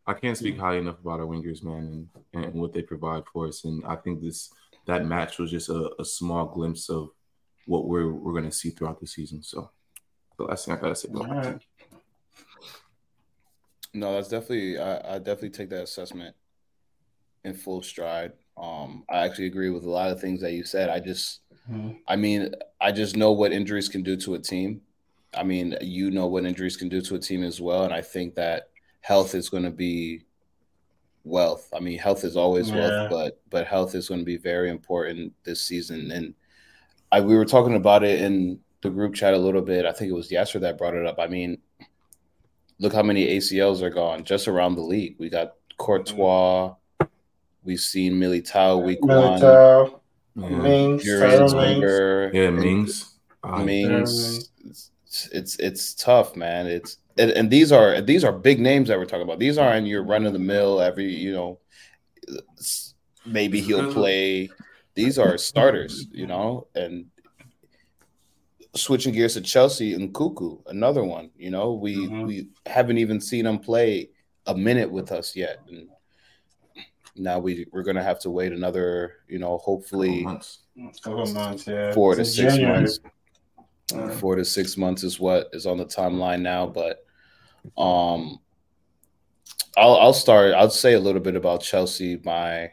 I 0.06 0.14
can't 0.14 0.36
speak 0.36 0.58
highly 0.58 0.78
enough 0.78 1.00
about 1.00 1.20
our 1.20 1.26
wingers, 1.26 1.64
man, 1.64 2.08
and, 2.32 2.44
and 2.44 2.54
what 2.54 2.72
they 2.72 2.82
provide 2.82 3.24
for 3.32 3.48
us. 3.48 3.64
And 3.64 3.84
I 3.86 3.96
think 3.96 4.22
this 4.22 4.50
that 4.86 5.04
match 5.04 5.38
was 5.38 5.50
just 5.50 5.68
a, 5.68 5.90
a 5.98 6.04
small 6.04 6.46
glimpse 6.46 6.88
of 6.88 7.08
what 7.66 7.88
we're 7.88 8.12
we're 8.12 8.32
going 8.32 8.44
to 8.44 8.52
see 8.52 8.70
throughout 8.70 9.00
the 9.00 9.06
season. 9.06 9.42
So 9.42 9.70
the 10.38 10.44
last 10.44 10.64
thing 10.64 10.74
I 10.74 10.80
gotta 10.80 10.94
say 10.94 11.08
about 11.10 11.28
right. 11.28 11.62
No, 13.94 14.14
that's 14.14 14.28
definitely 14.28 14.78
I, 14.78 15.14
I, 15.14 15.18
definitely 15.18 15.50
take 15.50 15.70
that 15.70 15.82
assessment 15.82 16.36
in 17.44 17.54
full 17.54 17.82
stride. 17.82 18.32
Um, 18.56 19.04
I 19.08 19.24
actually 19.24 19.46
agree 19.46 19.70
with 19.70 19.84
a 19.84 19.90
lot 19.90 20.10
of 20.10 20.20
things 20.20 20.42
that 20.42 20.52
you 20.52 20.64
said. 20.64 20.90
I 20.90 21.00
just, 21.00 21.40
mm-hmm. 21.70 21.92
I 22.06 22.16
mean, 22.16 22.54
I 22.80 22.92
just 22.92 23.16
know 23.16 23.32
what 23.32 23.52
injuries 23.52 23.88
can 23.88 24.02
do 24.02 24.16
to 24.18 24.34
a 24.34 24.38
team. 24.38 24.82
I 25.34 25.44
mean, 25.44 25.76
you 25.80 26.10
know 26.10 26.26
what 26.26 26.44
injuries 26.44 26.76
can 26.76 26.88
do 26.90 27.00
to 27.02 27.14
a 27.14 27.18
team 27.18 27.42
as 27.42 27.60
well, 27.60 27.84
and 27.84 27.92
I 27.92 28.02
think 28.02 28.34
that 28.34 28.68
health 29.06 29.36
is 29.36 29.48
going 29.48 29.62
to 29.62 29.70
be 29.70 30.24
wealth. 31.22 31.68
I 31.72 31.78
mean, 31.78 31.96
health 31.96 32.24
is 32.24 32.36
always 32.36 32.70
yeah. 32.70 32.76
wealth, 32.76 33.10
but 33.10 33.40
but 33.50 33.66
health 33.66 33.94
is 33.94 34.08
going 34.08 34.20
to 34.20 34.24
be 34.24 34.36
very 34.36 34.68
important 34.68 35.32
this 35.44 35.60
season. 35.62 36.10
And 36.10 36.34
I 37.12 37.20
we 37.20 37.36
were 37.36 37.44
talking 37.44 37.76
about 37.76 38.02
it 38.02 38.20
in 38.20 38.58
the 38.82 38.90
group 38.90 39.14
chat 39.14 39.32
a 39.32 39.38
little 39.38 39.62
bit. 39.62 39.86
I 39.86 39.92
think 39.92 40.10
it 40.10 40.14
was 40.14 40.32
yesterday 40.32 40.66
that 40.66 40.78
brought 40.78 40.94
it 40.94 41.06
up. 41.06 41.20
I 41.20 41.28
mean, 41.28 41.58
look 42.80 42.92
how 42.92 43.04
many 43.04 43.28
ACLs 43.36 43.80
are 43.80 43.90
gone 43.90 44.24
just 44.24 44.48
around 44.48 44.74
the 44.74 44.82
league. 44.82 45.14
We 45.18 45.28
got 45.28 45.54
Courtois. 45.78 46.74
Mm-hmm. 47.00 47.04
We've 47.62 47.78
seen 47.78 48.14
Militao 48.14 48.84
week 48.84 49.00
Militao, 49.02 50.00
one. 50.34 50.62
Mings, 50.62 51.06
yeah, 52.34 52.50
Mings. 52.50 53.14
Mings. 53.44 54.50
It's, 54.64 55.28
it's 55.30 55.56
it's 55.60 55.94
tough, 55.94 56.34
man. 56.34 56.66
It's 56.66 56.98
and, 57.18 57.30
and, 57.30 57.50
these 57.50 57.72
are 57.72 58.00
these 58.00 58.24
are 58.24 58.32
big 58.32 58.60
names 58.60 58.88
that 58.88 58.98
we're 58.98 59.06
talking 59.06 59.22
about. 59.22 59.38
These 59.38 59.58
aren't 59.58 59.86
your 59.86 60.02
run 60.02 60.26
of 60.26 60.32
the 60.32 60.38
mill 60.38 60.80
every 60.80 61.12
you 61.14 61.32
know. 61.32 61.58
Maybe 63.24 63.60
he'll 63.60 63.92
play. 64.00 64.50
These 64.94 65.18
are 65.18 65.36
starters, 65.36 66.06
you 66.10 66.26
know, 66.26 66.68
and 66.74 67.06
switching 68.74 69.14
gears 69.14 69.34
to 69.34 69.40
Chelsea 69.40 69.94
and 69.94 70.12
Nkunku, 70.12 70.62
another 70.66 71.04
one. 71.04 71.30
You 71.36 71.50
know, 71.50 71.72
we 71.72 71.96
mm-hmm. 71.96 72.26
we 72.26 72.48
haven't 72.66 72.98
even 72.98 73.20
seen 73.20 73.46
him 73.46 73.58
play 73.58 74.10
a 74.46 74.54
minute 74.54 74.90
with 74.90 75.12
us 75.12 75.34
yet, 75.34 75.60
and 75.68 75.88
now 77.16 77.38
we 77.38 77.66
we're 77.72 77.82
gonna 77.82 78.02
have 78.02 78.20
to 78.20 78.30
wait 78.30 78.52
another, 78.52 79.14
you 79.28 79.38
know, 79.38 79.58
hopefully 79.58 80.22
months. 80.22 80.60
months, 80.76 81.66
yeah. 81.66 81.92
four 81.92 82.14
to 82.14 82.24
six 82.24 82.54
January. 82.54 82.76
months. 82.80 83.00
Uh, 83.94 84.08
four 84.10 84.34
to 84.34 84.44
six 84.44 84.76
months 84.76 85.04
is 85.04 85.20
what 85.20 85.48
is 85.52 85.64
on 85.64 85.78
the 85.78 85.84
timeline 85.84 86.40
now, 86.40 86.66
but 86.66 87.05
um, 87.76 88.38
I'll 89.76 89.96
I'll 89.96 90.14
start. 90.14 90.54
I'll 90.54 90.70
say 90.70 90.94
a 90.94 91.00
little 91.00 91.20
bit 91.20 91.36
about 91.36 91.62
Chelsea. 91.62 92.20
My 92.24 92.72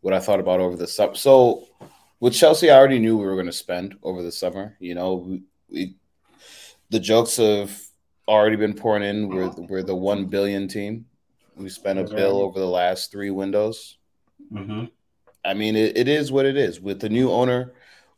what 0.00 0.14
I 0.14 0.20
thought 0.20 0.40
about 0.40 0.60
over 0.60 0.76
the 0.76 0.86
summer. 0.86 1.14
So 1.14 1.66
with 2.20 2.34
Chelsea, 2.34 2.70
I 2.70 2.76
already 2.76 2.98
knew 2.98 3.16
we 3.16 3.26
were 3.26 3.34
going 3.34 3.46
to 3.46 3.52
spend 3.52 3.96
over 4.02 4.22
the 4.22 4.32
summer. 4.32 4.76
You 4.80 4.94
know, 4.94 5.14
we, 5.14 5.42
we 5.70 5.96
the 6.90 7.00
jokes 7.00 7.36
have 7.36 7.78
already 8.28 8.56
been 8.56 8.74
pouring 8.74 9.02
in. 9.02 9.28
We're 9.28 9.50
we're 9.50 9.82
the 9.82 9.96
one 9.96 10.26
billion 10.26 10.68
team. 10.68 11.06
We 11.56 11.68
spent 11.70 11.98
a 11.98 12.04
bill 12.04 12.38
over 12.38 12.60
the 12.60 12.66
last 12.68 13.10
three 13.10 13.30
windows. 13.30 13.96
Mm-hmm. 14.52 14.84
I 15.44 15.54
mean, 15.54 15.74
it, 15.74 15.96
it 15.96 16.08
is 16.08 16.30
what 16.30 16.44
it 16.44 16.56
is. 16.56 16.80
With 16.80 17.00
the 17.00 17.08
new 17.08 17.30
owner, 17.30 17.72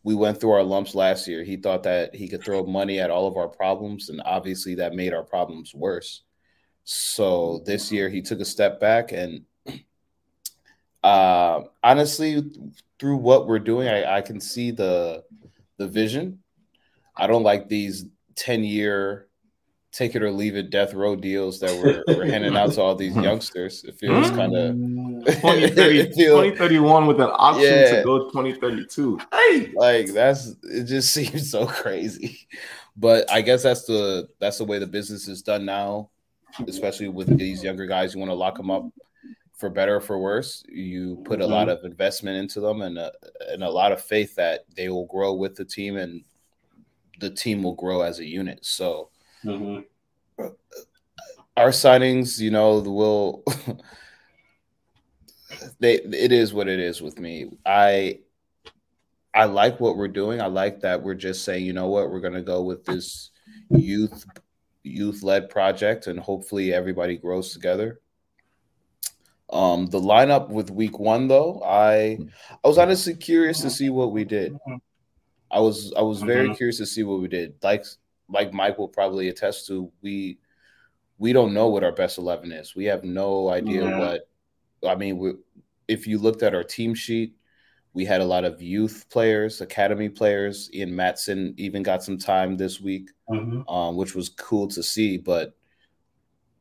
we 0.08 0.14
went 0.14 0.40
through 0.40 0.52
our 0.52 0.62
lumps 0.62 0.94
last 0.94 1.28
year. 1.28 1.44
He 1.44 1.58
thought 1.58 1.82
that 1.82 2.14
he 2.14 2.28
could 2.28 2.42
throw 2.42 2.64
money 2.64 2.98
at 2.98 3.10
all 3.10 3.26
of 3.26 3.36
our 3.36 3.46
problems, 3.46 4.08
and 4.08 4.22
obviously 4.24 4.74
that 4.76 4.94
made 4.94 5.12
our 5.12 5.22
problems 5.22 5.74
worse. 5.74 6.22
So 6.84 7.60
this 7.66 7.92
year 7.92 8.08
he 8.08 8.22
took 8.22 8.40
a 8.40 8.44
step 8.46 8.80
back, 8.80 9.12
and 9.12 9.44
uh, 11.04 11.60
honestly, 11.84 12.42
through 12.98 13.18
what 13.18 13.46
we're 13.46 13.58
doing, 13.58 13.86
I, 13.86 14.16
I 14.16 14.20
can 14.22 14.40
see 14.40 14.70
the 14.70 15.24
the 15.76 15.86
vision. 15.86 16.38
I 17.14 17.26
don't 17.26 17.42
like 17.42 17.68
these 17.68 18.06
ten 18.34 18.64
year 18.64 19.28
take 19.92 20.14
it 20.14 20.22
or 20.22 20.30
leave 20.30 20.56
it 20.56 20.70
death 20.70 20.94
row 20.94 21.16
deals 21.16 21.60
that 21.60 21.74
we're, 21.82 22.02
we're 22.16 22.24
handing 22.24 22.56
out 22.56 22.72
to 22.72 22.80
all 22.80 22.94
these 22.94 23.16
youngsters. 23.28 23.84
It 23.84 23.98
feels 23.98 24.30
kind 24.30 24.56
of 24.56 24.74
2031 25.24 27.06
with 27.08 27.20
an 27.20 27.30
option 27.32 27.62
yeah. 27.64 27.96
to 27.96 28.02
go 28.04 28.28
2032. 28.30 29.20
Hey, 29.32 29.72
like 29.74 30.12
that's 30.12 30.54
it 30.62 30.84
just 30.84 31.12
seems 31.14 31.50
so 31.50 31.66
crazy. 31.66 32.46
But 32.96 33.30
I 33.30 33.42
guess 33.42 33.62
that's 33.62 33.84
the 33.84 34.28
that's 34.38 34.58
the 34.58 34.64
way 34.64 34.78
the 34.78 34.86
business 34.86 35.28
is 35.28 35.42
done 35.42 35.64
now, 35.64 36.10
especially 36.66 37.08
with 37.08 37.38
these 37.38 37.62
younger 37.62 37.86
guys. 37.86 38.14
You 38.14 38.20
want 38.20 38.30
to 38.30 38.34
lock 38.34 38.56
them 38.56 38.70
up 38.70 38.90
for 39.58 39.68
better 39.68 39.96
or 39.96 40.00
for 40.00 40.18
worse, 40.18 40.62
you 40.68 41.20
put 41.24 41.40
a 41.40 41.42
mm-hmm. 41.42 41.52
lot 41.52 41.68
of 41.68 41.84
investment 41.84 42.36
into 42.36 42.60
them 42.60 42.80
and 42.80 42.96
a, 42.96 43.10
and 43.48 43.64
a 43.64 43.68
lot 43.68 43.90
of 43.90 44.00
faith 44.00 44.36
that 44.36 44.64
they 44.76 44.88
will 44.88 45.06
grow 45.06 45.34
with 45.34 45.56
the 45.56 45.64
team 45.64 45.96
and 45.96 46.22
the 47.18 47.28
team 47.28 47.64
will 47.64 47.74
grow 47.74 48.02
as 48.02 48.20
a 48.20 48.24
unit. 48.24 48.60
So 48.64 49.10
mm-hmm. 49.44 49.80
our 51.56 51.70
signings, 51.70 52.38
you 52.38 52.52
know, 52.52 52.78
will 52.78 53.42
they 55.80 55.94
it 55.94 56.32
is 56.32 56.52
what 56.52 56.68
it 56.68 56.80
is 56.80 57.00
with 57.00 57.18
me. 57.18 57.50
I 57.64 58.20
I 59.34 59.44
like 59.44 59.80
what 59.80 59.96
we're 59.96 60.08
doing. 60.08 60.40
I 60.40 60.46
like 60.46 60.80
that 60.80 61.02
we're 61.02 61.14
just 61.14 61.44
saying, 61.44 61.64
you 61.64 61.72
know 61.72 61.88
what, 61.88 62.10
we're 62.10 62.20
gonna 62.20 62.42
go 62.42 62.62
with 62.62 62.84
this 62.84 63.30
youth 63.70 64.24
youth 64.82 65.22
led 65.22 65.50
project 65.50 66.06
and 66.06 66.18
hopefully 66.18 66.72
everybody 66.72 67.16
grows 67.16 67.52
together. 67.52 68.00
Um, 69.50 69.86
the 69.86 70.00
lineup 70.00 70.50
with 70.50 70.70
week 70.70 70.98
one 70.98 71.28
though, 71.28 71.62
I 71.64 72.18
I 72.62 72.68
was 72.68 72.78
honestly 72.78 73.14
curious 73.14 73.60
to 73.62 73.70
see 73.70 73.88
what 73.90 74.12
we 74.12 74.24
did. 74.24 74.56
I 75.50 75.60
was 75.60 75.92
I 75.96 76.02
was 76.02 76.20
very 76.22 76.46
mm-hmm. 76.46 76.54
curious 76.54 76.78
to 76.78 76.86
see 76.86 77.02
what 77.02 77.20
we 77.20 77.28
did. 77.28 77.54
Like 77.62 77.84
like 78.28 78.52
Mike 78.52 78.78
will 78.78 78.88
probably 78.88 79.28
attest 79.28 79.66
to, 79.68 79.90
we 80.02 80.38
we 81.18 81.32
don't 81.32 81.54
know 81.54 81.68
what 81.68 81.84
our 81.84 81.92
best 81.92 82.18
eleven 82.18 82.52
is. 82.52 82.76
We 82.76 82.84
have 82.86 83.04
no 83.04 83.48
idea 83.48 83.84
yeah. 83.84 83.98
what. 83.98 84.27
I 84.86 84.94
mean, 84.94 85.18
we, 85.18 85.32
if 85.86 86.06
you 86.06 86.18
looked 86.18 86.42
at 86.42 86.54
our 86.54 86.64
team 86.64 86.94
sheet, 86.94 87.34
we 87.94 88.04
had 88.04 88.20
a 88.20 88.24
lot 88.24 88.44
of 88.44 88.62
youth 88.62 89.06
players, 89.10 89.60
academy 89.60 90.08
players. 90.08 90.70
Ian 90.72 90.90
Maatsen 90.90 91.54
even 91.56 91.82
got 91.82 92.02
some 92.02 92.18
time 92.18 92.56
this 92.56 92.80
week, 92.80 93.10
mm-hmm. 93.28 93.68
um, 93.68 93.96
which 93.96 94.14
was 94.14 94.28
cool 94.28 94.68
to 94.68 94.82
see. 94.82 95.16
But 95.16 95.56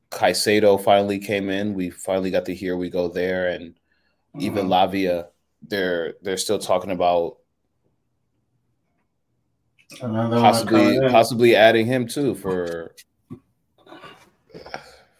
Caicedo 0.09 0.81
finally 0.81 1.19
came 1.19 1.49
in. 1.49 1.73
We 1.73 1.89
finally 1.89 2.31
got 2.31 2.45
to 2.45 2.55
hear 2.55 2.77
we 2.77 2.89
go 2.89 3.07
there, 3.07 3.49
and 3.49 3.71
mm-hmm. 3.71 4.41
even 4.41 4.67
Lavia. 4.67 5.27
They're 5.67 6.13
they're 6.21 6.37
still 6.37 6.59
talking 6.59 6.91
about 6.91 7.37
Another 10.01 10.39
possibly 10.39 10.99
possibly 11.09 11.55
adding 11.55 11.85
him 11.85 12.07
too 12.07 12.35
for 12.35 12.93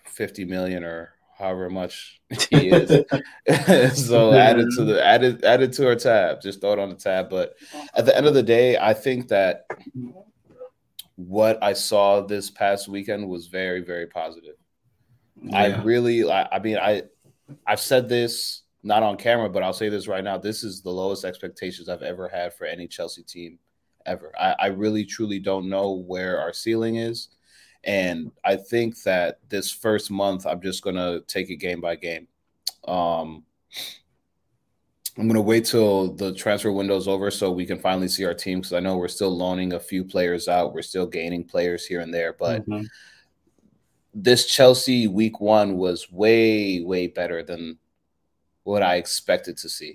fifty 0.06 0.46
million 0.46 0.84
or 0.84 1.17
however 1.38 1.70
much 1.70 2.20
he 2.50 2.70
is. 2.70 3.06
so 4.08 4.34
added 4.34 4.68
to 4.76 4.84
the 4.84 5.04
added 5.04 5.44
added 5.44 5.74
to 5.74 5.88
our 5.88 5.96
tab. 5.96 6.42
Just 6.42 6.62
throw 6.62 6.74
it 6.74 6.80
on 6.80 6.90
the 6.90 6.96
tab. 6.96 7.30
But 7.30 7.56
at 7.94 8.06
the 8.06 8.16
end 8.16 8.26
of 8.26 8.34
the 8.34 8.44
day, 8.44 8.78
I 8.78 8.94
think 8.94 9.28
that 9.30 9.68
what 11.16 11.62
I 11.64 11.74
saw 11.74 12.22
this 12.22 12.50
past 12.50 12.88
weekend 12.88 13.28
was 13.28 13.48
very, 13.48 13.82
very 13.82 14.08
positive. 14.08 14.56
Yeah. 15.42 15.58
I 15.58 15.84
really 15.84 16.30
I, 16.30 16.48
I 16.52 16.60
mean 16.60 16.78
I 16.78 17.04
I've 17.66 17.80
said 17.80 18.10
this 18.10 18.64
not 18.84 19.04
on 19.04 19.18
camera, 19.18 19.50
but 19.50 19.64
I'll 19.64 19.74
say 19.74 19.90
this 19.90 20.08
right 20.08 20.24
now. 20.24 20.38
This 20.38 20.64
is 20.64 20.82
the 20.82 20.90
lowest 20.90 21.26
expectations 21.26 21.90
I've 21.90 22.04
ever 22.04 22.28
had 22.28 22.54
for 22.54 22.66
any 22.66 22.88
Chelsea 22.88 23.24
team 23.24 23.60
ever. 24.06 24.32
I, 24.40 24.56
I 24.60 24.68
really 24.68 25.06
truly 25.06 25.40
don't 25.40 25.70
know 25.70 25.92
where 25.92 26.40
our 26.40 26.54
ceiling 26.54 26.96
is. 26.96 27.30
And 27.88 28.32
I 28.44 28.58
think 28.58 29.02
that 29.04 29.40
this 29.48 29.72
first 29.72 30.12
month, 30.12 30.46
I'm 30.46 30.62
just 30.62 30.84
going 30.84 30.98
to 30.98 31.24
take 31.26 31.50
it 31.50 31.56
game 31.56 31.80
by 31.80 31.96
game. 31.96 32.28
Um, 32.86 33.46
I'm 35.18 35.24
going 35.24 35.36
to 35.36 35.42
wait 35.42 35.66
till 35.66 36.14
the 36.14 36.34
transfer 36.34 36.72
window's 36.72 37.08
over 37.08 37.32
so 37.32 37.50
we 37.50 37.66
can 37.66 37.80
finally 37.80 38.10
see 38.10 38.26
our 38.26 38.34
team 38.34 38.60
because 38.60 38.74
I 38.74 38.82
know 38.82 38.98
we're 38.98 39.08
still 39.08 39.36
loaning 39.36 39.74
a 39.74 39.80
few 39.80 40.04
players 40.04 40.50
out. 40.50 40.74
We're 40.74 40.82
still 40.82 41.08
gaining 41.08 41.46
players 41.46 41.86
here 41.86 42.02
and 42.02 42.14
there. 42.14 42.34
But 42.34 42.68
mm-hmm. 42.68 42.84
this 44.14 44.46
Chelsea 44.46 45.08
week 45.08 45.40
one 45.40 45.78
was 45.78 46.12
way, 46.12 46.82
way 46.82 47.08
better 47.08 47.42
than 47.42 47.80
what 48.64 48.84
I 48.84 48.98
expected 48.98 49.58
to 49.60 49.70
see. 49.70 49.94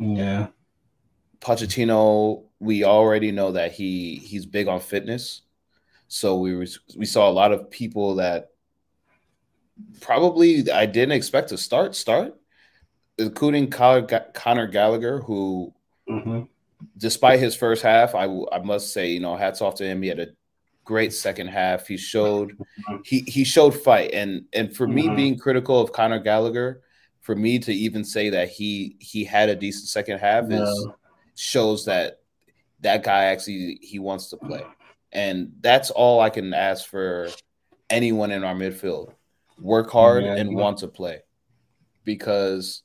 Yeah. 0.00 0.48
Pochettino, 1.40 2.42
we 2.58 2.82
already 2.82 3.30
know 3.30 3.52
that 3.52 3.70
he 3.70 4.16
he's 4.16 4.46
big 4.46 4.66
on 4.66 4.80
fitness. 4.80 5.42
So 6.08 6.38
we 6.38 6.56
we 6.96 7.04
saw 7.04 7.28
a 7.28 7.32
lot 7.32 7.52
of 7.52 7.70
people 7.70 8.16
that 8.16 8.50
probably 10.00 10.70
I 10.70 10.86
didn't 10.86 11.12
expect 11.12 11.50
to 11.50 11.58
start 11.58 11.94
start, 11.94 12.34
including 13.18 13.70
Connor 13.70 14.66
Gallagher, 14.66 15.20
who, 15.20 15.72
mm-hmm. 16.08 16.42
despite 16.96 17.40
his 17.40 17.54
first 17.54 17.82
half, 17.82 18.14
I 18.14 18.24
I 18.50 18.58
must 18.58 18.92
say, 18.92 19.10
you 19.10 19.20
know, 19.20 19.36
hats 19.36 19.60
off 19.60 19.74
to 19.76 19.84
him. 19.84 20.02
He 20.02 20.08
had 20.08 20.20
a 20.20 20.28
great 20.84 21.12
second 21.12 21.48
half. 21.48 21.86
He 21.86 21.98
showed 21.98 22.52
mm-hmm. 22.52 22.96
he 23.04 23.20
he 23.26 23.44
showed 23.44 23.72
fight, 23.72 24.12
and 24.14 24.46
and 24.54 24.74
for 24.74 24.86
mm-hmm. 24.86 25.10
me 25.10 25.14
being 25.14 25.38
critical 25.38 25.78
of 25.80 25.92
Connor 25.92 26.20
Gallagher, 26.20 26.82
for 27.20 27.36
me 27.36 27.58
to 27.58 27.72
even 27.74 28.02
say 28.02 28.30
that 28.30 28.48
he 28.48 28.96
he 28.98 29.24
had 29.24 29.50
a 29.50 29.54
decent 29.54 29.88
second 29.88 30.18
half 30.18 30.50
is 30.50 30.86
shows 31.34 31.84
that 31.84 32.20
that 32.80 33.02
guy 33.02 33.24
actually 33.24 33.78
he 33.82 33.98
wants 33.98 34.30
to 34.30 34.38
play. 34.38 34.64
And 35.12 35.52
that's 35.60 35.90
all 35.90 36.20
I 36.20 36.30
can 36.30 36.52
ask 36.52 36.86
for 36.86 37.28
anyone 37.90 38.30
in 38.30 38.44
our 38.44 38.54
midfield. 38.54 39.12
Work 39.60 39.90
hard 39.90 40.24
yeah, 40.24 40.36
and 40.36 40.52
yeah. 40.52 40.58
want 40.58 40.78
to 40.78 40.88
play. 40.88 41.22
Because 42.04 42.82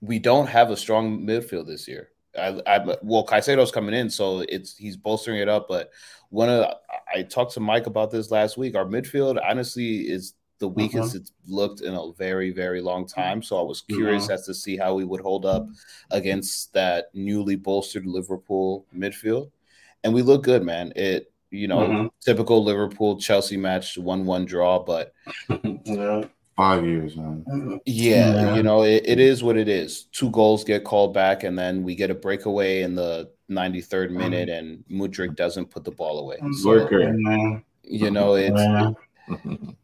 we 0.00 0.18
don't 0.18 0.46
have 0.46 0.70
a 0.70 0.76
strong 0.76 1.26
midfield 1.26 1.66
this 1.66 1.86
year. 1.86 2.08
I, 2.38 2.60
I 2.66 2.96
well, 3.02 3.26
Caicedo's 3.26 3.72
coming 3.72 3.94
in, 3.94 4.08
so 4.08 4.40
it's 4.48 4.76
he's 4.76 4.96
bolstering 4.96 5.40
it 5.40 5.48
up. 5.48 5.66
But 5.68 5.90
one 6.30 6.48
of 6.48 6.74
I 7.12 7.22
talked 7.22 7.54
to 7.54 7.60
Mike 7.60 7.86
about 7.86 8.10
this 8.10 8.30
last 8.30 8.56
week. 8.56 8.76
Our 8.76 8.84
midfield, 8.84 9.40
honestly, 9.44 10.08
is 10.08 10.34
the 10.58 10.68
weakest 10.68 11.10
uh-huh. 11.10 11.18
it's 11.18 11.32
looked 11.46 11.80
in 11.80 11.94
a 11.94 12.12
very, 12.12 12.50
very 12.50 12.80
long 12.80 13.06
time. 13.06 13.42
So 13.42 13.58
I 13.58 13.62
was 13.62 13.80
curious 13.82 14.24
uh-huh. 14.24 14.34
as 14.34 14.46
to 14.46 14.54
see 14.54 14.76
how 14.76 14.94
we 14.94 15.04
would 15.04 15.20
hold 15.20 15.44
up 15.44 15.66
against 16.10 16.72
that 16.74 17.06
newly 17.14 17.56
bolstered 17.56 18.06
Liverpool 18.06 18.86
midfield 18.96 19.50
and 20.04 20.14
we 20.14 20.22
look 20.22 20.42
good, 20.42 20.62
man. 20.62 20.92
It 20.96 21.32
you 21.50 21.68
know 21.68 21.78
mm-hmm. 21.78 22.06
typical 22.20 22.64
Liverpool 22.64 23.18
Chelsea 23.18 23.56
match, 23.56 23.98
one 23.98 24.24
one 24.24 24.44
draw, 24.44 24.78
but 24.78 25.12
yeah. 25.84 26.24
five 26.56 26.84
years, 26.84 27.16
man. 27.16 27.80
Yeah, 27.86 28.34
yeah. 28.34 28.54
you 28.54 28.62
know 28.62 28.82
it, 28.82 29.02
it 29.06 29.18
is 29.18 29.42
what 29.42 29.56
it 29.56 29.68
is. 29.68 30.04
Two 30.12 30.30
goals 30.30 30.64
get 30.64 30.84
called 30.84 31.14
back, 31.14 31.44
and 31.44 31.58
then 31.58 31.82
we 31.82 31.94
get 31.94 32.10
a 32.10 32.14
breakaway 32.14 32.82
in 32.82 32.94
the 32.94 33.30
93rd 33.50 33.82
mm-hmm. 33.88 34.18
minute, 34.18 34.48
mm-hmm. 34.48 34.92
and 34.92 35.00
Mudryk 35.00 35.36
doesn't 35.36 35.70
put 35.70 35.84
the 35.84 35.90
ball 35.90 36.20
away. 36.20 36.38
So, 36.62 36.72
you 37.82 38.10
know 38.10 38.34
it's. 38.34 38.96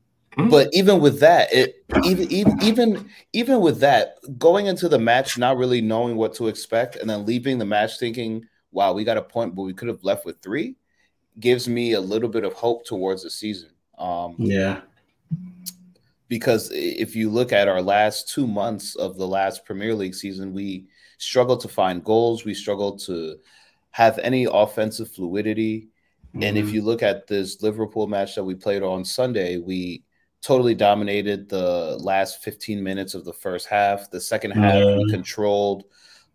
but 0.51 0.69
even 0.73 1.01
with 1.01 1.21
that, 1.21 1.53
it 1.53 1.85
even 2.05 2.31
even 2.31 2.63
even 2.63 3.11
even 3.33 3.61
with 3.61 3.81
that, 3.81 4.17
going 4.39 4.67
into 4.67 4.89
the 4.89 4.99
match 4.99 5.39
not 5.39 5.57
really 5.57 5.81
knowing 5.81 6.17
what 6.17 6.35
to 6.35 6.49
expect, 6.49 6.97
and 6.97 7.09
then 7.09 7.27
leaving 7.27 7.59
the 7.59 7.65
match 7.65 7.99
thinking 7.99 8.47
wow, 8.77 8.93
we 8.93 9.05
got 9.05 9.17
a 9.17 9.23
point, 9.23 9.55
but 9.55 9.63
we 9.63 9.73
could 9.73 9.89
have 9.89 10.05
left 10.05 10.27
with 10.27 10.41
three, 10.43 10.77
gives 11.41 11.67
me 11.67 11.95
a 11.95 12.01
little 12.01 12.29
bit 12.29 12.45
of 12.45 12.53
hope 12.53 12.85
towards 12.85 13.23
the 13.23 13.31
season. 13.31 13.71
Um, 13.99 14.35
yeah. 14.39 14.83
Because 16.29 16.71
if 16.75 17.17
you 17.17 17.31
look 17.31 17.53
at 17.53 17.69
our 17.69 17.81
last 17.81 18.29
two 18.29 18.47
months 18.47 18.95
of 18.95 19.17
the 19.17 19.27
last 19.27 19.65
Premier 19.65 19.95
League 19.95 20.15
season, 20.15 20.53
we 20.53 20.89
struggled 21.17 21.61
to 21.61 21.69
find 21.69 22.05
goals. 22.05 22.45
We 22.45 22.53
struggled 22.53 23.01
to 23.05 23.37
have 23.93 24.19
any 24.19 24.45
offensive 24.45 25.11
fluidity. 25.11 25.89
Mm-hmm. 26.35 26.43
And 26.43 26.59
if 26.59 26.67
mm-hmm. 26.67 26.75
you 26.75 26.83
look 26.83 27.03
at 27.03 27.27
this 27.27 27.63
Liverpool 27.63 28.07
match 28.07 28.35
that 28.35 28.45
we 28.45 28.55
played 28.55 28.83
on 28.83 29.07
Sunday, 29.07 29.57
we 29.57 30.05
totally 30.43 30.75
dominated 30.75 31.49
the 31.49 31.97
last 32.01 32.43
15 32.43 32.83
minutes 32.83 33.15
of 33.15 33.25
the 33.25 33.33
first 33.33 33.69
half. 33.69 34.11
The 34.11 34.21
second 34.21 34.51
half, 34.51 34.75
yeah. 34.75 34.97
we 34.97 35.11
controlled 35.11 35.85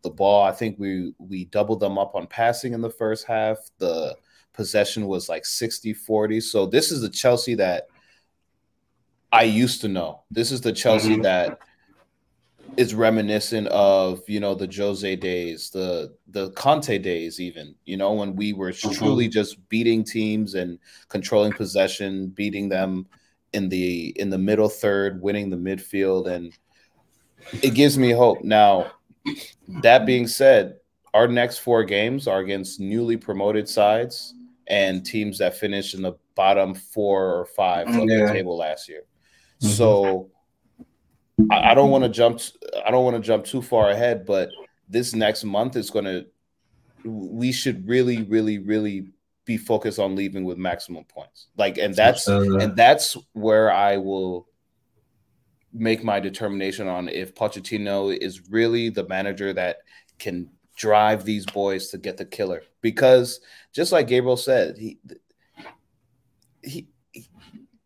the 0.02 0.10
ball. 0.10 0.44
I 0.44 0.52
think 0.52 0.78
we 0.80 1.14
we 1.18 1.46
doubled 1.46 1.80
them 1.80 1.98
up 1.98 2.16
on 2.16 2.28
passing 2.28 2.74
in 2.74 2.82
the 2.82 2.90
first 2.90 3.26
half. 3.26 3.58
The 3.78 4.16
possession 4.54 5.08
was 5.08 5.30
like 5.30 5.44
60-40. 5.44 6.44
So 6.44 6.66
this 6.66 6.92
is 6.92 7.02
the 7.02 7.10
Chelsea 7.10 7.56
that 7.56 7.88
I 9.32 9.44
used 9.44 9.82
to 9.82 9.88
know. 9.88 10.24
This 10.30 10.52
is 10.52 10.62
the 10.62 10.74
Chelsea 10.74 11.14
mm-hmm. 11.14 11.22
that 11.22 11.60
is 12.78 12.94
reminiscent 12.96 13.68
of 13.68 14.22
you 14.28 14.40
know 14.40 14.56
the 14.56 14.72
Jose 14.74 15.16
days, 15.18 15.70
the 15.70 16.16
the 16.28 16.52
Conte 16.52 16.98
days, 16.98 17.40
even 17.40 17.76
you 17.86 17.98
know 17.98 18.14
when 18.14 18.36
we 18.36 18.54
were 18.54 18.72
mm-hmm. 18.72 18.92
truly 18.92 19.28
just 19.28 19.68
beating 19.70 20.04
teams 20.04 20.56
and 20.56 20.80
controlling 21.10 21.54
possession, 21.54 22.28
beating 22.28 22.70
them 22.70 23.08
in 23.54 23.70
the 23.70 24.14
in 24.20 24.30
the 24.30 24.38
middle 24.38 24.70
third, 24.70 25.22
winning 25.22 25.50
the 25.50 25.58
midfield, 25.58 26.28
and 26.28 26.54
it 27.62 27.74
gives 27.74 27.98
me 27.98 28.12
hope. 28.12 28.44
Now 28.44 28.92
that 29.82 30.06
being 30.06 30.28
said, 30.28 30.78
our 31.14 31.28
next 31.28 31.60
four 31.60 31.84
games 31.84 32.28
are 32.28 32.40
against 32.40 32.80
newly 32.80 33.18
promoted 33.18 33.68
sides 33.68 34.34
and 34.68 35.06
teams 35.06 35.38
that 35.40 35.58
finished 35.58 35.94
in 35.94 36.02
the 36.02 36.14
bottom 36.36 36.74
four 36.74 37.40
or 37.40 37.46
five 37.46 37.88
of 37.88 38.10
yeah. 38.10 38.26
the 38.26 38.34
table 38.34 38.58
last 38.58 38.88
year. 38.88 39.04
Mm-hmm. 39.62 39.74
So 39.74 40.30
I, 41.52 41.72
I 41.72 41.74
don't 41.74 41.92
want 41.92 42.04
to 42.04 42.10
jump. 42.10 42.40
I 42.86 42.92
don't 42.92 43.04
want 43.04 43.18
to 43.18 43.22
jump 43.22 43.46
too 43.46 43.62
far 43.62 43.90
ahead, 43.90 44.26
but 44.26 44.50
this 44.88 45.14
next 45.14 45.44
month 45.44 45.76
is 45.76 45.90
going 45.90 46.06
to. 46.06 46.26
We 47.04 47.52
should 47.52 47.88
really, 47.88 48.24
really, 48.24 48.60
really 48.60 49.08
be 49.46 49.58
focused 49.58 49.98
on 50.00 50.16
leaving 50.16 50.44
with 50.46 50.58
maximum 50.58 51.04
points. 51.06 51.48
Like, 51.58 51.78
and 51.78 51.96
that's 51.96 52.28
and 52.28 52.76
that's 52.76 53.18
where 53.34 53.72
I 53.72 53.98
will 53.98 54.48
make 55.74 56.04
my 56.04 56.20
determination 56.20 56.88
on 56.88 57.10
if 57.10 57.34
Pochettino 57.36 58.16
is 58.16 58.50
really 58.50 58.90
the 58.90 59.08
manager 59.08 59.54
that 59.54 59.78
can 60.20 60.50
drive 60.76 61.26
these 61.26 61.46
boys 61.46 61.90
to 61.90 61.98
get 61.98 62.18
the 62.18 62.26
killer. 62.26 62.64
Because 62.82 63.40
just 63.74 63.92
like 63.92 64.08
Gabriel 64.08 64.38
said, 64.38 64.78
he 64.78 65.00
he, 66.64 66.88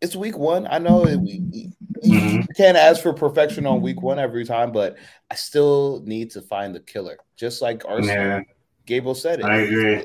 it's 0.00 0.16
week 0.16 0.36
one. 0.36 0.66
I 0.70 0.78
know 0.78 1.06
it, 1.06 1.16
we, 1.16 1.72
mm-hmm. 2.04 2.42
can't 2.56 2.76
ask 2.76 3.02
for 3.02 3.12
perfection 3.12 3.66
on 3.66 3.80
week 3.80 4.02
one 4.02 4.18
every 4.18 4.44
time, 4.44 4.72
but 4.72 4.96
I 5.30 5.34
still 5.34 6.02
need 6.04 6.30
to 6.32 6.42
find 6.42 6.74
the 6.74 6.80
killer. 6.80 7.18
Just 7.36 7.62
like 7.62 7.84
Arsenal, 7.86 8.14
yeah. 8.14 8.40
Gabriel 8.84 9.14
said 9.14 9.40
it. 9.40 9.46
I 9.46 9.56
agree. 9.58 10.04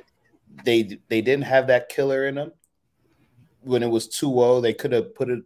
They 0.66 1.00
they 1.08 1.22
didn't 1.22 1.46
have 1.46 1.68
that 1.68 1.90
killer 1.90 2.28
in 2.28 2.36
them 2.36 2.52
when 3.62 3.84
it 3.84 3.90
was 3.90 4.08
2-0. 4.08 4.62
They 4.62 4.74
could 4.74 4.92
have 4.92 5.16
put 5.16 5.30
it. 5.30 5.44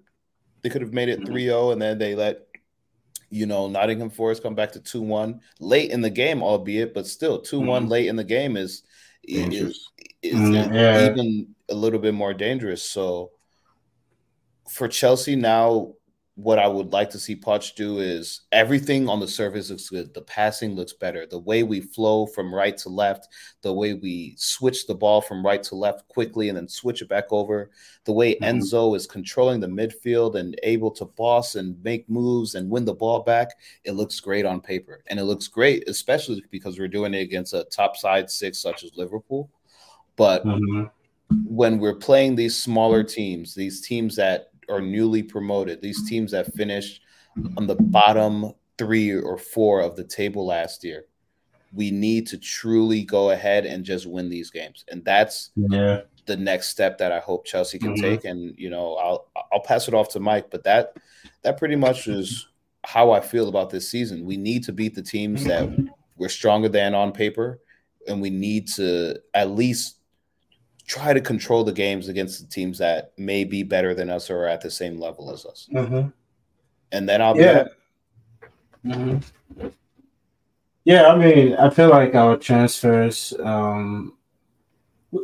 They 0.66 0.70
could 0.72 0.82
have 0.82 0.94
made 0.94 1.10
it 1.10 1.20
3-0, 1.20 1.74
and 1.74 1.80
then 1.80 2.00
they 2.00 2.16
let 2.16 2.48
you 3.30 3.46
know 3.46 3.68
Nottingham 3.68 4.10
Forest 4.10 4.42
come 4.42 4.56
back 4.56 4.72
to 4.72 4.80
2-1 4.80 5.40
late 5.60 5.92
in 5.92 6.02
the 6.02 6.10
game, 6.10 6.42
albeit, 6.42 6.92
but 6.92 7.06
still 7.06 7.40
2-1 7.40 7.44
mm-hmm. 7.44 7.88
late 7.88 8.08
in 8.08 8.16
the 8.16 8.24
game 8.24 8.58
is 8.58 8.82
is, 9.24 9.92
is, 10.24 10.36
mm, 10.36 10.74
yeah. 10.74 11.12
even 11.12 11.54
a 11.70 11.76
little 11.76 12.00
bit 12.00 12.16
more 12.16 12.34
dangerous. 12.34 12.82
So 12.82 13.30
for 14.68 14.88
Chelsea 14.88 15.36
now, 15.36 15.94
what 16.36 16.60
I 16.60 16.68
would 16.68 16.92
like 16.92 17.10
to 17.12 17.20
see 17.20 17.34
Poch 17.34 17.76
do 17.76 18.00
is 18.00 18.42
everything 18.52 19.08
on 19.08 19.22
the 19.22 19.28
surface 19.28 19.70
looks 19.70 19.90
good. 19.90 20.14
The 20.14 20.22
passing 20.22 20.76
looks 20.76 20.92
better. 20.92 21.26
The 21.26 21.40
way 21.40 21.64
we 21.64 21.80
flow 21.80 22.26
from 22.26 22.54
right 22.54 22.78
to 22.80 22.90
left, 22.90 23.30
the 23.62 23.72
way 23.72 23.94
we 23.94 24.36
switch 24.38 24.86
the 24.86 24.96
ball 24.96 25.22
from 25.22 25.46
right 25.46 25.64
to 25.64 25.76
left 25.76 26.06
quickly 26.10 26.50
and 26.50 26.58
then 26.58 26.68
switch 26.68 27.02
it 27.02 27.08
back 27.08 27.32
over, 27.32 27.72
the 28.04 28.12
way 28.12 28.36
mm-hmm. 28.36 28.44
Enzo 28.44 28.98
is 28.98 29.08
controlling 29.08 29.62
the 29.62 29.68
midfield 29.68 30.36
and 30.36 30.60
able 30.64 30.92
to 30.92 31.06
boss 31.06 31.56
and 31.56 31.82
make 31.86 32.10
moves 32.10 32.56
and 32.56 32.70
win 32.70 32.84
the 32.84 32.94
ball 32.94 33.22
back, 33.22 33.52
it 33.86 33.94
looks 33.94 34.20
great 34.20 34.46
on 34.46 34.60
paper. 34.60 35.04
And 35.08 35.18
it 35.18 35.24
looks 35.24 35.48
great, 35.48 35.88
especially 35.88 36.44
because 36.52 36.78
we're 36.78 36.90
doing 36.90 37.14
it 37.14 37.22
against 37.22 37.54
a 37.54 37.64
top 37.72 37.96
side 37.96 38.30
six 38.30 38.60
such 38.60 38.84
as 38.84 38.92
Liverpool. 38.98 39.50
But 40.18 40.46
mm-hmm. 40.46 40.88
when 41.46 41.80
we're 41.80 41.96
playing 41.96 42.36
these 42.36 42.62
smaller 42.62 43.06
teams, 43.06 43.56
these 43.56 43.80
teams 43.80 44.18
that 44.18 44.50
are 44.70 44.82
newly 44.82 45.24
promoted, 45.24 45.82
these 45.82 46.08
teams 46.10 46.32
that 46.32 46.54
finished 46.54 47.02
on 47.58 47.68
the 47.68 47.76
bottom 47.76 48.54
three 48.78 49.14
or 49.14 49.38
four 49.38 49.82
of 49.82 49.96
the 49.96 50.04
table 50.04 50.46
last 50.46 50.84
year. 50.84 51.06
We 51.74 51.92
need 51.92 52.28
to 52.28 52.38
truly 52.38 53.04
go 53.04 53.32
ahead 53.32 53.66
and 53.66 53.84
just 53.84 54.06
win 54.06 54.30
these 54.30 54.50
games, 54.50 54.86
and 54.90 55.04
that's 55.04 55.52
yeah. 55.56 56.02
the 56.26 56.38
next 56.38 56.70
step 56.70 56.98
that 57.00 57.12
I 57.12 57.20
hope 57.20 57.46
Chelsea 57.46 57.78
can 57.78 57.96
mm-hmm. 57.96 58.02
take. 58.02 58.26
And 58.26 58.56
you 58.58 58.70
know, 58.70 58.96
I'll 58.96 59.28
I'll 59.52 59.60
pass 59.60 59.88
it 59.88 59.94
off 59.94 60.10
to 60.10 60.20
Mike, 60.20 60.50
but 60.50 60.64
that 60.64 60.96
that 61.42 61.58
pretty 61.58 61.76
much 61.76 62.08
is 62.08 62.48
how 62.86 63.12
I 63.12 63.20
feel 63.20 63.50
about 63.50 63.72
this 63.72 63.90
season. 63.90 64.26
We 64.26 64.38
need 64.38 64.64
to 64.66 64.72
beat 64.72 64.96
the 64.96 65.02
teams 65.02 65.44
that 65.46 65.70
we're 66.18 66.30
stronger 66.30 66.70
than 66.70 66.96
on 66.96 67.12
paper, 67.12 67.60
and 68.08 68.22
we 68.22 68.30
need 68.30 68.68
to 68.70 69.20
at 69.34 69.52
least 69.52 69.98
try 70.86 71.14
to 71.14 71.22
control 71.22 71.64
the 71.64 71.72
games 71.72 72.08
against 72.08 72.42
the 72.42 72.48
teams 72.48 72.78
that 72.78 73.14
may 73.18 73.44
be 73.44 73.64
better 73.64 73.94
than 73.94 74.10
us 74.10 74.30
or 74.30 74.46
at 74.46 74.62
the 74.62 74.70
same 74.72 75.00
level 75.00 75.32
as 75.32 75.46
us. 75.46 75.68
Mm-hmm. 75.74 76.10
And 76.92 77.10
then 77.10 77.22
I'll 77.22 77.38
yeah. 77.38 77.66
Mm-hmm. 78.86 79.68
Yeah, 80.84 81.08
I 81.08 81.18
mean, 81.18 81.56
I 81.56 81.72
feel 81.72 81.90
like 81.90 82.14
our 82.14 82.38
transfers, 82.38 83.34
um, 83.44 84.14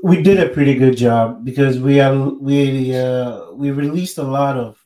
we 0.02 0.24
did 0.24 0.40
a 0.40 0.50
pretty 0.50 0.74
good 0.74 0.98
job 0.98 1.46
because 1.46 1.78
we 1.78 1.98
have 1.98 2.38
we 2.40 2.96
uh, 2.96 3.52
we 3.52 3.70
released 3.70 4.18
a 4.18 4.24
lot 4.24 4.58
of 4.58 4.84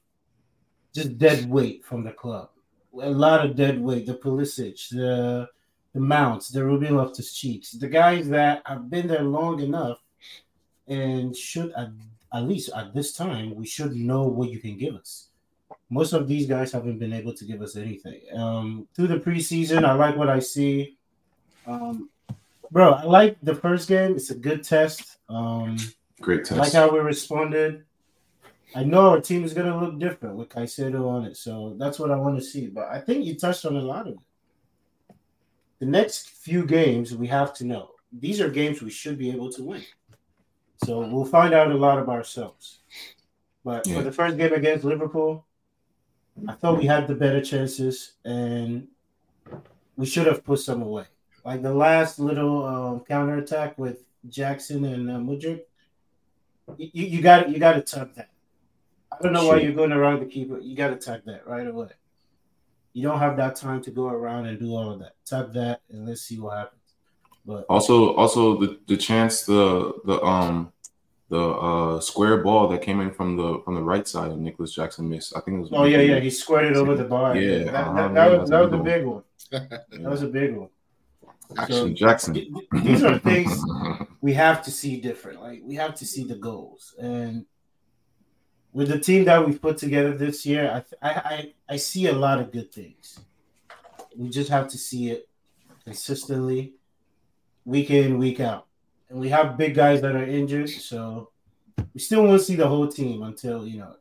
just 0.93 1.17
dead 1.17 1.49
weight 1.49 1.85
from 1.85 2.03
the 2.03 2.11
club. 2.11 2.49
A 3.01 3.09
lot 3.09 3.45
of 3.45 3.55
dead 3.55 3.79
weight. 3.79 4.05
The 4.05 4.15
Pulisic, 4.15 4.89
the 4.89 5.47
the 5.93 5.99
Mounts, 6.01 6.49
the 6.49 6.65
Ruben 6.65 6.97
Loftus 6.97 7.33
Cheeks, 7.33 7.71
the 7.71 7.87
guys 7.87 8.27
that 8.29 8.61
have 8.65 8.89
been 8.89 9.07
there 9.07 9.23
long 9.23 9.61
enough 9.61 9.99
and 10.87 11.35
should 11.35 11.71
at, 11.73 11.89
at 12.33 12.43
least 12.43 12.69
at 12.75 12.93
this 12.93 13.13
time 13.13 13.55
we 13.55 13.65
should 13.65 13.95
know 13.95 14.23
what 14.23 14.49
you 14.49 14.59
can 14.59 14.77
give 14.77 14.95
us. 14.95 15.27
Most 15.89 16.13
of 16.13 16.27
these 16.27 16.47
guys 16.47 16.71
haven't 16.71 16.99
been 16.99 17.13
able 17.13 17.33
to 17.33 17.45
give 17.45 17.61
us 17.61 17.75
anything. 17.75 18.21
Um, 18.33 18.87
through 18.95 19.07
the 19.07 19.19
preseason, 19.19 19.85
I 19.85 19.93
like 19.93 20.15
what 20.15 20.29
I 20.29 20.39
see. 20.39 20.97
Um, 21.67 22.09
bro, 22.71 22.93
I 22.93 23.03
like 23.03 23.37
the 23.41 23.55
first 23.55 23.87
game. 23.87 24.15
It's 24.15 24.31
a 24.31 24.35
good 24.35 24.63
test. 24.63 25.17
Um, 25.29 25.77
Great 26.21 26.45
test. 26.45 26.53
I 26.53 26.63
like 26.63 26.73
how 26.73 26.91
we 26.91 26.99
responded. 26.99 27.83
I 28.75 28.83
know 28.83 29.09
our 29.09 29.21
team 29.21 29.43
is 29.43 29.53
going 29.53 29.71
to 29.71 29.77
look 29.77 29.99
different 29.99 30.35
with 30.35 30.49
Caicedo 30.49 31.07
on 31.07 31.25
it, 31.25 31.37
so 31.37 31.75
that's 31.77 31.99
what 31.99 32.11
I 32.11 32.15
want 32.15 32.37
to 32.37 32.43
see. 32.43 32.67
But 32.67 32.89
I 32.89 32.99
think 32.99 33.25
you 33.25 33.35
touched 33.35 33.65
on 33.65 33.75
a 33.75 33.81
lot 33.81 34.07
of 34.07 34.13
it. 34.13 35.15
The 35.79 35.85
next 35.85 36.29
few 36.29 36.65
games, 36.65 37.15
we 37.15 37.27
have 37.27 37.53
to 37.55 37.65
know 37.65 37.91
these 38.11 38.41
are 38.41 38.49
games 38.49 38.81
we 38.81 38.89
should 38.89 39.17
be 39.17 39.29
able 39.29 39.51
to 39.53 39.63
win. 39.63 39.83
So 40.83 40.99
we'll 40.99 41.25
find 41.25 41.53
out 41.53 41.71
a 41.71 41.75
lot 41.75 41.99
of 41.99 42.09
ourselves. 42.09 42.79
But 43.63 43.87
yeah. 43.87 43.95
for 43.95 44.03
the 44.03 44.11
first 44.11 44.37
game 44.37 44.53
against 44.53 44.83
Liverpool, 44.83 45.45
I 46.47 46.53
thought 46.53 46.77
we 46.77 46.85
had 46.85 47.07
the 47.07 47.15
better 47.15 47.41
chances 47.41 48.13
and 48.23 48.87
we 49.95 50.05
should 50.05 50.27
have 50.27 50.43
put 50.43 50.59
some 50.59 50.81
away. 50.81 51.05
Like 51.43 51.61
the 51.61 51.73
last 51.73 52.19
little 52.19 52.65
um, 52.65 52.99
counter 53.01 53.37
attack 53.37 53.77
with 53.77 54.03
Jackson 54.27 54.83
and 54.85 55.09
uh, 55.09 55.19
you, 56.77 57.05
you 57.05 57.21
got 57.21 57.49
you 57.49 57.59
got 57.59 57.73
to 57.73 57.81
tuck 57.81 58.13
that. 58.15 58.29
I 59.11 59.21
don't 59.21 59.33
know 59.33 59.41
sure. 59.41 59.53
why 59.53 59.61
you're 59.61 59.73
going 59.73 59.91
around 59.91 60.19
the 60.19 60.25
keeper. 60.25 60.59
You 60.59 60.75
got 60.75 60.89
to 60.89 60.97
tuck 60.97 61.23
that 61.25 61.47
right 61.47 61.67
away. 61.67 61.89
You 62.93 63.03
don't 63.03 63.19
have 63.19 63.37
that 63.37 63.55
time 63.55 63.81
to 63.83 63.91
go 63.91 64.07
around 64.07 64.47
and 64.47 64.59
do 64.59 64.73
all 64.75 64.91
of 64.91 64.99
that. 64.99 65.13
Tuck 65.25 65.53
that 65.53 65.81
and 65.89 66.07
let's 66.07 66.21
see 66.21 66.39
what 66.39 66.57
happens. 66.57 66.81
But 67.45 67.65
also, 67.69 68.13
also 68.15 68.59
the 68.59 68.79
the 68.87 68.97
chance 68.97 69.43
the 69.43 69.93
the 70.05 70.21
um 70.23 70.71
the 71.29 71.39
uh 71.39 71.99
square 71.99 72.37
ball 72.43 72.67
that 72.69 72.81
came 72.81 73.01
in 73.01 73.11
from 73.11 73.37
the 73.37 73.61
from 73.63 73.75
the 73.75 73.83
right 73.83 74.07
side 74.07 74.31
of 74.31 74.39
Nicolas 74.39 74.73
Jackson 74.73 75.07
missed. 75.07 75.35
I 75.35 75.41
think 75.41 75.57
it 75.57 75.61
was. 75.61 75.69
Oh 75.71 75.85
yeah, 75.85 75.99
yeah, 75.99 76.19
he 76.19 76.31
squared 76.31 76.65
it 76.65 76.75
over 76.75 76.95
the 76.95 77.03
bar. 77.03 77.37
Yeah, 77.37 77.65
that, 77.65 77.73
uh-huh, 77.75 77.93
that, 77.93 78.13
that 78.13 78.39
was 78.39 78.49
that 78.49 78.61
was 78.61 78.73
a 78.73 78.83
big 78.83 79.05
one. 79.05 79.23
That 79.51 79.85
was 79.91 80.21
a 80.23 80.27
big 80.27 80.55
one. 80.55 80.69
Action 81.57 81.75
so, 81.75 81.89
Jackson. 81.89 82.33
these 82.81 83.03
are 83.03 83.19
things 83.29 83.63
we 84.21 84.33
have 84.33 84.63
to 84.63 84.71
see 84.71 84.99
different. 84.99 85.41
Like 85.41 85.61
we 85.63 85.75
have 85.75 85.93
to 85.95 86.05
see 86.05 86.23
the 86.23 86.35
goals, 86.35 86.95
and 86.99 87.45
with 88.73 88.87
the 88.87 88.99
team 88.99 89.25
that 89.25 89.45
we've 89.45 89.61
put 89.61 89.77
together 89.77 90.17
this 90.17 90.47
year, 90.47 90.83
I 90.99 91.09
I 91.09 91.53
I 91.69 91.75
see 91.77 92.07
a 92.07 92.13
lot 92.13 92.39
of 92.39 92.51
good 92.51 92.71
things. 92.71 93.19
We 94.15 94.29
just 94.29 94.49
have 94.49 94.67
to 94.69 94.77
see 94.79 95.11
it 95.11 95.29
consistently 95.83 96.73
week 97.65 97.89
in, 97.91 98.17
week 98.17 98.39
out. 98.39 98.67
And 99.09 99.19
we 99.19 99.29
have 99.29 99.57
big 99.57 99.75
guys 99.75 100.01
that 100.01 100.15
are 100.15 100.23
injured, 100.23 100.69
so 100.69 101.29
we 101.93 101.99
still 101.99 102.23
won't 102.23 102.41
see 102.41 102.55
the 102.55 102.67
whole 102.67 102.87
team 102.87 103.23
until 103.23 103.67
you 103.67 103.79
know 103.79 103.95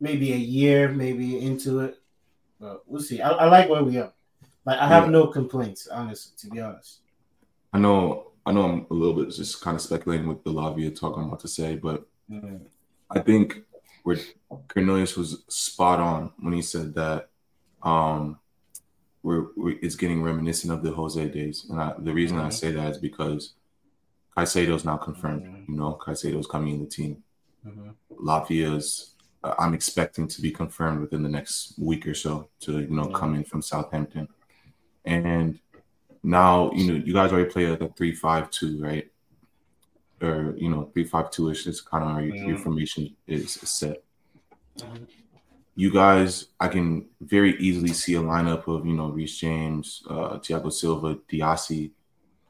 maybe 0.00 0.32
a 0.32 0.36
year, 0.36 0.88
maybe 0.88 1.40
into 1.40 1.80
it. 1.80 1.98
But 2.60 2.82
we'll 2.86 3.02
see. 3.02 3.20
I, 3.20 3.30
I 3.30 3.44
like 3.46 3.68
where 3.68 3.82
we 3.82 3.98
are. 3.98 4.12
Like 4.64 4.78
I 4.78 4.88
have 4.88 5.04
yeah. 5.04 5.10
no 5.10 5.26
complaints, 5.26 5.88
honestly, 5.88 6.32
to 6.38 6.54
be 6.54 6.60
honest. 6.60 7.00
I 7.72 7.78
know 7.78 8.32
I 8.46 8.52
know 8.52 8.64
I'm 8.64 8.86
a 8.90 8.94
little 8.94 9.14
bit 9.14 9.34
just 9.34 9.60
kind 9.60 9.74
of 9.74 9.80
speculating 9.80 10.28
with 10.28 10.44
the 10.44 10.52
Lavia 10.52 10.98
talk 10.98 11.16
I'm 11.16 11.24
about 11.24 11.40
to 11.40 11.48
say, 11.48 11.76
but 11.76 12.06
mm-hmm. 12.30 12.56
I 13.10 13.20
think 13.20 13.62
where 14.04 14.18
Cornelius 14.68 15.16
was 15.16 15.44
spot 15.48 15.98
on 15.98 16.32
when 16.38 16.52
he 16.52 16.62
said 16.62 16.94
that 16.94 17.30
um, 17.82 18.38
we're, 19.24 19.46
we're, 19.56 19.76
it's 19.80 19.96
getting 19.96 20.22
reminiscent 20.22 20.72
of 20.72 20.82
the 20.82 20.92
Jose 20.92 21.28
days. 21.30 21.66
And 21.70 21.80
I, 21.80 21.94
the 21.98 22.12
reason 22.12 22.36
mm-hmm. 22.36 22.46
I 22.46 22.50
say 22.50 22.70
that 22.72 22.90
is 22.92 22.98
because 22.98 23.54
Caicedo's 24.36 24.84
now 24.84 24.98
confirmed. 24.98 25.44
Mm-hmm. 25.44 25.72
You 25.72 25.78
know, 25.78 25.98
Caicedo's 26.00 26.46
coming 26.46 26.74
in 26.74 26.80
the 26.80 26.90
team. 26.90 27.24
Mm-hmm. 27.66 27.90
Lavia's, 28.10 29.14
uh, 29.42 29.54
I'm 29.58 29.72
expecting 29.72 30.28
to 30.28 30.42
be 30.42 30.50
confirmed 30.50 31.00
within 31.00 31.22
the 31.22 31.30
next 31.30 31.74
week 31.78 32.06
or 32.06 32.14
so 32.14 32.48
to 32.60 32.80
you 32.80 32.90
know 32.90 33.06
come 33.06 33.34
in 33.34 33.44
from 33.44 33.62
Southampton. 33.62 34.28
And 35.06 35.58
now 36.22 36.70
you 36.72 36.92
know 36.92 37.02
you 37.04 37.14
guys 37.14 37.32
already 37.32 37.50
play 37.50 37.66
at 37.66 37.80
a 37.80 37.88
three 37.88 38.14
five 38.14 38.50
two, 38.50 38.82
right? 38.82 39.10
Or 40.20 40.54
you 40.56 40.68
know 40.68 40.90
three 40.92 41.04
five 41.04 41.30
two 41.30 41.50
ish 41.50 41.66
is 41.66 41.80
kind 41.80 42.04
of 42.04 42.24
your, 42.24 42.48
your 42.48 42.58
formation 42.58 43.16
is 43.26 43.52
set. 43.52 44.02
You 45.76 45.92
guys, 45.92 46.46
I 46.60 46.68
can 46.68 47.06
very 47.20 47.56
easily 47.58 47.92
see 47.92 48.14
a 48.14 48.20
lineup 48.20 48.68
of, 48.68 48.86
you 48.86 48.94
know, 48.94 49.08
Reece 49.08 49.38
James, 49.38 50.04
uh, 50.08 50.38
Thiago 50.38 50.72
Silva, 50.72 51.16
Disasi, 51.28 51.90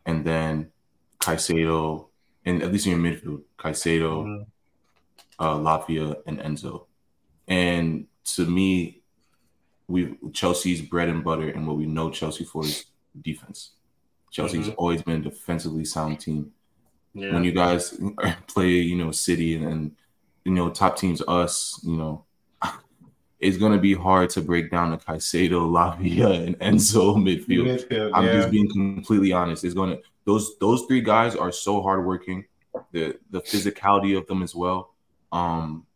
and 0.05 0.25
then 0.25 0.71
Caicedo, 1.19 2.09
and 2.45 2.63
at 2.63 2.71
least 2.71 2.87
in 2.87 2.93
your 2.93 3.01
midfield, 3.01 3.43
Caicedo, 3.59 4.25
mm-hmm. 4.25 4.43
uh, 5.39 5.57
Lavia, 5.57 6.17
and 6.27 6.39
Enzo. 6.39 6.87
And 7.49 8.07
to 8.37 8.47
me, 8.47 9.03
we 9.89 10.17
Chelsea's 10.33 10.83
bread 10.83 11.09
and 11.09 11.25
butter, 11.25 11.49
and 11.49 11.67
what 11.67 11.77
we 11.77 11.87
know 11.87 12.11
Chelsea 12.11 12.45
for 12.45 12.65
is 12.65 12.85
defense. 13.21 13.71
Chelsea's 14.31 14.67
mm-hmm. 14.67 14.79
always 14.79 15.03
been 15.03 15.21
a 15.21 15.25
defensively 15.25 15.85
sound 15.85 16.21
team. 16.21 16.53
Yeah. 17.15 17.33
When 17.33 17.45
you 17.45 17.53
guys 17.53 17.99
play, 18.49 18.71
you 18.71 18.97
know, 18.97 19.13
City 19.13 19.55
and, 19.55 19.65
and 19.65 19.97
you 20.45 20.53
know 20.53 20.71
top 20.71 20.99
teams, 20.99 21.23
us, 21.27 21.81
you 21.85 21.97
know, 21.97 22.24
it's 23.41 23.57
going 23.57 23.73
to 23.73 23.79
be 23.79 23.95
hard 23.95 24.31
to 24.31 24.41
break 24.41 24.71
down 24.71 24.91
the 24.91 24.97
Caicedo, 24.97 25.69
Lavia, 25.71 26.47
and 26.47 26.59
Enzo 26.61 27.17
midfield. 27.17 27.67
midfield 27.67 28.11
I'm 28.15 28.27
yeah. 28.27 28.33
just 28.35 28.51
being 28.51 28.71
completely 28.71 29.33
honest. 29.33 29.65
It's 29.65 29.75
going 29.75 29.97
to 29.97 30.03
those 30.25 30.59
those 30.59 30.85
three 30.87 31.01
guys 31.01 31.37
are 31.37 31.53
so 31.53 31.83
hardworking. 31.83 32.47
The 32.93 33.19
the 33.31 33.41
physicality 33.41 34.17
of 34.17 34.27
them 34.27 34.43
as 34.43 34.55
well. 34.55 34.95
Um, 35.33 35.87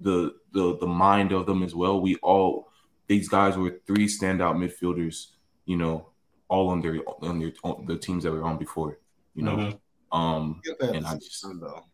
the 0.00 0.34
the 0.52 0.76
the 0.78 0.86
mind 0.86 1.32
of 1.32 1.46
them 1.46 1.62
as 1.62 1.74
well. 1.74 2.00
We 2.00 2.16
all 2.16 2.70
these 3.06 3.28
guys 3.28 3.56
were 3.56 3.80
three 3.86 4.06
standout 4.06 4.56
midfielders. 4.56 5.28
You 5.66 5.76
know, 5.76 6.08
all 6.48 6.68
on 6.68 6.80
their 6.80 7.00
on 7.22 7.38
their 7.38 7.52
on 7.62 7.84
the 7.86 7.96
teams 7.96 8.24
that 8.24 8.32
we 8.32 8.38
were 8.38 8.44
on 8.44 8.58
before. 8.58 8.98
You 9.34 9.44
know, 9.44 9.56
mm-hmm. 9.56 10.18
um, 10.18 10.62
and 10.80 11.06
I 11.06 11.14
just 11.14 11.42
time, 11.42 11.60
though. 11.60 11.84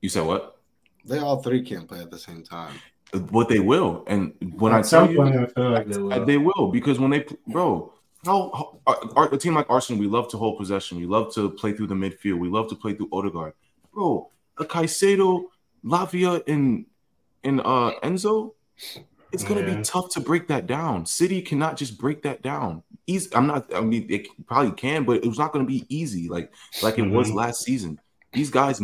you 0.00 0.08
said 0.08 0.26
what? 0.26 0.58
They 1.04 1.18
all 1.18 1.42
three 1.42 1.62
can't 1.62 1.88
play 1.88 2.00
at 2.00 2.10
the 2.10 2.18
same 2.18 2.42
time. 2.42 2.74
But 3.12 3.48
they 3.48 3.58
will, 3.58 4.04
and 4.06 4.34
when 4.56 4.72
at 4.72 4.78
I 4.78 4.82
tell 4.82 5.10
you, 5.10 5.20
I 5.22 5.46
feel 5.46 5.70
like 5.70 5.88
they 5.88 5.98
will. 5.98 6.26
they 6.26 6.38
will 6.38 6.68
because 6.70 7.00
when 7.00 7.10
they, 7.10 7.24
bro, 7.48 7.92
how, 8.24 8.78
how 8.86 9.24
a 9.24 9.36
team 9.36 9.54
like 9.54 9.68
Arsenal, 9.68 10.00
we 10.00 10.06
love 10.06 10.28
to 10.28 10.36
hold 10.36 10.58
possession, 10.58 10.98
we 10.98 11.06
love 11.06 11.34
to 11.34 11.50
play 11.50 11.72
through 11.72 11.88
the 11.88 11.94
midfield, 11.94 12.38
we 12.38 12.48
love 12.48 12.68
to 12.68 12.76
play 12.76 12.94
through 12.94 13.08
Odegaard, 13.12 13.54
bro. 13.92 14.30
A 14.58 14.64
Caicedo, 14.64 15.44
Lavia, 15.84 16.46
and 16.46 16.86
and 17.42 17.60
uh 17.60 17.92
Enzo, 18.02 18.52
it's 19.32 19.44
gonna 19.44 19.62
yeah. 19.62 19.76
be 19.76 19.82
tough 19.82 20.10
to 20.10 20.20
break 20.20 20.48
that 20.48 20.66
down. 20.66 21.06
City 21.06 21.40
cannot 21.40 21.76
just 21.76 21.98
break 21.98 22.22
that 22.22 22.42
down. 22.42 22.82
Easy. 23.06 23.28
I'm 23.34 23.46
not. 23.46 23.74
I 23.74 23.80
mean, 23.80 24.06
it 24.10 24.28
probably 24.46 24.72
can, 24.72 25.04
but 25.04 25.24
it 25.24 25.26
was 25.26 25.38
not 25.38 25.52
gonna 25.52 25.64
be 25.64 25.86
easy. 25.88 26.28
Like 26.28 26.52
like 26.82 26.98
it 26.98 27.02
mm-hmm. 27.02 27.14
was 27.14 27.32
last 27.32 27.62
season. 27.62 28.00
These 28.32 28.50
guys' 28.50 28.80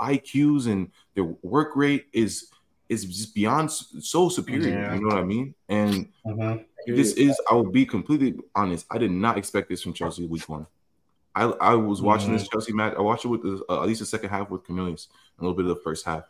IQs 0.00 0.66
and 0.66 0.90
their 1.14 1.24
work 1.42 1.76
rate 1.76 2.06
is 2.12 2.50
is 2.88 3.04
just 3.04 3.34
beyond 3.34 3.70
so 3.70 4.28
superior. 4.28 4.68
Yeah. 4.68 4.94
You 4.94 5.00
know 5.00 5.08
what 5.08 5.18
I 5.18 5.24
mean? 5.24 5.54
And 5.68 6.08
mm-hmm. 6.26 6.62
this 6.94 7.12
is. 7.14 7.40
I 7.50 7.54
will 7.54 7.70
be 7.70 7.86
completely 7.86 8.34
honest. 8.54 8.86
I 8.90 8.98
did 8.98 9.10
not 9.10 9.38
expect 9.38 9.68
this 9.68 9.82
from 9.82 9.92
Chelsea 9.92 10.26
week 10.26 10.48
one. 10.48 10.66
I 11.34 11.44
I 11.44 11.74
was 11.74 12.02
watching 12.02 12.28
mm-hmm. 12.28 12.38
this 12.38 12.48
Chelsea 12.48 12.72
match. 12.72 12.94
I 12.96 13.02
watched 13.02 13.24
it 13.24 13.28
with 13.28 13.42
the, 13.42 13.64
uh, 13.68 13.82
at 13.82 13.88
least 13.88 14.00
the 14.00 14.06
second 14.06 14.30
half 14.30 14.50
with 14.50 14.64
Cornelius, 14.64 15.08
a 15.38 15.42
little 15.42 15.56
bit 15.56 15.66
of 15.66 15.76
the 15.76 15.82
first 15.82 16.04
half. 16.04 16.24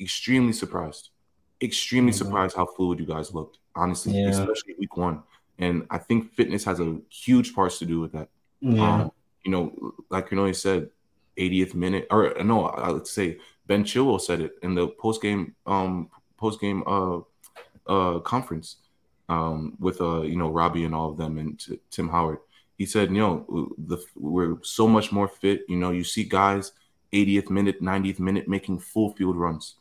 Extremely 0.00 0.52
surprised 0.52 1.10
extremely 1.62 2.12
mm-hmm. 2.12 2.18
surprised 2.18 2.56
how 2.56 2.66
fluid 2.66 2.98
you 2.98 3.06
guys 3.06 3.32
looked, 3.32 3.58
honestly, 3.74 4.20
yeah. 4.20 4.28
especially 4.28 4.74
week 4.78 4.96
one. 4.96 5.22
And 5.58 5.86
I 5.90 5.98
think 5.98 6.32
fitness 6.34 6.64
has 6.64 6.80
a 6.80 6.98
huge 7.08 7.54
parts 7.54 7.78
to 7.78 7.86
do 7.86 8.00
with 8.00 8.12
that. 8.12 8.28
Yeah. 8.60 9.02
Um, 9.02 9.12
you 9.44 9.50
know, 9.50 9.94
like 10.10 10.30
you 10.30 10.36
know, 10.36 10.46
he 10.46 10.52
said, 10.52 10.90
80th 11.38 11.74
minute, 11.74 12.06
or 12.10 12.34
no, 12.44 12.66
I 12.66 12.90
would 12.90 13.06
say 13.06 13.38
Ben 13.66 13.84
Chilwell 13.84 14.20
said 14.20 14.40
it 14.40 14.52
in 14.62 14.74
the 14.74 14.88
post 14.88 15.22
game, 15.22 15.54
um, 15.66 16.10
post 16.36 16.60
game, 16.60 16.82
uh, 16.86 17.20
uh, 17.86 18.18
conference, 18.20 18.76
um, 19.28 19.76
with 19.78 20.00
uh, 20.00 20.22
you 20.22 20.36
know, 20.36 20.50
Robbie 20.50 20.84
and 20.84 20.94
all 20.94 21.10
of 21.10 21.16
them 21.16 21.38
and 21.38 21.58
t- 21.58 21.80
Tim 21.90 22.08
Howard. 22.08 22.38
He 22.78 22.86
said, 22.86 23.10
you 23.10 23.18
know, 23.18 23.74
the 23.78 23.98
we're 24.16 24.56
so 24.62 24.88
much 24.88 25.12
more 25.12 25.28
fit. 25.28 25.62
You 25.68 25.76
know, 25.76 25.90
you 25.92 26.04
see 26.04 26.24
guys 26.24 26.72
80th 27.12 27.50
minute, 27.50 27.80
90th 27.80 28.18
minute 28.18 28.48
making 28.48 28.80
full 28.80 29.12
field 29.12 29.36
runs 29.36 29.76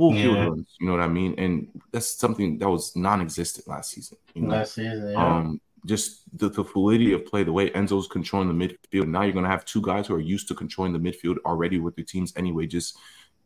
full 0.00 0.14
yeah. 0.14 0.22
field 0.22 0.36
runs. 0.48 0.76
You 0.80 0.86
know 0.86 0.92
what 0.92 1.02
I 1.02 1.08
mean? 1.08 1.34
And 1.36 1.68
that's 1.92 2.10
something 2.10 2.58
that 2.58 2.68
was 2.68 2.96
non-existent 2.96 3.68
last 3.68 3.90
season. 3.90 4.16
You 4.34 4.42
know? 4.42 4.54
Last 4.54 4.74
season, 4.74 5.10
yeah. 5.10 5.36
Um, 5.36 5.60
just 5.86 6.22
the, 6.38 6.48
the 6.48 6.64
fluidity 6.64 7.12
of 7.12 7.26
play, 7.26 7.42
the 7.42 7.52
way 7.52 7.70
Enzo's 7.70 8.06
controlling 8.06 8.48
the 8.48 8.68
midfield. 8.68 9.08
Now 9.08 9.22
you're 9.22 9.32
going 9.32 9.44
to 9.44 9.50
have 9.50 9.64
two 9.64 9.82
guys 9.82 10.06
who 10.06 10.14
are 10.14 10.20
used 10.20 10.48
to 10.48 10.54
controlling 10.54 10.92
the 10.92 10.98
midfield 10.98 11.36
already 11.44 11.78
with 11.78 11.96
their 11.96 12.04
teams 12.04 12.32
anyway, 12.36 12.66
just 12.66 12.98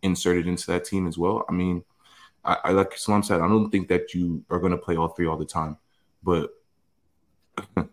inserted 0.02 0.46
into 0.46 0.66
that 0.68 0.84
team 0.84 1.06
as 1.06 1.16
well. 1.16 1.44
I 1.48 1.52
mean, 1.52 1.82
I, 2.44 2.56
I 2.64 2.70
like 2.72 2.96
Salam 2.96 3.22
said, 3.22 3.40
I 3.40 3.48
don't 3.48 3.70
think 3.70 3.88
that 3.88 4.14
you 4.14 4.44
are 4.50 4.58
going 4.58 4.72
to 4.72 4.78
play 4.78 4.96
all 4.96 5.08
three 5.08 5.26
all 5.26 5.36
the 5.36 5.44
time, 5.44 5.78
but 6.22 6.50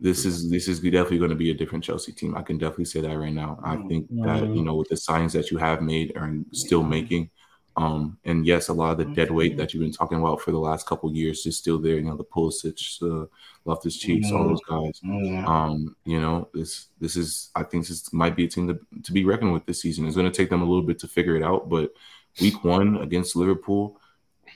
this 0.00 0.24
is 0.24 0.50
this 0.50 0.68
is 0.68 0.80
definitely 0.80 1.18
going 1.18 1.30
to 1.30 1.36
be 1.36 1.50
a 1.50 1.54
different 1.54 1.84
Chelsea 1.84 2.12
team. 2.12 2.36
I 2.36 2.42
can 2.42 2.58
definitely 2.58 2.86
say 2.86 3.00
that 3.00 3.18
right 3.18 3.32
now. 3.32 3.58
I 3.62 3.76
mm, 3.76 3.88
think 3.88 4.08
that 4.24 4.42
you 4.42 4.62
know 4.62 4.74
with 4.74 4.88
the 4.88 4.96
signs 4.96 5.32
that 5.34 5.50
you 5.50 5.58
have 5.58 5.82
made 5.82 6.16
and 6.16 6.46
still 6.52 6.82
making, 6.82 7.30
um, 7.78 8.18
and 8.24 8.44
yes, 8.44 8.68
a 8.68 8.72
lot 8.72 8.90
of 8.90 8.98
the 8.98 9.14
dead 9.14 9.30
weight 9.30 9.56
that 9.56 9.72
you've 9.72 9.82
been 9.82 9.92
talking 9.92 10.18
about 10.18 10.40
for 10.40 10.50
the 10.50 10.58
last 10.58 10.84
couple 10.84 11.14
years 11.14 11.46
is 11.46 11.56
still 11.56 11.78
there. 11.78 11.94
You 11.94 12.02
know, 12.02 12.16
the 12.16 12.24
Pulisic, 12.24 13.00
uh, 13.02 13.26
Loftus 13.64 13.96
Cheeks, 13.96 14.32
all 14.32 14.48
those 14.48 14.60
guys. 14.68 15.00
Um, 15.04 15.94
you 16.04 16.20
know, 16.20 16.48
this 16.52 16.88
this 17.00 17.14
is 17.14 17.50
I 17.54 17.62
think 17.62 17.86
this 17.86 18.12
might 18.12 18.34
be 18.34 18.46
a 18.46 18.48
team 18.48 18.66
to, 18.66 18.80
to 19.04 19.12
be 19.12 19.24
reckoned 19.24 19.52
with 19.52 19.64
this 19.64 19.80
season. 19.80 20.06
It's 20.06 20.16
going 20.16 20.30
to 20.30 20.36
take 20.36 20.50
them 20.50 20.60
a 20.60 20.64
little 20.64 20.82
bit 20.82 20.98
to 20.98 21.08
figure 21.08 21.36
it 21.36 21.44
out, 21.44 21.68
but 21.68 21.92
week 22.40 22.64
one 22.64 22.96
against 22.96 23.36
Liverpool, 23.36 24.00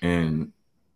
and 0.03 0.51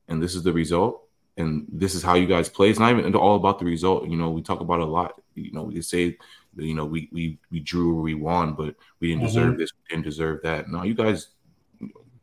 and 0.08 0.20
this 0.20 0.34
is 0.34 0.42
the 0.42 0.52
result, 0.52 1.04
and 1.36 1.64
this 1.72 1.94
is 1.94 2.02
how 2.02 2.14
you 2.14 2.26
guys 2.26 2.48
play. 2.48 2.70
It's 2.70 2.80
not 2.80 2.90
even 2.90 3.14
all 3.14 3.36
about 3.36 3.60
the 3.60 3.66
result. 3.66 4.08
You 4.08 4.16
know, 4.16 4.30
we 4.30 4.42
talk 4.42 4.58
about 4.58 4.80
a 4.80 4.84
lot. 4.84 5.20
You 5.36 5.52
know, 5.52 5.62
we 5.62 5.80
say 5.80 6.18
you 6.56 6.74
know 6.74 6.86
we 6.86 7.08
we 7.12 7.38
we 7.52 7.60
drew 7.60 7.96
or 7.96 8.02
we 8.02 8.14
won, 8.14 8.54
but 8.54 8.74
we 8.98 9.10
didn't 9.10 9.20
mm-hmm. 9.20 9.26
deserve 9.26 9.58
this, 9.58 9.70
we 9.72 9.94
didn't 9.94 10.06
deserve 10.06 10.42
that. 10.42 10.68
No, 10.68 10.82
you 10.82 10.94
guys 10.94 11.28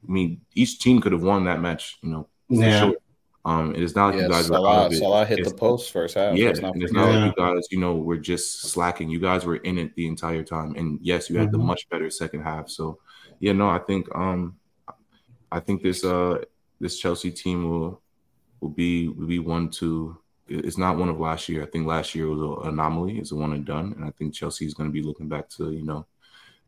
I 0.08 0.12
mean, 0.12 0.42
each 0.54 0.80
team 0.80 1.02
could 1.02 1.12
have 1.12 1.24
won 1.24 1.46
that 1.46 1.62
match, 1.62 1.98
you 2.02 2.10
know. 2.10 2.28
Yeah. 2.50 2.80
Sure. 2.80 2.96
Um, 3.46 3.76
it 3.76 3.84
is 3.84 3.94
not 3.94 4.08
like 4.08 4.16
yeah, 4.16 4.22
you 4.24 4.30
guys 4.30 4.48
Salah, 4.48 4.62
were 4.62 4.68
out 4.68 4.86
of 4.86 4.94
it. 4.94 5.00
Salah 5.00 5.26
hit 5.26 5.40
it's, 5.40 5.52
the 5.52 5.58
post 5.58 5.92
first 5.92 6.16
half. 6.16 6.36
Yeah, 6.36 6.52
not 6.52 6.74
it's 6.78 6.94
not 6.94 7.10
like 7.10 7.26
you 7.26 7.44
guys, 7.44 7.68
you 7.72 7.80
know, 7.80 7.96
were 7.96 8.18
just 8.18 8.62
slacking. 8.62 9.10
You 9.10 9.20
guys 9.20 9.44
were 9.46 9.58
in 9.58 9.78
it 9.78 9.94
the 9.96 10.08
entire 10.08 10.44
time, 10.44 10.76
and 10.78 10.98
yes, 11.02 11.30
you 11.30 11.38
had 11.38 11.50
mm-hmm. 11.50 11.58
the 11.58 11.64
much 11.66 11.90
better 11.90 12.10
second 12.10 12.42
half. 12.42 12.70
So, 12.70 13.00
yeah, 13.40 13.52
no, 13.52 13.68
I 13.70 13.80
think, 13.80 14.08
um, 14.16 14.56
I 15.52 15.60
think 15.60 15.84
this 15.84 16.06
uh 16.06 16.40
this 16.80 16.98
Chelsea 16.98 17.32
team 17.32 17.70
will 17.70 18.02
will 18.62 18.70
be 18.70 19.10
will 19.10 19.28
be 19.28 19.40
one 19.40 19.70
to. 19.72 20.18
It's 20.48 20.78
not 20.78 20.98
one 20.98 21.10
of 21.10 21.20
last 21.20 21.48
year. 21.48 21.64
I 21.64 21.66
think 21.66 21.86
last 21.86 22.16
year 22.16 22.28
was 22.28 22.40
an 22.40 22.70
anomaly. 22.70 23.18
It's 23.18 23.32
a 23.32 23.36
one 23.36 23.54
and 23.54 23.66
done, 23.66 23.94
and 23.98 24.06
I 24.06 24.12
think 24.12 24.34
Chelsea 24.34 24.66
is 24.66 24.74
going 24.74 24.90
to 24.90 24.94
be 24.94 25.02
looking 25.02 25.28
back 25.28 25.50
to 25.52 25.72
you 25.72 25.84
know 25.84 26.06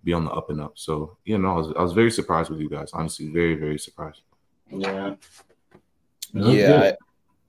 be 0.05 0.13
on 0.13 0.23
the 0.23 0.31
up 0.31 0.49
and 0.49 0.61
up. 0.61 0.73
So 0.75 1.17
yeah, 1.25 1.37
no, 1.37 1.49
I 1.49 1.55
was, 1.55 1.73
I 1.77 1.81
was 1.81 1.91
very 1.91 2.11
surprised 2.11 2.49
with 2.49 2.61
you 2.61 2.69
guys. 2.69 2.91
Honestly, 2.93 3.27
very 3.27 3.55
very 3.55 3.77
surprised. 3.77 4.21
Yeah. 4.69 5.15
Yeah, 6.33 6.91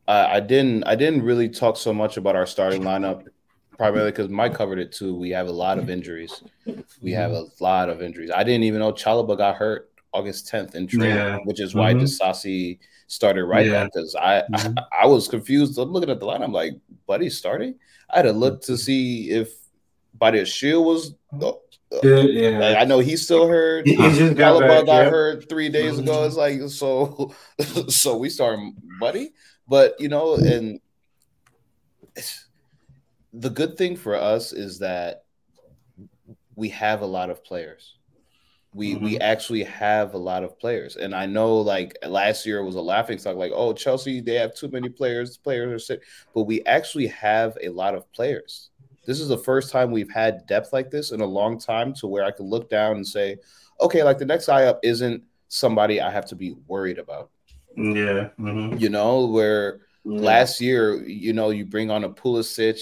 I, 0.07 0.37
I, 0.37 0.41
didn't 0.41 0.85
I 0.85 0.95
didn't 0.95 1.23
really 1.23 1.49
talk 1.49 1.77
so 1.77 1.93
much 1.93 2.17
about 2.17 2.37
our 2.37 2.47
starting 2.47 2.83
lineup, 2.83 3.27
primarily 3.77 4.13
because 4.13 4.29
Mike 4.29 4.55
covered 4.55 4.79
it 4.79 4.93
too. 4.93 5.17
We 5.17 5.31
have 5.31 5.49
a 5.49 5.53
lot 5.53 5.79
of 5.79 5.91
injuries. 5.91 6.43
We 7.03 7.11
have 7.13 7.33
a 7.33 7.47
lot 7.59 7.89
of 7.89 8.03
injuries. 8.03 8.31
I 8.33 8.45
didn't 8.45 8.63
even 8.63 8.79
know 8.79 8.93
Chalobah 8.93 9.39
got 9.39 9.57
hurt 9.57 9.91
August 10.13 10.51
10th 10.53 10.77
in 10.77 10.87
training, 10.87 11.17
yeah. 11.17 11.39
which 11.45 11.61
is 11.61 11.75
why 11.75 11.93
mm-hmm. 11.93 12.05
Disasi 12.05 12.79
started 13.09 13.45
right 13.45 13.67
yeah. 13.67 13.85
because 13.85 14.15
I, 14.15 14.43
mm-hmm. 14.53 14.79
I, 14.79 14.83
I 15.03 15.07
was 15.07 15.27
confused. 15.27 15.79
I'm 15.79 15.91
looking 15.91 16.11
at 16.11 16.21
the 16.21 16.27
line. 16.27 16.43
I'm 16.43 16.53
like, 16.53 16.75
Buddy's 17.09 17.37
starting. 17.37 17.75
I 18.11 18.19
had 18.19 18.23
to 18.23 18.33
look 18.33 18.63
to 18.63 18.77
see 18.79 19.31
if 19.31 19.53
Badiashile 20.19 20.85
was 20.85 21.15
yeah. 22.03 22.77
I 22.79 22.85
know 22.85 22.99
he's 22.99 23.23
still 23.23 23.49
hurt. 23.49 23.87
He, 23.87 23.95
he 23.95 24.19
just 24.19 24.37
got, 24.37 24.61
back, 24.61 24.87
got 24.87 25.07
hurt 25.07 25.49
three 25.49 25.69
days 25.69 25.99
ago. 25.99 26.25
It's 26.25 26.37
like 26.37 26.61
so, 26.69 27.35
so 27.89 28.17
we 28.17 28.31
start 28.31 28.59
buddy, 29.01 29.33
but 29.69 29.95
you 30.01 30.09
know, 30.09 30.35
and 30.35 30.81
the 33.33 33.51
good 33.51 33.77
thing 33.77 33.97
for 33.97 34.15
us 34.15 34.53
is 34.53 34.79
that 34.79 35.25
we 36.55 36.71
have 36.71 37.03
a 37.03 37.07
lot 37.07 37.31
of 37.31 37.45
players. 37.45 37.97
We 38.73 38.95
mm-hmm. 38.95 39.05
we 39.05 39.19
actually 39.19 39.65
have 39.65 40.15
a 40.15 40.19
lot 40.19 40.45
of 40.45 40.59
players, 40.59 40.97
and 40.97 41.15
I 41.15 41.27
know 41.27 41.57
like 41.57 41.97
last 42.07 42.45
year 42.45 42.63
was 42.63 42.75
a 42.75 42.81
laughing 42.81 43.19
stock, 43.19 43.37
like 43.37 43.53
oh 43.55 43.73
Chelsea 43.73 44.21
they 44.21 44.35
have 44.35 44.55
too 44.55 44.69
many 44.69 44.89
players, 44.89 45.37
players 45.39 45.73
are 45.73 45.79
sick, 45.79 46.03
but 46.35 46.43
we 46.43 46.65
actually 46.65 47.07
have 47.07 47.57
a 47.63 47.71
lot 47.71 47.95
of 47.95 48.11
players 48.13 48.71
this 49.07 49.21
is 49.21 49.29
the 49.29 49.39
first 49.39 49.71
time 49.71 49.91
we've 49.91 50.11
had 50.11 50.47
depth 50.47 50.73
like 50.73 50.91
this 50.91 51.13
in 51.13 51.21
a 51.21 51.27
long 51.27 51.59
time 51.59 51.95
to 51.95 52.07
where 52.07 52.25
I 52.25 52.33
can 52.33 52.47
look 52.47 52.69
down 52.69 52.97
and 52.97 53.07
say, 53.07 53.37
okay, 53.81 54.03
like 54.03 54.19
the 54.19 54.27
next 54.27 54.47
guy 54.47 54.65
up 54.65 54.81
isn't 54.83 55.23
somebody 55.49 56.01
I 56.01 56.11
have 56.11 56.27
to 56.27 56.35
be 56.35 56.57
worried 56.67 56.99
about. 56.99 57.31
Yeah. 57.77 58.31
Mm-hmm. 58.39 58.79
You 58.79 58.89
know, 58.89 59.27
where 59.27 59.81
yeah. 60.05 60.21
last 60.21 60.61
year, 60.61 61.05
you 61.05 61.33
know, 61.33 61.51
you 61.51 61.65
bring 61.65 61.91
on 61.91 62.03
a 62.05 62.09
Pulisic, 62.09 62.79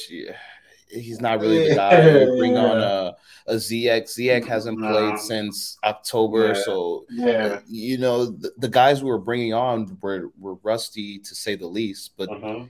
he's 0.88 1.20
not 1.20 1.40
really 1.40 1.68
the 1.68 1.74
guy. 1.74 2.20
You 2.20 2.36
bring 2.38 2.56
on 2.56 2.78
a, 2.78 3.14
a 3.46 3.54
ZX. 3.56 4.18
Ziyech 4.18 4.46
hasn't 4.46 4.78
played 4.78 5.18
since 5.18 5.76
October. 5.84 6.48
Yeah. 6.48 6.62
So, 6.64 7.04
yeah. 7.10 7.60
you 7.66 7.98
know, 7.98 8.26
the, 8.26 8.52
the, 8.56 8.68
guys 8.68 9.02
we 9.02 9.10
were 9.10 9.18
bringing 9.18 9.52
on 9.52 9.98
were, 10.00 10.30
were 10.38 10.54
rusty 10.62 11.18
to 11.18 11.34
say 11.34 11.54
the 11.56 11.66
least. 11.66 12.12
But 12.16 12.30
uh-huh 12.30 12.64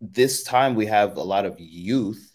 this 0.00 0.42
time 0.42 0.74
we 0.74 0.86
have 0.86 1.16
a 1.16 1.22
lot 1.22 1.44
of 1.44 1.58
youth 1.58 2.34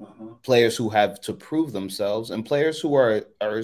uh-huh. 0.00 0.24
players 0.42 0.76
who 0.76 0.88
have 0.88 1.20
to 1.22 1.32
prove 1.32 1.72
themselves 1.72 2.30
and 2.30 2.44
players 2.44 2.80
who 2.80 2.94
are 2.94 3.22
are 3.40 3.62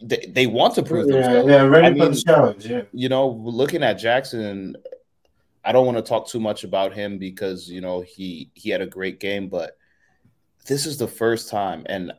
they, 0.00 0.26
they 0.28 0.46
want 0.46 0.74
to 0.74 0.82
prove 0.82 1.08
yeah, 1.08 1.14
themselves. 1.14 1.48
Yeah, 1.48 1.62
ready 1.62 1.86
I 1.86 1.90
mean, 1.90 2.02
for 2.02 2.08
the 2.10 2.22
challenge. 2.22 2.66
Yeah. 2.66 2.82
You 2.92 3.08
know, 3.08 3.28
looking 3.28 3.82
at 3.82 3.94
Jackson, 3.94 4.76
I 5.64 5.72
don't 5.72 5.86
want 5.86 5.98
to 5.98 6.02
talk 6.02 6.28
too 6.28 6.40
much 6.40 6.64
about 6.64 6.92
him 6.92 7.18
because 7.18 7.68
you 7.68 7.80
know 7.80 8.02
he 8.02 8.50
he 8.54 8.70
had 8.70 8.80
a 8.80 8.86
great 8.86 9.20
game, 9.20 9.48
but 9.48 9.76
this 10.66 10.86
is 10.86 10.98
the 10.98 11.08
first 11.08 11.48
time, 11.48 11.84
and 11.86 12.12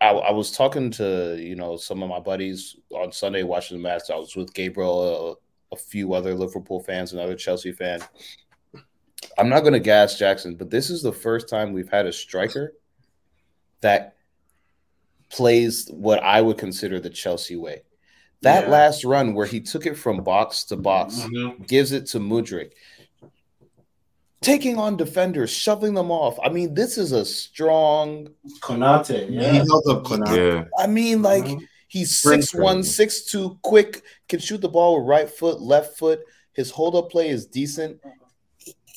I, 0.00 0.08
I 0.08 0.32
was 0.32 0.52
talking 0.52 0.90
to 0.92 1.36
you 1.38 1.54
know 1.54 1.76
some 1.76 2.02
of 2.02 2.08
my 2.08 2.20
buddies 2.20 2.76
on 2.92 3.12
Sunday 3.12 3.44
watching 3.44 3.76
the 3.76 3.82
match. 3.82 4.10
I 4.10 4.16
was 4.16 4.34
with 4.34 4.52
Gabriel 4.52 5.40
a 5.72 5.76
few 5.76 6.14
other 6.14 6.34
Liverpool 6.34 6.80
fans 6.80 7.12
another 7.12 7.36
Chelsea 7.36 7.72
fans. 7.72 8.02
I'm 9.38 9.48
not 9.48 9.60
going 9.60 9.72
to 9.74 9.80
gas 9.80 10.18
Jackson, 10.18 10.56
but 10.56 10.70
this 10.70 10.90
is 10.90 11.02
the 11.02 11.12
first 11.12 11.48
time 11.48 11.72
we've 11.72 11.90
had 11.90 12.06
a 12.06 12.12
striker 12.12 12.74
that 13.80 14.16
plays 15.30 15.88
what 15.90 16.22
I 16.22 16.40
would 16.40 16.58
consider 16.58 17.00
the 17.00 17.10
Chelsea 17.10 17.56
way. 17.56 17.82
That 18.42 18.64
yeah. 18.64 18.70
last 18.70 19.04
run 19.04 19.34
where 19.34 19.46
he 19.46 19.60
took 19.60 19.86
it 19.86 19.96
from 19.96 20.22
box 20.22 20.64
to 20.64 20.76
box, 20.76 21.20
mm-hmm. 21.20 21.62
gives 21.64 21.92
it 21.92 22.06
to 22.06 22.18
Mudryk, 22.18 22.72
taking 24.40 24.78
on 24.78 24.96
defenders, 24.96 25.50
shoving 25.50 25.94
them 25.94 26.10
off. 26.10 26.38
I 26.42 26.48
mean, 26.48 26.74
this 26.74 26.96
is 26.96 27.12
a 27.12 27.24
strong 27.24 28.28
Konate. 28.60 29.30
Yeah, 29.30 29.52
he 29.52 29.58
held 29.58 29.86
up 29.88 30.04
Konate. 30.04 30.54
Yeah. 30.54 30.64
I 30.78 30.86
mean, 30.86 31.20
like 31.20 31.44
mm-hmm. 31.44 31.64
he's 31.88 32.16
six 32.16 32.54
one, 32.54 32.82
six 32.82 33.24
two, 33.24 33.58
quick, 33.62 34.02
can 34.28 34.40
shoot 34.40 34.62
the 34.62 34.68
ball 34.68 34.98
with 34.98 35.08
right 35.08 35.28
foot, 35.28 35.60
left 35.60 35.98
foot. 35.98 36.20
His 36.52 36.70
hold 36.70 36.96
up 36.96 37.10
play 37.10 37.28
is 37.28 37.46
decent. 37.46 38.00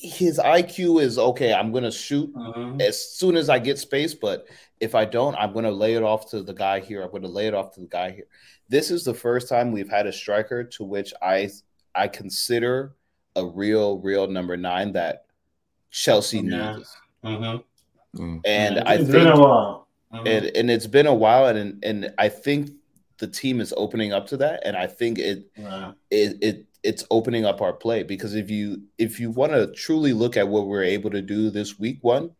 His 0.04 0.38
IQ 0.38 1.02
is 1.02 1.18
okay. 1.18 1.54
I'm 1.54 1.72
gonna 1.72 1.90
shoot 1.90 2.32
mm-hmm. 2.34 2.80
as 2.80 3.16
soon 3.16 3.36
as 3.36 3.48
I 3.48 3.58
get 3.58 3.78
space, 3.78 4.14
but 4.14 4.46
if 4.80 4.94
I 4.94 5.04
don't, 5.04 5.34
I'm 5.36 5.52
gonna 5.52 5.70
lay 5.70 5.94
it 5.94 6.02
off 6.02 6.30
to 6.30 6.42
the 6.42 6.52
guy 6.52 6.80
here. 6.80 7.02
I'm 7.02 7.10
gonna 7.10 7.28
lay 7.28 7.46
it 7.46 7.54
off 7.54 7.74
to 7.74 7.80
the 7.80 7.86
guy 7.86 8.10
here. 8.10 8.26
This 8.68 8.90
is 8.90 9.04
the 9.04 9.14
first 9.14 9.48
time 9.48 9.72
we've 9.72 9.88
had 9.88 10.06
a 10.06 10.12
striker 10.12 10.64
to 10.64 10.84
which 10.84 11.14
I 11.22 11.50
I 11.94 12.08
consider 12.08 12.94
a 13.36 13.44
real, 13.44 13.98
real 13.98 14.26
number 14.28 14.56
nine 14.56 14.92
that 14.92 15.26
Chelsea 15.90 16.38
yeah. 16.38 16.76
needs. 16.76 16.96
Mm-hmm. 17.24 18.22
Mm. 18.22 18.40
And 18.44 18.80
I 18.80 18.98
think 18.98 19.08
mm-hmm. 19.08 20.26
and, 20.26 20.44
and 20.44 20.70
it's 20.70 20.86
been 20.86 21.06
a 21.06 21.14
while, 21.14 21.46
and 21.46 21.82
and 21.84 22.12
I 22.18 22.28
think 22.28 22.70
the 23.18 23.26
team 23.26 23.60
is 23.60 23.72
opening 23.76 24.12
up 24.12 24.26
to 24.28 24.36
that, 24.38 24.60
and 24.64 24.76
I 24.76 24.86
think 24.86 25.18
it 25.18 25.50
it, 26.10 26.38
it 26.42 26.66
it's 26.84 27.04
opening 27.10 27.46
up 27.46 27.62
our 27.62 27.72
play 27.72 28.02
because 28.02 28.34
if 28.34 28.50
you 28.50 28.82
if 28.98 29.18
you 29.18 29.30
want 29.30 29.52
to 29.52 29.72
truly 29.72 30.12
look 30.12 30.36
at 30.36 30.46
what 30.46 30.64
we 30.64 30.68
we're 30.68 30.84
able 30.84 31.10
to 31.10 31.22
do 31.22 31.50
this 31.50 31.78
week 31.78 31.98
one, 32.02 32.30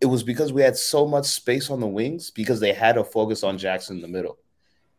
it 0.00 0.06
was 0.06 0.22
because 0.22 0.52
we 0.52 0.62
had 0.62 0.76
so 0.76 1.06
much 1.06 1.26
space 1.26 1.70
on 1.70 1.78
the 1.78 1.86
wings 1.86 2.30
because 2.30 2.58
they 2.58 2.72
had 2.72 2.94
to 2.94 3.04
focus 3.04 3.44
on 3.44 3.58
Jackson 3.58 3.96
in 3.96 4.02
the 4.02 4.08
middle. 4.08 4.38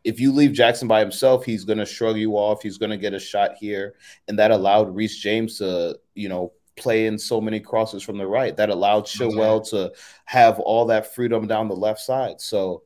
If 0.03 0.19
you 0.19 0.31
leave 0.31 0.53
Jackson 0.53 0.87
by 0.87 0.99
himself, 0.99 1.43
he's 1.43 1.65
going 1.65 1.79
to 1.79 1.85
shrug 1.85 2.17
you 2.17 2.33
off. 2.33 2.61
He's 2.61 2.77
going 2.77 2.91
to 2.91 2.97
get 2.97 3.13
a 3.13 3.19
shot 3.19 3.55
here, 3.59 3.95
and 4.27 4.37
that 4.37 4.51
allowed 4.51 4.95
Reece 4.95 5.17
James 5.17 5.57
to 5.57 5.97
you 6.13 6.29
know 6.29 6.53
play 6.75 7.07
in 7.07 7.17
so 7.17 7.41
many 7.41 7.59
crosses 7.59 8.03
from 8.03 8.17
the 8.17 8.27
right. 8.27 8.55
That 8.55 8.69
allowed 8.69 9.05
Chilwell 9.05 9.67
to 9.71 9.91
have 10.25 10.59
all 10.59 10.85
that 10.87 11.15
freedom 11.15 11.47
down 11.47 11.69
the 11.69 11.75
left 11.75 12.01
side. 12.01 12.39
So 12.39 12.83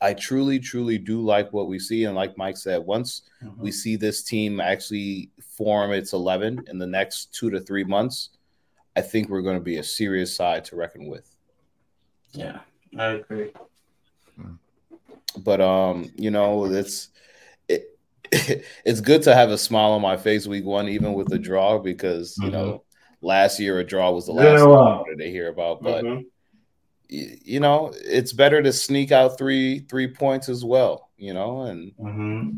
I 0.00 0.14
truly, 0.14 0.58
truly 0.58 0.98
do 0.98 1.20
like 1.20 1.52
what 1.52 1.68
we 1.68 1.78
see. 1.78 2.04
And 2.04 2.14
like 2.14 2.36
Mike 2.36 2.56
said, 2.56 2.84
once 2.84 3.22
mm-hmm. 3.42 3.60
we 3.60 3.72
see 3.72 3.96
this 3.96 4.22
team 4.22 4.60
actually 4.60 5.30
form 5.56 5.92
its 5.92 6.12
11 6.12 6.64
in 6.68 6.78
the 6.78 6.86
next 6.86 7.34
two 7.34 7.50
to 7.50 7.60
three 7.60 7.84
months, 7.84 8.30
I 8.96 9.00
think 9.00 9.28
we're 9.28 9.42
going 9.42 9.58
to 9.58 9.64
be 9.64 9.78
a 9.78 9.82
serious 9.82 10.34
side 10.34 10.64
to 10.66 10.76
reckon 10.76 11.06
with. 11.06 11.34
Yeah, 12.32 12.60
I 12.98 13.06
agree. 13.06 13.52
But 15.36 15.60
um, 15.60 16.10
you 16.16 16.30
know, 16.30 16.64
it's 16.66 17.10
it, 17.68 17.96
it's 18.84 19.00
good 19.00 19.22
to 19.22 19.34
have 19.34 19.50
a 19.50 19.58
smile 19.58 19.92
on 19.92 20.02
my 20.02 20.16
face 20.16 20.46
week 20.46 20.64
one, 20.64 20.88
even 20.88 21.14
with 21.14 21.32
a 21.32 21.38
draw, 21.38 21.78
because 21.78 22.36
you 22.38 22.44
mm-hmm. 22.44 22.52
know 22.52 22.84
last 23.20 23.60
year 23.60 23.78
a 23.78 23.84
draw 23.84 24.10
was 24.10 24.26
the 24.26 24.32
last 24.32 24.60
yeah, 24.60 24.64
wow. 24.64 24.74
I 24.74 24.96
wanted 24.98 25.18
to 25.18 25.30
hear 25.30 25.48
about. 25.48 25.82
But 25.82 26.04
mm-hmm. 26.04 26.22
You 27.08 27.60
know, 27.60 27.92
it's 27.94 28.32
better 28.32 28.62
to 28.62 28.72
sneak 28.72 29.12
out 29.12 29.38
three 29.38 29.80
three 29.80 30.08
points 30.08 30.48
as 30.48 30.64
well. 30.64 31.10
You 31.16 31.34
know, 31.34 31.62
and 31.62 31.92
mm-hmm. 31.96 32.50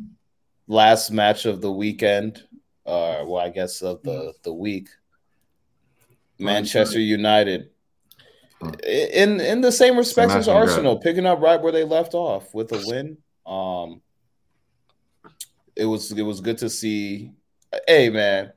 last 0.67 1.11
match 1.11 1.47
of 1.47 1.61
the 1.61 1.73
weekend, 1.73 2.43
uh, 2.85 3.23
well, 3.25 3.39
I 3.39 3.51
guess 3.51 3.83
of 3.83 4.03
the 4.03 4.35
the 4.43 4.53
week, 4.53 4.89
Manchester 6.39 7.01
United. 7.01 7.71
In 8.87 9.41
in 9.41 9.63
the 9.63 9.73
same 9.73 9.97
respects 9.97 10.35
as 10.35 10.47
Arsenal, 10.47 10.99
picking 10.99 11.25
up 11.25 11.41
right 11.41 11.61
where 11.61 11.73
they 11.73 11.85
left 11.85 12.13
off 12.13 12.53
with 12.53 12.73
a 12.73 12.83
win. 12.87 13.17
Um, 13.47 14.03
it 15.75 15.87
was 15.87 16.13
it 16.13 16.23
was 16.23 16.41
good 16.41 16.59
to 16.59 16.69
see. 16.69 17.33
Hey 17.87 18.11
man, 18.11 18.53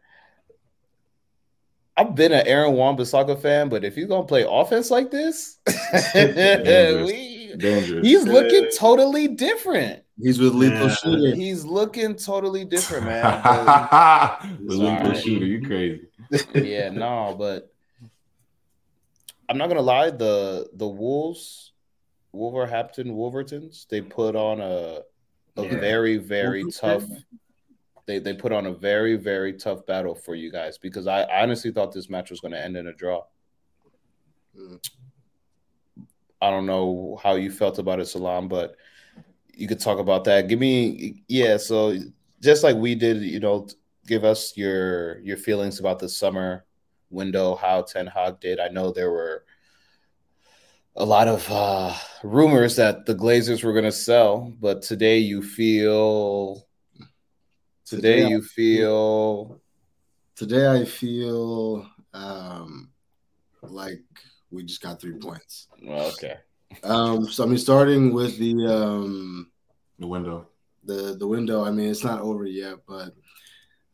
I've 1.95 2.15
been 2.15 2.31
an 2.31 2.47
Aaron 2.47 2.73
Wan-Bissaka 2.73 3.39
fan, 3.39 3.69
but 3.69 3.83
if 3.83 3.95
he's 3.95 4.07
gonna 4.07 4.25
play 4.25 4.45
offense 4.47 4.89
like 4.89 5.11
this, 5.11 5.59
Dangerous. 6.13 7.11
we, 7.11 7.55
Dangerous. 7.57 8.05
he's 8.05 8.23
looking 8.23 8.69
totally 8.75 9.27
different. 9.27 10.03
He's 10.19 10.39
with 10.39 10.53
lethal 10.53 10.87
yeah. 10.87 10.95
shooter. 10.95 11.35
He's 11.35 11.65
looking 11.65 12.15
totally 12.15 12.65
different, 12.65 13.05
man. 13.05 13.41
the 14.65 14.75
lethal 14.75 15.13
shooter, 15.13 15.45
you 15.45 15.65
crazy? 15.65 16.07
yeah, 16.55 16.89
no, 16.89 17.35
but 17.37 17.71
I'm 19.47 19.57
not 19.57 19.67
gonna 19.67 19.81
lie. 19.81 20.09
The 20.09 20.69
the 20.73 20.87
Wolves, 20.87 21.73
Wolverhampton 22.31 23.15
Wolvertons, 23.15 23.87
they 23.87 24.01
put 24.01 24.35
on 24.35 24.61
a 24.61 25.01
a 25.57 25.63
yeah. 25.63 25.79
very 25.79 26.17
very 26.17 26.63
tough 26.71 27.03
they 28.05 28.19
they 28.19 28.33
put 28.33 28.51
on 28.51 28.65
a 28.65 28.73
very 28.73 29.15
very 29.15 29.53
tough 29.53 29.85
battle 29.85 30.15
for 30.15 30.35
you 30.35 30.51
guys 30.51 30.77
because 30.77 31.07
I 31.07 31.23
honestly 31.23 31.71
thought 31.71 31.93
this 31.93 32.09
match 32.09 32.29
was 32.29 32.39
going 32.39 32.53
to 32.53 32.61
end 32.61 32.77
in 32.77 32.87
a 32.87 32.93
draw. 32.93 33.23
Mm. 34.57 34.85
I 36.41 36.49
don't 36.49 36.65
know 36.65 37.17
how 37.23 37.35
you 37.35 37.49
felt 37.51 37.79
about 37.79 38.01
it, 38.01 38.05
Salam, 38.07 38.49
but 38.49 38.75
you 39.53 39.67
could 39.67 39.79
talk 39.79 39.99
about 39.99 40.25
that. 40.25 40.49
Give 40.49 40.59
me 40.59 41.23
yeah. 41.27 41.57
So 41.57 41.97
just 42.41 42.63
like 42.63 42.75
we 42.75 42.95
did, 42.95 43.21
you 43.21 43.39
know, 43.39 43.67
give 44.05 44.25
us 44.25 44.57
your 44.57 45.19
your 45.19 45.37
feelings 45.37 45.79
about 45.79 45.99
the 45.99 46.09
summer 46.09 46.65
window, 47.09 47.55
how 47.55 47.83
Ten 47.83 48.07
Hag 48.07 48.39
did. 48.41 48.59
I 48.59 48.67
know 48.67 48.91
there 48.91 49.11
were 49.11 49.45
a 50.95 51.05
lot 51.05 51.27
of 51.27 51.49
uh, 51.49 51.95
rumors 52.23 52.75
that 52.75 53.05
the 53.05 53.15
Glazers 53.15 53.63
were 53.63 53.73
going 53.73 53.85
to 53.85 53.91
sell, 53.91 54.53
but 54.59 54.81
today 54.81 55.17
you 55.19 55.41
feel 55.41 56.67
Today, 57.95 58.21
today 58.21 58.29
you 58.29 58.41
feel. 58.41 59.61
Today 60.35 60.67
I 60.67 60.83
feel 60.83 61.87
um, 62.11 62.89
like 63.61 64.01
we 64.49 64.63
just 64.63 64.81
got 64.81 64.99
three 64.99 65.19
points. 65.19 65.67
Well, 65.83 66.07
okay. 66.07 66.37
Um, 66.83 67.27
so 67.27 67.43
I 67.43 67.47
mean, 67.47 67.59
starting 67.59 68.11
with 68.11 68.39
the 68.39 68.55
um, 68.65 69.51
the 69.99 70.07
window, 70.07 70.47
the 70.83 71.15
the 71.19 71.27
window. 71.27 71.63
I 71.63 71.69
mean, 71.69 71.91
it's 71.91 72.03
not 72.03 72.21
over 72.21 72.45
yet, 72.45 72.77
but 72.87 73.13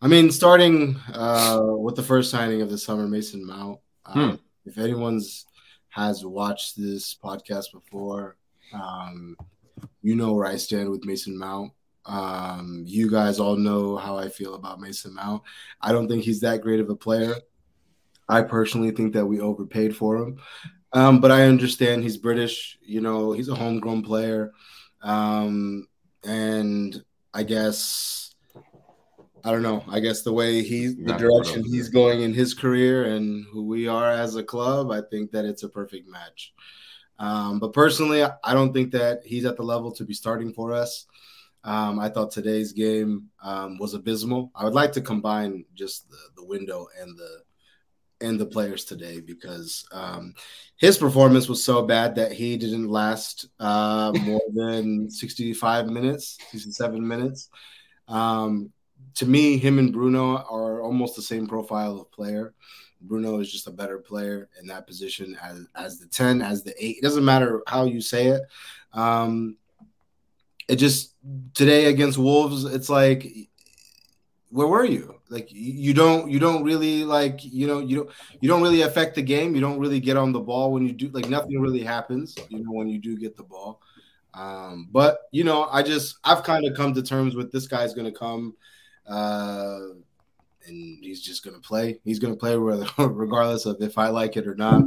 I 0.01 0.07
mean, 0.07 0.31
starting 0.31 0.95
uh, 1.13 1.59
with 1.61 1.97
the 1.97 2.03
first 2.03 2.31
signing 2.31 2.61
of 2.61 2.69
the 2.69 2.77
summer, 2.77 3.05
Mason 3.05 3.45
Mount. 3.45 3.79
Um, 4.05 4.29
hmm. 4.29 4.35
If 4.65 4.77
anyone's 4.77 5.45
has 5.89 6.23
watched 6.23 6.77
this 6.77 7.17
podcast 7.21 7.73
before, 7.73 8.37
um, 8.71 9.35
you 10.01 10.15
know 10.15 10.31
where 10.31 10.45
I 10.45 10.55
stand 10.55 10.89
with 10.89 11.03
Mason 11.03 11.37
Mount. 11.37 11.73
Um, 12.09 12.83
you 12.87 13.09
guys 13.09 13.39
all 13.39 13.55
know 13.55 13.95
how 13.95 14.17
I 14.17 14.29
feel 14.29 14.55
about 14.55 14.81
Mason 14.81 15.13
Mount. 15.13 15.43
I 15.79 15.91
don't 15.91 16.07
think 16.07 16.23
he's 16.23 16.39
that 16.41 16.61
great 16.61 16.79
of 16.79 16.89
a 16.89 16.95
player. 16.95 17.35
I 18.27 18.41
personally 18.41 18.89
think 18.91 19.13
that 19.13 19.25
we 19.25 19.39
overpaid 19.39 19.95
for 19.95 20.17
him. 20.17 20.39
Um, 20.91 21.21
but 21.21 21.31
I 21.31 21.43
understand 21.43 22.01
he's 22.01 22.17
British, 22.17 22.79
you 22.81 22.99
know, 22.99 23.31
he's 23.31 23.47
a 23.47 23.55
homegrown 23.55 24.01
player. 24.01 24.53
Um, 25.03 25.87
and 26.23 27.03
I 27.31 27.43
guess 27.43 28.33
I 29.43 29.51
don't 29.51 29.61
know. 29.61 29.83
I 29.87 29.99
guess 29.99 30.23
the 30.23 30.33
way 30.33 30.63
he's 30.63 30.97
the 30.97 31.13
direction 31.13 31.63
he's 31.63 31.89
going 31.89 32.21
in 32.21 32.33
his 32.33 32.55
career 32.55 33.05
and 33.05 33.45
who 33.51 33.63
we 33.63 33.87
are 33.87 34.11
as 34.11 34.35
a 34.35 34.43
club, 34.43 34.91
I 34.91 35.01
think 35.09 35.31
that 35.31 35.45
it's 35.45 35.63
a 35.63 35.69
perfect 35.69 36.09
match. 36.09 36.53
Um, 37.19 37.59
but 37.59 37.73
personally, 37.73 38.23
I 38.23 38.53
don't 38.53 38.73
think 38.73 38.91
that 38.91 39.21
he's 39.25 39.45
at 39.45 39.57
the 39.57 39.63
level 39.63 39.91
to 39.93 40.03
be 40.03 40.13
starting 40.13 40.53
for 40.53 40.73
us. 40.73 41.05
Um, 41.63 41.99
I 41.99 42.09
thought 42.09 42.31
today's 42.31 42.71
game 42.71 43.29
um, 43.43 43.77
was 43.77 43.93
abysmal. 43.93 44.51
I 44.55 44.63
would 44.63 44.73
like 44.73 44.91
to 44.93 45.01
combine 45.01 45.65
just 45.73 46.09
the, 46.09 46.17
the 46.37 46.45
window 46.45 46.87
and 46.99 47.17
the 47.17 47.43
and 48.21 48.39
the 48.39 48.45
players 48.45 48.83
today 48.83 49.21
because 49.21 49.85
um, 49.91 50.33
his 50.75 50.97
performance 50.97 51.47
was 51.47 51.63
so 51.63 51.83
bad 51.83 52.15
that 52.15 52.31
he 52.31 52.57
didn't 52.57 52.89
last 52.89 53.47
uh, 53.59 54.11
more 54.23 54.41
than 54.53 55.09
65 55.09 55.87
minutes, 55.87 56.37
67 56.51 57.07
minutes. 57.07 57.49
Um, 58.07 58.71
to 59.15 59.25
me, 59.25 59.57
him 59.57 59.79
and 59.79 59.93
Bruno 59.93 60.35
are 60.35 60.81
almost 60.81 61.15
the 61.15 61.21
same 61.21 61.47
profile 61.47 61.99
of 61.99 62.11
player. 62.11 62.53
Bruno 63.01 63.39
is 63.39 63.51
just 63.51 63.67
a 63.67 63.71
better 63.71 63.97
player 63.97 64.49
in 64.59 64.67
that 64.67 64.85
position 64.85 65.37
as, 65.41 65.65
as 65.75 65.99
the 65.99 66.07
10, 66.07 66.41
as 66.41 66.63
the 66.63 66.73
8. 66.77 66.97
It 66.97 67.01
doesn't 67.01 67.23
matter 67.23 67.61
how 67.67 67.85
you 67.85 68.01
say 68.01 68.27
it. 68.27 68.41
Um, 68.91 69.55
it 70.69 70.77
just 70.77 71.15
today 71.53 71.85
against 71.85 72.17
Wolves, 72.17 72.63
it's 72.65 72.89
like 72.89 73.27
where 74.51 74.67
were 74.67 74.85
you? 74.85 75.15
Like 75.29 75.49
you 75.51 75.93
don't 75.93 76.29
you 76.29 76.39
don't 76.39 76.63
really 76.63 77.03
like 77.03 77.43
you 77.43 77.67
know 77.67 77.79
you 77.79 77.97
don't 77.97 78.09
you 78.41 78.49
don't 78.49 78.61
really 78.61 78.81
affect 78.81 79.15
the 79.15 79.21
game. 79.21 79.55
You 79.55 79.61
don't 79.61 79.79
really 79.79 79.99
get 79.99 80.17
on 80.17 80.31
the 80.31 80.39
ball 80.39 80.71
when 80.71 80.85
you 80.85 80.93
do 80.93 81.09
like 81.09 81.29
nothing 81.29 81.59
really 81.59 81.83
happens. 81.83 82.37
You 82.49 82.63
know 82.63 82.71
when 82.71 82.87
you 82.87 82.99
do 82.99 83.17
get 83.17 83.35
the 83.35 83.43
ball. 83.43 83.81
Um, 84.33 84.87
but 84.91 85.21
you 85.31 85.43
know 85.43 85.65
I 85.65 85.83
just 85.83 86.17
I've 86.23 86.43
kind 86.43 86.65
of 86.65 86.75
come 86.75 86.93
to 86.93 87.03
terms 87.03 87.35
with 87.35 87.51
this 87.51 87.67
guy's 87.67 87.93
going 87.93 88.11
to 88.11 88.17
come 88.17 88.55
uh, 89.09 89.79
and 90.67 91.03
he's 91.03 91.21
just 91.21 91.43
gonna 91.43 91.59
play. 91.59 91.99
He's 92.05 92.19
gonna 92.19 92.35
play 92.35 92.55
regardless 92.97 93.65
of 93.65 93.81
if 93.81 93.97
I 93.97 94.09
like 94.09 94.37
it 94.37 94.47
or 94.47 94.55
not. 94.55 94.83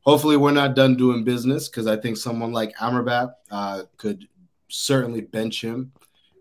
Hopefully, 0.00 0.36
we're 0.36 0.52
not 0.52 0.74
done 0.74 0.96
doing 0.96 1.24
business 1.24 1.68
because 1.68 1.86
I 1.86 1.96
think 1.96 2.16
someone 2.16 2.52
like 2.52 2.74
Amrabat 2.76 3.32
uh, 3.50 3.82
could 3.96 4.26
certainly 4.68 5.20
bench 5.20 5.62
him. 5.62 5.92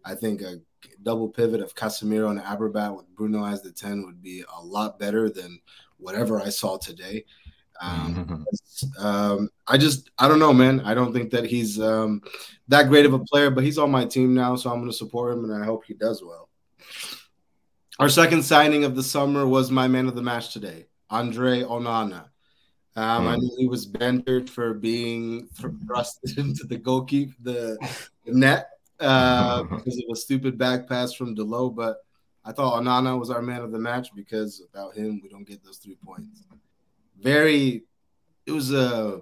I 0.03 0.15
think 0.15 0.41
a 0.41 0.57
double 1.03 1.29
pivot 1.29 1.61
of 1.61 1.75
Casemiro 1.75 2.29
and 2.29 2.39
Amrabat 2.39 2.95
with 2.95 3.07
Bruno 3.15 3.45
as 3.45 3.61
the 3.61 3.71
ten 3.71 4.05
would 4.05 4.21
be 4.21 4.43
a 4.57 4.63
lot 4.63 4.99
better 4.99 5.29
than 5.29 5.59
whatever 5.97 6.39
I 6.39 6.49
saw 6.49 6.77
today. 6.77 7.25
Um, 7.81 8.45
um, 8.99 9.49
I 9.67 9.77
just 9.77 10.09
I 10.17 10.27
don't 10.27 10.39
know, 10.39 10.53
man. 10.53 10.81
I 10.81 10.93
don't 10.93 11.13
think 11.13 11.31
that 11.31 11.45
he's 11.45 11.79
um, 11.79 12.21
that 12.67 12.89
great 12.89 13.05
of 13.05 13.13
a 13.13 13.19
player, 13.19 13.49
but 13.49 13.63
he's 13.63 13.77
on 13.77 13.91
my 13.91 14.05
team 14.05 14.33
now, 14.33 14.55
so 14.55 14.69
I'm 14.69 14.79
going 14.79 14.91
to 14.91 14.97
support 14.97 15.33
him, 15.33 15.45
and 15.45 15.53
I 15.53 15.65
hope 15.65 15.85
he 15.85 15.93
does 15.93 16.23
well. 16.23 16.49
Our 17.97 18.09
second 18.09 18.43
signing 18.43 18.83
of 18.83 18.95
the 18.95 19.03
summer 19.03 19.47
was 19.47 19.71
my 19.71 19.87
man 19.87 20.07
of 20.07 20.15
the 20.15 20.21
match 20.21 20.51
today, 20.51 20.87
Andre 21.09 21.61
Onana. 21.61 22.25
Um, 22.97 23.25
mm. 23.25 23.27
I 23.27 23.35
knew 23.37 23.55
he 23.57 23.67
was 23.67 23.85
bantered 23.85 24.49
for 24.49 24.73
being 24.73 25.47
thrusted 25.57 26.37
into 26.37 26.65
the 26.65 26.77
goalkeeper, 26.77 27.33
the 27.41 27.77
net, 28.27 28.69
uh, 28.99 29.63
because 29.63 29.97
of 29.97 30.11
a 30.11 30.15
stupid 30.15 30.57
back 30.57 30.87
pass 30.87 31.13
from 31.13 31.35
Dalot, 31.35 31.75
But 31.75 31.97
I 32.43 32.51
thought 32.51 32.81
Onana 32.81 33.19
was 33.19 33.29
our 33.29 33.41
man 33.41 33.61
of 33.61 33.71
the 33.71 33.79
match 33.79 34.09
because 34.15 34.61
without 34.61 34.95
him, 34.95 35.19
we 35.23 35.29
don't 35.29 35.47
get 35.47 35.63
those 35.63 35.77
three 35.77 35.97
points. 36.03 36.43
Very, 37.19 37.83
it 38.45 38.51
was 38.51 38.71
a, 38.71 39.21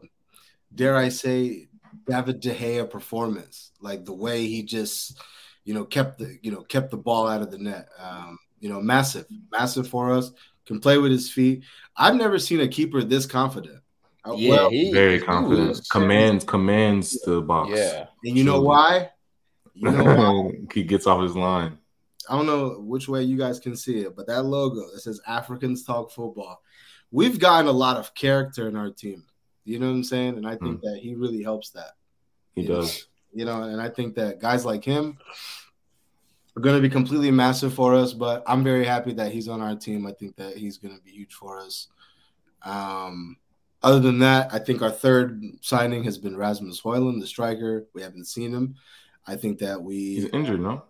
dare 0.73 0.97
I 0.97 1.09
say, 1.09 1.67
David 2.07 2.39
De 2.39 2.53
Gea 2.53 2.89
performance. 2.89 3.71
Like 3.79 4.05
the 4.05 4.13
way 4.13 4.47
he 4.47 4.63
just, 4.63 5.17
you 5.63 5.73
know, 5.73 5.85
kept 5.85 6.19
the, 6.19 6.37
you 6.41 6.51
know, 6.51 6.63
kept 6.63 6.91
the 6.91 6.97
ball 6.97 7.27
out 7.27 7.41
of 7.41 7.51
the 7.51 7.57
net. 7.57 7.87
Um, 7.99 8.37
you 8.59 8.69
know, 8.69 8.81
massive, 8.81 9.25
massive 9.51 9.87
for 9.87 10.11
us. 10.11 10.31
Can 10.65 10.79
play 10.79 10.97
with 10.97 11.11
his 11.11 11.29
feet. 11.29 11.63
I've 11.97 12.15
never 12.15 12.39
seen 12.39 12.61
a 12.61 12.67
keeper 12.69 13.03
this 13.03 13.25
confident. 13.25 13.81
Uh, 14.25 14.33
yeah, 14.35 14.49
well, 14.49 14.69
he, 14.69 14.93
very 14.93 15.19
confident. 15.19 15.75
He 15.75 15.81
commands 15.91 16.45
commands 16.45 17.21
the 17.21 17.41
box. 17.41 17.71
Yeah, 17.75 18.05
and 18.23 18.37
you 18.37 18.43
know 18.43 18.61
why? 18.61 19.11
You 19.73 19.91
know 19.91 20.03
why? 20.03 20.51
he 20.73 20.83
gets 20.83 21.07
off 21.07 21.21
his 21.21 21.35
line. 21.35 21.77
I 22.29 22.37
don't 22.37 22.45
know 22.45 22.79
which 22.79 23.09
way 23.09 23.23
you 23.23 23.37
guys 23.37 23.59
can 23.59 23.75
see 23.75 23.99
it, 23.99 24.15
but 24.15 24.27
that 24.27 24.43
logo 24.43 24.89
that 24.91 25.01
says 25.01 25.19
Africans 25.27 25.83
Talk 25.83 26.11
Football. 26.11 26.61
We've 27.11 27.39
gotten 27.39 27.67
a 27.67 27.71
lot 27.71 27.97
of 27.97 28.15
character 28.15 28.67
in 28.67 28.75
our 28.75 28.89
team. 28.89 29.25
You 29.65 29.79
know 29.79 29.87
what 29.87 29.93
I'm 29.93 30.03
saying? 30.03 30.37
And 30.37 30.47
I 30.47 30.55
think 30.55 30.79
hmm. 30.79 30.87
that 30.87 30.99
he 31.01 31.15
really 31.15 31.43
helps 31.43 31.69
that. 31.71 31.91
He 32.55 32.65
does. 32.65 33.07
Know? 33.33 33.39
You 33.39 33.45
know, 33.45 33.63
and 33.63 33.81
I 33.81 33.89
think 33.89 34.15
that 34.15 34.39
guys 34.39 34.65
like 34.65 34.83
him 34.83 35.17
are 36.55 36.61
going 36.61 36.75
to 36.75 36.81
be 36.81 36.89
completely 36.89 37.31
massive 37.31 37.73
for 37.73 37.95
us. 37.95 38.13
But 38.13 38.43
I'm 38.45 38.63
very 38.63 38.85
happy 38.85 39.13
that 39.13 39.31
he's 39.31 39.47
on 39.47 39.61
our 39.61 39.75
team. 39.75 40.05
I 40.05 40.11
think 40.11 40.35
that 40.37 40.55
he's 40.55 40.77
going 40.77 40.95
to 40.95 41.01
be 41.01 41.11
huge 41.11 41.33
for 41.33 41.59
us. 41.59 41.87
Um, 42.63 43.37
other 43.83 43.99
than 43.99 44.19
that, 44.19 44.53
I 44.53 44.59
think 44.59 44.81
our 44.81 44.91
third 44.91 45.43
signing 45.61 46.03
has 46.05 46.17
been 46.17 46.37
Rasmus 46.37 46.81
Højlund, 46.81 47.19
the 47.19 47.27
striker. 47.27 47.85
We 47.93 48.01
haven't 48.01 48.25
seen 48.25 48.53
him. 48.53 48.75
I 49.27 49.35
think 49.35 49.59
that 49.59 49.81
we 49.81 50.15
he's 50.15 50.25
injured, 50.25 50.61
no? 50.61 50.83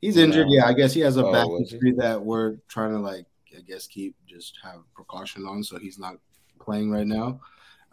He's 0.00 0.16
injured. 0.16 0.48
Yeah, 0.50 0.66
I 0.66 0.72
guess 0.72 0.92
he 0.92 1.00
has 1.00 1.16
a 1.16 1.24
oh, 1.24 1.32
back 1.32 1.46
injury 1.46 1.92
that 1.98 2.20
we're 2.22 2.56
trying 2.68 2.92
to 2.92 2.98
like, 2.98 3.26
I 3.56 3.60
guess, 3.60 3.86
keep 3.86 4.16
just 4.26 4.58
have 4.62 4.80
precaution 4.94 5.46
on, 5.46 5.62
so 5.62 5.78
he's 5.78 5.98
not 5.98 6.16
playing 6.58 6.90
right 6.90 7.06
now. 7.06 7.40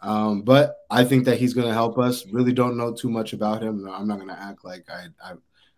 Um, 0.00 0.42
but 0.42 0.78
I 0.90 1.04
think 1.04 1.24
that 1.26 1.38
he's 1.38 1.54
going 1.54 1.68
to 1.68 1.72
help 1.72 1.98
us. 1.98 2.26
Really 2.26 2.52
don't 2.52 2.76
know 2.76 2.92
too 2.92 3.08
much 3.08 3.32
about 3.32 3.62
him. 3.62 3.88
I'm 3.88 4.08
not 4.08 4.16
going 4.16 4.28
to 4.28 4.40
act 4.40 4.64
like 4.64 4.86
I, 4.90 5.06
I 5.24 5.34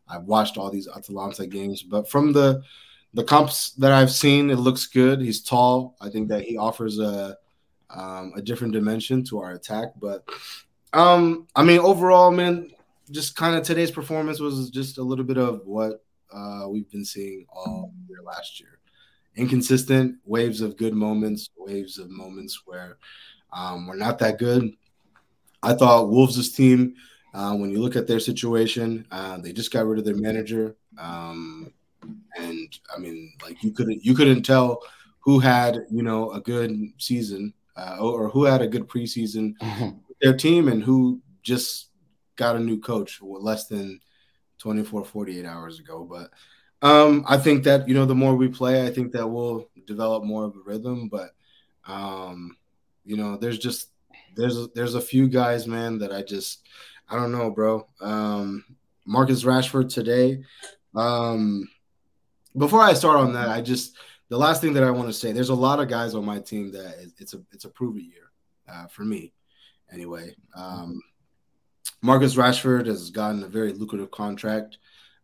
I've 0.09 0.25
watched 0.25 0.57
all 0.57 0.71
these 0.71 0.89
Atalanta 0.89 1.47
games, 1.47 1.83
but 1.83 2.09
from 2.09 2.33
the 2.33 2.63
the 3.15 3.25
comps 3.25 3.71
that 3.75 3.93
I've 3.93 4.11
seen, 4.11 4.51
it 4.51 4.57
looks 4.57 4.87
good. 4.87 5.21
He's 5.21 5.43
tall. 5.43 5.97
I 6.01 6.09
think 6.09 6.29
that 6.29 6.43
he 6.43 6.57
offers 6.57 6.99
a 6.99 7.37
um, 7.95 8.33
a 8.37 8.43
different 8.43 8.73
dimension 8.73 9.25
to 9.25 9.41
our 9.41 9.53
attack. 9.53 9.89
But 10.01 10.29
um, 10.93 11.47
I 11.55 11.63
mean, 11.63 11.79
overall, 11.79 12.31
man, 12.31 12.71
just 13.11 13.37
kind 13.37 13.57
of 13.57 13.63
today's 13.63 13.91
performance 13.91 14.41
was 14.41 14.71
just 14.71 14.99
a 14.99 15.03
little 15.03 15.25
bit 15.25 15.39
of 15.39 15.63
what 15.65 16.05
uh, 16.33 16.67
we've 16.69 16.91
been 16.91 17.05
seeing 17.05 17.47
all 17.49 17.93
year 18.09 18.23
last 18.23 18.61
year. 18.61 18.79
Inconsistent 19.37 20.17
waves 20.25 20.61
of 20.61 20.77
good 20.77 20.95
moments, 20.95 21.51
waves 21.57 21.99
of 21.99 22.11
moments 22.11 22.63
where 22.67 22.99
um, 23.53 23.87
we're 23.87 23.97
not 23.97 24.19
that 24.21 24.39
good. 24.39 24.73
I 25.63 25.75
thought 25.75 26.11
Wolves' 26.11 26.53
team 26.53 26.95
uh, 27.33 27.55
when 27.57 27.71
you 27.71 27.81
look 27.81 27.97
at 27.97 28.07
their 28.07 28.21
situation, 28.21 29.07
uh, 29.11 29.39
they 29.39 29.53
just 29.53 29.73
got 29.73 29.87
rid 29.87 29.99
of 29.99 30.05
their 30.05 30.15
manager, 30.15 30.77
um, 30.99 31.73
and 32.37 32.79
I 32.95 32.99
mean, 33.01 33.33
like 33.43 33.63
you 33.65 33.73
couldn't 33.73 34.05
you 34.05 34.15
couldn't 34.15 34.43
tell 34.43 34.83
who 35.21 35.41
had 35.41 35.87
you 35.91 36.03
know 36.03 36.31
a 36.31 36.41
good 36.41 36.93
season 36.99 37.53
uh, 37.77 37.99
or, 38.01 38.29
who 38.29 38.45
had 38.45 38.63
a 38.63 38.69
good 38.69 38.89
preseason 38.89 39.55
mm-hmm. 39.63 39.91
their 40.21 40.37
team 40.37 40.69
and 40.69 40.83
who 40.83 41.21
just 41.43 41.89
got 42.37 42.57
a 42.57 42.61
new 42.61 42.79
coach 42.81 43.21
less 43.23 43.67
than 43.67 44.01
24 44.59 45.05
48 45.05 45.45
hours 45.45 45.79
ago 45.79 46.05
but 46.09 46.31
um, 46.87 47.25
i 47.29 47.37
think 47.37 47.65
that 47.65 47.89
you 47.89 47.95
know 47.95 48.07
the 48.07 48.15
more 48.15 48.35
we 48.35 48.49
play 48.49 48.87
i 48.87 48.91
think 48.91 49.13
that 49.13 49.27
we'll 49.27 49.69
develop 49.87 50.25
more 50.25 50.45
of 50.45 50.57
a 50.57 50.61
rhythm 50.65 51.09
but 51.09 51.31
um, 51.87 52.57
you 53.05 53.17
know 53.17 53.37
there's 53.37 53.59
just 53.59 53.91
there's 54.37 54.69
there's 54.75 54.95
a 54.95 55.01
few 55.01 55.29
guys 55.29 55.67
man 55.67 55.99
that 55.99 56.13
i 56.13 56.23
just 56.23 56.67
I 57.09 57.17
don't 57.17 57.33
know, 57.33 57.51
bro. 57.51 57.87
Um, 58.01 58.65
Marcus 59.05 59.45
Rashford 59.45 59.93
today. 59.93 60.43
Um, 60.95 61.69
before 62.57 62.81
I 62.81 62.95
start 62.95 63.17
on 63.17 63.35
that, 63.35 63.49
I 63.49 63.61
just 63.61 63.97
the 64.35 64.41
last 64.41 64.61
thing 64.61 64.73
that 64.73 64.83
I 64.83 64.91
want 64.91 65.07
to 65.07 65.13
say. 65.13 65.31
There's 65.31 65.51
a 65.51 65.55
lot 65.55 65.79
of 65.79 65.87
guys 65.89 66.17
on 66.17 66.25
my 66.25 66.41
team 66.41 66.73
that 66.73 66.97
it's 67.19 67.35
a 67.35 67.41
it's 67.53 67.67
a 67.67 67.69
prove 67.69 67.97
it 67.97 68.03
year 68.03 68.33
uh, 68.69 68.89
for 68.89 69.05
me, 69.05 69.33
anyway. 69.93 70.35
Um, 70.57 71.01
Marcus 72.03 72.35
Rashford 72.35 72.87
has 72.87 73.13
gotten 73.13 73.45
a 73.45 73.49
very 73.49 73.73
lucrative 73.73 74.11
contract. 74.11 74.79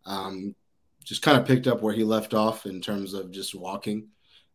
Um, 0.07 0.55
just 1.03 1.23
kind 1.23 1.37
of 1.37 1.45
picked 1.45 1.67
up 1.67 1.83
where 1.83 1.93
he 1.93 2.05
left 2.05 2.35
off 2.35 2.67
in 2.67 2.81
terms 2.81 3.13
of 3.13 3.33
just 3.33 3.53
walking, 3.53 4.07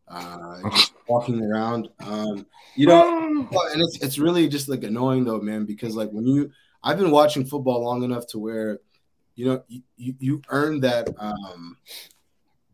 uh, 0.08 0.62
just 0.70 0.94
walking 1.06 1.42
around. 1.42 1.90
Um, 2.00 2.46
you 2.76 2.86
know, 2.86 3.28
and 3.74 3.82
it's 3.82 4.00
it's 4.00 4.18
really 4.18 4.48
just 4.48 4.70
like 4.70 4.84
annoying 4.84 5.24
though, 5.24 5.38
man, 5.38 5.66
because 5.66 5.94
like 5.96 6.08
when 6.12 6.26
you 6.26 6.50
I've 6.82 6.96
been 6.96 7.10
watching 7.10 7.44
football 7.44 7.84
long 7.84 8.04
enough 8.04 8.26
to 8.28 8.38
where, 8.38 8.78
you 9.34 9.48
know, 9.48 9.62
you, 9.68 9.82
you, 9.98 10.14
you 10.18 10.42
earn 10.48 10.80
that. 10.80 11.10
Um, 11.18 11.76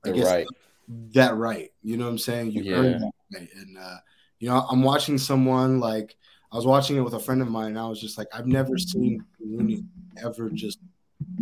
I 0.05 0.13
guess 0.13 0.27
right. 0.27 0.47
That 0.89 1.37
right. 1.37 1.71
You 1.83 1.97
know 1.97 2.05
what 2.05 2.11
I'm 2.11 2.19
saying? 2.19 2.53
You 2.53 2.63
yeah. 2.63 2.77
earn 2.77 3.01
that 3.01 3.13
right. 3.35 3.49
And 3.57 3.79
uh, 3.79 3.97
you 4.39 4.49
know, 4.49 4.67
I'm 4.71 4.83
watching 4.83 5.19
someone 5.19 5.81
like 5.81 6.17
I 6.53 6.57
was 6.57 6.67
watching 6.67 6.97
it 6.97 7.01
with 7.01 7.15
a 7.15 7.21
friend 7.21 7.41
of 7.41 7.49
mine, 7.49 7.69
and 7.69 7.79
I 7.79 7.89
was 7.89 8.01
just 8.01 8.19
like, 8.19 8.29
I've 8.33 8.47
never 8.47 8.77
seen 8.77 9.25
Rooney 9.41 9.85
ever 10.23 10.51
just 10.51 10.81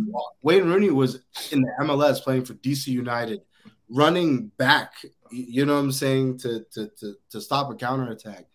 walk. 0.05 0.35
Wayne 0.41 0.65
Rooney 0.65 0.89
was 0.89 1.21
in 1.51 1.61
the 1.61 1.71
MLS 1.81 2.21
playing 2.21 2.45
for 2.45 2.53
DC 2.55 2.87
United, 2.87 3.41
running 3.89 4.47
back. 4.57 4.93
You 5.31 5.65
know 5.65 5.73
what 5.73 5.81
I'm 5.81 5.91
saying 5.91 6.39
to 6.39 6.65
to 6.71 6.87
to, 6.99 7.15
to 7.29 7.41
stop 7.41 7.71
a 7.71 7.75
counter 7.75 8.11
attack, 8.11 8.45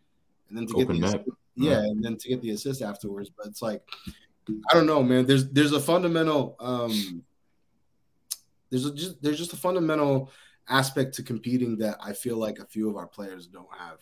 and 0.49 0.57
then 0.57 0.67
to 0.69 0.75
Open 0.77 1.01
get 1.01 1.25
the 1.25 1.33
yeah, 1.57 1.79
and 1.79 2.03
then 2.03 2.17
to 2.17 2.29
get 2.29 2.41
the 2.41 2.51
assist 2.51 2.83
afterwards. 2.83 3.31
But 3.37 3.47
it's 3.47 3.63
like 3.63 3.83
I 4.71 4.75
don't 4.75 4.87
know, 4.87 5.03
man. 5.03 5.27
There's 5.27 5.49
there's 5.51 5.73
a 5.73 5.81
fundamental 5.81 6.57
um 6.61 7.23
there's 8.71 8.85
a, 8.85 8.95
just 8.95 9.23
there's 9.23 9.39
just 9.39 9.53
a 9.53 9.57
fundamental 9.57 10.31
aspect 10.69 11.15
to 11.15 11.23
competing 11.23 11.77
that 11.79 11.97
I 12.03 12.13
feel 12.13 12.37
like 12.37 12.59
a 12.59 12.67
few 12.67 12.89
of 12.89 12.97
our 12.97 13.07
players 13.07 13.47
don't 13.47 13.69
have. 13.77 13.99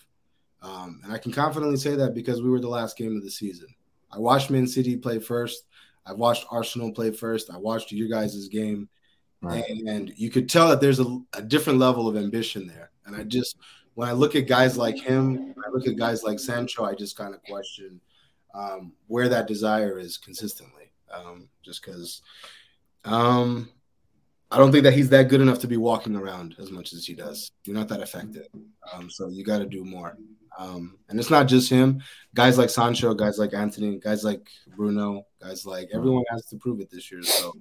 Um, 0.62 1.00
and 1.04 1.12
I 1.12 1.18
can 1.18 1.32
confidently 1.32 1.76
say 1.76 1.94
that 1.96 2.14
because 2.14 2.42
we 2.42 2.48
were 2.48 2.60
the 2.60 2.68
last 2.68 2.96
game 2.96 3.16
of 3.16 3.22
the 3.22 3.30
season. 3.30 3.68
I 4.10 4.18
watched 4.18 4.50
Man 4.50 4.66
City 4.66 4.96
play 4.96 5.18
first. 5.18 5.66
I 6.06 6.12
watched 6.12 6.46
Arsenal 6.50 6.92
play 6.92 7.10
first. 7.10 7.50
I 7.50 7.58
watched 7.58 7.92
you 7.92 8.08
guys' 8.08 8.48
game. 8.48 8.88
Right. 9.42 9.64
And, 9.68 9.88
and, 9.88 10.12
you 10.16 10.30
could 10.30 10.48
tell 10.48 10.68
that 10.68 10.80
there's 10.80 11.00
a, 11.00 11.18
a 11.34 11.42
different 11.42 11.78
level 11.78 12.08
of 12.08 12.16
ambition 12.16 12.66
there. 12.66 12.92
And 13.04 13.14
I 13.14 13.24
just 13.24 13.58
when 13.92 14.08
I 14.08 14.12
look 14.12 14.34
at 14.34 14.46
guys 14.46 14.78
like 14.78 14.98
him, 14.98 15.54
I 15.64 15.70
look 15.70 15.86
at 15.86 15.96
guys 15.96 16.22
like 16.22 16.38
Sancho, 16.38 16.84
I 16.84 16.94
just 16.94 17.16
kind 17.16 17.34
of 17.34 17.42
question 17.42 18.00
um, 18.54 18.92
where 19.06 19.28
that 19.28 19.46
desire 19.46 19.98
is 19.98 20.16
consistently. 20.16 20.92
Um, 21.12 21.48
just 21.62 21.84
because 21.84 22.22
um, 23.04 23.68
I 24.54 24.58
don't 24.58 24.70
think 24.70 24.84
that 24.84 24.94
he's 24.94 25.08
that 25.08 25.28
good 25.28 25.40
enough 25.40 25.58
to 25.60 25.66
be 25.66 25.76
walking 25.76 26.14
around 26.14 26.54
as 26.60 26.70
much 26.70 26.92
as 26.92 27.04
he 27.04 27.14
does. 27.14 27.50
You're 27.64 27.76
not 27.76 27.88
that 27.88 28.00
effective. 28.00 28.46
Um, 28.92 29.10
so 29.10 29.28
you 29.28 29.44
got 29.44 29.58
to 29.58 29.66
do 29.66 29.84
more. 29.84 30.16
Um, 30.56 30.96
and 31.08 31.18
it's 31.18 31.30
not 31.30 31.48
just 31.48 31.68
him. 31.68 32.00
Guys 32.34 32.56
like 32.56 32.70
Sancho, 32.70 33.14
guys 33.14 33.36
like 33.36 33.52
Antony, 33.52 33.98
guys 33.98 34.22
like 34.22 34.46
Bruno, 34.76 35.26
guys 35.42 35.66
like 35.66 35.88
everyone 35.92 36.22
has 36.30 36.46
to 36.46 36.56
prove 36.56 36.80
it 36.80 36.88
this 36.88 37.10
year. 37.10 37.24
So 37.24 37.54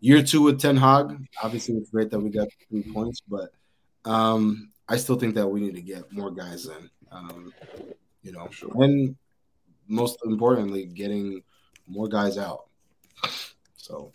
year 0.00 0.22
two 0.22 0.42
with 0.42 0.60
Ten 0.60 0.76
Hag, 0.76 1.16
obviously 1.42 1.76
it's 1.76 1.90
great 1.90 2.10
that 2.10 2.20
we 2.20 2.28
got 2.28 2.48
three 2.68 2.82
points, 2.82 3.22
but 3.26 3.50
um, 4.04 4.70
I 4.86 4.98
still 4.98 5.16
think 5.16 5.34
that 5.36 5.48
we 5.48 5.60
need 5.60 5.76
to 5.76 5.82
get 5.82 6.12
more 6.12 6.30
guys 6.30 6.66
in. 6.66 6.90
Um, 7.10 7.54
you 8.22 8.32
know, 8.32 8.48
sure. 8.50 8.70
and 8.82 9.16
most 9.86 10.18
importantly, 10.26 10.84
getting 10.84 11.42
more 11.86 12.08
guys 12.08 12.36
out. 12.36 12.66
So, 13.76 14.12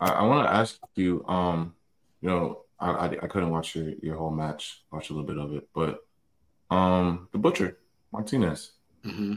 I, 0.00 0.10
I 0.10 0.22
want 0.24 0.46
to 0.48 0.54
ask 0.54 0.78
you, 0.94 1.24
um, 1.26 1.74
you 2.20 2.28
know, 2.28 2.62
I, 2.78 2.90
I, 2.90 3.04
I 3.22 3.26
couldn't 3.26 3.50
watch 3.50 3.76
your, 3.76 3.90
your 4.02 4.16
whole 4.16 4.30
match. 4.30 4.82
Watch 4.90 5.10
a 5.10 5.12
little 5.12 5.26
bit 5.26 5.38
of 5.38 5.54
it, 5.54 5.68
but 5.74 6.04
um, 6.70 7.28
the 7.32 7.38
butcher 7.38 7.78
Martinez 8.12 8.72
Mm-hmm. 9.04 9.34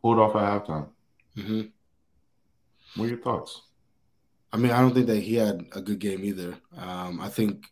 pulled 0.00 0.18
off 0.18 0.34
at 0.34 0.42
halftime. 0.42 0.88
Mm-hmm. 1.36 1.60
What 2.96 3.04
are 3.04 3.08
your 3.08 3.18
thoughts? 3.18 3.62
I 4.50 4.56
mean, 4.56 4.72
I 4.72 4.80
don't 4.80 4.94
think 4.94 5.06
that 5.08 5.20
he 5.20 5.34
had 5.34 5.66
a 5.72 5.82
good 5.82 5.98
game 5.98 6.24
either. 6.24 6.56
Um, 6.76 7.20
I 7.20 7.28
think 7.28 7.66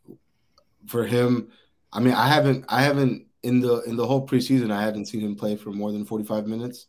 for 0.87 1.05
him, 1.05 1.49
I 1.93 2.01
mean, 2.01 2.13
I 2.13 2.29
haven't, 2.29 2.67
I 2.69 2.83
haven't 2.83 3.27
in 3.43 3.61
the 3.61 3.81
in 3.83 3.97
the 3.97 4.07
whole 4.07 4.27
preseason, 4.27 4.71
I 4.71 4.83
haven't 4.83 5.07
seen 5.07 5.23
him 5.23 5.37
play 5.37 5.57
for 5.57 5.71
more 5.71 5.91
than 5.91 6.05
forty 6.05 6.25
five 6.25 6.47
minutes. 6.47 6.87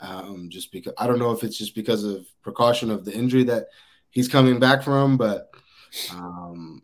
Um, 0.00 0.48
just 0.50 0.72
because 0.72 0.92
I 0.98 1.06
don't 1.06 1.18
know 1.20 1.30
if 1.30 1.44
it's 1.44 1.56
just 1.56 1.74
because 1.74 2.02
of 2.04 2.26
precaution 2.42 2.90
of 2.90 3.04
the 3.04 3.12
injury 3.14 3.44
that 3.44 3.68
he's 4.10 4.28
coming 4.28 4.58
back 4.58 4.82
from, 4.82 5.16
but 5.16 5.50
um, 6.12 6.82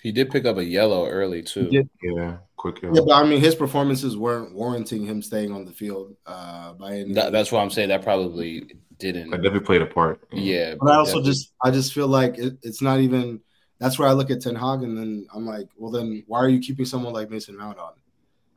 He 0.00 0.12
did 0.12 0.30
pick 0.30 0.44
up 0.46 0.56
a 0.58 0.64
yellow 0.64 1.06
early 1.06 1.42
too. 1.42 1.68
did. 1.68 1.88
Yeah, 2.02 2.38
quick. 2.56 2.80
yeah, 2.82 2.90
but 2.92 3.12
I 3.12 3.24
mean, 3.24 3.40
his 3.40 3.54
performances 3.54 4.16
weren't 4.16 4.54
warranting 4.54 5.04
him 5.06 5.22
staying 5.22 5.52
on 5.52 5.64
the 5.64 5.72
field 5.72 6.16
uh, 6.26 6.72
by 6.74 6.96
any. 6.98 7.12
That, 7.14 7.32
that's 7.32 7.52
why 7.52 7.60
I'm 7.62 7.70
saying 7.70 7.88
that 7.90 8.02
probably 8.02 8.72
didn't. 8.98 9.30
That 9.30 9.38
definitely 9.38 9.60
played 9.66 9.82
a 9.82 9.86
part. 9.86 10.20
Yeah, 10.32 10.74
But 10.80 10.90
I 10.92 10.96
also 10.96 11.20
that- 11.20 11.26
just 11.26 11.52
I 11.62 11.70
just 11.70 11.92
feel 11.92 12.08
like 12.08 12.38
it, 12.38 12.54
it's 12.62 12.82
not 12.82 13.00
even. 13.00 13.40
That's 13.78 13.98
where 13.98 14.06
I 14.08 14.12
look 14.12 14.30
at 14.30 14.42
Ten 14.42 14.54
Hag, 14.56 14.82
and 14.82 14.94
then 14.96 15.26
I'm 15.34 15.46
like, 15.46 15.66
well, 15.78 15.90
then 15.90 16.22
why 16.26 16.38
are 16.40 16.50
you 16.50 16.60
keeping 16.60 16.84
someone 16.84 17.14
like 17.14 17.30
Mason 17.30 17.56
Mount 17.56 17.78
on? 17.78 17.92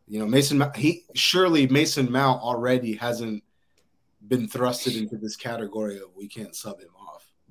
You 0.09 0.19
know, 0.19 0.25
Mason 0.27 0.57
Mount, 0.57 0.75
he 0.75 1.03
surely 1.15 1.65
Mason 1.67 2.11
Mount 2.11 2.41
already 2.41 2.93
hasn't 2.95 3.41
been 4.27 4.49
thrusted 4.49 4.97
into 4.97 5.15
this 5.15 5.37
category 5.37 5.95
of 5.95 6.09
we 6.13 6.27
can't 6.27 6.53
sub 6.53 6.77
him 6.81 6.89
off 6.99 7.02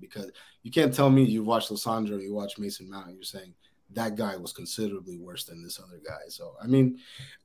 because 0.03 0.31
you 0.63 0.71
can't 0.71 0.93
tell 0.93 1.09
me 1.09 1.25
you 1.25 1.43
watch 1.43 1.69
Lisandro, 1.69 2.21
you 2.21 2.35
watch 2.35 2.59
Mason 2.59 2.91
Mount, 2.91 3.07
and 3.07 3.15
you're 3.15 3.25
saying 3.25 3.55
that 3.95 4.17
guy 4.17 4.37
was 4.37 4.53
considerably 4.53 5.17
worse 5.17 5.45
than 5.45 5.63
this 5.63 5.79
other 5.79 6.01
guy. 6.05 6.29
So 6.29 6.55
I 6.63 6.67
mean, 6.67 6.99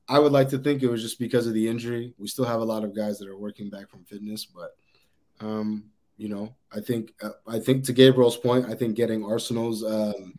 I 0.08 0.18
would 0.18 0.32
like 0.32 0.48
to 0.50 0.58
think 0.58 0.82
it 0.82 0.90
was 0.90 1.02
just 1.02 1.18
because 1.18 1.46
of 1.46 1.54
the 1.54 1.66
injury. 1.66 2.14
We 2.18 2.26
still 2.26 2.44
have 2.44 2.60
a 2.60 2.64
lot 2.64 2.84
of 2.84 2.94
guys 2.94 3.18
that 3.18 3.28
are 3.28 3.38
working 3.38 3.70
back 3.70 3.88
from 3.88 4.04
fitness, 4.04 4.44
but 4.44 4.76
um, 5.40 5.84
you 6.16 6.28
know, 6.28 6.54
I 6.72 6.80
think 6.80 7.12
uh, 7.22 7.30
I 7.46 7.58
think 7.60 7.84
to 7.84 7.92
Gabriel's 7.92 8.36
point, 8.36 8.66
I 8.68 8.74
think 8.74 8.96
getting 8.96 9.24
Arsenal's 9.24 9.84
um, 9.84 10.34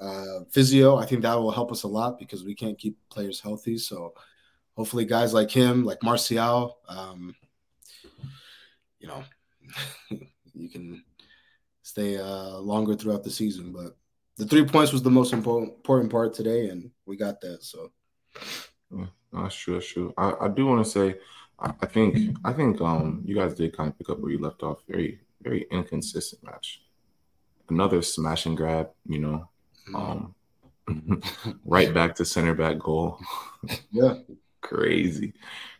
uh, 0.00 0.40
physio, 0.50 0.96
I 0.96 1.06
think 1.06 1.22
that 1.22 1.34
will 1.34 1.50
help 1.50 1.72
us 1.72 1.82
a 1.82 1.88
lot 1.88 2.18
because 2.18 2.44
we 2.44 2.54
can't 2.54 2.78
keep 2.78 2.96
players 3.08 3.40
healthy. 3.40 3.78
So 3.78 4.14
hopefully, 4.76 5.04
guys 5.04 5.32
like 5.32 5.50
him, 5.50 5.84
like 5.84 6.02
Martial, 6.02 6.78
um, 6.88 7.34
you 9.00 9.08
know, 9.08 9.24
you 10.54 10.68
can 10.68 11.02
stay 11.88 12.18
uh, 12.18 12.58
longer 12.58 12.94
throughout 12.94 13.24
the 13.24 13.30
season. 13.30 13.72
But 13.72 13.96
the 14.36 14.44
three 14.44 14.64
points 14.64 14.92
was 14.92 15.02
the 15.02 15.10
most 15.10 15.32
important 15.32 16.10
part 16.10 16.34
today, 16.34 16.68
and 16.68 16.90
we 17.06 17.16
got 17.16 17.40
that. 17.40 17.64
So 17.64 17.90
No, 18.90 19.08
that's 19.32 19.54
true. 19.54 19.74
That's 19.74 19.86
true. 19.86 20.12
I, 20.18 20.34
I 20.42 20.48
do 20.48 20.66
want 20.66 20.84
to 20.84 20.90
say, 20.90 21.18
I, 21.58 21.72
I 21.80 21.86
think 21.86 22.36
I 22.44 22.52
think 22.52 22.80
um 22.82 23.22
you 23.24 23.34
guys 23.34 23.54
did 23.54 23.74
kind 23.76 23.88
of 23.88 23.96
pick 23.98 24.10
up 24.10 24.20
where 24.20 24.30
you 24.30 24.38
left 24.38 24.62
off. 24.62 24.82
Very 24.86 25.20
very 25.42 25.66
inconsistent 25.70 26.44
match. 26.44 26.82
Another 27.70 28.02
smash 28.02 28.44
and 28.44 28.56
grab. 28.56 28.90
You 29.06 29.20
know, 29.20 29.48
um, 29.94 30.34
right 31.64 31.92
back 31.94 32.14
to 32.16 32.24
center 32.26 32.54
back 32.54 32.78
goal. 32.78 33.18
yeah, 33.90 34.14
crazy, 34.60 35.32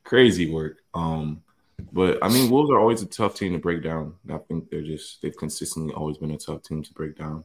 crazy 0.04 0.50
work. 0.50 0.78
Um, 0.94 1.42
but 1.92 2.18
I 2.22 2.28
mean, 2.28 2.50
Wolves 2.50 2.70
are 2.70 2.78
always 2.78 3.02
a 3.02 3.06
tough 3.06 3.34
team 3.34 3.52
to 3.52 3.58
break 3.58 3.82
down. 3.82 4.14
I 4.32 4.38
think 4.38 4.70
they're 4.70 4.82
just 4.82 5.22
they've 5.22 5.36
consistently 5.36 5.94
always 5.94 6.18
been 6.18 6.32
a 6.32 6.38
tough 6.38 6.62
team 6.62 6.82
to 6.82 6.94
break 6.94 7.16
down. 7.16 7.44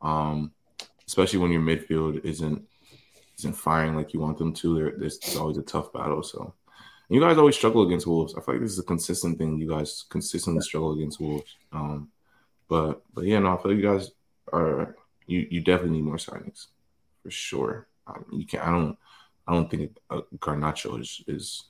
Um, 0.00 0.52
especially 1.06 1.38
when 1.40 1.50
your 1.50 1.62
midfield 1.62 2.24
isn't 2.24 2.62
isn't 3.38 3.52
firing 3.54 3.96
like 3.96 4.14
you 4.14 4.20
want 4.20 4.38
them 4.38 4.52
to. 4.54 4.74
There, 4.74 4.92
there's, 4.96 5.18
there's 5.18 5.36
always 5.36 5.58
a 5.58 5.62
tough 5.62 5.92
battle. 5.92 6.22
So 6.22 6.54
you 7.08 7.20
guys 7.20 7.36
always 7.36 7.56
struggle 7.56 7.82
against 7.82 8.06
Wolves. 8.06 8.34
I 8.34 8.40
feel 8.40 8.54
like 8.54 8.62
this 8.62 8.72
is 8.72 8.78
a 8.78 8.84
consistent 8.84 9.38
thing. 9.38 9.58
You 9.58 9.68
guys 9.68 10.04
consistently 10.08 10.62
struggle 10.62 10.92
against 10.92 11.20
Wolves. 11.20 11.56
Um, 11.72 12.08
but 12.68 13.02
but 13.12 13.24
yeah, 13.24 13.40
no, 13.40 13.56
I 13.56 13.62
feel 13.62 13.72
like 13.72 13.82
you 13.82 13.90
guys 13.90 14.10
are 14.52 14.96
you 15.26 15.46
you 15.50 15.60
definitely 15.60 15.98
need 15.98 16.04
more 16.04 16.16
signings 16.16 16.66
for 17.22 17.30
sure. 17.30 17.88
Um, 18.06 18.24
you 18.32 18.46
can 18.46 18.60
I 18.60 18.70
don't 18.70 18.96
I 19.46 19.52
don't 19.52 19.70
think 19.70 19.96
uh, 20.10 20.22
Garnacho 20.38 21.00
is 21.00 21.22
is. 21.26 21.64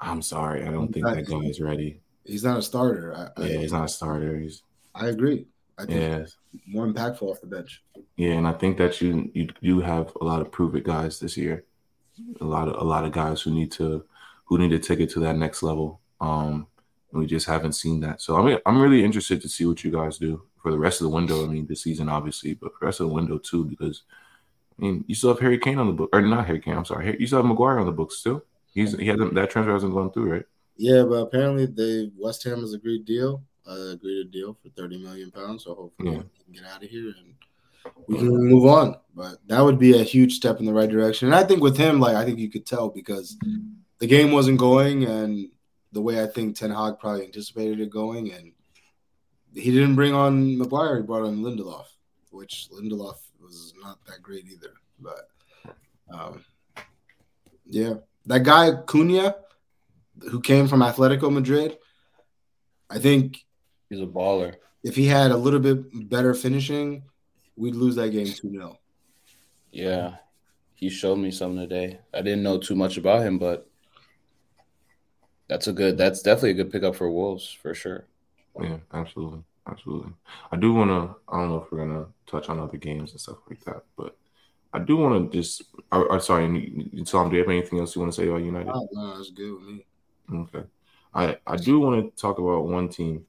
I'm 0.00 0.22
sorry, 0.22 0.62
I 0.62 0.70
don't 0.70 0.92
think 0.92 1.06
that 1.06 1.26
guy 1.26 1.38
is 1.38 1.60
ready. 1.60 2.00
he's 2.24 2.44
not 2.44 2.58
a 2.58 2.62
starter. 2.62 3.14
I, 3.14 3.42
Yeah, 3.42 3.58
I, 3.58 3.60
he's 3.60 3.72
not 3.72 3.84
a 3.84 3.88
starter. 3.88 4.38
He's 4.38 4.62
I 4.94 5.08
agree. 5.08 5.46
I 5.78 5.86
think 5.86 6.00
yeah, 6.00 6.24
more 6.66 6.86
impactful 6.86 7.22
off 7.22 7.40
the 7.40 7.46
bench. 7.46 7.82
yeah, 8.16 8.32
and 8.32 8.46
I 8.46 8.52
think 8.52 8.78
that 8.78 9.00
you 9.00 9.30
you 9.32 9.48
do 9.62 9.80
have 9.80 10.12
a 10.20 10.24
lot 10.24 10.40
of 10.40 10.50
prove 10.50 10.74
it 10.74 10.84
guys 10.84 11.20
this 11.20 11.36
year. 11.36 11.64
A 12.40 12.44
lot 12.44 12.68
of 12.68 12.80
a 12.80 12.84
lot 12.84 13.04
of 13.04 13.12
guys 13.12 13.42
who 13.42 13.52
need 13.52 13.70
to 13.72 14.04
who 14.44 14.58
need 14.58 14.70
to 14.70 14.78
take 14.78 15.00
it 15.00 15.10
to 15.10 15.20
that 15.20 15.36
next 15.36 15.62
level. 15.62 16.00
Um, 16.20 16.66
and 17.12 17.20
we 17.20 17.26
just 17.26 17.46
haven't 17.46 17.72
seen 17.72 18.00
that. 18.00 18.20
So 18.20 18.36
I 18.36 18.42
mean, 18.42 18.58
I'm 18.66 18.80
really 18.80 19.04
interested 19.04 19.40
to 19.42 19.48
see 19.48 19.66
what 19.66 19.84
you 19.84 19.90
guys 19.90 20.18
do 20.18 20.42
for 20.62 20.72
the 20.72 20.78
rest 20.78 21.00
of 21.00 21.04
the 21.04 21.14
window. 21.14 21.44
I 21.44 21.48
mean, 21.48 21.66
this 21.66 21.82
season 21.82 22.08
obviously, 22.08 22.54
but 22.54 22.72
for 22.72 22.80
the 22.80 22.86
rest 22.86 23.00
of 23.00 23.08
the 23.08 23.14
window 23.14 23.38
too, 23.38 23.64
because 23.64 24.02
I 24.78 24.82
mean, 24.82 25.04
you 25.06 25.14
still 25.14 25.30
have 25.30 25.40
Harry 25.40 25.58
Kane 25.58 25.78
on 25.78 25.86
the 25.86 25.92
book, 25.92 26.10
or 26.12 26.20
not 26.20 26.46
Harry 26.46 26.60
Kane. 26.60 26.76
I'm 26.76 26.84
sorry, 26.84 27.16
you 27.18 27.26
still 27.26 27.38
have 27.38 27.46
Maguire 27.46 27.78
on 27.78 27.86
the 27.86 27.92
books 27.92 28.16
still. 28.18 28.44
He's 28.80 28.96
he 28.98 29.06
hasn't 29.06 29.34
that 29.34 29.50
transfer 29.50 29.72
hasn't 29.72 29.92
gone 29.92 30.10
through, 30.12 30.32
right? 30.32 30.44
Yeah, 30.76 31.02
but 31.02 31.16
apparently 31.16 31.66
they 31.66 32.10
West 32.16 32.44
Ham 32.44 32.60
has 32.60 32.72
agreed 32.74 33.04
deal, 33.04 33.42
uh, 33.68 33.90
agreed 33.92 34.26
a 34.26 34.30
deal 34.30 34.56
for 34.62 34.68
thirty 34.70 34.98
million 34.98 35.30
pounds. 35.30 35.64
So 35.64 35.74
hopefully 35.74 36.12
Yeah. 36.12 36.18
we 36.18 36.44
can 36.44 36.52
get 36.52 36.64
out 36.64 36.82
of 36.84 36.88
here 36.88 37.12
and 37.18 37.34
we 38.06 38.16
can 38.18 38.28
move 38.28 38.66
on. 38.66 38.96
But 39.14 39.38
that 39.48 39.60
would 39.60 39.78
be 39.78 39.98
a 39.98 40.02
huge 40.04 40.34
step 40.34 40.60
in 40.60 40.66
the 40.66 40.72
right 40.72 40.88
direction. 40.90 41.28
And 41.28 41.34
I 41.34 41.42
think 41.44 41.62
with 41.62 41.76
him, 41.76 41.98
like 41.98 42.16
I 42.16 42.24
think 42.24 42.38
you 42.38 42.50
could 42.50 42.66
tell 42.66 42.88
because 42.88 43.36
the 43.98 44.06
game 44.06 44.30
wasn't 44.30 44.58
going 44.58 45.04
and 45.04 45.48
the 45.92 46.00
way 46.00 46.22
I 46.22 46.26
think 46.26 46.54
Ten 46.56 46.70
Hag 46.70 46.98
probably 46.98 47.24
anticipated 47.24 47.80
it 47.80 47.90
going, 47.90 48.32
and 48.32 48.52
he 49.54 49.70
didn't 49.72 49.96
bring 49.96 50.14
on 50.14 50.58
Maguire, 50.58 50.98
he 50.98 51.02
brought 51.02 51.24
on 51.24 51.38
Lindelof, 51.38 51.86
which 52.30 52.68
Lindelof 52.70 53.16
was 53.42 53.72
not 53.82 53.98
that 54.06 54.22
great 54.22 54.44
either. 54.46 54.74
But 55.00 55.30
um, 56.12 56.44
yeah, 57.66 57.94
that 58.28 58.42
guy 58.42 58.70
Cunha, 58.86 59.34
who 60.30 60.40
came 60.40 60.68
from 60.68 60.80
Atletico 60.80 61.32
Madrid, 61.32 61.78
I 62.90 62.98
think 62.98 63.44
he's 63.88 64.00
a 64.00 64.06
baller. 64.06 64.56
if 64.84 64.94
he 64.94 65.06
had 65.06 65.30
a 65.30 65.36
little 65.36 65.60
bit 65.60 66.08
better 66.08 66.34
finishing, 66.34 67.02
we'd 67.56 67.74
lose 67.74 67.96
that 67.96 68.10
game 68.10 68.26
2 68.26 68.50
0. 68.50 68.78
Yeah, 69.72 70.16
he 70.74 70.90
showed 70.90 71.16
me 71.16 71.30
something 71.30 71.68
today. 71.68 72.00
I 72.12 72.22
didn't 72.22 72.42
know 72.42 72.58
too 72.58 72.74
much 72.74 72.98
about 72.98 73.22
him, 73.22 73.38
but 73.38 73.66
that's 75.48 75.66
a 75.66 75.72
good. 75.72 75.96
That's 75.96 76.20
definitely 76.20 76.50
a 76.50 76.64
good 76.64 76.72
pickup 76.72 76.96
for 76.96 77.10
Wolves 77.10 77.50
for 77.50 77.74
sure. 77.74 78.04
Yeah, 78.60 78.78
absolutely, 78.92 79.42
absolutely. 79.66 80.12
I 80.52 80.56
do 80.56 80.74
want 80.74 80.90
to. 80.90 81.16
I 81.28 81.38
don't 81.38 81.48
know 81.48 81.62
if 81.62 81.72
we're 81.72 81.86
gonna 81.86 82.06
touch 82.26 82.50
on 82.50 82.58
other 82.58 82.76
games 82.76 83.12
and 83.12 83.20
stuff 83.20 83.38
like 83.48 83.64
that, 83.64 83.84
but 83.96 84.17
I 84.72 84.78
do 84.80 84.96
want 84.96 85.32
to 85.32 85.38
just. 85.38 85.62
I, 85.90 86.04
I'm 86.10 86.20
sorry, 86.20 86.46
Tom. 87.06 87.30
Do 87.30 87.36
you 87.36 87.42
have 87.42 87.50
anything 87.50 87.80
else 87.80 87.94
you 87.94 88.02
want 88.02 88.12
to 88.12 88.20
say 88.20 88.28
about 88.28 88.42
United? 88.42 88.70
Oh, 88.72 88.88
no, 88.92 89.16
that's 89.16 89.30
good 89.30 89.52
with 89.52 89.62
me. 89.62 89.86
Okay. 90.32 90.64
I 91.14 91.38
I 91.46 91.56
do 91.56 91.80
want 91.80 92.14
to 92.14 92.20
talk 92.20 92.38
about 92.38 92.66
one 92.66 92.88
team 92.88 93.24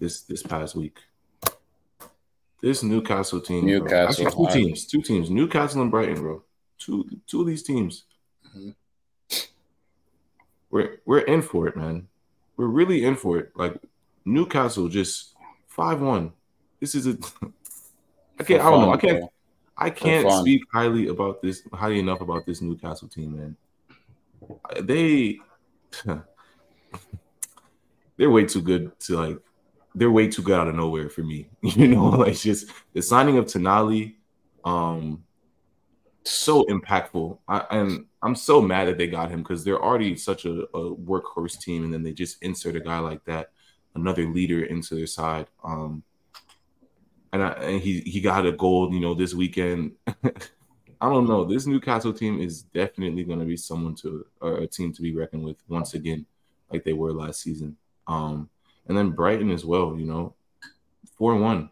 this 0.00 0.22
this 0.22 0.42
past 0.42 0.74
week. 0.76 0.98
This 2.62 2.82
Newcastle 2.82 3.40
team. 3.40 3.66
Newcastle, 3.66 4.26
Actually, 4.28 4.46
two 4.46 4.52
teams. 4.52 4.86
Two 4.86 5.02
teams. 5.02 5.28
Newcastle 5.28 5.82
and 5.82 5.90
Brighton, 5.90 6.14
bro. 6.14 6.42
Two 6.78 7.04
two 7.26 7.40
of 7.40 7.46
these 7.46 7.62
teams. 7.62 8.04
Mhm. 8.56 8.74
We're 10.70 11.00
we're 11.04 11.20
in 11.20 11.42
for 11.42 11.66
it, 11.68 11.76
man. 11.76 12.08
We're 12.56 12.66
really 12.66 13.04
in 13.04 13.16
for 13.16 13.38
it. 13.38 13.50
Like 13.56 13.76
Newcastle 14.24 14.88
just 14.88 15.34
five 15.66 16.00
one. 16.00 16.32
This 16.80 16.94
is 16.94 17.06
a. 17.06 17.18
I 18.38 18.44
can't. 18.44 18.62
I 18.62 18.70
don't 18.70 18.80
know. 18.82 18.92
I 18.92 18.96
can't. 18.96 19.30
I 19.76 19.90
can't 19.90 20.30
speak 20.40 20.62
highly 20.72 21.08
about 21.08 21.42
this 21.42 21.62
highly 21.72 21.98
enough 21.98 22.20
about 22.20 22.46
this 22.46 22.60
Newcastle 22.60 23.08
team, 23.08 23.36
man. 23.36 23.56
They 24.80 25.38
they're 28.16 28.30
way 28.30 28.44
too 28.44 28.62
good 28.62 28.98
to 29.00 29.16
like 29.16 29.38
they're 29.94 30.10
way 30.10 30.28
too 30.28 30.42
good 30.42 30.58
out 30.58 30.68
of 30.68 30.74
nowhere 30.74 31.08
for 31.08 31.22
me. 31.22 31.48
You 31.62 31.88
know, 31.88 32.04
like 32.10 32.36
just 32.36 32.70
the 32.92 33.02
signing 33.02 33.38
of 33.38 33.46
Tonali, 33.46 34.14
um 34.64 35.24
so 36.26 36.64
impactful. 36.64 37.38
I, 37.48 37.58
and 37.70 38.06
I'm 38.22 38.34
so 38.34 38.60
mad 38.62 38.88
that 38.88 38.98
they 38.98 39.06
got 39.06 39.30
him 39.30 39.42
because 39.42 39.64
they're 39.64 39.82
already 39.82 40.16
such 40.16 40.46
a, 40.46 40.62
a 40.74 40.94
workhorse 40.96 41.60
team, 41.60 41.84
and 41.84 41.92
then 41.92 42.02
they 42.02 42.12
just 42.12 42.42
insert 42.42 42.76
a 42.76 42.80
guy 42.80 42.98
like 42.98 43.24
that, 43.24 43.50
another 43.94 44.26
leader 44.26 44.64
into 44.64 44.94
their 44.94 45.06
side. 45.06 45.46
Um, 45.62 46.02
and, 47.34 47.42
I, 47.42 47.48
and 47.48 47.82
he 47.82 47.98
he 48.00 48.20
got 48.20 48.46
a 48.46 48.52
goal, 48.52 48.94
you 48.94 49.00
know, 49.00 49.12
this 49.12 49.34
weekend. 49.34 49.92
I 50.06 51.08
don't 51.10 51.26
know. 51.26 51.44
This 51.44 51.66
Newcastle 51.66 52.12
team 52.12 52.40
is 52.40 52.62
definitely 52.62 53.24
going 53.24 53.40
to 53.40 53.44
be 53.44 53.56
someone 53.56 53.96
to 53.96 54.24
or 54.40 54.58
a 54.58 54.68
team 54.68 54.92
to 54.92 55.02
be 55.02 55.14
reckoned 55.14 55.42
with 55.42 55.56
once 55.68 55.94
again, 55.94 56.26
like 56.72 56.84
they 56.84 56.92
were 56.92 57.12
last 57.12 57.42
season. 57.42 57.76
Um, 58.06 58.48
and 58.86 58.96
then 58.96 59.10
Brighton 59.10 59.50
as 59.50 59.64
well. 59.64 59.96
You 59.98 60.06
know, 60.06 60.34
four 61.18 61.34
one, 61.34 61.70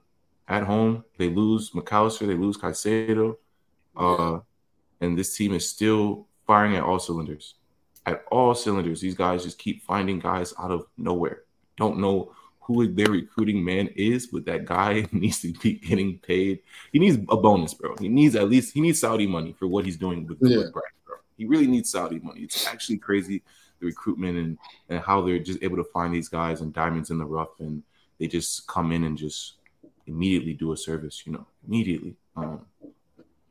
at 0.48 0.64
home. 0.64 1.04
They 1.16 1.28
lose 1.28 1.72
Mac 1.76 1.92
Allister. 1.92 2.26
They 2.26 2.34
lose 2.34 2.58
Caicedo, 2.58 3.36
uh, 3.96 4.40
and 5.00 5.16
this 5.16 5.36
team 5.36 5.54
is 5.54 5.68
still 5.68 6.26
firing 6.44 6.74
at 6.74 6.82
all 6.82 6.98
cylinders. 6.98 7.54
At 8.04 8.24
all 8.32 8.52
cylinders, 8.56 9.00
these 9.00 9.14
guys 9.14 9.44
just 9.44 9.58
keep 9.58 9.84
finding 9.84 10.18
guys 10.18 10.52
out 10.58 10.72
of 10.72 10.86
nowhere. 10.98 11.44
Don't 11.76 11.98
know 11.98 12.34
who 12.64 12.86
their 12.92 13.10
recruiting 13.10 13.64
man 13.64 13.88
is, 13.96 14.28
but 14.28 14.44
that 14.46 14.64
guy 14.64 15.06
needs 15.12 15.40
to 15.42 15.52
be 15.54 15.74
getting 15.74 16.18
paid. 16.18 16.60
He 16.92 16.98
needs 16.98 17.18
a 17.28 17.36
bonus, 17.36 17.74
bro. 17.74 17.96
He 18.00 18.08
needs 18.08 18.36
at 18.36 18.48
least 18.48 18.72
he 18.74 18.80
needs 18.80 19.00
Saudi 19.00 19.26
money 19.26 19.52
for 19.58 19.66
what 19.66 19.84
he's 19.84 19.96
doing 19.96 20.26
with, 20.26 20.38
Yeah. 20.40 20.58
with 20.58 20.72
bro. 20.72 20.82
He 21.36 21.44
really 21.46 21.66
needs 21.66 21.90
Saudi 21.90 22.20
money. 22.20 22.42
It's 22.42 22.66
actually 22.66 22.98
crazy 22.98 23.42
the 23.80 23.86
recruitment 23.86 24.38
and 24.38 24.58
and 24.88 25.00
how 25.00 25.22
they're 25.22 25.38
just 25.40 25.62
able 25.62 25.76
to 25.76 25.84
find 25.84 26.14
these 26.14 26.28
guys 26.28 26.60
and 26.60 26.72
diamonds 26.72 27.10
in 27.10 27.18
the 27.18 27.24
rough, 27.24 27.58
and 27.58 27.82
they 28.18 28.28
just 28.28 28.66
come 28.68 28.92
in 28.92 29.04
and 29.04 29.18
just 29.18 29.54
immediately 30.06 30.52
do 30.52 30.72
a 30.72 30.76
service, 30.76 31.22
you 31.26 31.32
know, 31.32 31.46
immediately. 31.66 32.14
Um, 32.36 32.64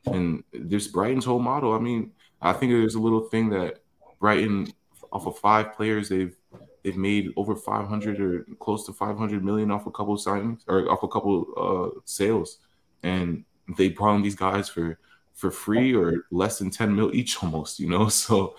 and 0.05 0.43
this 0.53 0.88
Brighton's 0.88 1.25
whole 1.25 1.39
model. 1.39 1.73
I 1.73 1.79
mean, 1.79 2.11
I 2.41 2.53
think 2.53 2.71
there's 2.71 2.95
a 2.95 2.99
little 2.99 3.21
thing 3.21 3.49
that 3.49 3.81
Brighton, 4.19 4.71
off 5.11 5.27
of 5.27 5.38
five 5.38 5.73
players, 5.73 6.09
they've 6.09 6.35
they've 6.83 6.97
made 6.97 7.31
over 7.35 7.55
500 7.55 8.19
or 8.19 8.45
close 8.59 8.85
to 8.85 8.93
500 8.93 9.43
million 9.43 9.71
off 9.71 9.85
a 9.87 9.91
couple 9.91 10.15
signings 10.17 10.61
or 10.67 10.89
off 10.91 11.03
a 11.03 11.07
couple 11.07 11.45
uh, 11.57 11.99
sales, 12.05 12.59
and 13.03 13.43
they 13.77 13.89
brought 13.89 14.15
in 14.15 14.21
these 14.23 14.35
guys 14.35 14.69
for 14.69 14.99
for 15.33 15.49
free 15.49 15.95
or 15.95 16.25
less 16.29 16.59
than 16.59 16.69
10 16.69 16.95
mil 16.95 17.15
each, 17.15 17.41
almost. 17.43 17.79
You 17.79 17.89
know, 17.89 18.09
so 18.09 18.55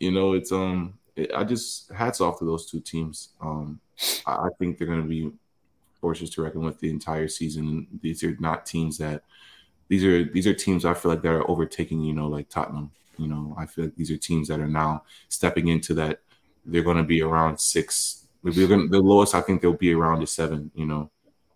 you 0.00 0.12
know 0.12 0.32
it's 0.32 0.52
um 0.52 0.94
it, 1.16 1.30
I 1.34 1.44
just 1.44 1.90
hats 1.92 2.20
off 2.20 2.38
to 2.38 2.44
those 2.44 2.70
two 2.70 2.80
teams. 2.80 3.30
Um, 3.40 3.80
I, 4.26 4.32
I 4.32 4.48
think 4.58 4.78
they're 4.78 4.86
going 4.86 5.02
to 5.02 5.08
be 5.08 5.32
forces 6.00 6.30
to 6.30 6.42
reckon 6.42 6.62
with 6.62 6.80
the 6.80 6.90
entire 6.90 7.28
season. 7.28 7.86
These 8.02 8.22
are 8.24 8.36
not 8.38 8.66
teams 8.66 8.98
that 8.98 9.22
these 9.88 10.04
are 10.04 10.24
these 10.24 10.46
are 10.46 10.54
teams 10.54 10.84
I 10.84 10.94
feel 10.94 11.12
like 11.12 11.22
that 11.22 11.32
are 11.32 11.50
overtaking, 11.50 12.02
you 12.02 12.14
know, 12.14 12.28
like 12.28 12.48
Tottenham. 12.48 12.90
You 13.16 13.28
know, 13.28 13.54
I 13.56 13.66
feel 13.66 13.84
like 13.84 13.96
these 13.96 14.10
are 14.10 14.16
teams 14.16 14.48
that 14.48 14.60
are 14.60 14.68
now 14.68 15.04
stepping 15.28 15.68
into 15.68 15.94
that. 15.94 16.20
They're 16.66 16.82
going 16.82 16.96
to 16.96 17.02
be 17.04 17.22
around 17.22 17.58
six. 17.60 18.26
They're 18.42 18.68
gonna, 18.68 18.88
the 18.88 19.00
lowest 19.00 19.34
I 19.34 19.40
think 19.40 19.62
they'll 19.62 19.72
be 19.72 19.92
around 19.94 20.22
is 20.22 20.30
seven. 20.30 20.70
You 20.74 20.86
know, 20.86 21.10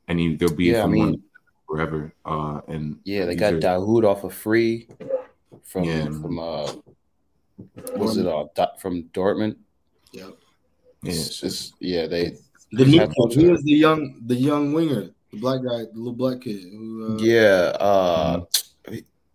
and 0.07 0.21
you, 0.21 0.37
they'll 0.37 0.55
be 0.55 0.67
Yeah, 0.67 0.85
I 0.85 0.87
mean- 0.87 1.01
one 1.05 1.23
forever. 1.67 2.13
Uh, 2.25 2.61
and 2.69 2.99
Yeah, 3.05 3.27
they 3.27 3.35
got 3.35 3.55
are- 3.55 3.61
Dahoud 3.61 4.05
off 4.05 4.25
a 4.25 4.31
free 4.31 4.89
from 5.65 5.85
Yeah. 5.85 6.05
from 6.07 6.39
uh 6.39 6.73
was 7.97 8.17
it 8.17 8.27
uh 8.27 8.47
Do- 8.57 8.79
from 8.81 9.03
Dortmund? 9.13 9.57
Yep. 10.13 10.31
yeah, 11.03 11.11
It's 11.13 11.19
it's 11.19 11.29
just 11.29 11.41
just 11.41 11.75
yeah, 11.81 12.07
they 12.07 12.37
The 12.73 12.85
new 12.87 13.01
had 13.01 13.13
kid, 13.31 13.33
he 13.41 13.49
was 13.49 13.63
the 13.63 13.73
young, 13.73 14.21
the 14.27 14.35
young 14.35 14.73
winger, 14.73 15.11
the 15.33 15.39
black 15.39 15.61
guy, 15.63 15.85
the 15.93 15.93
little 15.95 16.13
black 16.15 16.41
kid. 16.41 16.63
Who, 16.73 17.17
uh, 17.19 17.23
yeah, 17.23 17.77
uh 17.81 18.45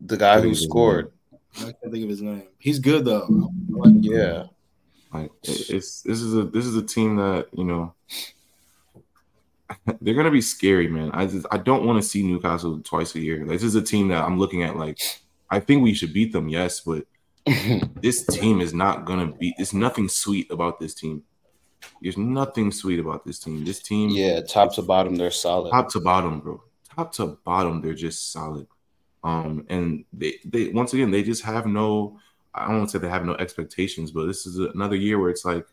the 0.02 0.18
guy 0.18 0.42
who 0.42 0.56
scored. 0.56 1.12
I 1.60 1.66
can't 1.78 1.92
think 1.92 2.04
of 2.04 2.10
his 2.10 2.22
name. 2.22 2.48
He's 2.58 2.80
good 2.80 3.06
though. 3.06 3.28
Like. 3.70 3.94
Yeah. 4.02 4.46
Like 5.14 5.32
it's 5.44 6.02
this 6.02 6.22
is 6.22 6.36
a 6.36 6.44
this 6.44 6.66
is 6.66 6.76
a 6.76 6.84
team 6.84 7.18
that 7.18 7.48
you 7.54 7.64
know 7.64 7.94
they're 10.02 10.16
gonna 10.16 10.32
be 10.32 10.42
scary, 10.42 10.88
man. 10.88 11.12
I 11.14 11.26
just 11.26 11.46
I 11.52 11.58
don't 11.58 11.86
want 11.86 12.02
to 12.02 12.08
see 12.08 12.24
Newcastle 12.24 12.80
twice 12.80 13.16
a 13.16 13.20
year. 13.20 13.46
This 13.46 13.64
is 13.64 13.76
a 13.76 13.82
team 13.82 14.08
that 14.10 14.24
I'm 14.24 14.40
looking 14.40 14.64
at 14.64 14.76
like 14.76 15.00
I 15.50 15.60
think 15.60 15.84
we 15.84 15.94
should 15.94 16.14
beat 16.14 16.34
them, 16.34 16.50
yes, 16.50 16.80
but 16.80 17.06
this 18.02 18.26
team 18.26 18.62
is 18.62 18.74
not 18.74 19.06
gonna 19.06 19.28
be. 19.28 19.54
There's 19.58 19.74
nothing 19.74 20.10
sweet 20.10 20.50
about 20.50 20.80
this 20.80 20.94
team. 20.94 21.24
There's 22.02 22.18
nothing 22.18 22.72
sweet 22.72 23.00
about 23.00 23.26
this 23.26 23.40
team. 23.40 23.66
This 23.66 23.80
team, 23.80 24.10
yeah, 24.10 24.42
top 24.42 24.74
to 24.76 24.82
bottom, 24.82 25.16
they're 25.16 25.32
solid. 25.32 25.72
top 25.72 25.90
to 25.92 26.00
bottom, 26.00 26.40
bro. 26.40 26.64
Top 26.96 27.12
to 27.14 27.38
bottom, 27.44 27.82
they're 27.82 27.94
just 27.94 28.32
solid. 28.32 28.68
Um, 29.24 29.66
and 29.70 30.06
they 30.14 30.40
they 30.46 30.70
once 30.70 30.94
again 30.94 31.12
they 31.12 31.24
just 31.24 31.44
have 31.44 31.66
no. 31.66 32.20
I 32.56 32.68
don't 32.68 32.80
want 32.80 32.90
to 32.90 32.98
say 32.98 33.02
they 33.02 33.10
have 33.10 33.26
no 33.26 33.36
expectations, 33.36 34.12
but 34.12 34.26
this 34.26 34.46
is 34.46 34.60
another 34.60 34.96
year 34.96 35.20
where 35.20 35.30
it's 35.30 35.46
like, 35.46 35.66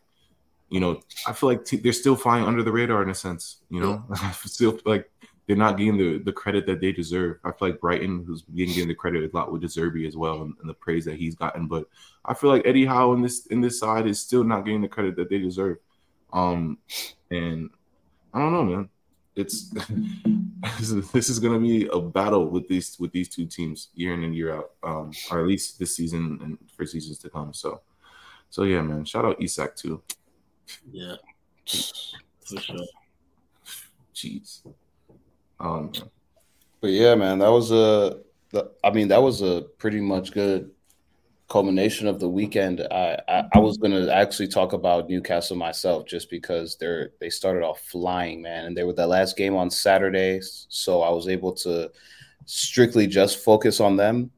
you 0.69 0.79
know, 0.79 1.01
I 1.27 1.33
feel 1.33 1.49
like 1.49 1.65
t- 1.65 1.77
they're 1.77 1.93
still 1.93 2.15
flying 2.15 2.45
under 2.45 2.63
the 2.63 2.71
radar 2.71 3.03
in 3.03 3.09
a 3.09 3.15
sense. 3.15 3.57
You 3.69 3.81
know, 3.81 4.05
I 4.11 4.31
still 4.45 4.71
feel 4.71 4.81
like 4.85 5.11
they're 5.47 5.55
not 5.55 5.77
getting 5.77 5.97
the 5.97 6.19
the 6.19 6.31
credit 6.31 6.65
that 6.67 6.79
they 6.79 6.91
deserve. 6.91 7.37
I 7.43 7.51
feel 7.51 7.69
like 7.69 7.81
Brighton, 7.81 8.23
who's 8.25 8.43
getting 8.55 8.87
the 8.87 8.95
credit 8.95 9.29
a 9.31 9.35
lot 9.35 9.51
with 9.51 9.61
De 9.61 9.67
Zerbi 9.67 10.07
as 10.07 10.15
well, 10.15 10.43
and, 10.43 10.53
and 10.61 10.69
the 10.69 10.73
praise 10.73 11.05
that 11.05 11.17
he's 11.17 11.35
gotten. 11.35 11.67
But 11.67 11.87
I 12.25 12.33
feel 12.33 12.49
like 12.49 12.65
Eddie 12.65 12.85
Howe 12.85 13.13
in 13.13 13.21
this 13.21 13.47
in 13.47 13.61
this 13.61 13.79
side 13.79 14.07
is 14.07 14.19
still 14.19 14.43
not 14.43 14.65
getting 14.65 14.81
the 14.81 14.87
credit 14.87 15.15
that 15.17 15.29
they 15.29 15.39
deserve. 15.39 15.77
Um, 16.31 16.77
and 17.29 17.69
I 18.33 18.39
don't 18.39 18.53
know, 18.53 18.63
man. 18.63 18.89
It's 19.35 19.69
this 21.13 21.29
is, 21.29 21.39
gonna 21.39 21.59
be 21.59 21.87
a 21.87 21.99
battle 21.99 22.49
with 22.49 22.67
these 22.67 22.97
with 22.99 23.11
these 23.11 23.29
two 23.29 23.45
teams 23.45 23.89
year 23.95 24.13
in 24.13 24.23
and 24.23 24.35
year 24.35 24.55
out, 24.55 24.71
um, 24.83 25.11
or 25.31 25.39
at 25.39 25.47
least 25.47 25.79
this 25.79 25.95
season 25.95 26.39
and 26.41 26.57
for 26.75 26.85
seasons 26.85 27.17
to 27.19 27.29
come. 27.29 27.53
So, 27.53 27.81
so 28.49 28.63
yeah, 28.63 28.81
man. 28.81 29.05
Shout 29.05 29.25
out 29.25 29.41
Isak 29.41 29.75
too. 29.75 30.01
Yeah, 30.91 31.15
for 31.65 32.59
sure. 32.59 32.85
Jeez. 34.13 34.61
Um, 35.59 35.91
But 36.81 36.91
yeah, 36.91 37.15
man, 37.15 37.39
that 37.39 37.51
was 37.51 37.71
a. 37.71 38.19
the- 38.51 38.71
I 38.83 38.91
mean, 38.91 39.07
that 39.09 39.21
was 39.21 39.41
a 39.41 39.61
pretty 39.77 40.01
much 40.01 40.31
good 40.33 40.71
culmination 41.51 42.07
of 42.07 42.21
the 42.21 42.29
weekend. 42.29 42.79
I, 42.89 43.19
I 43.27 43.43
I 43.55 43.59
was 43.59 43.77
gonna 43.77 44.07
actually 44.09 44.47
talk 44.47 44.71
about 44.71 45.09
Newcastle 45.09 45.57
myself, 45.57 46.05
just 46.05 46.29
because 46.29 46.77
they're 46.77 47.11
they 47.19 47.29
started 47.29 47.61
off 47.61 47.81
flying, 47.81 48.41
man, 48.41 48.65
and 48.65 48.77
they 48.77 48.85
were 48.85 48.93
the 48.93 49.05
last 49.05 49.35
game 49.35 49.55
on 49.57 49.69
Saturday, 49.69 50.39
so 50.69 51.01
I 51.01 51.09
was 51.09 51.27
able 51.27 51.51
to 51.65 51.91
strictly 52.45 53.05
just 53.05 53.43
focus 53.43 53.81
on 53.81 53.97
them. 53.97 54.31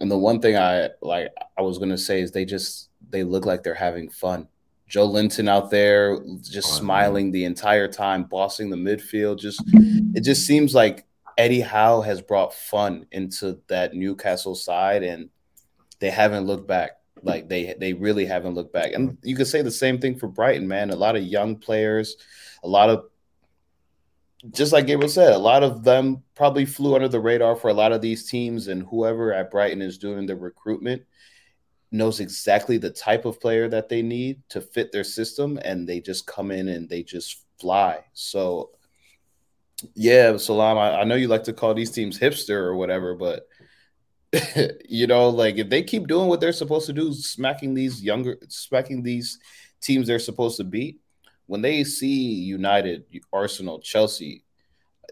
And 0.00 0.10
the 0.10 0.18
one 0.18 0.40
thing 0.40 0.56
I 0.56 0.90
like 1.00 1.28
I 1.56 1.62
was 1.62 1.78
gonna 1.78 1.96
say 1.96 2.20
is 2.20 2.32
they 2.32 2.44
just 2.44 2.90
they 3.10 3.22
look 3.22 3.46
like 3.46 3.62
they're 3.62 3.86
having 3.88 4.10
fun. 4.10 4.48
Joelinton 4.90 5.48
out 5.48 5.70
there 5.70 6.18
just 6.42 6.70
Fun, 6.70 6.80
smiling 6.80 7.30
the 7.30 7.44
entire 7.44 7.88
time, 7.88 8.24
bossing 8.24 8.70
the 8.70 8.76
midfield. 8.76 9.38
Just 9.38 9.62
it 10.16 10.24
just 10.24 10.44
seems 10.46 10.74
like 10.74 11.06
Eddie 11.38 11.60
Howe 11.60 12.00
has 12.00 12.20
brought 12.20 12.52
fun 12.52 13.06
into 13.12 13.60
that 13.68 13.94
Newcastle 13.94 14.56
side, 14.56 15.04
and 15.04 15.30
they 15.98 16.10
haven't 16.10 16.46
looked 16.46 16.66
back. 16.66 16.92
Like 17.22 17.48
they 17.48 17.74
they 17.78 17.92
really 17.92 18.26
haven't 18.26 18.54
looked 18.54 18.72
back. 18.72 18.92
And 18.92 19.18
you 19.22 19.34
could 19.36 19.46
say 19.46 19.62
the 19.62 19.70
same 19.70 19.98
thing 19.98 20.18
for 20.18 20.28
Brighton, 20.28 20.68
man. 20.68 20.90
A 20.90 20.96
lot 20.96 21.16
of 21.16 21.22
young 21.22 21.56
players, 21.56 22.16
a 22.62 22.68
lot 22.68 22.90
of 22.90 23.06
just 24.52 24.72
like 24.72 24.86
Gabriel 24.86 25.08
said, 25.08 25.32
a 25.32 25.38
lot 25.38 25.62
of 25.62 25.82
them 25.82 26.22
probably 26.34 26.66
flew 26.66 26.94
under 26.94 27.08
the 27.08 27.18
radar 27.18 27.56
for 27.56 27.68
a 27.68 27.74
lot 27.74 27.92
of 27.92 28.00
these 28.00 28.28
teams, 28.28 28.68
and 28.68 28.82
whoever 28.82 29.32
at 29.32 29.50
Brighton 29.50 29.82
is 29.82 29.98
doing 29.98 30.26
the 30.26 30.36
recruitment 30.36 31.02
knows 31.90 32.20
exactly 32.20 32.78
the 32.78 32.90
type 32.90 33.24
of 33.24 33.40
player 33.40 33.68
that 33.68 33.88
they 33.88 34.02
need 34.02 34.42
to 34.50 34.60
fit 34.60 34.92
their 34.92 35.04
system, 35.04 35.58
and 35.64 35.88
they 35.88 36.00
just 36.00 36.26
come 36.26 36.50
in 36.50 36.68
and 36.68 36.88
they 36.88 37.02
just 37.02 37.42
fly. 37.58 38.04
So 38.12 38.70
yeah, 39.94 40.36
Salam, 40.36 40.78
I, 40.78 41.00
I 41.00 41.04
know 41.04 41.16
you 41.16 41.28
like 41.28 41.44
to 41.44 41.52
call 41.52 41.74
these 41.74 41.90
teams 41.90 42.18
hipster 42.18 42.56
or 42.56 42.76
whatever, 42.76 43.14
but 43.14 43.48
you 44.88 45.06
know, 45.06 45.28
like 45.28 45.56
if 45.56 45.68
they 45.68 45.82
keep 45.82 46.06
doing 46.06 46.28
what 46.28 46.40
they're 46.40 46.52
supposed 46.52 46.86
to 46.86 46.92
do, 46.92 47.12
smacking 47.12 47.74
these 47.74 48.02
younger, 48.02 48.36
smacking 48.48 49.02
these 49.02 49.38
teams 49.80 50.06
they're 50.06 50.18
supposed 50.18 50.56
to 50.58 50.64
beat, 50.64 51.00
when 51.46 51.62
they 51.62 51.84
see 51.84 52.34
United, 52.34 53.04
Arsenal, 53.32 53.80
Chelsea, 53.80 54.44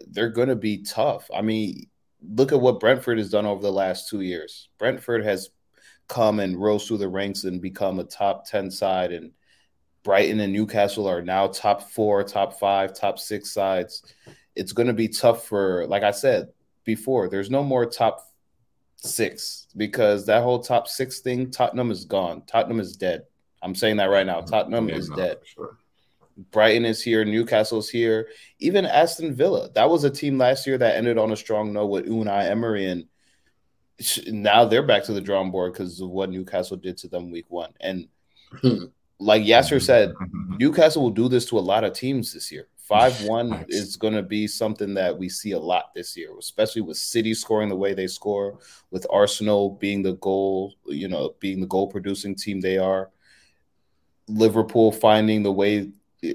they're 0.08 0.30
going 0.30 0.48
to 0.48 0.56
be 0.56 0.82
tough. 0.82 1.30
I 1.34 1.42
mean, 1.42 1.86
look 2.20 2.52
at 2.52 2.60
what 2.60 2.80
Brentford 2.80 3.18
has 3.18 3.30
done 3.30 3.46
over 3.46 3.62
the 3.62 3.72
last 3.72 4.08
two 4.08 4.20
years. 4.20 4.68
Brentford 4.78 5.24
has 5.24 5.50
come 6.08 6.40
and 6.40 6.60
rose 6.60 6.86
through 6.86 6.98
the 6.98 7.08
ranks 7.08 7.44
and 7.44 7.62
become 7.62 7.98
a 7.98 8.04
top 8.04 8.46
10 8.46 8.70
side, 8.70 9.12
and 9.12 9.30
Brighton 10.02 10.40
and 10.40 10.52
Newcastle 10.52 11.08
are 11.08 11.22
now 11.22 11.46
top 11.46 11.90
four, 11.90 12.24
top 12.24 12.58
five, 12.58 12.94
top 12.94 13.18
six 13.18 13.52
sides 13.52 14.02
it's 14.56 14.72
going 14.72 14.86
to 14.86 14.92
be 14.92 15.08
tough 15.08 15.46
for, 15.46 15.86
like 15.86 16.02
I 16.02 16.10
said 16.10 16.48
before, 16.84 17.28
there's 17.28 17.50
no 17.50 17.62
more 17.62 17.86
top 17.86 18.26
six 19.04 19.66
because 19.76 20.26
that 20.26 20.42
whole 20.42 20.60
top 20.60 20.88
six 20.88 21.20
thing, 21.20 21.50
Tottenham 21.50 21.90
is 21.90 22.04
gone. 22.04 22.42
Tottenham 22.46 22.80
is 22.80 22.96
dead. 22.96 23.24
I'm 23.62 23.74
saying 23.74 23.96
that 23.96 24.06
right 24.06 24.26
now. 24.26 24.40
Mm-hmm. 24.40 24.50
Tottenham 24.50 24.88
yeah, 24.88 24.94
is 24.96 25.10
no, 25.10 25.16
dead. 25.16 25.38
Sure. 25.44 25.78
Brighton 26.50 26.84
is 26.84 27.02
here. 27.02 27.24
Newcastle's 27.24 27.88
here. 27.88 28.28
Even 28.58 28.86
Aston 28.86 29.34
Villa. 29.34 29.70
That 29.74 29.88
was 29.88 30.04
a 30.04 30.10
team 30.10 30.38
last 30.38 30.66
year 30.66 30.78
that 30.78 30.96
ended 30.96 31.18
on 31.18 31.32
a 31.32 31.36
strong 31.36 31.72
note 31.72 31.86
with 31.86 32.06
Unai 32.06 32.50
Emery, 32.50 32.86
and 32.86 33.06
now 34.26 34.64
they're 34.64 34.82
back 34.82 35.04
to 35.04 35.12
the 35.12 35.20
drawing 35.20 35.50
board 35.50 35.72
because 35.72 36.00
of 36.00 36.10
what 36.10 36.30
Newcastle 36.30 36.76
did 36.76 36.98
to 36.98 37.08
them 37.08 37.30
week 37.30 37.46
one. 37.48 37.72
And 37.80 38.08
like 39.18 39.42
Yasser 39.42 39.80
said, 39.80 40.10
mm-hmm. 40.10 40.56
Newcastle 40.58 41.02
will 41.02 41.10
do 41.10 41.28
this 41.28 41.46
to 41.46 41.58
a 41.58 41.60
lot 41.60 41.84
of 41.84 41.92
teams 41.92 42.32
this 42.32 42.50
year. 42.50 42.66
Five 42.86 43.24
one 43.24 43.48
Nice. 43.48 43.64
is 43.68 43.96
going 43.96 44.12
to 44.12 44.22
be 44.22 44.46
something 44.46 44.92
that 44.94 45.16
we 45.16 45.30
see 45.30 45.52
a 45.52 45.58
lot 45.58 45.94
this 45.94 46.16
year, 46.18 46.28
especially 46.38 46.82
with 46.82 46.98
City 46.98 47.32
scoring 47.32 47.70
the 47.70 47.76
way 47.76 47.94
they 47.94 48.06
score, 48.06 48.58
with 48.90 49.06
Arsenal 49.10 49.70
being 49.70 50.02
the 50.02 50.16
goal, 50.16 50.74
you 50.84 51.08
know, 51.08 51.34
being 51.40 51.60
the 51.60 51.66
goal 51.66 51.86
producing 51.86 52.34
team 52.34 52.60
they 52.60 52.76
are. 52.76 53.10
Liverpool 54.28 54.92
finding 54.92 55.42
the 55.42 55.52
way 55.52 55.92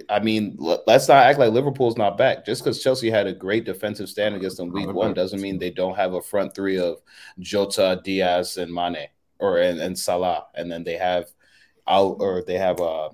I 0.10 0.20
mean, 0.20 0.56
let's 0.60 1.08
not 1.08 1.24
act 1.24 1.40
like 1.40 1.52
Liverpool's 1.52 1.98
not 1.98 2.18
back. 2.18 2.46
Just 2.46 2.64
because 2.64 2.84
Chelsea 2.84 3.10
had 3.10 3.28
a 3.28 3.34
great 3.34 3.66
defensive 3.66 4.10
stand 4.10 4.36
against 4.36 4.58
them 4.58 4.72
week 4.72 4.92
one 4.92 5.14
doesn't 5.14 5.42
mean 5.42 5.58
they 5.58 5.72
don't 5.72 5.96
have 5.96 6.14
a 6.14 6.22
front 6.22 6.54
three 6.54 6.78
of 6.78 7.02
Jota, 7.40 8.00
Diaz, 8.04 8.58
and 8.58 8.74
Mane, 8.74 9.08
or 9.40 9.58
and, 9.58 9.80
and 9.80 9.98
Salah, 9.98 10.48
and 10.56 10.72
then 10.72 10.84
they 10.84 10.98
have 10.98 11.32
out 11.88 12.18
or 12.20 12.44
they 12.46 12.58
have 12.58 12.80
uh, 12.80 13.10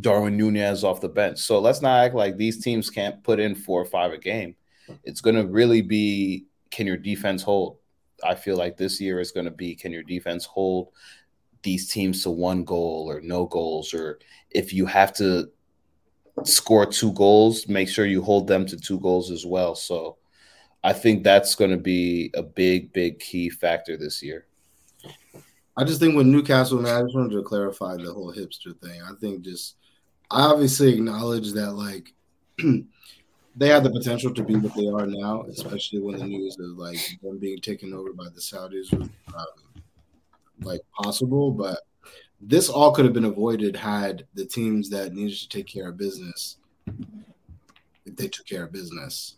Darwin 0.00 0.36
Nunez 0.36 0.84
off 0.84 1.00
the 1.00 1.08
bench. 1.08 1.38
So 1.38 1.58
let's 1.58 1.80
not 1.80 2.04
act 2.04 2.14
like 2.14 2.36
these 2.36 2.62
teams 2.62 2.90
can't 2.90 3.22
put 3.22 3.40
in 3.40 3.54
four 3.54 3.80
or 3.80 3.86
five 3.86 4.12
a 4.12 4.18
game. 4.18 4.56
It's 5.04 5.20
going 5.20 5.36
to 5.36 5.46
really 5.46 5.82
be 5.82 6.46
can 6.70 6.86
your 6.86 6.96
defense 6.96 7.42
hold? 7.42 7.78
I 8.24 8.34
feel 8.34 8.56
like 8.56 8.76
this 8.76 9.00
year 9.00 9.20
is 9.20 9.32
going 9.32 9.46
to 9.46 9.50
be 9.50 9.74
can 9.74 9.92
your 9.92 10.02
defense 10.02 10.44
hold 10.44 10.88
these 11.62 11.90
teams 11.90 12.22
to 12.22 12.30
one 12.30 12.64
goal 12.64 13.06
or 13.08 13.20
no 13.20 13.46
goals, 13.46 13.92
or 13.92 14.20
if 14.50 14.72
you 14.72 14.86
have 14.86 15.12
to 15.14 15.50
score 16.44 16.86
two 16.86 17.12
goals, 17.12 17.66
make 17.66 17.88
sure 17.88 18.06
you 18.06 18.22
hold 18.22 18.46
them 18.46 18.66
to 18.66 18.76
two 18.76 19.00
goals 19.00 19.30
as 19.30 19.44
well. 19.44 19.74
So 19.74 20.18
I 20.84 20.92
think 20.92 21.24
that's 21.24 21.54
going 21.54 21.72
to 21.72 21.76
be 21.76 22.30
a 22.34 22.42
big, 22.42 22.92
big 22.92 23.18
key 23.18 23.50
factor 23.50 23.96
this 23.96 24.22
year. 24.22 24.46
I 25.76 25.84
just 25.84 26.00
think 26.00 26.14
with 26.14 26.26
Newcastle, 26.26 26.80
man, 26.80 26.96
I 26.96 27.02
just 27.02 27.14
wanted 27.14 27.34
to 27.34 27.42
clarify 27.42 27.96
the 27.96 28.12
whole 28.12 28.32
hipster 28.32 28.78
thing. 28.80 29.02
I 29.02 29.12
think 29.20 29.42
just 29.42 29.76
I 30.30 30.42
obviously 30.42 30.92
acknowledge 30.92 31.52
that 31.52 31.72
like 31.72 32.12
they 33.56 33.68
have 33.68 33.84
the 33.84 33.90
potential 33.90 34.32
to 34.34 34.42
be 34.42 34.56
what 34.56 34.74
they 34.74 34.88
are 34.88 35.06
now, 35.06 35.42
especially 35.44 36.00
when 36.00 36.18
the 36.18 36.26
news 36.26 36.58
of 36.58 36.76
like 36.76 36.98
them 37.22 37.38
being 37.38 37.60
taken 37.60 37.94
over 37.94 38.12
by 38.12 38.24
the 38.26 38.40
Saudis 38.40 38.92
was 38.96 39.08
um, 39.34 39.82
like 40.60 40.80
possible. 41.00 41.50
But 41.50 41.80
this 42.40 42.68
all 42.68 42.92
could 42.92 43.04
have 43.04 43.14
been 43.14 43.24
avoided 43.24 43.76
had 43.76 44.26
the 44.34 44.44
teams 44.44 44.90
that 44.90 45.14
needed 45.14 45.38
to 45.38 45.48
take 45.48 45.66
care 45.66 45.88
of 45.88 45.96
business 45.96 46.58
if 48.04 48.16
they 48.16 48.28
took 48.28 48.46
care 48.46 48.64
of 48.64 48.72
business. 48.72 49.36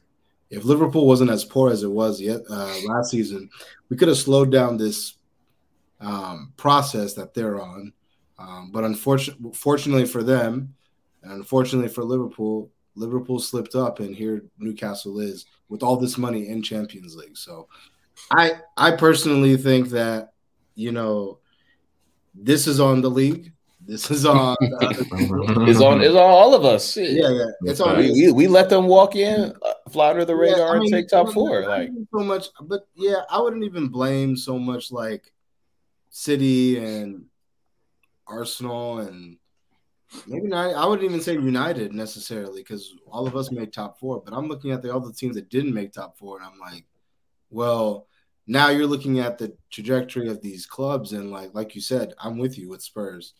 If 0.50 0.64
Liverpool 0.64 1.06
wasn't 1.06 1.30
as 1.30 1.44
poor 1.44 1.70
as 1.70 1.82
it 1.82 1.90
was 1.90 2.20
yet 2.20 2.40
uh, 2.50 2.74
last 2.86 3.10
season, 3.10 3.50
we 3.88 3.96
could 3.96 4.08
have 4.08 4.16
slowed 4.16 4.50
down 4.50 4.78
this 4.78 5.16
um, 6.00 6.52
process 6.56 7.14
that 7.14 7.34
they're 7.34 7.60
on. 7.60 7.92
Um, 8.38 8.70
but 8.72 8.84
unfortunately, 8.84 9.50
fortunately 9.52 10.06
for 10.06 10.22
them, 10.22 10.74
and 11.22 11.32
unfortunately 11.32 11.88
for 11.88 12.04
Liverpool, 12.04 12.70
Liverpool 12.94 13.38
slipped 13.38 13.74
up, 13.74 14.00
and 14.00 14.14
here 14.14 14.44
Newcastle 14.58 15.20
is 15.20 15.46
with 15.68 15.82
all 15.82 15.96
this 15.96 16.18
money 16.18 16.48
in 16.48 16.62
Champions 16.62 17.16
League. 17.16 17.36
So, 17.36 17.68
I 18.30 18.52
I 18.76 18.92
personally 18.92 19.56
think 19.56 19.90
that 19.90 20.32
you 20.74 20.92
know 20.92 21.38
this 22.34 22.66
is 22.66 22.80
on 22.80 23.00
the 23.00 23.10
league. 23.10 23.52
This 23.80 24.10
is 24.10 24.26
on. 24.26 24.56
it's 24.60 25.80
on. 25.80 26.02
It's 26.02 26.14
on 26.14 26.16
all 26.16 26.54
of 26.54 26.64
us. 26.64 26.96
Yeah, 26.96 27.30
yeah. 27.30 27.44
It's 27.62 27.80
on. 27.80 27.96
We, 27.96 28.10
we, 28.10 28.32
we 28.32 28.46
let 28.46 28.68
them 28.68 28.86
walk 28.86 29.16
in, 29.16 29.52
uh, 29.62 29.72
fly 29.90 30.10
under 30.10 30.24
the 30.24 30.36
radar, 30.36 30.58
yeah, 30.58 30.64
I 30.66 30.78
mean, 30.78 30.92
and 30.92 30.92
take 30.92 31.08
top 31.08 31.32
four. 31.32 31.66
Like 31.66 31.90
so 32.14 32.22
much, 32.22 32.48
but 32.62 32.82
yeah, 32.94 33.22
I 33.30 33.40
wouldn't 33.40 33.64
even 33.64 33.88
blame 33.88 34.36
so 34.36 34.58
much 34.58 34.92
like 34.92 35.32
City 36.10 36.78
and 36.78 37.24
Arsenal 38.26 38.98
and 38.98 39.38
maybe 40.26 40.48
not. 40.48 40.74
I 40.74 40.86
wouldn't 40.86 41.08
even 41.08 41.20
say 41.20 41.34
United 41.34 41.92
necessarily 41.92 42.62
because 42.62 42.94
all 43.10 43.26
of 43.26 43.36
us 43.36 43.50
made 43.50 43.72
top 43.72 43.98
four. 43.98 44.22
But 44.24 44.34
I'm 44.34 44.48
looking 44.48 44.70
at 44.70 44.82
the 44.82 44.94
other 44.94 45.12
teams 45.12 45.36
that 45.36 45.50
didn't 45.50 45.74
make 45.74 45.92
top 45.92 46.18
four, 46.18 46.38
and 46.38 46.46
I'm 46.46 46.58
like, 46.58 46.84
well, 47.50 48.06
now 48.46 48.70
you're 48.70 48.86
looking 48.86 49.20
at 49.20 49.38
the 49.38 49.54
trajectory 49.70 50.28
of 50.28 50.40
these 50.40 50.66
clubs, 50.66 51.12
and 51.12 51.30
like 51.30 51.54
like 51.54 51.74
you 51.74 51.80
said, 51.80 52.14
I'm 52.18 52.38
with 52.38 52.58
you 52.58 52.68
with 52.68 52.82
Spurs. 52.82 53.34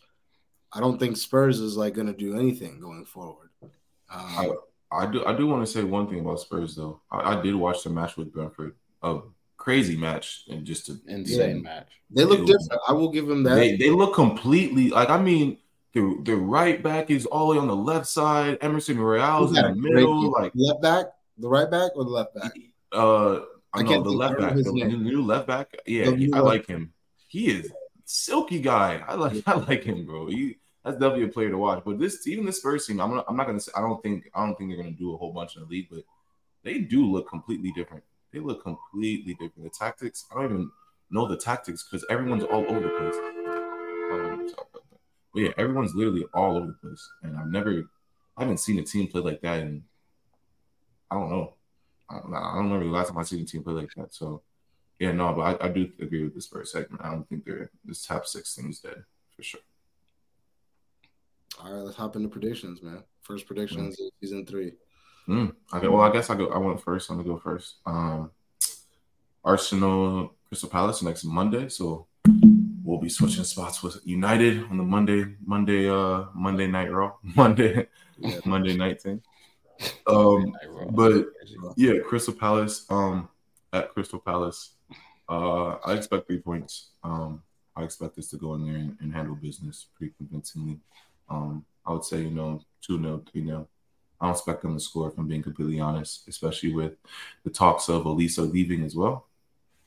I 0.71 0.79
don't 0.79 0.99
think 0.99 1.17
Spurs 1.17 1.59
is 1.59 1.75
like 1.75 1.95
going 1.95 2.07
to 2.07 2.13
do 2.13 2.37
anything 2.37 2.79
going 2.79 3.05
forward. 3.05 3.49
Um, 3.63 3.71
I, 4.11 4.51
I, 4.91 5.05
do 5.07 5.25
I 5.25 5.35
do 5.35 5.47
want 5.47 5.65
to 5.65 5.71
say 5.71 5.83
one 5.83 6.07
thing 6.07 6.19
about 6.19 6.39
Spurs 6.39 6.75
though. 6.75 7.01
I, 7.11 7.37
I 7.37 7.41
did 7.41 7.55
watch 7.55 7.83
the 7.83 7.89
match 7.89 8.17
with 8.17 8.31
Brentford. 8.31 8.75
A 9.01 9.19
crazy 9.57 9.97
match 9.97 10.43
and 10.49 10.65
just 10.65 10.89
an 10.89 11.01
insane 11.07 11.57
yeah. 11.57 11.61
match. 11.61 11.87
They 12.09 12.23
look 12.23 12.45
different. 12.45 12.81
I 12.87 12.93
will 12.93 13.11
give 13.11 13.27
them 13.27 13.43
that. 13.43 13.55
They, 13.55 13.77
they 13.77 13.89
look 13.89 14.13
completely 14.13 14.89
like 14.89 15.09
I 15.09 15.19
mean 15.19 15.57
the 15.99 16.21
the 16.23 16.35
right 16.35 16.81
back 16.81 17.09
is 17.09 17.27
way 17.31 17.57
on 17.57 17.67
the 17.67 17.75
left 17.75 18.07
side. 18.07 18.57
Emerson 18.61 18.99
Royal's 18.99 19.57
in 19.57 19.63
the 19.63 19.75
middle. 19.75 20.31
Like 20.31 20.51
left 20.55 20.81
back, 20.81 21.05
the 21.37 21.49
right 21.49 21.69
back 21.69 21.91
or 21.95 22.03
the 22.03 22.09
left 22.09 22.35
back? 22.35 22.51
Uh 22.91 23.39
I, 23.71 23.81
I 23.81 23.83
know 23.83 24.01
the 24.01 24.09
left 24.09 24.39
back, 24.39 24.55
the 24.55 24.63
name. 24.63 25.03
new 25.03 25.23
left 25.23 25.47
back. 25.47 25.75
Yeah, 25.85 26.11
he, 26.11 26.31
I 26.33 26.39
like 26.39 26.65
him. 26.65 26.93
He 27.27 27.51
is 27.51 27.71
silky 28.05 28.59
guy. 28.59 29.03
I 29.07 29.15
like 29.15 29.43
I 29.47 29.55
like 29.55 29.83
him, 29.83 30.05
bro. 30.05 30.27
He 30.27 30.57
that's 30.83 30.97
definitely 30.97 31.25
a 31.25 31.29
player 31.29 31.49
to 31.49 31.57
watch. 31.57 31.83
But 31.85 31.99
this 31.99 32.25
even 32.27 32.45
this 32.45 32.59
first 32.61 32.87
team, 32.87 32.99
I'm 32.99 33.15
not, 33.15 33.25
I'm 33.27 33.35
not 33.35 33.45
gonna 33.45 33.59
say 33.59 33.71
I 33.75 33.81
don't 33.81 34.01
think 34.01 34.29
I 34.33 34.45
don't 34.45 34.57
think 34.57 34.71
they're 34.71 34.81
gonna 34.81 34.95
do 34.95 35.13
a 35.13 35.17
whole 35.17 35.33
bunch 35.33 35.55
in 35.55 35.61
the 35.61 35.67
league, 35.67 35.87
but 35.91 36.03
they 36.63 36.79
do 36.79 37.05
look 37.05 37.29
completely 37.29 37.71
different. 37.73 38.03
They 38.33 38.39
look 38.39 38.63
completely 38.63 39.33
different. 39.33 39.63
The 39.63 39.69
tactics, 39.69 40.25
I 40.31 40.35
don't 40.35 40.45
even 40.45 40.71
know 41.09 41.27
the 41.27 41.37
tactics 41.37 41.83
because 41.83 42.05
everyone's 42.09 42.43
all 42.43 42.65
over 42.69 42.79
the 42.79 42.89
place. 42.89 43.38
But 45.33 45.41
yeah, 45.41 45.51
everyone's 45.57 45.95
literally 45.95 46.25
all 46.33 46.57
over 46.57 46.67
the 46.67 46.73
place, 46.73 47.07
and 47.23 47.37
I've 47.37 47.47
never, 47.47 47.83
I 48.37 48.41
haven't 48.41 48.59
seen 48.59 48.79
a 48.79 48.83
team 48.83 49.07
play 49.07 49.21
like 49.21 49.41
that, 49.41 49.61
and 49.61 49.83
I 51.11 51.15
don't 51.15 51.29
know 51.29 51.53
I, 52.09 52.19
don't 52.19 52.63
remember 52.63 52.85
the 52.85 52.91
last 52.91 53.09
time 53.09 53.17
I 53.17 53.23
seen 53.23 53.43
a 53.43 53.45
team 53.45 53.63
play 53.63 53.73
like 53.73 53.93
that. 53.95 54.13
So, 54.13 54.41
yeah, 54.99 55.11
no, 55.11 55.33
but 55.33 55.61
I, 55.61 55.67
I 55.67 55.69
do 55.69 55.89
agree 56.01 56.23
with 56.23 56.33
this 56.33 56.47
first 56.47 56.71
segment. 56.71 57.01
I 57.03 57.11
don't 57.11 57.27
think 57.29 57.45
they're 57.45 57.69
this 57.85 58.05
top 58.05 58.25
six 58.25 58.55
thing 58.55 58.69
is 58.69 58.79
dead 58.79 59.03
for 59.35 59.43
sure. 59.43 59.61
All 61.63 61.71
right, 61.71 61.83
let's 61.83 61.97
hop 61.97 62.15
into 62.15 62.29
predictions, 62.29 62.81
man. 62.81 63.03
First 63.21 63.45
predictions 63.45 63.99
mm. 63.99 64.09
season 64.21 64.45
three. 64.45 64.73
Mm. 65.27 65.53
Okay, 65.73 65.87
well, 65.87 66.01
I 66.01 66.11
guess 66.11 66.29
I 66.29 66.35
go. 66.35 66.47
I 66.47 66.57
went 66.57 66.81
first. 66.81 67.09
I'm 67.09 67.17
gonna 67.17 67.29
go 67.29 67.37
first. 67.37 67.75
Um, 67.85 68.31
Arsenal, 69.43 70.33
Crystal 70.47 70.69
Palace 70.69 71.01
next 71.03 71.23
Monday, 71.23 71.69
so 71.69 72.07
we'll 72.99 73.05
be 73.05 73.09
switching 73.09 73.45
spots 73.45 73.81
with 73.81 73.97
United 74.03 74.61
on 74.69 74.77
the 74.77 74.83
Monday, 74.83 75.23
Monday, 75.45 75.89
uh, 75.89 76.25
Monday 76.33 76.67
night 76.67 76.91
Raw, 76.91 77.13
Monday, 77.23 77.87
Monday 78.45 78.75
night 78.75 79.01
thing. 79.01 79.21
Um, 80.07 80.53
but 80.89 81.27
yeah, 81.77 81.99
Crystal 82.05 82.33
Palace. 82.33 82.85
Um, 82.89 83.29
at 83.71 83.93
Crystal 83.93 84.19
Palace, 84.19 84.71
uh, 85.29 85.77
I 85.85 85.93
expect 85.93 86.27
three 86.27 86.39
points. 86.39 86.89
Um, 87.01 87.41
I 87.77 87.83
expect 87.83 88.17
us 88.17 88.27
to 88.31 88.37
go 88.37 88.55
in 88.55 88.65
there 88.65 88.75
and, 88.75 88.97
and 88.99 89.13
handle 89.13 89.35
business 89.35 89.85
pretty 89.95 90.13
convincingly. 90.17 90.81
Um, 91.29 91.63
I 91.85 91.93
would 91.93 92.03
say 92.03 92.23
you 92.23 92.31
know 92.31 92.61
two 92.81 93.01
0 93.01 93.23
three 93.31 93.45
0 93.45 93.69
I 94.19 94.25
don't 94.25 94.35
expect 94.35 94.63
them 94.63 94.73
to 94.73 94.81
score. 94.81 95.07
If 95.07 95.17
I'm 95.17 95.29
being 95.29 95.43
completely 95.43 95.79
honest, 95.79 96.27
especially 96.27 96.73
with 96.73 96.97
the 97.45 97.49
talks 97.49 97.87
of 97.87 98.03
Olise 98.03 98.51
leaving 98.51 98.83
as 98.83 98.97
well. 98.97 99.27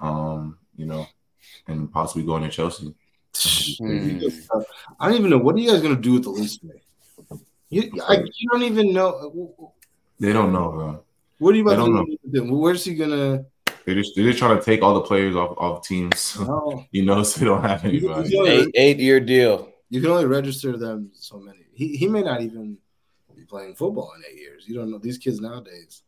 Um, 0.00 0.56
you 0.74 0.86
know, 0.86 1.06
and 1.68 1.92
possibly 1.92 2.24
going 2.24 2.44
to 2.44 2.48
Chelsea. 2.48 2.94
I 3.34 5.08
don't 5.08 5.14
even 5.14 5.30
know 5.30 5.38
what 5.38 5.54
are 5.56 5.58
you 5.58 5.70
guys 5.70 5.80
gonna 5.80 5.96
do 5.96 6.14
with 6.14 6.24
Olise. 6.24 6.58
You, 7.70 7.90
I, 8.06 8.16
you 8.16 8.50
don't 8.50 8.62
even 8.62 8.92
know. 8.92 9.64
They 10.20 10.32
don't 10.32 10.52
know, 10.52 10.70
bro. 10.70 11.04
What 11.38 11.54
are 11.54 11.56
you 11.56 11.66
about 11.66 11.84
to 11.84 12.18
do? 12.30 12.54
Where's 12.54 12.84
he 12.84 12.94
gonna? 12.94 13.46
They 13.84 13.94
just 13.94 14.14
they're 14.14 14.26
just 14.26 14.38
trying 14.38 14.58
to 14.58 14.62
take 14.62 14.82
all 14.82 14.94
the 14.94 15.00
players 15.00 15.34
off 15.34 15.56
off 15.58 15.86
teams. 15.86 16.36
Oh. 16.40 16.84
you 16.92 17.04
know, 17.04 17.22
so 17.22 17.40
they 17.40 17.46
don't 17.46 17.62
have 17.62 17.84
anybody. 17.84 18.38
Eight, 18.46 18.70
eight 18.74 18.98
year 18.98 19.20
deal. 19.20 19.72
You 19.88 20.00
can 20.00 20.10
only 20.10 20.26
register 20.26 20.76
them 20.76 21.10
so 21.14 21.38
many. 21.38 21.66
He 21.74 21.96
he 21.96 22.08
may 22.08 22.22
not 22.22 22.42
even 22.42 22.76
be 23.34 23.44
playing 23.44 23.74
football 23.74 24.12
in 24.16 24.22
eight 24.30 24.38
years. 24.38 24.68
You 24.68 24.76
don't 24.76 24.90
know 24.90 24.98
these 24.98 25.18
kids 25.18 25.40
nowadays. 25.40 26.02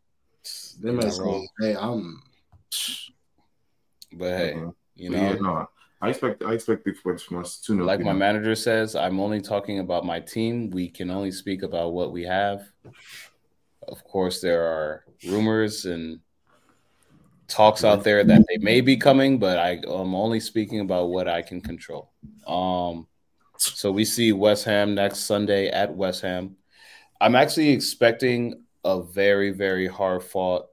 They 0.80 0.90
might 0.90 1.12
say, 1.12 1.48
"Hey, 1.60 1.74
I'm." 1.74 2.22
But 4.12 4.38
hey, 4.38 4.54
uh-huh. 4.54 4.70
you 4.94 5.10
know, 5.10 5.18
yeah, 5.18 5.34
no, 5.34 5.68
I 6.04 6.10
expect 6.10 6.44
I 6.44 6.52
expect 6.52 6.84
big 6.84 7.02
points 7.02 7.22
from 7.22 7.38
us 7.38 7.56
too. 7.56 7.82
Like 7.82 8.00
my 8.00 8.12
manager 8.12 8.54
says, 8.54 8.94
I'm 8.94 9.18
only 9.18 9.40
talking 9.40 9.78
about 9.78 10.04
my 10.04 10.20
team. 10.20 10.68
We 10.68 10.90
can 10.90 11.10
only 11.10 11.30
speak 11.30 11.62
about 11.62 11.94
what 11.94 12.12
we 12.12 12.24
have. 12.24 12.68
Of 13.88 14.04
course, 14.04 14.42
there 14.42 14.66
are 14.66 15.04
rumors 15.26 15.86
and 15.86 16.20
talks 17.48 17.84
out 17.84 18.04
there 18.04 18.22
that 18.22 18.44
they 18.48 18.58
may 18.58 18.82
be 18.82 18.98
coming, 18.98 19.38
but 19.38 19.58
I, 19.58 19.80
am 19.86 20.14
only 20.14 20.40
speaking 20.40 20.80
about 20.80 21.06
what 21.06 21.26
I 21.26 21.40
can 21.40 21.62
control. 21.62 22.10
Um, 22.46 23.06
so 23.56 23.90
we 23.90 24.04
see 24.04 24.32
West 24.32 24.66
Ham 24.66 24.94
next 24.94 25.20
Sunday 25.20 25.68
at 25.68 25.94
West 25.94 26.20
Ham. 26.20 26.56
I'm 27.18 27.34
actually 27.34 27.70
expecting 27.70 28.62
a 28.84 29.02
very, 29.02 29.52
very 29.52 29.86
hard 29.86 30.22
fought. 30.22 30.66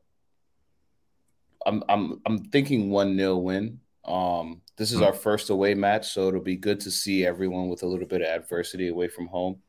I'm 1.65 1.85
I'm 1.87 2.21
I'm 2.25 2.39
thinking 2.49 2.89
one 2.89 3.15
0 3.15 3.37
win. 3.37 3.79
Um, 4.03 4.61
this 4.81 4.91
is 4.91 4.97
hmm. 4.97 5.03
our 5.03 5.13
first 5.13 5.51
away 5.51 5.75
match, 5.75 6.09
so 6.09 6.27
it'll 6.27 6.41
be 6.41 6.55
good 6.55 6.79
to 6.79 6.89
see 6.89 7.23
everyone 7.23 7.69
with 7.69 7.83
a 7.83 7.85
little 7.85 8.07
bit 8.07 8.23
of 8.23 8.27
adversity 8.27 8.87
away 8.87 9.07
from 9.07 9.27
home. 9.27 9.61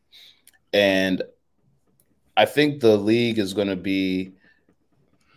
And 0.72 1.22
I 2.34 2.46
think 2.46 2.80
the 2.80 2.96
league 2.96 3.38
is 3.38 3.52
going 3.52 3.68
to 3.68 3.76
be 3.76 4.32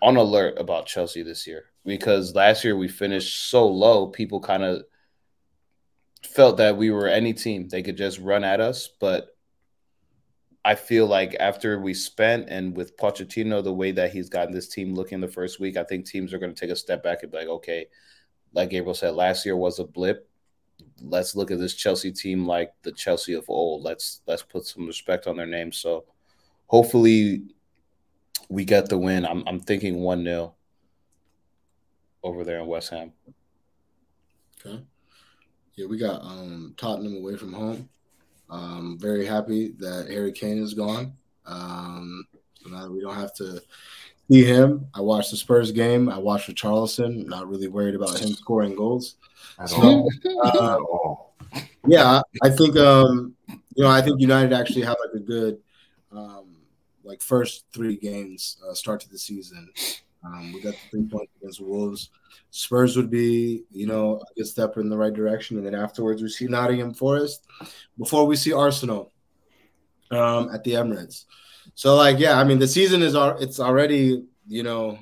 on 0.02 0.16
alert 0.16 0.54
about 0.58 0.86
Chelsea 0.86 1.24
this 1.24 1.46
year 1.46 1.66
because 1.84 2.34
last 2.34 2.64
year 2.64 2.78
we 2.78 2.88
finished 2.88 3.50
so 3.50 3.68
low, 3.68 4.08
people 4.08 4.40
kind 4.40 4.64
of 4.64 4.84
felt 6.24 6.56
that 6.56 6.78
we 6.78 6.90
were 6.90 7.10
any 7.10 7.34
team 7.34 7.68
they 7.68 7.84
could 7.84 7.98
just 7.98 8.20
run 8.20 8.46
at 8.46 8.62
us. 8.62 8.88
But 9.02 9.36
I 10.64 10.76
feel 10.76 11.06
like 11.06 11.36
after 11.38 11.82
we 11.82 11.94
spent 11.94 12.48
and 12.48 12.78
with 12.78 12.96
Pochettino, 12.96 13.62
the 13.62 13.74
way 13.74 13.92
that 13.92 14.14
he's 14.14 14.30
gotten 14.30 14.54
this 14.54 14.70
team 14.70 14.96
looking 14.96 15.20
the 15.20 15.28
first 15.28 15.60
week, 15.60 15.76
I 15.76 15.84
think 15.84 16.06
teams 16.06 16.34
are 16.34 16.40
going 16.40 16.56
to 16.56 16.60
take 16.60 16.72
a 16.72 16.78
step 16.78 17.04
back 17.04 17.24
and 17.24 17.32
be 17.34 17.40
like, 17.40 17.50
okay, 17.50 17.88
like 18.56 18.70
Gabriel 18.70 18.96
said, 18.96 19.14
last 19.14 19.46
year 19.46 19.56
was 19.56 19.80
a 19.80 19.84
blip. 19.84 20.28
Let's 21.02 21.36
look 21.36 21.52
at 21.52 21.60
this 21.60 21.76
Chelsea 21.76 22.12
team 22.12 22.48
like 22.48 22.74
the 22.82 22.92
Chelsea 22.92 23.34
of 23.34 23.50
old. 23.50 23.84
Let's 23.84 24.22
let's 24.28 24.42
put 24.42 24.66
some 24.66 24.88
respect 24.88 25.28
on 25.28 25.36
their 25.36 25.46
name. 25.46 25.72
So 25.72 26.06
hopefully 26.68 27.44
we 28.50 28.64
get 28.64 28.88
the 28.88 28.98
win. 28.98 29.26
I'm 29.26 29.44
I'm 29.46 29.60
thinking 29.60 29.98
one 29.98 30.24
0 30.24 30.56
over 32.24 32.44
there 32.44 32.60
in 32.60 32.68
West 32.68 32.90
Ham. 32.90 33.12
Okay. 34.66 34.82
Yeah, 35.76 35.88
we 35.88 35.98
got 35.98 36.22
um, 36.22 36.74
Tottenham 36.78 37.18
away 37.18 37.36
from 37.36 37.52
home. 37.52 37.90
Um, 38.50 38.98
very 39.00 39.26
happy 39.26 39.74
that 39.80 40.08
Harry 40.10 40.32
Kane 40.32 40.64
is 40.64 40.74
gone. 40.74 41.14
Um, 41.46 42.24
so 42.54 42.70
now 42.70 42.88
we 42.88 43.02
don't 43.02 43.16
have 43.16 43.34
to 43.36 43.62
see 44.32 44.44
him. 44.44 44.88
I 44.94 45.02
watched 45.02 45.32
the 45.32 45.38
Spurs 45.38 45.72
game. 45.72 46.10
I 46.10 46.18
watched 46.18 46.48
with 46.48 46.58
Charleston. 46.58 47.26
Not 47.28 47.50
really 47.50 47.68
worried 47.68 47.96
about 47.96 48.20
him 48.20 48.30
scoring 48.30 48.76
goals. 48.76 49.16
At 49.60 49.72
all. 49.74 50.10
uh, 50.44 50.78
yeah, 51.88 52.22
I 52.44 52.50
think 52.50 52.78
um, 52.78 53.36
you 53.48 53.84
know 53.84 53.90
I 53.90 54.02
think 54.02 54.20
United 54.20 54.54
actually 54.54 54.84
have 54.84 54.98
like 55.06 55.22
a 55.22 55.24
good 55.24 55.60
um, 56.12 56.58
like 57.04 57.22
first 57.22 57.66
three 57.74 57.98
games 57.98 58.58
uh, 58.68 58.74
start 58.74 59.00
to 59.02 59.10
the 59.10 59.20
season. 59.20 59.70
Um, 60.24 60.54
we 60.54 60.62
got 60.62 60.74
the 60.74 60.90
three 60.90 61.08
points 61.08 61.32
against 61.40 61.62
Wolves. 61.62 62.10
Spurs 62.50 62.98
would 62.98 63.10
be 63.10 63.64
you 63.72 63.88
know 63.88 64.20
a 64.20 64.34
good 64.36 64.48
step 64.48 64.78
in 64.78 64.90
the 64.90 64.98
right 64.98 65.14
direction, 65.14 65.58
and 65.58 65.66
then 65.66 65.76
afterwards 65.76 66.22
we 66.22 66.30
see 66.30 66.48
Nottingham 66.48 66.94
Forest 66.94 67.46
before 67.98 68.26
we 68.26 68.36
see 68.36 68.54
Arsenal 68.54 69.12
um, 70.12 70.50
at 70.54 70.64
the 70.64 70.74
Emirates. 70.74 71.26
So 71.74 71.96
like 71.96 72.20
yeah, 72.20 72.40
I 72.40 72.44
mean 72.44 72.60
the 72.60 72.68
season 72.68 73.02
is 73.02 73.16
al- 73.16 73.38
it's 73.40 73.60
already 73.60 74.24
you 74.48 74.64
know 74.64 75.00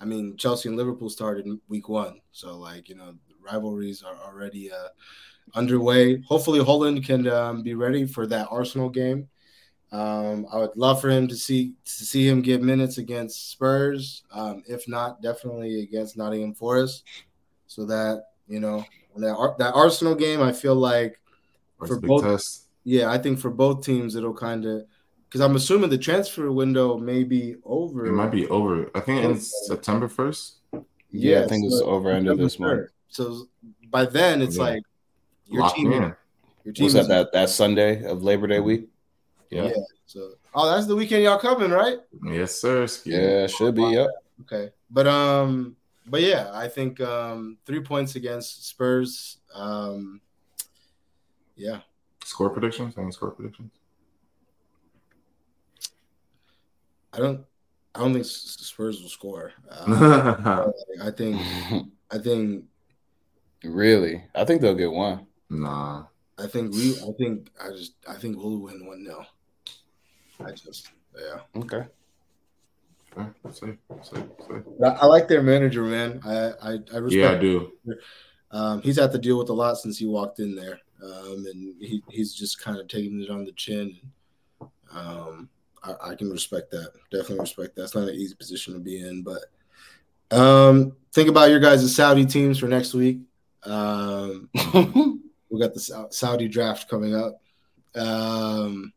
I 0.00 0.04
mean 0.04 0.36
Chelsea 0.36 0.68
and 0.68 0.76
Liverpool 0.78 1.10
started 1.10 1.46
week 1.68 1.88
one, 1.88 2.20
so 2.32 2.56
like 2.56 2.88
you 2.88 2.94
know 2.94 3.14
rivalries 3.40 4.02
are 4.02 4.16
already 4.26 4.70
uh, 4.72 4.88
underway. 5.54 6.20
Hopefully, 6.22 6.60
Højlund 6.60 7.04
can 7.04 7.26
um, 7.28 7.62
be 7.62 7.74
ready 7.74 8.06
for 8.06 8.26
that 8.28 8.48
Arsenal 8.50 8.88
game. 8.88 9.28
Um, 9.92 10.46
I 10.52 10.58
would 10.58 10.76
love 10.76 11.00
for 11.00 11.08
him 11.10 11.28
to 11.28 11.36
see 11.36 11.74
to 11.84 11.90
see 11.90 12.26
him 12.28 12.42
get 12.42 12.62
minutes 12.62 12.98
against 12.98 13.50
Spurs. 13.50 14.24
Um, 14.32 14.62
if 14.66 14.88
not, 14.88 15.22
definitely 15.22 15.82
against 15.82 16.16
Nottingham 16.16 16.54
Forest, 16.54 17.04
so 17.66 17.84
that 17.86 18.24
you 18.48 18.60
know 18.60 18.84
that 19.16 19.54
that 19.58 19.74
Arsenal 19.74 20.14
game. 20.14 20.42
I 20.42 20.52
feel 20.52 20.74
like 20.74 21.20
That's 21.80 21.92
for 21.92 22.00
both- 22.00 22.24
test. 22.24 22.64
yeah, 22.84 23.10
I 23.10 23.18
think 23.18 23.38
for 23.38 23.50
both 23.50 23.84
teams 23.84 24.14
it'll 24.16 24.34
kind 24.34 24.66
of 24.66 24.84
because 25.36 25.44
I'm 25.50 25.54
assuming 25.56 25.90
the 25.90 25.98
transfer 25.98 26.50
window 26.50 26.96
may 26.96 27.22
be 27.22 27.56
over. 27.62 28.06
It 28.06 28.12
might 28.12 28.30
be 28.30 28.48
over. 28.48 28.90
I 28.94 29.00
think 29.00 29.22
it's 29.22 29.66
September 29.66 30.08
first. 30.08 30.60
Yeah, 31.10 31.42
I 31.42 31.46
think 31.46 31.66
it's 31.66 31.82
over 31.82 32.10
end 32.10 32.26
of 32.26 32.38
this 32.38 32.58
month. 32.58 32.88
So 33.08 33.46
by 33.90 34.06
then 34.06 34.40
it's 34.40 34.56
Yeah. 34.56 34.62
like 34.62 34.82
your 35.46 35.62
Locked 35.62 35.76
team. 35.76 35.92
in. 35.92 36.14
Your 36.64 36.72
team 36.72 36.84
Was 36.84 36.94
that, 36.94 37.00
is 37.02 37.08
that 37.08 37.32
that 37.32 37.50
Sunday 37.50 38.02
of 38.04 38.22
Labor 38.22 38.46
Day 38.46 38.60
week? 38.60 38.88
Yeah. 39.50 39.64
Yeah. 39.64 39.72
So, 40.06 40.32
oh, 40.54 40.70
that's 40.70 40.86
the 40.86 40.96
weekend 40.96 41.22
y'all 41.22 41.38
coming, 41.38 41.70
right? 41.70 41.98
Yes, 42.24 42.54
sir. 42.58 42.86
Ski. 42.86 43.10
Yeah, 43.10 43.46
should 43.46 43.74
be. 43.74 43.82
Yep. 43.82 44.08
Okay, 44.42 44.70
but 44.90 45.06
um, 45.06 45.76
but 46.06 46.22
yeah, 46.22 46.48
I 46.54 46.68
think 46.68 46.98
um, 47.02 47.58
three 47.66 47.80
points 47.80 48.16
against 48.16 48.66
Spurs. 48.66 49.36
Um, 49.54 50.22
yeah, 51.56 51.80
Score 52.24 52.48
predictions. 52.50 52.96
Any 52.96 53.12
score 53.12 53.30
predictions? 53.32 53.72
I 57.16 57.18
don't, 57.20 57.44
I 57.94 58.00
don't 58.00 58.12
think 58.12 58.26
Spurs 58.26 59.00
will 59.00 59.08
score. 59.08 59.52
Uh, 59.70 60.70
I 61.02 61.10
think, 61.10 61.40
I 62.10 62.18
think, 62.18 62.64
really, 63.64 64.24
I 64.34 64.44
think 64.44 64.60
they'll 64.60 64.74
get 64.74 64.92
one. 64.92 65.26
nah. 65.50 66.04
I 66.38 66.46
think 66.46 66.74
we, 66.74 66.92
I 66.96 67.12
think, 67.18 67.48
I 67.58 67.70
just, 67.70 67.94
I 68.06 68.14
think 68.14 68.36
we'll 68.36 68.58
win 68.58 68.86
one 68.86 69.04
0 69.04 69.24
I 70.44 70.50
just, 70.52 70.90
yeah. 71.18 71.40
Okay. 71.62 71.86
Fair. 73.14 73.34
Safe. 73.50 73.76
Safe. 74.02 74.24
Safe. 74.46 74.62
I, 74.84 74.88
I 74.88 75.06
like 75.06 75.28
their 75.28 75.42
manager, 75.42 75.82
man. 75.82 76.20
I, 76.24 76.52
I, 76.62 76.78
I 76.92 76.98
respect. 76.98 77.12
Yeah, 77.12 77.30
I 77.30 77.38
do. 77.38 77.72
Um, 78.50 78.82
he's 78.82 78.98
had 78.98 79.12
to 79.12 79.18
deal 79.18 79.38
with 79.38 79.48
a 79.48 79.54
lot 79.54 79.78
since 79.78 79.98
he 79.98 80.06
walked 80.06 80.38
in 80.38 80.54
there, 80.54 80.78
um, 81.02 81.46
and 81.50 81.74
he, 81.80 82.02
he's 82.10 82.34
just 82.34 82.60
kind 82.60 82.78
of 82.78 82.88
taking 82.88 83.20
it 83.22 83.30
on 83.30 83.44
the 83.44 83.52
chin. 83.52 83.96
Um, 84.92 85.48
I, 85.86 86.10
I 86.10 86.14
can 86.14 86.30
respect 86.30 86.70
that. 86.72 86.92
Definitely 87.10 87.40
respect 87.40 87.76
that. 87.76 87.84
It's 87.84 87.94
not 87.94 88.08
an 88.08 88.14
easy 88.14 88.34
position 88.34 88.74
to 88.74 88.80
be 88.80 89.00
in, 89.00 89.22
but 89.22 89.44
um, 90.30 90.96
think 91.12 91.28
about 91.28 91.50
your 91.50 91.60
guys' 91.60 91.94
Saudi 91.94 92.26
teams 92.26 92.58
for 92.58 92.66
next 92.66 92.94
week. 92.94 93.20
Um, 93.64 94.48
we 95.50 95.60
got 95.60 95.74
the 95.74 96.08
Saudi 96.10 96.48
draft 96.48 96.88
coming 96.88 97.14
up. 97.14 97.40
Um, 97.94 98.92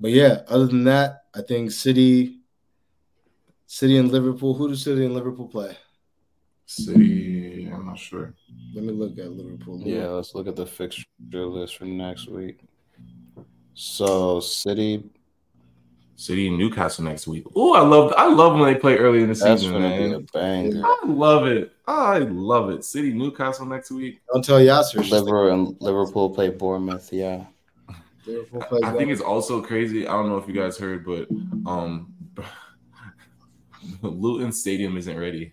but 0.00 0.10
yeah, 0.10 0.42
other 0.48 0.66
than 0.66 0.84
that, 0.84 1.24
I 1.34 1.42
think 1.42 1.70
City, 1.70 2.40
City 3.66 3.96
and 3.98 4.10
Liverpool. 4.10 4.54
Who 4.54 4.68
do 4.68 4.74
City 4.74 5.04
and 5.04 5.14
Liverpool 5.14 5.48
play? 5.48 5.76
City. 6.66 7.70
I'm 7.72 7.86
not 7.86 7.98
sure. 7.98 8.34
Let 8.74 8.84
me 8.84 8.92
look 8.92 9.18
at 9.18 9.30
Liverpool. 9.30 9.80
yeah, 9.80 10.08
let's 10.08 10.34
look 10.34 10.48
at 10.48 10.56
the 10.56 10.66
fixture 10.66 11.06
list 11.32 11.76
for 11.76 11.84
next 11.84 12.28
week. 12.28 12.60
So 13.74 14.40
City, 14.40 15.04
City 16.16 16.48
and 16.48 16.58
Newcastle 16.58 17.04
next 17.04 17.26
week. 17.26 17.44
Oh, 17.56 17.74
I 17.74 17.80
love. 17.80 18.12
I 18.16 18.28
love 18.32 18.58
when 18.58 18.72
they 18.72 18.78
play 18.78 18.96
early 18.96 19.22
in 19.22 19.28
the 19.28 19.34
that's 19.34 19.62
season, 19.62 19.72
gonna 19.72 19.88
be 19.88 20.04
a 20.04 20.08
man. 20.10 20.26
banger. 20.32 20.82
I 20.84 21.00
love 21.06 21.46
it. 21.46 21.72
I 21.86 22.18
love 22.18 22.70
it. 22.70 22.84
City 22.84 23.12
Newcastle 23.12 23.66
next 23.66 23.90
week. 23.90 24.20
Don't 24.32 24.44
tell 24.44 24.60
Yasser. 24.60 25.08
Liverpool 25.10 25.48
and 25.52 25.76
Liverpool 25.80 26.30
play 26.30 26.50
Bournemouth. 26.50 27.12
Yeah. 27.12 27.44
Liverpool 28.26 28.62
plays 28.62 28.82
I 28.84 28.92
think 28.92 29.10
it's 29.10 29.20
also 29.20 29.60
crazy. 29.60 30.06
I 30.06 30.12
don't 30.12 30.28
know 30.28 30.36
if 30.36 30.46
you 30.46 30.54
guys 30.54 30.78
heard, 30.78 31.04
but 31.04 31.28
um, 31.66 32.12
Luton 34.02 34.52
Stadium 34.52 34.96
isn't 34.96 35.18
ready. 35.18 35.52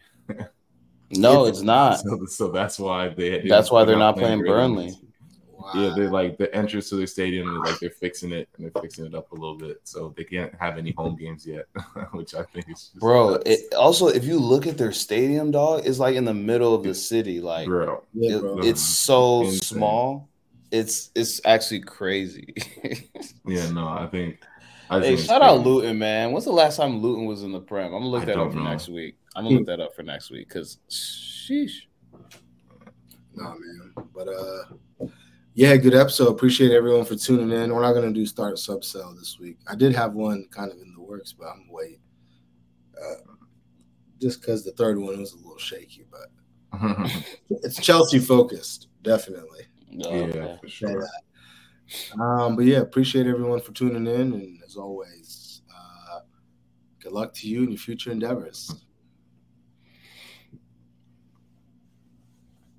No, 1.11 1.45
it's 1.47 1.61
not. 1.61 1.99
So, 1.99 2.25
so 2.25 2.51
that's 2.51 2.77
why 2.77 3.09
they. 3.09 3.47
That's 3.47 3.71
why 3.71 3.85
they're 3.85 3.97
not 3.97 4.17
playing 4.17 4.39
great 4.41 4.49
Burnley. 4.49 4.85
games. 4.87 5.03
Wow. 5.59 5.71
Yeah, 5.75 5.93
they're 5.93 6.09
like 6.09 6.37
the 6.37 6.53
entrance 6.55 6.87
to 6.89 6.95
their 6.95 7.05
stadium. 7.05 7.53
Like 7.63 7.79
they're 7.79 7.89
fixing 7.89 8.31
it 8.31 8.47
and 8.55 8.63
they're 8.65 8.81
fixing 8.81 9.05
it 9.05 9.13
up 9.13 9.29
a 9.33 9.35
little 9.35 9.57
bit, 9.57 9.81
so 9.83 10.13
they 10.15 10.23
can't 10.23 10.53
have 10.55 10.77
any 10.77 10.91
home 10.91 11.17
games 11.17 11.45
yet, 11.45 11.65
which 12.13 12.33
I 12.33 12.43
think 12.43 12.69
is 12.69 12.75
just 12.79 12.99
Bro, 12.99 13.31
nuts. 13.31 13.43
it 13.45 13.73
also 13.73 14.07
if 14.07 14.23
you 14.23 14.39
look 14.39 14.67
at 14.67 14.77
their 14.77 14.93
stadium, 14.93 15.51
dog, 15.51 15.85
it's 15.85 15.99
like 15.99 16.15
in 16.15 16.23
the 16.23 16.33
middle 16.33 16.73
of 16.73 16.83
the 16.83 16.95
city. 16.95 17.41
Like 17.41 17.67
bro. 17.67 18.03
Yeah, 18.13 18.37
it- 18.37 18.41
bro. 18.41 18.59
it's 18.59 18.81
so 18.81 19.41
Insane. 19.41 19.59
small. 19.59 20.29
It's 20.71 21.11
it's 21.13 21.41
actually 21.45 21.81
crazy. 21.81 22.53
Yeah, 23.45 23.69
no, 23.71 23.87
I 23.87 24.07
think. 24.07 24.39
I 24.91 24.99
hey, 24.99 25.15
think 25.15 25.19
shout 25.27 25.41
out 25.41 25.55
crazy. 25.63 25.69
Luton, 25.69 25.97
man. 25.99 26.31
When's 26.31 26.45
the 26.45 26.51
last 26.51 26.77
time 26.77 26.99
Luton 26.99 27.25
was 27.25 27.41
in 27.43 27.51
the 27.51 27.59
Prem? 27.59 27.87
I'm 27.87 27.91
gonna 27.93 28.07
look 28.07 28.21
I 28.23 28.25
that 28.25 28.37
up 28.37 28.51
for 28.51 28.57
know. 28.59 28.63
next 28.63 28.87
week. 28.89 29.17
I'm 29.35 29.43
gonna 29.43 29.57
look 29.57 29.65
that 29.67 29.79
up 29.79 29.95
for 29.95 30.03
next 30.03 30.29
week 30.31 30.47
because 30.47 30.77
sheesh. 30.89 31.81
Nah, 33.35 33.55
man. 33.55 33.93
But 34.13 34.27
uh, 34.27 35.07
yeah, 35.59 35.75
good 35.75 35.93
episode. 35.93 36.29
Appreciate 36.29 36.71
everyone 36.71 37.03
for 37.03 37.17
tuning 37.17 37.51
in. 37.51 37.75
We're 37.75 37.81
not 37.81 37.91
gonna 37.91 38.13
do 38.13 38.25
start 38.25 38.57
sub 38.57 38.81
sell 38.81 39.13
this 39.13 39.39
week. 39.39 39.57
I 39.67 39.75
did 39.75 39.93
have 39.93 40.13
one 40.13 40.45
kind 40.51 40.71
of 40.71 40.77
in 40.79 40.93
the 40.93 41.01
works, 41.01 41.33
but 41.33 41.47
I'm 41.47 41.67
wait. 41.69 41.99
Uh, 42.97 43.33
just 44.21 44.39
because 44.39 44.63
the 44.63 44.71
third 44.71 44.97
one 44.97 45.19
was 45.19 45.33
a 45.33 45.35
little 45.35 45.57
shaky, 45.57 46.05
but 46.09 47.11
it's 47.49 47.75
Chelsea 47.75 48.19
focused, 48.19 48.87
definitely. 49.01 49.65
Oh, 50.05 50.15
yeah, 50.15 50.23
okay. 50.23 50.59
for 50.61 50.69
sure. 50.69 51.07
Um, 52.17 52.55
but 52.55 52.63
yeah, 52.63 52.77
appreciate 52.77 53.27
everyone 53.27 53.59
for 53.59 53.73
tuning 53.73 54.07
in, 54.07 54.31
and 54.31 54.61
as 54.65 54.77
always, 54.77 55.61
uh, 55.69 56.19
good 57.03 57.11
luck 57.11 57.33
to 57.33 57.49
you 57.49 57.63
in 57.63 57.71
your 57.71 57.79
future 57.79 58.13
endeavors. 58.13 58.73